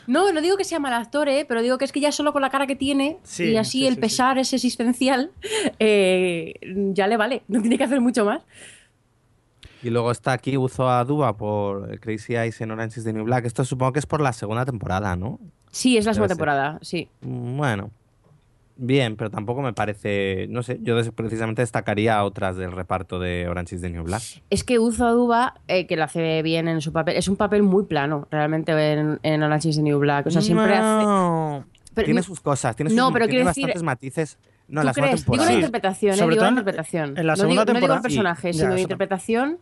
No, 0.08 0.32
no 0.32 0.42
digo 0.42 0.58
que 0.58 0.64
sea 0.64 0.80
mal 0.80 0.94
actor, 0.94 1.28
¿eh? 1.30 1.46
pero 1.48 1.62
digo 1.62 1.78
que 1.78 1.86
es 1.86 1.92
que 1.92 2.00
ya 2.00 2.12
solo 2.12 2.32
con 2.34 2.42
la 2.42 2.50
cara 2.50 2.68
que 2.68 2.76
tiene 2.76 3.18
Sí, 3.24 3.46
y 3.52 3.58
así 3.58 3.80
sí, 3.80 3.88
el 3.88 3.96
sí, 3.96 4.00
pesar 4.02 4.38
ese 4.38 4.56
existencial 4.58 5.32
eh, 5.80 6.54
ya 6.94 7.08
le 7.08 7.18
vale. 7.18 7.44
No 7.48 7.62
tiene 7.62 7.78
que 7.78 7.84
hacer 7.84 8.02
mucho 8.02 8.26
más. 8.26 8.42
Y 9.84 9.90
luego 9.92 10.12
está 10.12 10.32
aquí 10.34 10.58
Uzo 10.58 10.90
Aduba 10.90 11.38
por 11.38 12.00
Crazy 12.00 12.36
Eyes 12.36 12.60
en 12.62 12.72
Orange 12.72 13.00
is 13.00 13.04
the 13.06 13.14
New 13.14 13.24
Black. 13.26 13.46
Esto 13.46 13.64
supongo 13.64 13.94
que 13.94 14.00
es 14.00 14.06
por 14.08 14.20
la 14.22 14.34
segunda 14.34 14.66
temporada, 14.66 15.16
¿no? 15.16 15.40
Sí, 15.72 15.98
es 15.98 16.06
la 16.06 16.14
segunda 16.14 16.30
ser. 16.30 16.38
temporada, 16.38 16.80
sí. 16.82 17.08
Mm, 17.22 17.58
Bueno. 17.58 17.92
Bien, 18.78 19.16
pero 19.16 19.30
tampoco 19.30 19.62
me 19.62 19.74
parece, 19.74 20.48
no 20.50 20.64
sé, 20.64 20.80
yo 20.82 20.96
precisamente 21.14 21.62
destacaría 21.62 22.18
a 22.18 22.24
otras 22.24 22.58
del 22.58 22.72
reparto 22.72 23.20
de 23.20 23.48
Orange 23.48 23.76
is 23.76 23.82
the 23.82 23.90
New 23.90 24.04
Black. 24.04 24.22
Es 24.50 24.64
que 24.64 24.80
Uzo 24.80 25.06
Aduba, 25.08 25.56
eh, 25.68 25.88
que 25.88 25.96
lo 25.96 26.04
hace 26.04 26.42
bien 26.42 26.68
en 26.68 26.82
su 26.82 26.92
papel, 26.92 27.16
es 27.18 27.28
un 27.28 27.36
papel 27.38 27.64
muy 27.64 27.86
plano, 27.86 28.28
realmente, 28.32 28.72
en, 28.94 29.20
en 29.24 29.44
Orange 29.44 29.70
is 29.70 29.76
the 29.78 29.82
New 29.84 30.00
Black. 30.00 30.28
O 30.28 30.32
sea, 30.32 30.42
siempre 30.42 30.74
hace... 30.76 31.06
No. 31.06 31.66
Pero- 31.94 32.06
tiene 32.06 32.24
sus 32.24 32.42
cosas, 32.42 32.76
tiene, 32.76 32.94
No, 32.94 33.06
sus, 33.06 33.14
pero 33.14 33.26
tiene 33.28 33.38
quiero 33.44 33.50
decir- 33.52 33.64
bastantes 33.64 33.84
matices. 33.84 34.38
No, 34.68 34.82
¿Tú 34.82 34.88
la 34.88 34.94
segunda 34.94 35.12
crees? 35.12 35.26
Digo 35.26 35.38
la 35.38 35.48
Sí. 35.48 35.54
interpretación, 35.56 36.14
eh, 36.14 36.18
Sobre 36.18 36.30
digo 36.32 36.36
todo 36.42 36.44
la 36.44 36.48
en- 36.50 36.54
interpretación. 36.58 37.18
en 37.18 37.28
la 37.28 37.34
no 37.34 37.38
segunda 37.38 37.42
digo, 37.48 37.56
no 37.56 37.66
digo 37.66 37.66
temporada- 37.74 37.96
el 37.98 38.02
personaje, 38.02 38.54
Sí, 38.54 38.60
sino 38.60 38.76
ya, 38.76 38.82
interpretación. 38.82 39.60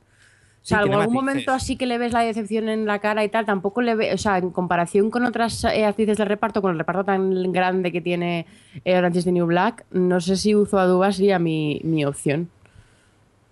Salvo 0.66 0.84
tiene 0.86 0.96
algún 1.02 1.16
matices. 1.16 1.34
momento 1.34 1.52
así 1.52 1.76
que 1.76 1.86
le 1.86 1.98
ves 1.98 2.14
la 2.14 2.22
decepción 2.22 2.70
en 2.70 2.86
la 2.86 3.00
cara 3.00 3.24
y 3.24 3.30
tal, 3.30 3.46
tampoco 3.46 3.82
le 3.82 3.96
ve, 3.96 4.14
o 4.14 4.18
sea, 4.18 4.38
en 4.38 4.50
comparación 4.50 5.10
con 5.12 5.26
otras 5.26 5.64
eh, 5.66 5.86
actrices 5.86 6.18
del 6.18 6.28
reparto, 6.28 6.62
con 6.62 6.72
el 6.72 6.78
reparto 6.80 7.04
tan 7.04 7.52
grande 7.52 7.92
que 7.92 8.02
tiene 8.02 8.46
eh, 8.86 8.98
Orange 8.98 9.20
is 9.20 9.26
the 9.26 9.32
New 9.34 9.46
Black, 9.46 9.86
no 9.92 10.22
sé 10.22 10.38
si 10.38 10.56
Uzo 10.56 10.80
Aduba 10.80 11.12
sería 11.12 11.38
mi, 11.38 11.82
mi 11.84 12.06
opción. 12.06 12.50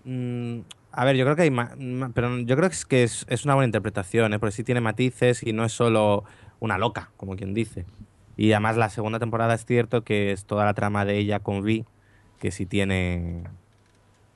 Mm, 0.04 0.60
a 0.92 1.06
ver, 1.06 1.16
yo 1.16 1.26
creo 1.26 1.36
que 1.36 1.44
hay 1.44 1.52
ma- 1.52 1.72
ma- 1.78 2.12
pero 2.14 2.40
yo 2.40 2.56
creo 2.56 2.70
que 2.70 2.76
es 2.76 2.86
que 2.86 3.04
es, 3.04 3.26
es 3.30 3.46
una 3.46 3.56
buena 3.56 3.68
interpretación, 3.68 4.34
¿eh? 4.34 4.40
porque 4.40 4.54
sí 4.56 4.64
tiene 4.64 4.82
matices 4.82 5.44
y 5.44 5.54
no 5.54 5.64
es 5.66 5.72
solo 5.74 6.24
una 6.60 6.78
loca, 6.78 7.12
como 7.18 7.36
quien 7.36 7.54
dice. 7.54 7.86
Y 8.38 8.52
además 8.54 8.78
la 8.78 8.90
segunda 8.90 9.20
temporada 9.20 9.54
es 9.54 9.66
cierto 9.66 10.04
que 10.04 10.32
es 10.32 10.46
toda 10.46 10.66
la 10.66 10.74
trama 10.74 11.06
de 11.06 11.18
ella 11.18 11.40
con 11.40 11.62
Vi, 11.64 11.86
que 12.40 12.52
sí 12.52 12.66
tiene 12.66 13.44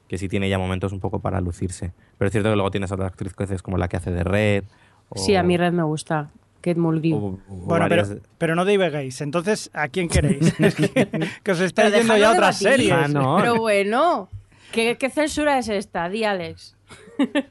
que 0.07 0.17
sí 0.17 0.27
tiene 0.29 0.49
ya 0.49 0.57
momentos 0.59 0.91
un 0.93 0.99
poco 0.99 1.19
para 1.19 1.41
lucirse. 1.41 1.91
Pero 2.17 2.27
es 2.27 2.31
cierto 2.31 2.49
que 2.49 2.55
luego 2.55 2.71
tienes 2.71 2.91
otras 2.91 3.11
actrices 3.11 3.61
como 3.61 3.77
la 3.77 3.87
que 3.87 3.97
hace 3.97 4.11
de 4.11 4.23
Red. 4.23 4.63
o- 5.09 5.17
Sí, 5.19 5.35
a 5.35 5.43
mí 5.43 5.57
Red 5.57 5.73
me 5.73 5.83
gusta. 5.83 6.29
Kate 6.61 6.79
Mulgrew. 6.79 7.15
o- 7.15 7.27
o 7.27 7.55
Bueno, 7.67 7.87
varias- 7.87 8.09
pero, 8.09 8.21
pero 8.39 8.55
no 8.55 8.65
divaguéis. 8.65 9.21
Entonces, 9.21 9.69
¿a 9.73 9.87
quién 9.87 10.07
queréis? 10.09 10.53
Es 10.59 10.75
que, 10.75 10.89
que 11.43 11.51
os 11.51 11.59
estáis 11.59 11.91
Pero 11.91 11.97
yendo 11.99 12.17
ya 12.17 12.27
a 12.29 12.31
de 12.31 12.37
otras 12.37 12.59
debatir. 12.59 12.85
series. 12.87 13.05
Ah, 13.05 13.07
no. 13.07 13.37
Pero 13.39 13.55
bueno, 13.59 14.29
¿qué, 14.71 14.97
qué 14.97 15.09
censura 15.11 15.59
es 15.59 15.69
esta? 15.69 16.09
Di, 16.09 16.23
Alex. 16.23 16.75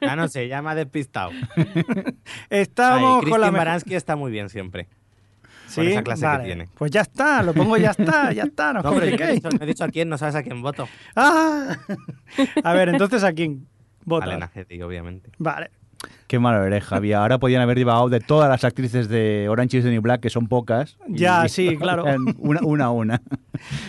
Ah, 0.01 0.15
no 0.15 0.27
sé, 0.27 0.47
ya 0.47 0.61
me 0.61 0.69
ha 0.71 0.75
despistado. 0.75 1.31
Estamos 2.49 3.23
Ay, 3.25 3.31
con 3.31 3.41
la 3.41 3.51
Baranski 3.51 3.95
está 3.95 4.15
muy 4.15 4.31
bien 4.31 4.49
siempre. 4.49 4.87
Sí, 5.67 5.75
con 5.81 5.87
esa 5.87 6.03
clase 6.03 6.21
que 6.21 6.27
vale. 6.27 6.43
tiene. 6.45 6.69
Pues 6.77 6.91
ya 6.91 7.01
está, 7.01 7.41
lo 7.43 7.53
pongo 7.53 7.77
ya 7.77 7.91
está, 7.91 8.31
ya 8.31 8.43
está, 8.43 8.73
no 8.73 8.81
pero 8.83 9.05
yo 9.05 9.17
no 9.17 9.25
he, 9.25 9.33
dicho, 9.33 9.49
no 9.49 9.63
he 9.63 9.65
dicho 9.65 9.83
a 9.83 9.87
quién, 9.89 10.09
no 10.09 10.17
sabes 10.17 10.35
a 10.35 10.43
quién 10.43 10.61
voto. 10.61 10.87
Ah. 11.15 11.77
A 12.63 12.73
ver, 12.73 12.89
entonces 12.89 13.23
¿a 13.23 13.33
quién 13.33 13.67
A 13.67 14.03
votas? 14.05 14.29
Lena 14.29 14.49
Headey, 14.53 14.81
obviamente. 14.81 15.31
Vale. 15.37 15.71
Qué 16.27 16.37
malo 16.37 16.63
eres, 16.63 16.83
Javi. 16.83 17.13
Ahora 17.13 17.39
podían 17.39 17.61
haber 17.63 17.77
divagado 17.77 18.09
de 18.09 18.19
todas 18.19 18.47
las 18.49 18.63
actrices 18.63 19.07
de 19.09 19.47
Orange 19.49 19.77
is 19.77 19.83
the 19.83 19.89
New 19.89 20.01
Black, 20.01 20.21
que 20.21 20.29
son 20.29 20.47
pocas. 20.47 20.97
y- 21.07 21.17
Ya, 21.17 21.47
sí, 21.47 21.77
claro. 21.77 22.03
Una, 22.37 22.59
una 22.61 22.85
a 22.85 22.89
una. 22.91 23.21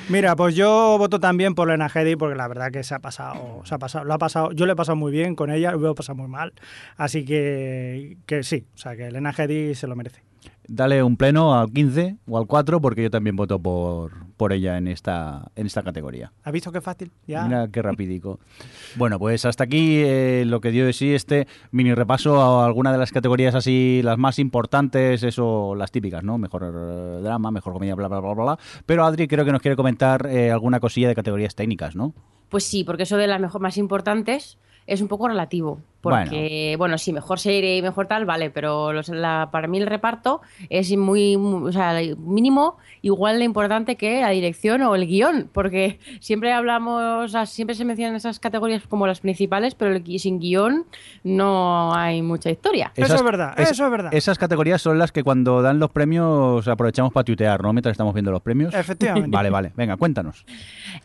Mira, 0.09 0.35
pues 0.37 0.55
yo 0.55 0.97
voto 0.99 1.19
también 1.21 1.55
por 1.55 1.69
Lena 1.69 1.91
Headey 1.95 2.17
porque 2.17 2.37
la 2.37 2.49
verdad 2.49 2.71
que 2.71 2.83
se 2.85 2.95
ha 2.95 3.01
pasado, 3.01 3.61
se 3.65 3.75
ha 3.75 3.79
pasado, 3.79 4.05
lo 4.05 4.15
ha 4.15 4.19
pasado, 4.19 4.53
yo 4.53 4.65
lo 4.65 4.73
he 4.73 4.77
pasado 4.77 4.97
muy 4.97 5.13
bien 5.13 5.35
con 5.35 5.51
ella, 5.51 5.73
lo 5.73 5.91
he 5.91 5.95
pasado 5.95 6.17
muy 6.17 6.29
mal, 6.29 6.53
así 6.97 7.25
que, 7.25 8.17
que 8.25 8.43
sí, 8.45 8.65
o 8.75 8.79
sea 8.79 8.97
que 8.97 9.11
Lena 9.11 9.35
Headey 9.37 9.75
se 9.75 9.87
lo 9.87 9.97
merece. 9.97 10.23
Dale 10.69 11.03
un 11.03 11.17
pleno 11.17 11.59
al 11.59 11.71
15 11.71 12.17
o 12.29 12.39
al 12.39 12.47
4, 12.47 12.81
porque 12.81 13.05
yo 13.05 13.11
también 13.11 13.37
voto 13.37 13.59
por, 13.59 14.27
por 14.37 14.53
ella 14.53 14.79
en 14.79 14.89
esta, 14.89 15.51
en 15.55 15.67
esta 15.67 15.83
categoría. 15.83 16.33
¿Has 16.43 16.53
visto 16.53 16.73
qué 16.73 16.81
fácil? 16.81 17.13
Ya. 17.27 17.45
Mira 17.45 17.69
qué 17.69 17.83
rapidico. 17.83 18.41
Bueno, 18.97 19.19
pues 19.19 19.45
hasta 19.45 19.65
aquí 19.65 19.99
eh, 19.99 20.45
lo 20.47 20.63
que 20.63 20.71
dio 20.71 20.87
de 20.87 20.95
sí 20.95 21.13
este 21.13 21.47
mini 21.71 21.93
repaso 21.93 22.41
a 22.41 22.65
alguna 22.65 22.93
de 22.93 22.99
las 22.99 23.13
categorías 23.13 23.55
así, 23.55 24.01
las 24.03 24.17
más 24.17 24.39
importantes, 24.39 25.23
eso, 25.23 25.75
las 25.75 25.91
típicas, 25.91 26.25
¿no? 26.25 26.39
Mejor 26.39 26.63
eh, 26.65 27.21
drama, 27.23 27.51
mejor 27.51 27.75
comedia, 27.75 27.95
bla, 27.95 28.09
bla, 28.09 28.21
bla, 28.21 28.33
bla, 28.33 28.45
bla. 28.45 28.59
Pero 28.87 29.05
Adri 29.05 29.29
creo 29.29 29.45
que 29.45 29.53
nos 29.53 29.61
quiere 29.61 29.77
comentar 29.77 30.27
eh, 30.27 30.51
alguna 30.51 30.81
cosilla 30.81 31.09
de 31.09 31.15
categorías 31.15 31.55
técnicas, 31.55 31.95
¿no? 31.95 32.15
Pues 32.49 32.65
sí, 32.65 32.85
porque 32.85 33.03
eso 33.03 33.17
de 33.17 33.27
las 33.27 33.41
mejor, 33.41 33.61
más 33.61 33.77
importantes 33.77 34.59
es 34.87 35.01
un 35.01 35.09
poco 35.09 35.29
relativo. 35.29 35.81
Porque, 36.01 36.77
bueno, 36.79 36.99
sí, 36.99 37.13
mejor 37.13 37.41
serie 37.41 37.77
y 37.79 37.83
mejor 37.83 38.07
tal, 38.07 38.27
vale, 38.27 38.51
pero 38.51 38.93
los- 38.93 39.09
la- 39.09 39.49
para 39.51 39.67
mí 39.67 39.79
el 39.79 39.87
reparto 39.87 40.41
es 40.71 40.97
muy, 40.97 41.37
muy- 41.37 41.69
o 41.69 41.73
sea, 41.73 41.95
mínimo 42.19 42.77
igual 43.03 43.39
de 43.39 43.45
importante 43.45 43.97
que 43.97 44.21
la 44.21 44.31
dirección 44.31 44.83
o 44.83 44.95
el 44.95 45.07
guion, 45.07 45.51
porque 45.53 45.99
siempre 46.21 46.53
hablamos, 46.53 47.25
o 47.25 47.29
sea, 47.29 47.47
siempre 47.47 47.75
se 47.75 47.85
mencionan 47.85 48.15
esas 48.15 48.39
categorías 48.39 48.87
como 48.87 49.07
las 49.09 49.21
principales, 49.21 49.75
pero 49.75 49.93
el 49.97 50.19
sin 50.21 50.39
guion 50.39 50.85
no 51.25 51.95
hay 51.95 52.23
mucha 52.23 52.51
historia. 52.51 52.93
Eso 52.95 53.15
es 53.15 53.23
verdad, 53.23 53.59
eso 53.59 53.85
es 53.85 53.91
verdad. 53.91 54.15
Esas 54.15 54.39
categorías 54.39 54.81
son 54.81 54.99
las 54.99 55.13
que 55.13 55.23
cuando 55.23 55.61
dan 55.63 55.79
los 55.81 55.91
premios 55.91 56.67
aprovechamos 56.69 57.13
para 57.13 57.25
tuitear, 57.25 57.63
¿no? 57.63 57.73
Mientras 57.73 57.93
estamos 57.93 58.15
viendo 58.15 58.31
los 58.31 58.43
premios. 58.43 58.75
Efectivamente. 58.75 59.31
Vale, 59.37 59.51
vale. 59.51 59.73
Venga, 59.77 59.97
cuéntanos. 59.97 60.45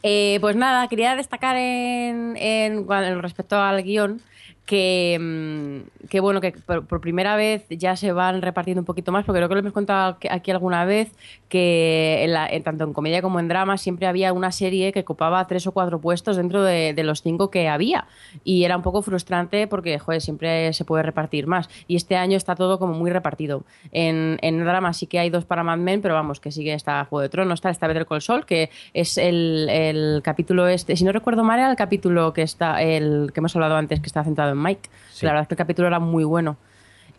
Eh, 0.03 0.37
pues 0.41 0.55
nada, 0.55 0.87
quería 0.87 1.15
destacar 1.15 1.55
en, 1.57 2.37
en 2.37 2.87
respecto 3.21 3.59
al 3.59 3.81
guion 3.83 4.21
que, 4.65 5.17
mm, 5.19 6.07
que 6.07 6.19
bueno, 6.19 6.41
que 6.41 6.51
por, 6.51 7.01
primera 7.01 7.35
vez 7.35 7.65
ya 7.69 7.95
se 7.95 8.11
van 8.11 8.41
repartiendo 8.41 8.81
un 8.81 8.85
poquito 8.85 9.11
más, 9.11 9.25
porque 9.25 9.39
creo 9.39 9.49
que 9.49 9.55
lo 9.55 9.59
hemos 9.61 9.73
contado 9.73 10.17
aquí- 10.29 10.51
alguna 10.51 10.85
vez, 10.85 11.11
que 11.49 12.23
en 12.23 12.63
tanto 12.63 12.83
en 12.83 12.93
comedia 12.93 13.21
como 13.21 13.39
en 13.39 13.47
drama 13.47 13.77
siempre 13.77 14.07
había 14.07 14.31
una 14.33 14.51
serie 14.51 14.91
que 14.93 15.01
ocupaba 15.01 15.45
tres 15.47 15.67
o 15.67 15.71
cuatro 15.71 15.99
puestos 15.99 16.37
dentro 16.37 16.63
de, 16.63 16.93
los 17.03 17.21
cinco 17.21 17.49
que 17.49 17.67
había. 17.67 18.05
Y 18.43 18.63
era 18.63 18.77
un 18.77 18.83
poco 18.83 19.01
frustrante 19.01 19.67
porque, 19.67 19.99
siempre 20.19 20.71
se 20.73 20.85
puede 20.85 21.03
repartir 21.03 21.47
más. 21.47 21.69
Y 21.87 21.95
este 21.95 22.15
año 22.15 22.37
está 22.37 22.55
todo 22.55 22.79
como 22.79 22.93
muy 22.93 23.09
repartido. 23.11 23.63
En, 23.91 24.37
en 24.41 24.63
drama 24.63 24.93
sí 24.93 25.07
que 25.07 25.19
hay 25.19 25.29
dos 25.29 25.45
para 25.45 25.63
Mad 25.63 25.79
Men, 25.79 26.01
pero 26.01 26.13
vamos, 26.13 26.39
que 26.39 26.51
sigue 26.51 26.73
está 26.73 27.03
Juego 27.05 27.21
de 27.21 27.29
Tronos, 27.29 27.55
está, 27.55 27.69
está 27.69 27.87
Better 27.87 28.05
Call 28.05 28.21
Saul, 28.21 28.45
que 28.45 28.69
es 28.93 29.17
el, 29.17 29.67
el 29.69 30.21
capítulo 30.23 30.67
este, 30.67 30.95
si 30.95 31.03
no 31.03 31.11
recuerdo 31.11 31.43
mal, 31.43 31.59
era 31.59 31.69
el 31.69 31.75
capítulo 31.77 32.33
que 32.33 32.43
está, 32.43 32.81
el 32.81 33.31
que 33.33 33.39
hemos 33.39 33.55
hablado 33.55 33.75
antes, 33.75 33.99
que 33.99 34.07
está 34.07 34.23
centrado 34.23 34.50
en 34.53 34.61
Mike. 34.61 34.89
Sí. 35.11 35.25
La 35.25 35.31
verdad 35.33 35.43
es 35.43 35.47
que 35.49 35.53
el 35.55 35.57
capítulo 35.59 35.87
era 35.87 35.99
muy 35.99 36.23
bueno. 36.23 36.57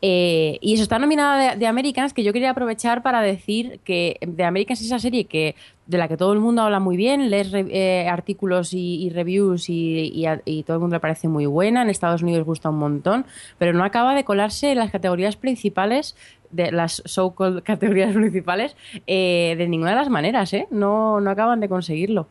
Eh, 0.04 0.58
y 0.60 0.74
eso 0.74 0.82
está 0.82 0.98
nominada 0.98 1.52
de, 1.52 1.56
de 1.58 1.66
Americans, 1.68 2.12
que 2.12 2.24
yo 2.24 2.32
quería 2.32 2.50
aprovechar 2.50 3.04
para 3.04 3.22
decir 3.22 3.78
que 3.84 4.18
The 4.34 4.42
Americans 4.42 4.80
es 4.80 4.86
esa 4.86 4.98
serie 4.98 5.26
que 5.26 5.54
de 5.86 5.96
la 5.96 6.08
que 6.08 6.16
todo 6.16 6.32
el 6.32 6.40
mundo 6.40 6.62
habla 6.62 6.80
muy 6.80 6.96
bien, 6.96 7.30
lees 7.30 7.52
re- 7.52 7.66
eh, 7.70 8.08
artículos 8.08 8.74
y, 8.74 9.00
y 9.04 9.10
reviews 9.10 9.68
y, 9.68 10.08
y 10.12 10.26
a- 10.26 10.42
y 10.44 10.64
todo 10.64 10.76
el 10.78 10.80
mundo 10.80 10.96
le 10.96 11.00
parece 11.00 11.28
muy 11.28 11.46
buena, 11.46 11.82
en 11.82 11.90
Estados 11.90 12.22
Unidos 12.22 12.44
gusta 12.44 12.68
un 12.70 12.78
montón, 12.78 13.26
pero 13.58 13.72
no 13.74 13.84
acaba 13.84 14.16
de 14.16 14.24
colarse 14.24 14.72
en 14.72 14.78
las 14.78 14.90
categorías 14.90 15.36
principales, 15.36 16.16
de 16.50 16.72
las 16.72 17.00
so-called 17.04 17.62
categorías 17.64 18.12
principales, 18.12 18.76
eh, 19.06 19.54
de 19.56 19.68
ninguna 19.68 19.90
de 19.90 19.96
las 19.96 20.08
maneras, 20.08 20.52
¿eh? 20.52 20.66
No, 20.72 21.20
no 21.20 21.30
acaban 21.30 21.60
de 21.60 21.68
conseguirlo. 21.68 22.26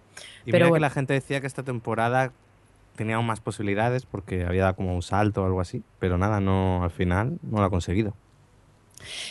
Y 0.45 0.51
Pero 0.51 0.65
mira 0.65 0.75
que 0.75 0.81
la 0.81 0.89
gente 0.89 1.13
decía 1.13 1.39
que 1.39 1.47
esta 1.47 1.63
temporada 1.63 2.33
tenía 2.95 3.15
aún 3.15 3.25
más 3.25 3.39
posibilidades 3.41 4.05
porque 4.05 4.45
había 4.45 4.63
dado 4.63 4.75
como 4.75 4.95
un 4.95 5.01
salto 5.01 5.43
o 5.43 5.45
algo 5.45 5.61
así, 5.61 5.83
pero 5.99 6.17
nada, 6.17 6.39
no 6.39 6.83
al 6.83 6.91
final 6.91 7.37
no 7.43 7.59
lo 7.59 7.63
ha 7.65 7.69
conseguido. 7.69 8.13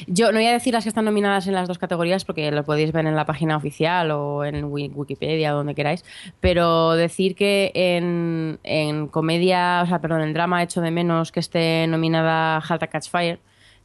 Yo 0.08 0.32
no 0.32 0.38
voy 0.38 0.46
a 0.46 0.52
decir 0.52 0.74
las 0.74 0.82
que 0.82 0.88
están 0.88 1.04
nominadas 1.04 1.46
en 1.46 1.54
las 1.54 1.68
dos 1.68 1.78
categorías 1.78 2.24
porque 2.24 2.50
lo 2.50 2.64
podéis 2.64 2.90
ver 2.90 3.06
en 3.06 3.14
la 3.14 3.24
página 3.24 3.56
oficial 3.56 4.10
o 4.10 4.44
en 4.44 4.64
Wi- 4.64 4.90
Wikipedia, 4.92 5.52
donde 5.52 5.76
queráis, 5.76 6.04
pero 6.40 6.92
decir 6.92 7.36
que 7.36 7.70
en, 7.74 8.58
en 8.64 9.06
comedia, 9.06 9.82
o 9.84 9.86
sea, 9.86 10.00
perdón, 10.00 10.22
en 10.22 10.32
drama 10.32 10.62
hecho 10.64 10.80
de 10.80 10.90
menos 10.90 11.30
que 11.30 11.38
esté 11.38 11.86
nominada 11.86 12.56
Halt 12.58 12.82
Catch 12.90 13.08
Fire, 13.10 13.38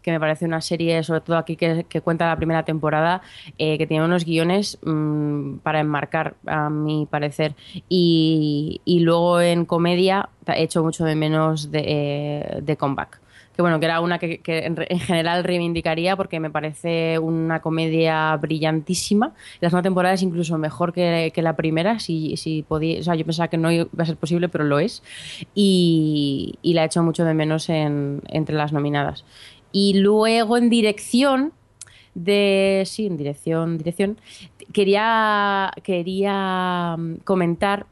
que 0.05 0.11
me 0.11 0.19
parece 0.19 0.45
una 0.45 0.61
serie, 0.61 1.01
sobre 1.01 1.21
todo 1.21 1.35
aquí 1.35 1.55
que, 1.55 1.83
cuenta 2.03 2.27
la 2.27 2.35
primera 2.35 2.63
temporada, 2.63 3.23
eh, 3.57 3.79
que 3.79 3.87
tiene 3.87 4.05
unos 4.05 4.23
guiones 4.23 4.77
mm, 4.83 5.57
para 5.63 5.79
enmarcar, 5.79 6.35
a 6.45 6.69
mi 6.69 7.07
parecer. 7.09 7.55
Y, 7.89 8.81
luego 9.01 9.41
en 9.41 9.65
comedia 9.65 10.29
he 10.47 10.63
hecho 10.63 10.83
mucho 10.83 11.05
de 11.05 11.15
menos 11.15 11.71
de, 11.71 11.83
eh, 11.85 12.59
de 12.61 12.77
comeback 12.77 13.19
que 13.55 13.61
bueno, 13.61 13.79
que 13.79 13.85
era 13.85 14.01
una 14.01 14.19
que, 14.19 14.41
en 14.45 14.99
general 14.99 15.43
reivindicaría 15.43 16.17
porque 16.17 16.39
me 16.39 16.49
parece 16.49 17.17
una 17.19 17.61
comedia 17.61 18.35
brillantísima. 18.35 19.33
La 19.61 19.69
segunda 19.69 19.83
temporada 19.83 20.13
es 20.13 20.21
incluso 20.21 20.57
mejor 20.57 20.91
que, 20.91 21.31
que 21.33 21.41
la 21.41 21.55
primera, 21.55 21.99
si, 21.99 22.35
si 22.35 22.63
podía, 22.63 22.99
o 22.99 23.03
sea, 23.03 23.15
yo 23.15 23.25
pensaba 23.25 23.47
que 23.47 23.57
no 23.57 23.71
iba 23.71 23.87
a 23.97 24.05
ser 24.05 24.17
posible, 24.17 24.49
pero 24.49 24.65
lo 24.65 24.79
es. 24.79 25.03
Y, 25.53 26.55
y 26.61 26.73
la 26.73 26.83
he 26.83 26.85
hecho 26.87 27.01
mucho 27.01 27.23
de 27.23 27.33
menos 27.33 27.69
en, 27.69 28.21
entre 28.27 28.55
las 28.55 28.73
nominadas. 28.73 29.23
Y 29.77 29.95
luego 29.95 30.55
en 30.55 30.69
dirección 30.69 31.51
de 32.13 32.83
sí, 32.85 33.07
en 33.07 33.17
dirección, 33.17 33.77
dirección 33.77 34.17
quería 34.71 35.69
quería 35.83 36.95
mm, 36.97 37.15
comentar 37.25 37.85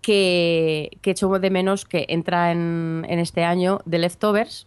que, 0.00 0.96
que 1.02 1.10
echo 1.10 1.28
de 1.38 1.50
menos 1.50 1.84
que 1.84 2.06
entra 2.08 2.50
en, 2.50 3.04
en 3.10 3.18
este 3.18 3.44
año 3.44 3.82
The 3.90 3.98
Leftovers, 3.98 4.66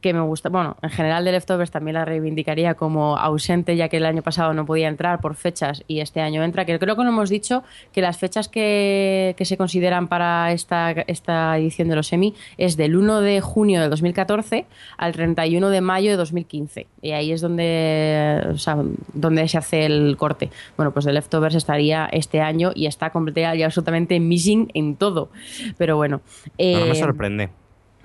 que 0.00 0.12
me 0.12 0.20
gusta, 0.20 0.48
bueno, 0.48 0.76
en 0.82 0.90
general 0.90 1.24
de 1.24 1.32
Leftovers 1.32 1.70
también 1.70 1.94
la 1.94 2.04
reivindicaría 2.04 2.74
como 2.74 3.16
ausente, 3.16 3.76
ya 3.76 3.88
que 3.88 3.96
el 3.96 4.06
año 4.06 4.22
pasado 4.22 4.54
no 4.54 4.64
podía 4.64 4.88
entrar 4.88 5.20
por 5.20 5.34
fechas 5.34 5.82
y 5.88 6.00
este 6.00 6.20
año 6.20 6.42
entra, 6.42 6.64
que 6.64 6.78
creo 6.78 6.96
que 6.96 7.02
no 7.02 7.10
hemos 7.10 7.30
dicho 7.30 7.64
que 7.92 8.00
las 8.00 8.18
fechas 8.18 8.48
que, 8.48 9.34
que 9.36 9.44
se 9.44 9.56
consideran 9.56 10.08
para 10.08 10.52
esta, 10.52 10.92
esta 10.92 11.56
edición 11.58 11.88
de 11.88 11.96
los 11.96 12.12
Emmy 12.12 12.34
es 12.58 12.76
del 12.76 12.96
1 12.96 13.20
de 13.20 13.40
junio 13.40 13.80
de 13.80 13.88
2014 13.88 14.66
al 14.96 15.12
31 15.12 15.70
de 15.70 15.80
mayo 15.80 16.10
de 16.10 16.16
2015. 16.16 16.86
Y 17.02 17.12
ahí 17.12 17.32
es 17.32 17.40
donde, 17.40 18.42
o 18.50 18.58
sea, 18.58 18.76
donde 19.14 19.48
se 19.48 19.58
hace 19.58 19.86
el 19.86 20.16
corte. 20.16 20.50
Bueno, 20.76 20.92
pues 20.92 21.06
The 21.06 21.12
Leftovers 21.12 21.54
estaría 21.54 22.08
este 22.12 22.40
año 22.40 22.72
y 22.74 22.86
está 22.86 23.10
completamente 23.10 23.58
y 23.58 23.62
absolutamente 23.62 24.20
missing 24.20 24.70
en 24.74 24.96
todo. 24.96 25.30
Pero 25.76 25.96
bueno. 25.96 26.20
No, 26.58 26.80
no 26.80 26.86
me 26.86 26.92
eh, 26.92 26.94
sorprende. 26.94 27.50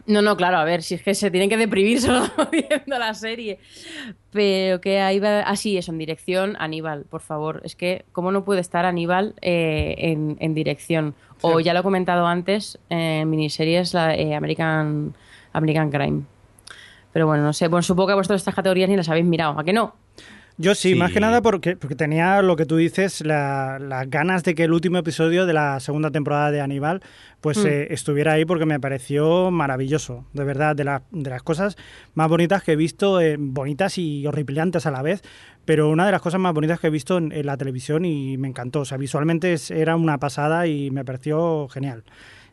No, 0.05 0.21
no, 0.21 0.35
claro, 0.35 0.57
a 0.57 0.63
ver, 0.63 0.83
si 0.83 0.95
es 0.95 1.01
que 1.01 1.15
se 1.15 1.31
tienen 1.31 1.49
que 1.49 1.57
deprimir 1.57 2.01
solo 2.01 2.21
viendo 2.51 2.99
la 2.99 3.13
serie. 3.13 3.59
Pero 4.31 4.81
que 4.81 4.99
ahí 4.99 5.19
va. 5.19 5.41
Así 5.41 5.77
es, 5.77 5.87
en 5.89 5.97
dirección, 5.97 6.55
Aníbal, 6.59 7.05
por 7.05 7.21
favor. 7.21 7.61
Es 7.63 7.75
que, 7.75 8.05
¿cómo 8.11 8.31
no 8.31 8.43
puede 8.43 8.61
estar 8.61 8.85
Aníbal 8.85 9.35
eh, 9.41 9.95
en, 9.97 10.37
en 10.39 10.53
dirección? 10.53 11.15
O 11.41 11.59
ya 11.59 11.73
lo 11.73 11.81
he 11.81 11.83
comentado 11.83 12.25
antes, 12.25 12.79
en 12.89 13.29
miniseries, 13.29 13.93
la 13.93 14.15
eh, 14.15 14.33
American, 14.33 15.13
American 15.51 15.91
Crime. 15.91 16.23
Pero 17.11 17.27
bueno, 17.27 17.43
no 17.43 17.53
sé. 17.53 17.67
Bueno, 17.67 17.83
supongo 17.83 18.07
que 18.07 18.13
vosotros 18.15 18.41
estas 18.41 18.55
categorías 18.55 18.89
ni 18.89 18.95
las 18.95 19.09
habéis 19.09 19.25
mirado. 19.25 19.59
¿A 19.59 19.63
que 19.63 19.73
no? 19.73 19.93
Yo 20.57 20.75
sí, 20.75 20.89
Sí. 20.89 20.95
más 20.95 21.11
que 21.11 21.19
nada 21.19 21.41
porque, 21.41 21.75
porque 21.75 21.95
tenía 21.95 22.41
lo 22.43 22.55
que 22.55 22.67
tú 22.67 22.75
dices, 22.77 23.21
la- 23.25 23.79
las 23.79 24.07
ganas 24.07 24.43
de 24.43 24.53
que 24.53 24.65
el 24.65 24.71
último 24.71 24.99
episodio 24.99 25.47
de 25.47 25.53
la 25.53 25.79
segunda 25.79 26.11
temporada 26.11 26.51
de 26.51 26.61
Aníbal 26.61 27.01
pues 27.41 27.57
Mm. 27.57 27.67
eh, 27.67 27.87
estuviera 27.89 28.33
ahí 28.33 28.45
porque 28.45 28.65
me 28.65 28.79
pareció 28.79 29.49
maravilloso, 29.51 30.25
de 30.33 30.43
verdad, 30.43 30.75
de, 30.75 30.83
la- 30.83 31.03
de 31.11 31.29
las 31.29 31.41
cosas 31.43 31.75
más 32.13 32.29
bonitas 32.29 32.63
que 32.63 32.73
he 32.73 32.75
visto, 32.75 33.19
eh, 33.19 33.35
bonitas 33.39 33.97
y 33.97 34.25
horripilantes 34.27 34.85
a 34.85 34.91
la 34.91 35.01
vez, 35.01 35.23
pero 35.65 35.89
una 35.89 36.05
de 36.05 36.11
las 36.11 36.21
cosas 36.21 36.39
más 36.39 36.53
bonitas 36.53 36.79
que 36.79 36.87
he 36.87 36.91
visto 36.91 37.17
en, 37.17 37.31
en 37.31 37.45
la 37.47 37.57
televisión 37.57 38.05
y 38.05 38.37
me 38.37 38.47
encantó, 38.47 38.81
o 38.81 38.85
sea, 38.85 38.97
visualmente 38.97 39.53
es- 39.53 39.71
era 39.71 39.95
una 39.95 40.19
pasada 40.19 40.67
y 40.67 40.91
me 40.91 41.03
pareció 41.03 41.67
genial. 41.67 42.03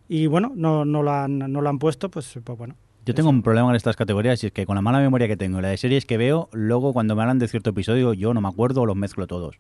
Y 0.09 0.26
bueno, 0.26 0.53
no, 0.57 0.84
no, 0.84 1.03
lo, 1.03 1.12
han, 1.12 1.38
no 1.38 1.61
lo 1.61 1.68
han 1.68 1.78
puesto, 1.78 2.11
pues, 2.11 2.36
pues 2.42 2.59
bueno. 2.59 2.74
Yo 3.07 3.14
tengo 3.14 3.30
un 3.30 3.42
problema 3.42 3.70
en 3.70 3.76
estas 3.76 3.96
categorías 3.96 4.42
y 4.44 4.48
es 4.48 4.53
que 4.53 4.66
con 4.66 4.74
la 4.76 4.82
mala 4.82 4.98
memoria 4.98 5.26
que 5.26 5.36
tengo, 5.36 5.59
y 5.59 5.62
la 5.62 5.68
de 5.68 5.76
series 5.76 6.05
que 6.05 6.18
veo, 6.18 6.48
luego 6.53 6.92
cuando 6.92 7.16
me 7.16 7.22
hablan 7.22 7.38
de 7.38 7.48
cierto 7.48 7.70
episodio 7.70 8.12
yo 8.12 8.34
no 8.34 8.40
me 8.40 8.48
acuerdo 8.48 8.82
o 8.82 8.86
los 8.86 8.96
mezclo 8.96 9.26
todos. 9.26 9.57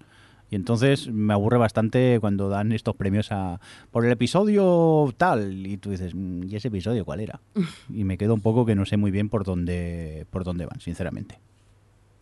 Y 0.50 0.56
entonces 0.56 1.08
me 1.08 1.32
aburre 1.32 1.58
bastante 1.58 2.18
cuando 2.20 2.48
dan 2.48 2.72
estos 2.72 2.96
premios 2.96 3.30
a 3.30 3.60
por 3.92 4.04
el 4.04 4.10
episodio 4.12 5.14
tal 5.16 5.66
y 5.66 5.76
tú 5.78 5.90
dices, 5.90 6.14
"Mm, 6.14 6.42
¿y 6.48 6.56
ese 6.56 6.68
episodio 6.68 7.04
cuál 7.04 7.20
era? 7.20 7.40
Y 7.88 8.04
me 8.04 8.18
quedo 8.18 8.34
un 8.34 8.40
poco 8.40 8.66
que 8.66 8.74
no 8.74 8.84
sé 8.84 8.96
muy 8.96 9.10
bien 9.10 9.28
por 9.28 9.44
dónde 9.44 10.26
por 10.30 10.44
dónde 10.44 10.66
van, 10.66 10.80
sinceramente. 10.80 11.38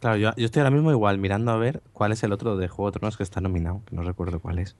Claro, 0.00 0.16
yo, 0.18 0.30
yo 0.36 0.44
estoy 0.44 0.60
ahora 0.60 0.70
mismo 0.70 0.92
igual 0.92 1.18
mirando 1.18 1.50
a 1.50 1.56
ver 1.56 1.82
cuál 1.92 2.12
es 2.12 2.22
el 2.22 2.32
otro 2.32 2.56
de 2.56 2.68
Juego 2.68 2.90
de 2.92 2.98
Tronos 3.00 3.16
que 3.16 3.24
está 3.24 3.40
nominado, 3.40 3.82
que 3.86 3.96
no 3.96 4.02
recuerdo 4.02 4.38
cuál 4.38 4.60
es. 4.60 4.76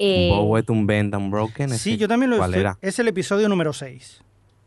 Eh, 0.00 0.28
Un 0.30 0.36
Bowet, 0.36 0.70
un 0.70 0.86
Bend, 0.86 1.14
Unbroken. 1.14 1.70
Sí, 1.70 1.96
yo 1.96 2.08
también 2.08 2.30
lo 2.30 2.38
¿Cuál 2.38 2.54
era? 2.54 2.78
Es 2.80 2.98
el 2.98 3.06
episodio 3.08 3.48
número 3.48 3.72
6 3.72 4.22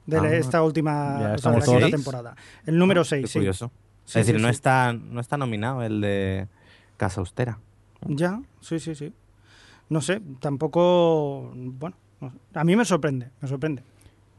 de 0.06 0.18
Ah. 0.18 0.36
esta 0.36 0.64
última 0.64 0.92
Ya 0.92 1.16
o 1.16 1.20
sea, 1.20 1.28
de 1.30 1.36
estamos 1.36 1.60
la 1.60 1.66
quinta 1.66 1.80
todos. 1.80 1.92
temporada. 1.92 2.36
El 2.66 2.78
número 2.78 3.02
Ah, 3.02 3.04
Qué 3.04 3.10
6, 3.10 3.30
sí. 3.32 3.40
curioso. 3.40 3.72
Sí, 4.06 4.20
es 4.20 4.26
decir, 4.26 4.36
sí, 4.40 4.42
no, 4.42 4.48
sí. 4.50 4.52
Está, 4.56 4.94
no 4.94 5.22
está 5.22 5.38
nominado 5.38 5.84
el 5.84 6.02
de 6.02 6.48
Casa 6.98 7.22
Austera. 7.22 7.60
Ya, 8.08 8.42
sí, 8.62 8.80
sí, 8.80 8.96
sí. 8.96 9.14
No 9.90 10.02
sé, 10.02 10.22
tampoco. 10.40 11.52
Bueno, 11.56 11.96
no 12.20 12.30
sé. 12.32 12.38
a 12.56 12.64
mí 12.64 12.76
me 12.76 12.86
sorprende, 12.86 13.30
me 13.42 13.48
sorprende. 13.48 13.84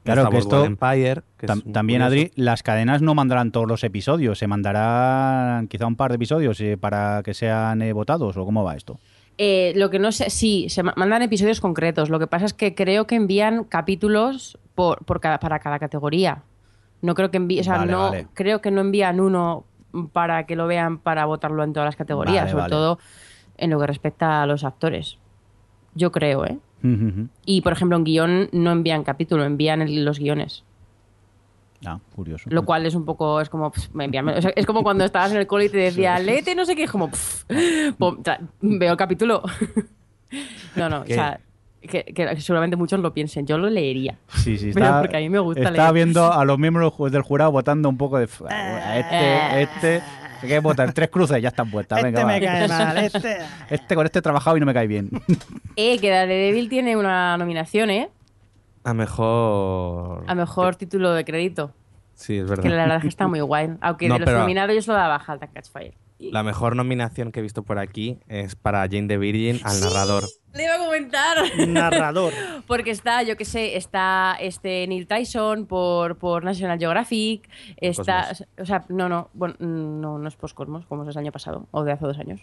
Claro 0.05 0.29
que 0.31 0.39
esto 0.39 0.65
Empire, 0.65 1.23
que 1.37 1.47
Tam- 1.47 1.73
también, 1.73 2.03
curioso. 2.03 2.07
Adri, 2.27 2.33
las 2.35 2.65
cadenas 2.65 3.03
no 3.03 3.15
mandarán 3.15 3.53
todos 3.53 3.69
los 3.69 3.85
episodios, 3.85 4.37
se 4.39 4.49
mandarán 4.49 5.69
quizá 5.69 5.87
un 5.87 5.95
par 5.95 6.11
de 6.11 6.17
episodios 6.17 6.61
eh, 6.61 6.77
para 6.77 7.23
que 7.23 7.35
sean 7.35 7.83
eh, 7.83 7.93
votados 7.93 8.37
o 8.37 8.45
cómo 8.45 8.65
va 8.65 8.75
esto. 8.75 8.99
Eh, 9.39 9.73
lo 9.77 9.91
que 9.91 10.01
no 10.01 10.11
sé, 10.11 10.29
sí, 10.31 10.67
se 10.71 10.83
ma- 10.83 10.95
mandan 10.97 11.23
episodios 11.23 11.61
concretos. 11.61 12.11
Lo 12.11 12.19
que 12.19 12.27
pasa 12.27 12.47
es 12.47 12.53
que 12.53 12.75
creo 12.75 13.07
que 13.07 13.15
envían 13.15 13.63
capítulos 13.65 14.59
por, 14.75 15.05
por 15.05 15.21
cada, 15.21 15.39
para 15.39 15.59
cada 15.59 15.79
categoría. 15.79 16.43
No 17.01 17.15
creo 17.15 17.31
que 17.31 17.37
envíen, 17.37 17.61
o 17.61 17.65
sea, 17.65 17.79
Vale, 17.79 17.93
no, 17.93 17.99
vale. 18.11 18.27
creo 18.35 18.61
que 18.61 18.71
no 18.71 18.81
envían 18.81 19.21
uno 19.21 19.65
para 20.13 20.47
que 20.47 20.57
lo 20.57 20.67
vean 20.67 20.99
para 20.99 21.25
votarlo 21.27 21.65
en 21.65 21.73
todas 21.73 21.87
las 21.87 21.97
categorías, 21.97 22.45
Vale, 22.45 22.51
sobre 22.53 22.69
todo 22.71 22.99
en 23.59 23.71
lo 23.71 23.79
que 23.81 23.87
respecta 23.87 24.43
a 24.43 24.47
los 24.47 24.65
actores. 24.65 25.19
Yo 25.95 26.11
creo, 26.13 26.47
¿eh? 26.47 26.59
Y 27.45 27.61
por 27.61 27.73
ejemplo, 27.73 27.97
en 27.97 28.05
guion 28.05 28.49
no 28.53 28.73
envían 28.73 29.05
capítulo, 29.05 29.45
envían 29.45 29.83
el- 29.83 30.05
los 30.05 30.19
guiones. 30.19 30.65
ah, 31.85 31.99
curioso. 32.15 32.49
Lo 32.51 32.65
cual 32.65 32.87
es 32.87 32.95
un 32.95 33.05
poco, 33.05 33.41
es 33.41 33.49
como, 33.51 33.71
pff, 33.73 33.91
me 33.93 34.09
envíame- 34.09 34.37
o 34.39 34.41
sea, 34.43 34.53
es 34.57 34.67
como 34.67 34.83
cuando 34.85 35.05
estabas 35.05 35.33
en 35.33 35.39
el 35.39 35.47
cole 35.49 35.65
y 35.67 35.69
te 35.69 35.77
decía, 35.93 36.19
léete 36.21 36.55
no 36.55 36.65
sé 36.65 36.75
qué, 36.77 36.85
es 36.85 36.91
como, 36.91 37.11
pff, 37.11 37.45
veo 38.61 38.93
el 38.93 38.97
capítulo. 38.97 39.43
no, 40.77 40.89
no, 40.89 41.01
o 41.01 41.05
¿Qué? 41.05 41.15
sea, 41.15 41.41
que, 41.83 42.05
que 42.05 42.41
seguramente 42.41 42.77
muchos 42.77 43.01
lo 43.01 43.13
piensen, 43.13 43.47
yo 43.47 43.59
lo 43.59 43.69
leería. 43.69 44.19
Sí, 44.37 44.57
sí, 44.59 44.71
Pero 44.75 44.87
está, 44.87 45.01
porque 45.01 45.17
a 45.17 45.21
mí 45.21 45.29
me 45.29 45.39
gusta 45.41 45.61
está 45.63 45.71
leer. 45.73 45.93
viendo 45.93 46.33
a 46.33 46.45
los 46.45 46.59
miembros 46.59 46.93
del 47.11 47.23
jurado 47.23 47.53
votando 47.53 47.89
un 47.89 47.97
poco 47.99 48.19
de... 48.19 48.25
"F- 48.25 48.45
a 48.49 48.99
Este, 48.99 49.63
este... 49.99 50.03
¿Qué 50.47 50.59
votan? 50.59 50.93
Tres 50.93 51.09
cruces, 51.09 51.41
ya 51.41 51.51
están 51.51 51.71
puestas. 51.71 52.03
Venga, 52.03 52.19
este 52.21 52.25
va. 52.25 52.33
me 52.33 52.41
cae 52.45 52.69
mal, 52.85 52.99
este. 52.99 53.37
Este 53.71 53.95
con 53.95 54.05
este 54.07 54.19
he 54.19 54.23
trabajado 54.23 54.57
y 54.57 54.61
no 54.61 54.67
me 54.67 54.75
cae 54.75 54.87
bien. 54.89 55.09
Eh, 55.77 55.99
que 56.01 56.11
Daredevil 56.11 56.69
tiene 56.69 56.97
una 56.97 57.37
nominación, 57.39 57.91
¿eh? 57.91 58.11
A 58.85 58.93
mejor. 58.93 60.25
A 60.27 60.35
mejor 60.35 60.77
título 60.77 61.13
de 61.13 61.25
crédito. 61.25 61.73
Sí, 62.15 62.37
es 62.39 62.47
verdad. 62.49 62.63
Que 62.63 62.69
la 62.71 62.77
verdad 62.83 62.97
es 62.97 63.03
que 63.03 63.09
está 63.09 63.27
muy 63.29 63.41
guay. 63.41 63.71
Aunque 63.81 64.09
No, 64.09 64.15
de 64.19 64.27
los 64.27 64.35
nominados 64.35 64.75
yo 64.75 64.83
solo 64.83 64.99
daba 64.99 65.17
baja 65.19 65.33
al 65.33 65.39
Catchfire. 65.39 65.95
Y- 66.19 66.31
La 66.33 66.43
mejor 66.43 66.77
nominación 66.77 67.33
que 67.33 67.41
he 67.41 67.43
visto 67.43 67.63
por 67.63 67.79
aquí 67.79 68.19
es 68.29 68.55
para 68.55 68.81
Jane 68.83 69.07
the 69.09 69.19
Virgin 69.19 69.61
al 69.65 69.81
narrador. 69.81 70.25
Le 70.55 70.65
iba 70.65 70.75
a 70.75 70.79
comentar. 70.79 71.37
Narrador. 71.69 72.33
Porque 72.67 72.91
está, 72.91 73.23
yo 73.23 73.37
qué 73.37 73.45
sé, 73.45 73.77
está 73.77 74.37
este 74.41 74.87
Neil 74.87 75.07
Tyson 75.07 75.67
por, 75.67 76.17
por 76.17 76.45
National 76.45 76.79
Geographic, 76.79 77.49
está, 77.79 78.29
Cosmos. 78.29 78.49
o 78.61 78.65
sea, 78.67 78.85
no, 78.89 79.09
no, 79.09 79.31
bueno, 79.33 79.55
no, 79.59 80.19
no 80.19 80.29
es 80.29 80.37
Postcosmos, 80.37 80.85
como 80.87 81.03
es 81.09 81.17
el 81.17 81.19
año 81.23 81.33
pasado, 81.33 81.67
o 81.71 81.85
de 81.85 81.93
hace 81.93 82.05
dos 82.07 82.19
años. 82.19 82.41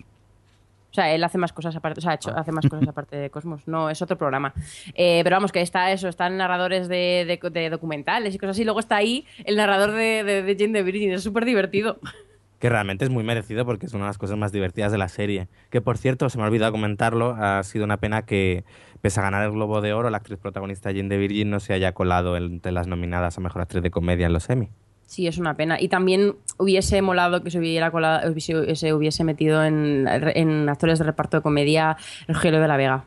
O 0.91 0.93
sea, 0.93 1.13
él 1.13 1.23
hace 1.23 1.37
más 1.37 1.53
cosas 1.53 1.75
aparte, 1.75 1.99
o 1.99 2.01
sea, 2.01 2.15
hecho, 2.15 2.35
hace 2.35 2.51
más 2.51 2.65
cosas 2.67 2.87
aparte 2.89 3.15
de 3.15 3.29
Cosmos, 3.29 3.67
no, 3.67 3.91
es 3.91 4.01
otro 4.01 4.17
programa. 4.17 4.53
Eh, 4.95 5.21
pero 5.23 5.35
vamos, 5.35 5.51
que 5.51 5.61
está 5.61 5.91
eso, 5.91 6.07
están 6.07 6.35
narradores 6.37 6.87
de, 6.87 7.25
de- 7.41 7.49
de 7.51 7.69
documentales 7.69 8.33
y 8.33 8.39
cosas 8.39 8.55
así, 8.55 8.63
luego 8.63 8.79
está 8.79 8.95
ahí 8.95 9.25
el 9.45 9.55
narrador 9.55 9.91
de, 9.91 10.23
de, 10.23 10.41
de 10.41 10.55
Jane 10.57 10.73
the 10.73 10.81
Virgin, 10.83 11.11
es 11.11 11.21
súper 11.21 11.45
divertido. 11.45 11.99
Que 12.59 12.69
realmente 12.69 13.05
es 13.05 13.11
muy 13.11 13.23
merecido 13.23 13.65
porque 13.65 13.85
es 13.85 13.93
una 13.93 14.03
de 14.05 14.09
las 14.09 14.17
cosas 14.17 14.37
más 14.37 14.51
divertidas 14.51 14.91
de 14.91 14.97
la 14.97 15.09
serie. 15.09 15.47
Que 15.69 15.81
por 15.81 15.97
cierto, 15.97 16.29
se 16.29 16.37
me 16.37 16.43
ha 16.43 16.47
olvidado 16.47 16.71
comentarlo, 16.71 17.35
ha 17.39 17.63
sido 17.63 17.85
una 17.85 17.97
pena 17.97 18.23
que, 18.23 18.65
pese 19.01 19.19
a 19.19 19.23
ganar 19.23 19.43
el 19.45 19.51
Globo 19.51 19.81
de 19.81 19.93
Oro, 19.93 20.09
la 20.09 20.17
actriz 20.17 20.37
protagonista 20.39 20.89
Jane 20.89 21.09
the 21.09 21.17
Virgin 21.17 21.49
no 21.49 21.59
se 21.59 21.73
haya 21.73 21.93
colado 21.93 22.37
entre 22.37 22.71
las 22.71 22.87
nominadas 22.87 23.37
a 23.37 23.41
Mejor 23.41 23.61
Actriz 23.61 23.81
de 23.81 23.91
Comedia 23.91 24.27
en 24.27 24.33
los 24.33 24.49
Emmy. 24.49 24.69
Sí, 25.05 25.25
es 25.25 25.39
una 25.39 25.55
pena. 25.55 25.81
Y 25.81 25.87
también 25.87 26.35
hubiese 26.57 27.01
molado 27.01 27.41
que 27.41 27.49
se 27.49 27.57
hubiera 27.57 27.89
colado, 27.89 28.31
se 28.39 28.93
hubiese 28.93 29.23
metido 29.23 29.63
en, 29.63 30.07
en 30.07 30.69
actores 30.69 30.99
de 30.99 31.05
reparto 31.05 31.37
de 31.37 31.41
comedia 31.41 31.97
Rogelio 32.27 32.61
de 32.61 32.67
la 32.67 32.77
Vega. 32.77 33.05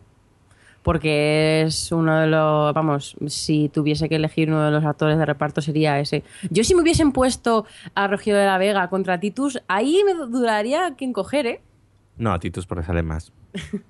Porque 0.82 1.62
es 1.62 1.92
uno 1.92 2.18
de 2.18 2.26
los. 2.26 2.74
Vamos, 2.74 3.16
si 3.28 3.68
tuviese 3.68 4.08
que 4.08 4.16
elegir 4.16 4.48
uno 4.48 4.64
de 4.64 4.70
los 4.72 4.84
actores 4.84 5.16
de 5.16 5.24
reparto 5.26 5.60
sería 5.60 6.00
ese. 6.00 6.24
Yo, 6.50 6.64
si 6.64 6.74
me 6.74 6.82
hubiesen 6.82 7.12
puesto 7.12 7.66
a 7.94 8.08
Rogelio 8.08 8.36
de 8.38 8.46
la 8.46 8.58
Vega 8.58 8.88
contra 8.88 9.20
Titus, 9.20 9.62
ahí 9.68 10.00
me 10.04 10.14
dudaría 10.14 10.94
quién 10.98 11.12
coger, 11.12 11.46
¿eh? 11.46 11.60
No, 12.16 12.38
Titus 12.40 12.66
porque 12.66 12.84
sale 12.84 13.02
más. 13.02 13.32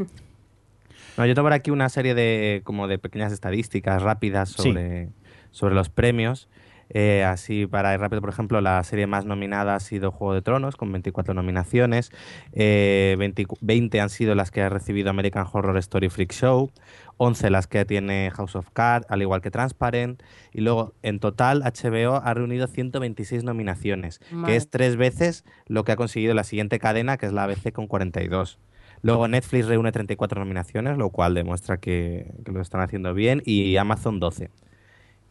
No, 1.17 1.27
yo 1.27 1.35
tengo 1.35 1.45
por 1.45 1.53
aquí 1.53 1.71
una 1.71 1.91
serie 1.91 2.15
de 2.15 2.63
como 2.65 2.89
de 2.89 2.99
pequeñas 2.99 3.33
estadísticas 3.33 4.01
rápidas 4.03 4.49
Sí. 4.51 4.63
sobre, 4.71 5.11
sobre 5.51 5.75
los 5.75 5.91
premios. 5.91 6.49
Eh, 6.95 7.25
así, 7.25 7.67
para 7.67 7.95
ir 7.95 8.01
rápido, 8.01 8.21
por 8.21 8.31
ejemplo, 8.31 8.61
la 8.61 8.83
serie 8.85 9.07
más 9.07 9.25
nominada 9.25 9.75
ha 9.75 9.81
sido 9.81 10.11
Juego 10.13 10.35
de 10.35 10.43
Tronos, 10.43 10.77
con 10.77 10.93
24 10.93 11.33
nominaciones. 11.33 12.13
Eh, 12.53 13.17
20, 13.19 13.47
20 13.61 14.01
han 14.01 14.11
sido 14.11 14.35
las 14.35 14.51
que 14.51 14.61
ha 14.61 14.69
recibido 14.69 15.11
American 15.11 15.47
Horror 15.51 15.79
Story 15.79 16.11
Freak 16.11 16.33
Show. 16.33 16.71
11 17.17 17.51
las 17.51 17.67
que 17.67 17.85
tiene 17.85 18.31
House 18.35 18.57
of 18.57 18.69
Cards, 18.73 19.07
al 19.09 19.23
igual 19.23 19.41
que 19.41 19.51
Transparent. 19.51 20.23
Y 20.53 20.61
luego, 20.61 20.93
en 21.03 21.19
total, 21.19 21.63
HBO 21.63 22.17
ha 22.17 22.35
reunido 22.35 22.67
126 22.67 23.45
nominaciones, 23.45 24.21
Madre. 24.31 24.53
que 24.53 24.57
es 24.57 24.69
tres 24.69 24.97
veces 24.97 25.45
lo 25.67 25.85
que 25.85 25.93
ha 25.93 25.97
conseguido 25.97 26.35
la 26.35 26.45
siguiente 26.45 26.79
cadena, 26.79 27.17
que 27.17 27.27
es 27.27 27.33
la 27.33 27.45
ABC 27.45 27.73
con 27.73 27.87
42. 27.87 28.59
Luego 29.03 29.27
Netflix 29.29 29.67
reúne 29.67 29.93
34 29.93 30.41
nominaciones, 30.41 30.97
lo 30.97 31.11
cual 31.11 31.35
demuestra 31.35 31.79
que, 31.79 32.35
que 32.45 32.53
lo 32.53 32.61
están 32.61 32.81
haciendo 32.83 33.15
bien, 33.15 33.43
y 33.45 33.77
Amazon 33.77 34.21
12. 34.21 34.51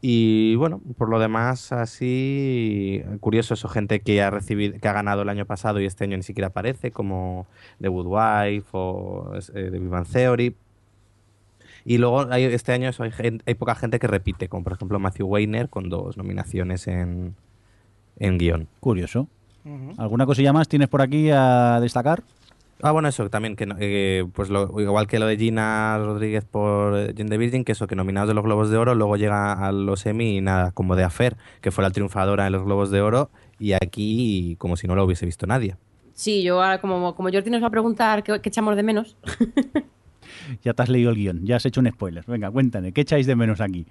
Y 0.03 0.55
bueno, 0.55 0.81
por 0.97 1.09
lo 1.09 1.19
demás, 1.19 1.71
así 1.71 3.03
curioso 3.19 3.53
eso, 3.53 3.67
gente 3.67 3.99
que 3.99 4.21
ha 4.23 4.31
recibido, 4.31 4.79
que 4.79 4.87
ha 4.87 4.93
ganado 4.93 5.21
el 5.21 5.29
año 5.29 5.45
pasado 5.45 5.79
y 5.79 5.85
este 5.85 6.05
año 6.05 6.17
ni 6.17 6.23
siquiera 6.23 6.47
aparece, 6.47 6.91
como 6.91 7.45
The 7.79 7.87
Good 7.87 8.07
Wife 8.07 8.69
o 8.71 9.31
eh, 9.53 9.69
The 9.71 9.79
Bang 9.79 10.07
Theory. 10.07 10.55
Y 11.85 11.99
luego 11.99 12.31
hay, 12.31 12.45
este 12.45 12.73
año 12.73 12.89
eso, 12.89 13.03
hay, 13.03 13.53
poca 13.55 13.75
gente 13.75 13.99
que 13.99 14.07
repite, 14.07 14.49
como 14.49 14.63
por 14.63 14.73
ejemplo 14.73 14.99
Matthew 14.99 15.27
Weiner 15.27 15.69
con 15.69 15.89
dos 15.89 16.17
nominaciones 16.17 16.87
en, 16.87 17.35
en 18.17 18.37
guion. 18.39 18.67
Curioso. 18.79 19.27
¿Alguna 19.97 20.25
cosilla 20.25 20.51
más 20.51 20.67
tienes 20.67 20.89
por 20.89 21.03
aquí 21.03 21.29
a 21.29 21.79
destacar? 21.79 22.23
Ah, 22.83 22.91
bueno, 22.91 23.07
eso 23.07 23.29
también, 23.29 23.55
que 23.55 23.65
no- 23.65 23.75
eh, 23.79 24.25
pues 24.33 24.49
lo- 24.49 24.79
igual 24.81 25.07
que 25.07 25.19
lo 25.19 25.27
de 25.27 25.37
Gina 25.37 25.97
Rodríguez 25.99 26.43
por 26.45 26.97
eh, 26.97 27.13
Jane 27.15 27.29
the 27.29 27.37
Virgin, 27.37 27.63
que 27.63 27.73
eso, 27.73 27.85
que 27.87 27.95
nominados 27.95 28.27
de 28.27 28.33
los 28.33 28.43
Globos 28.43 28.69
de 28.69 28.77
Oro, 28.77 28.95
luego 28.95 29.17
llega 29.17 29.53
a 29.53 29.71
los 29.71 30.05
Emmy 30.05 30.37
y 30.37 30.41
nada, 30.41 30.71
como 30.71 30.95
de 30.95 31.03
Afer, 31.03 31.37
que 31.61 31.71
fue 31.71 31.83
la 31.83 31.91
triunfadora 31.91 32.47
en 32.47 32.53
los 32.53 32.63
Globos 32.65 32.89
de 32.91 33.01
Oro, 33.01 33.29
y 33.59 33.73
aquí 33.73 34.55
como 34.57 34.77
si 34.77 34.87
no 34.87 34.95
lo 34.95 35.03
hubiese 35.05 35.25
visto 35.25 35.45
nadie. 35.45 35.75
Sí, 36.13 36.43
yo 36.43 36.61
ahora, 36.61 36.81
como, 36.81 37.15
como 37.15 37.29
Jordi 37.31 37.49
nos 37.49 37.61
va 37.63 37.67
a 37.67 37.71
preguntar 37.71 38.23
qué, 38.23 38.39
qué 38.41 38.49
echamos 38.49 38.75
de 38.75 38.83
menos, 38.83 39.15
Ya 40.63 40.73
te 40.73 40.81
has 40.83 40.89
leído 40.89 41.09
el 41.11 41.15
guion, 41.17 41.45
ya 41.45 41.57
has 41.57 41.65
hecho 41.65 41.81
un 41.81 41.87
spoiler. 41.89 42.23
Venga, 42.27 42.49
cuéntame, 42.51 42.91
¿qué 42.93 43.01
echáis 43.01 43.25
de 43.27 43.35
menos 43.35 43.61
aquí? 43.61 43.85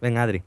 Venga, 0.00 0.22
Adri. 0.22 0.42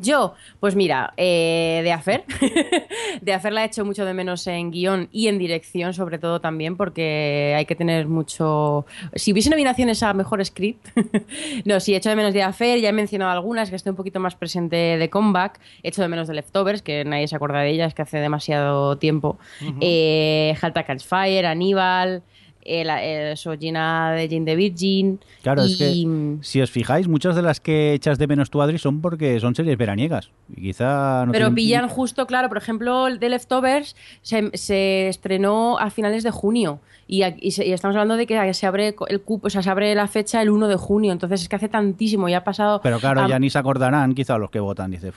Yo, 0.00 0.34
pues 0.60 0.76
mira, 0.76 1.12
eh, 1.16 1.80
de 1.82 1.92
hacer. 1.92 2.24
de 3.20 3.32
hacer 3.32 3.52
la 3.52 3.64
he 3.64 3.66
hecho 3.66 3.84
mucho 3.84 4.04
de 4.04 4.14
menos 4.14 4.46
en 4.46 4.70
guion 4.70 5.08
y 5.10 5.26
en 5.26 5.38
dirección, 5.38 5.92
sobre 5.92 6.18
todo 6.18 6.40
también, 6.40 6.76
porque 6.76 7.54
hay 7.56 7.66
que 7.66 7.74
tener 7.74 8.06
mucho. 8.06 8.86
Si 9.14 9.32
hubiese 9.32 9.50
nominaciones 9.50 10.02
a 10.04 10.14
mejor 10.14 10.44
script. 10.44 10.88
no, 11.64 11.80
sí, 11.80 11.94
he 11.94 11.96
hecho 11.96 12.10
de 12.10 12.16
menos 12.16 12.32
de 12.32 12.44
hacer, 12.44 12.78
ya 12.78 12.90
he 12.90 12.92
mencionado 12.92 13.32
algunas, 13.32 13.70
que 13.70 13.76
estoy 13.76 13.90
un 13.90 13.96
poquito 13.96 14.20
más 14.20 14.36
presente 14.36 14.76
de 14.76 15.10
comeback. 15.10 15.58
He 15.82 15.88
hecho 15.88 16.00
de 16.00 16.08
menos 16.08 16.28
de 16.28 16.34
leftovers, 16.34 16.80
que 16.82 17.04
nadie 17.04 17.26
se 17.26 17.34
acuerda 17.34 17.60
de 17.60 17.70
ellas, 17.70 17.92
que 17.92 18.02
hace 18.02 18.18
demasiado 18.18 18.98
tiempo. 18.98 19.38
eh, 19.80 20.54
Halt 20.62 20.74
Catch 20.74 21.04
Fire, 21.04 21.46
Aníbal. 21.46 22.22
Eh, 22.68 22.84
la- 22.84 23.02
eh, 23.04 23.34
Sojina 23.36 24.12
de 24.12 24.28
Jane 24.28 24.44
the 24.44 24.54
Virgin. 24.56 25.20
Claro, 25.42 25.62
es 25.62 25.80
y- 25.80 26.04
que 26.04 26.36
si 26.44 26.60
os 26.60 26.70
fijáis, 26.70 27.08
muchas 27.08 27.34
de 27.34 27.42
las 27.42 27.60
que 27.60 27.94
echas 27.94 28.18
de 28.18 28.26
menos 28.26 28.50
tú, 28.50 28.60
Adri, 28.62 28.78
son 28.78 29.00
porque 29.00 29.40
son 29.40 29.54
series 29.54 29.76
veraniegas. 29.78 30.30
Y 30.54 30.62
quizá 30.62 31.24
no 31.26 31.32
Pero 31.32 31.46
tienen- 31.46 31.54
pillan 31.54 31.88
justo, 31.88 32.26
claro, 32.26 32.48
por 32.48 32.58
ejemplo, 32.58 33.06
el 33.06 33.18
de 33.18 33.28
Leftovers 33.30 33.96
se, 34.22 34.50
se 34.56 35.08
estrenó 35.08 35.78
a 35.78 35.90
finales 35.90 36.22
de 36.22 36.30
junio 36.30 36.80
y, 37.06 37.22
y 37.40 37.52
se- 37.52 37.66
y 37.66 37.72
estamos 37.72 37.96
hablando 37.96 38.16
de 38.16 38.26
que 38.26 38.52
se 38.54 38.66
abre 38.66 38.94
el 39.08 39.20
cupo, 39.22 39.46
o 39.46 39.50
sea, 39.50 39.62
se 39.62 39.70
abre 39.70 39.94
la 39.94 40.06
fecha 40.06 40.42
el 40.42 40.50
1 40.50 40.68
de 40.68 40.76
junio, 40.76 41.12
entonces 41.12 41.42
es 41.42 41.48
que 41.48 41.56
hace 41.56 41.68
tantísimo, 41.68 42.28
ya 42.28 42.38
ha 42.38 42.44
pasado... 42.44 42.80
Pero 42.82 42.98
claro, 43.00 43.22
a- 43.22 43.28
ya 43.28 43.38
ni 43.38 43.48
se 43.50 43.58
acordarán 43.58 44.14
quizá 44.14 44.36
los 44.38 44.50
que 44.50 44.60
votan. 44.60 44.90
Dice, 44.90 45.12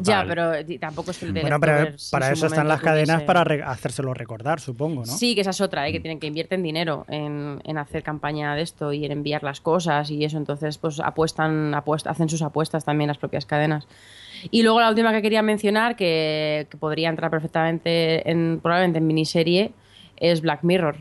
"Uf, 0.00 0.06
Ya, 0.06 0.24
pero 0.26 0.52
tampoco 0.80 1.10
es 1.10 1.18
que 1.18 1.26
el 1.26 1.34
de 1.34 1.40
Bueno, 1.42 1.60
pero 1.60 1.72
para 2.10 2.32
eso 2.32 2.46
están 2.46 2.68
las 2.68 2.80
cadenas 2.80 3.22
para 3.26 3.44
re- 3.44 3.62
hacérselo 3.62 4.14
recordar, 4.14 4.60
supongo, 4.60 5.00
¿no? 5.00 5.06
Sí, 5.06 5.34
que 5.34 5.42
esa 5.42 5.50
es 5.50 5.60
otra, 5.60 5.86
¿eh? 5.88 5.92
que 5.92 6.00
tienen 6.00 6.18
que 6.20 6.26
invierten 6.26 6.62
dinero 6.62 7.04
en, 7.08 7.60
en 7.64 7.78
hacer 7.78 8.02
campaña 8.02 8.54
de 8.54 8.62
esto 8.62 8.92
y 8.92 9.04
en 9.04 9.12
enviar 9.12 9.42
las 9.42 9.60
cosas 9.60 10.10
y 10.10 10.24
eso, 10.24 10.38
entonces 10.38 10.78
pues 10.78 11.00
apuestan, 11.00 11.72
apuest- 11.74 12.06
hacen 12.08 12.28
sus 12.28 12.42
apuestas 12.42 12.84
también 12.84 13.08
las 13.08 13.18
propias 13.18 13.44
cadenas. 13.46 13.86
Y 14.50 14.62
luego 14.62 14.80
la 14.80 14.88
última 14.88 15.12
que 15.12 15.22
quería 15.22 15.42
mencionar, 15.42 15.94
que, 15.94 16.66
que 16.70 16.76
podría 16.76 17.08
entrar 17.08 17.30
perfectamente 17.30 18.28
en, 18.30 18.60
probablemente 18.60 18.98
en 18.98 19.06
miniserie, 19.06 19.72
es 20.16 20.40
Black 20.40 20.60
Mirror, 20.62 20.96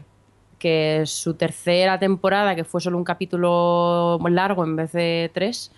que 0.59 1.03
su 1.05 1.33
tercera 1.33 1.97
temporada, 1.97 2.55
que 2.55 2.63
fue 2.63 2.81
solo 2.81 2.97
un 2.97 3.03
capítulo 3.03 4.19
largo 4.29 4.63
en 4.63 4.75
vez 4.75 4.91
de 4.91 5.31
tres, 5.33 5.71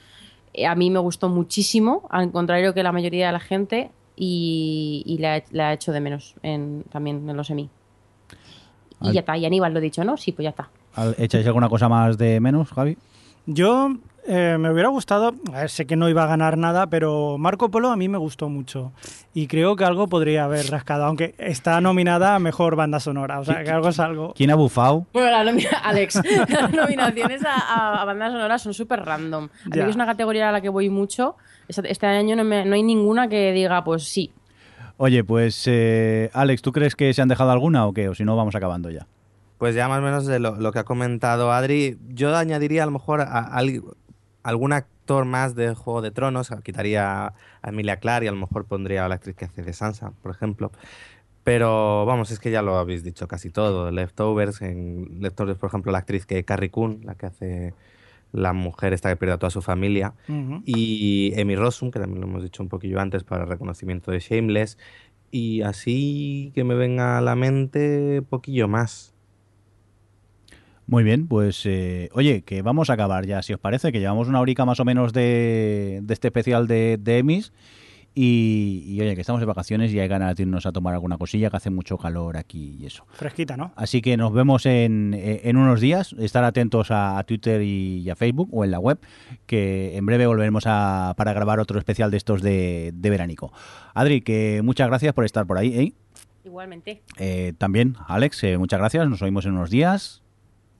a 0.67 0.75
mí 0.75 0.89
me 0.89 0.99
gustó 0.99 1.29
muchísimo, 1.29 2.07
al 2.09 2.31
contrario 2.31 2.73
que 2.73 2.83
la 2.83 2.91
mayoría 2.91 3.27
de 3.27 3.33
la 3.33 3.39
gente, 3.39 3.89
y, 4.15 5.03
y 5.05 5.17
la, 5.17 5.37
he- 5.37 5.45
la 5.51 5.71
he 5.71 5.75
hecho 5.75 5.91
de 5.91 5.99
menos 5.99 6.35
en, 6.43 6.83
también 6.91 7.27
en 7.29 7.35
los 7.35 7.47
semi. 7.47 7.69
Y 9.01 9.07
Al- 9.07 9.13
ya 9.13 9.19
está, 9.21 9.37
y 9.37 9.45
Aníbal 9.45 9.73
lo 9.73 9.79
he 9.79 9.81
dicho, 9.81 10.03
¿no? 10.03 10.17
Sí, 10.17 10.31
pues 10.31 10.43
ya 10.43 10.49
está. 10.51 10.69
¿al- 10.95 11.15
¿echáis 11.17 11.45
alguna 11.47 11.67
cosa 11.69 11.89
más 11.89 12.17
de 12.17 12.39
menos, 12.39 12.69
Javi? 12.71 12.97
Yo 13.47 13.89
eh, 14.27 14.57
me 14.59 14.71
hubiera 14.71 14.89
gustado, 14.89 15.33
a 15.53 15.59
ver, 15.61 15.69
sé 15.69 15.85
que 15.85 15.95
no 15.95 16.07
iba 16.09 16.23
a 16.23 16.27
ganar 16.27 16.57
nada, 16.57 16.87
pero 16.87 17.37
Marco 17.37 17.69
Polo 17.69 17.89
a 17.89 17.95
mí 17.95 18.07
me 18.09 18.17
gustó 18.17 18.49
mucho. 18.49 18.91
Y 19.33 19.47
creo 19.47 19.75
que 19.75 19.83
algo 19.83 20.07
podría 20.07 20.45
haber 20.45 20.65
rascado, 20.69 21.05
aunque 21.05 21.35
está 21.37 21.81
nominada 21.81 22.35
a 22.35 22.39
mejor 22.39 22.75
banda 22.75 22.99
sonora. 22.99 23.39
O 23.39 23.45
sea, 23.45 23.63
que 23.63 23.69
algo 23.71 23.89
es 23.89 23.99
algo. 23.99 24.33
¿Quién 24.35 24.51
ha 24.51 24.55
bufado? 24.55 25.05
Bueno, 25.13 25.29
la 25.31 25.43
nomi- 25.51 25.67
Alex, 25.83 26.21
las 26.49 26.71
nominaciones 26.73 27.43
a, 27.45 27.53
a- 27.55 28.01
a 28.01 28.05
bandas 28.05 28.31
sonoras 28.31 28.61
son 28.61 28.73
súper 28.73 29.01
random. 29.05 29.49
A 29.71 29.75
mí 29.75 29.89
es 29.89 29.95
una 29.95 30.05
categoría 30.05 30.49
a 30.49 30.51
la 30.51 30.61
que 30.61 30.69
voy 30.69 30.89
mucho. 30.89 31.35
Este, 31.67 32.05
año 32.07 32.35
no, 32.35 32.43
me- 32.43 32.65
no 32.65 32.75
hay 32.75 32.83
ninguna 32.83 33.27
que 33.27 33.51
diga, 33.51 33.83
pues 33.83 34.03
sí. 34.03 34.31
Oye, 34.97 35.23
pues 35.23 35.63
eh, 35.65 36.29
Alex, 36.33 36.61
¿tú 36.61 36.71
crees 36.71 36.95
que 36.95 37.13
se 37.13 37.21
han 37.21 37.27
dejado 37.27 37.51
alguna 37.51 37.85
o 37.87 37.93
qué? 37.93 38.09
O 38.09 38.15
si 38.15 38.23
no, 38.23 38.35
vamos 38.35 38.55
acabando 38.55 38.89
ya. 38.91 39.07
Pues 39.57 39.75
ya 39.75 39.87
más 39.87 39.99
o 39.99 40.01
menos 40.01 40.25
de 40.25 40.39
lo, 40.39 40.55
lo 40.55 40.71
que 40.71 40.79
ha 40.79 40.83
comentado 40.83 41.51
Adri, 41.53 41.97
yo 42.09 42.35
añadiría 42.35 42.83
a 42.83 42.85
lo 42.85 42.91
mejor 42.91 43.21
a, 43.21 43.39
al- 43.39 43.81
algún 44.43 44.73
actor 44.73 45.25
más 45.25 45.55
de 45.55 45.73
Juego 45.73 46.01
de 46.01 46.11
Tronos, 46.11 46.51
quitaría 46.63 47.27
a 47.27 47.33
Emilia 47.63 47.97
Clarke 47.97 48.25
y 48.25 48.27
a 48.27 48.31
lo 48.31 48.37
mejor 48.37 48.65
pondría 48.65 49.05
a 49.05 49.07
la 49.09 49.15
actriz 49.15 49.35
que 49.35 49.45
hace 49.45 49.63
de 49.63 49.73
Sansa, 49.73 50.11
por 50.21 50.31
ejemplo. 50.31 50.71
Pero 51.43 52.05
vamos, 52.05 52.31
es 52.31 52.39
que 52.39 52.51
ya 52.51 52.61
lo 52.61 52.77
habéis 52.77 53.03
dicho 53.03 53.27
casi 53.27 53.49
todo. 53.49 53.91
Leftovers, 53.91 54.61
en 54.61 55.19
Leftovers, 55.19 55.57
por 55.59 55.67
ejemplo, 55.67 55.91
la 55.91 55.97
actriz 55.97 56.25
que 56.25 56.45
Carrie 56.45 56.69
Coon, 56.69 57.01
la 57.03 57.15
que 57.15 57.25
hace 57.25 57.73
la 58.31 58.53
mujer 58.53 58.93
esta 58.93 59.09
que 59.09 59.15
pierde 59.17 59.35
a 59.35 59.37
toda 59.37 59.49
su 59.49 59.61
familia. 59.61 60.13
Y 60.65 61.33
Amy 61.39 61.55
Rossum, 61.55 61.91
que 61.91 61.99
también 61.99 62.21
lo 62.21 62.27
hemos 62.27 62.43
dicho 62.43 62.63
un 62.63 62.69
poquillo 62.69 62.99
antes 62.99 63.23
para 63.23 63.43
el 63.43 63.49
reconocimiento 63.49 64.11
de 64.11 64.19
Shameless. 64.19 64.77
Y 65.31 65.61
así 65.63 66.51
que 66.55 66.63
me 66.63 66.75
venga 66.75 67.17
a 67.17 67.21
la 67.21 67.35
mente 67.35 68.21
poquillo 68.21 68.67
más. 68.67 69.12
Muy 70.85 71.03
bien, 71.03 71.27
pues 71.27 71.65
eh, 71.65 72.09
oye, 72.13 72.41
que 72.41 72.61
vamos 72.61 72.89
a 72.89 72.93
acabar 72.93 73.25
ya, 73.25 73.41
si 73.41 73.53
os 73.53 73.59
parece, 73.59 73.91
que 73.91 73.99
llevamos 73.99 74.27
una 74.27 74.39
horica 74.39 74.65
más 74.65 74.79
o 74.79 74.85
menos 74.85 75.13
de, 75.13 75.99
de 76.03 76.13
este 76.13 76.27
especial 76.27 76.67
de, 76.67 76.97
de 76.99 77.17
Emmys. 77.19 77.53
Y, 78.15 78.83
y, 78.85 79.01
oye, 79.01 79.15
que 79.15 79.21
estamos 79.21 79.39
de 79.39 79.47
vacaciones 79.47 79.91
y 79.91 79.99
hay 79.99 80.07
ganas 80.07 80.35
de 80.35 80.43
irnos 80.43 80.67
a 80.67 80.71
tomar 80.71 80.93
alguna 80.93 81.17
cosilla, 81.17 81.49
que 81.49 81.57
hace 81.57 81.71
mucho 81.71 81.97
calor 81.97 82.37
aquí 82.37 82.77
y 82.79 82.85
eso. 82.85 83.07
Fresquita, 83.13 83.57
¿no? 83.57 83.71
Así 83.75 84.03
que 84.03 84.17
nos 84.17 84.31
vemos 84.31 84.67
en, 84.67 85.15
eh, 85.15 85.41
en 85.45 85.57
unos 85.57 85.81
días. 85.81 86.13
Estar 86.19 86.43
atentos 86.43 86.91
a, 86.91 87.17
a 87.17 87.23
Twitter 87.23 87.63
y, 87.63 88.01
y 88.01 88.09
a 88.11 88.15
Facebook 88.15 88.49
o 88.51 88.63
en 88.63 88.69
la 88.69 88.77
web, 88.77 88.99
que 89.47 89.97
en 89.97 90.05
breve 90.05 90.27
volveremos 90.27 90.65
a, 90.67 91.15
para 91.17 91.33
grabar 91.33 91.59
otro 91.59 91.79
especial 91.79 92.11
de 92.11 92.17
estos 92.17 92.43
de, 92.43 92.91
de 92.93 93.09
veranico. 93.09 93.51
Adri, 93.95 94.21
que 94.21 94.61
muchas 94.63 94.89
gracias 94.89 95.13
por 95.15 95.25
estar 95.25 95.47
por 95.47 95.57
ahí. 95.57 95.73
¿eh? 95.75 95.93
Igualmente. 96.45 97.01
Eh, 97.17 97.53
también, 97.57 97.95
Alex, 98.07 98.43
eh, 98.43 98.59
muchas 98.59 98.79
gracias. 98.79 99.09
Nos 99.09 99.23
oímos 99.23 99.47
en 99.47 99.53
unos 99.53 99.71
días. 99.71 100.22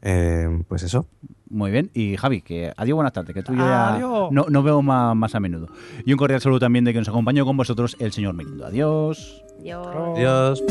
Eh, 0.06 0.48
pues 0.68 0.84
eso. 0.84 1.08
Muy 1.50 1.72
bien. 1.72 1.90
Y 1.94 2.18
Javi, 2.18 2.42
que 2.42 2.74
adiós, 2.76 2.96
buenas 2.96 3.14
tardes, 3.14 3.34
que 3.34 3.42
tú 3.44 3.54
y 3.54 3.58
yo 3.58 3.66
ya 3.66 3.96
Adiós. 3.96 4.32
no, 4.32 4.46
no 4.50 4.64
veo 4.64 4.82
más, 4.82 5.16
más 5.16 5.34
a 5.36 5.40
menudo. 5.40 5.68
Y 6.06 6.12
un 6.12 6.18
cordial 6.18 6.42
saludo 6.42 6.60
también 6.60 6.84
de 6.84 6.94
que 6.94 7.00
nos 7.00 7.08
acompañó 7.08 7.46
con 7.46 7.56
vosotros 7.56 7.96
el 8.00 8.12
señor 8.12 8.34
Mirindo. 8.34 8.66
Adiós. 8.66 9.44
Yo... 9.64 10.14
Adiós. 10.16 10.64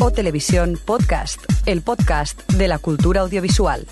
O 0.00 0.10
Televisión 0.10 0.78
Podcast, 0.84 1.40
el 1.66 1.82
podcast 1.82 2.46
de 2.52 2.68
la 2.68 2.78
cultura 2.78 3.22
audiovisual. 3.22 3.86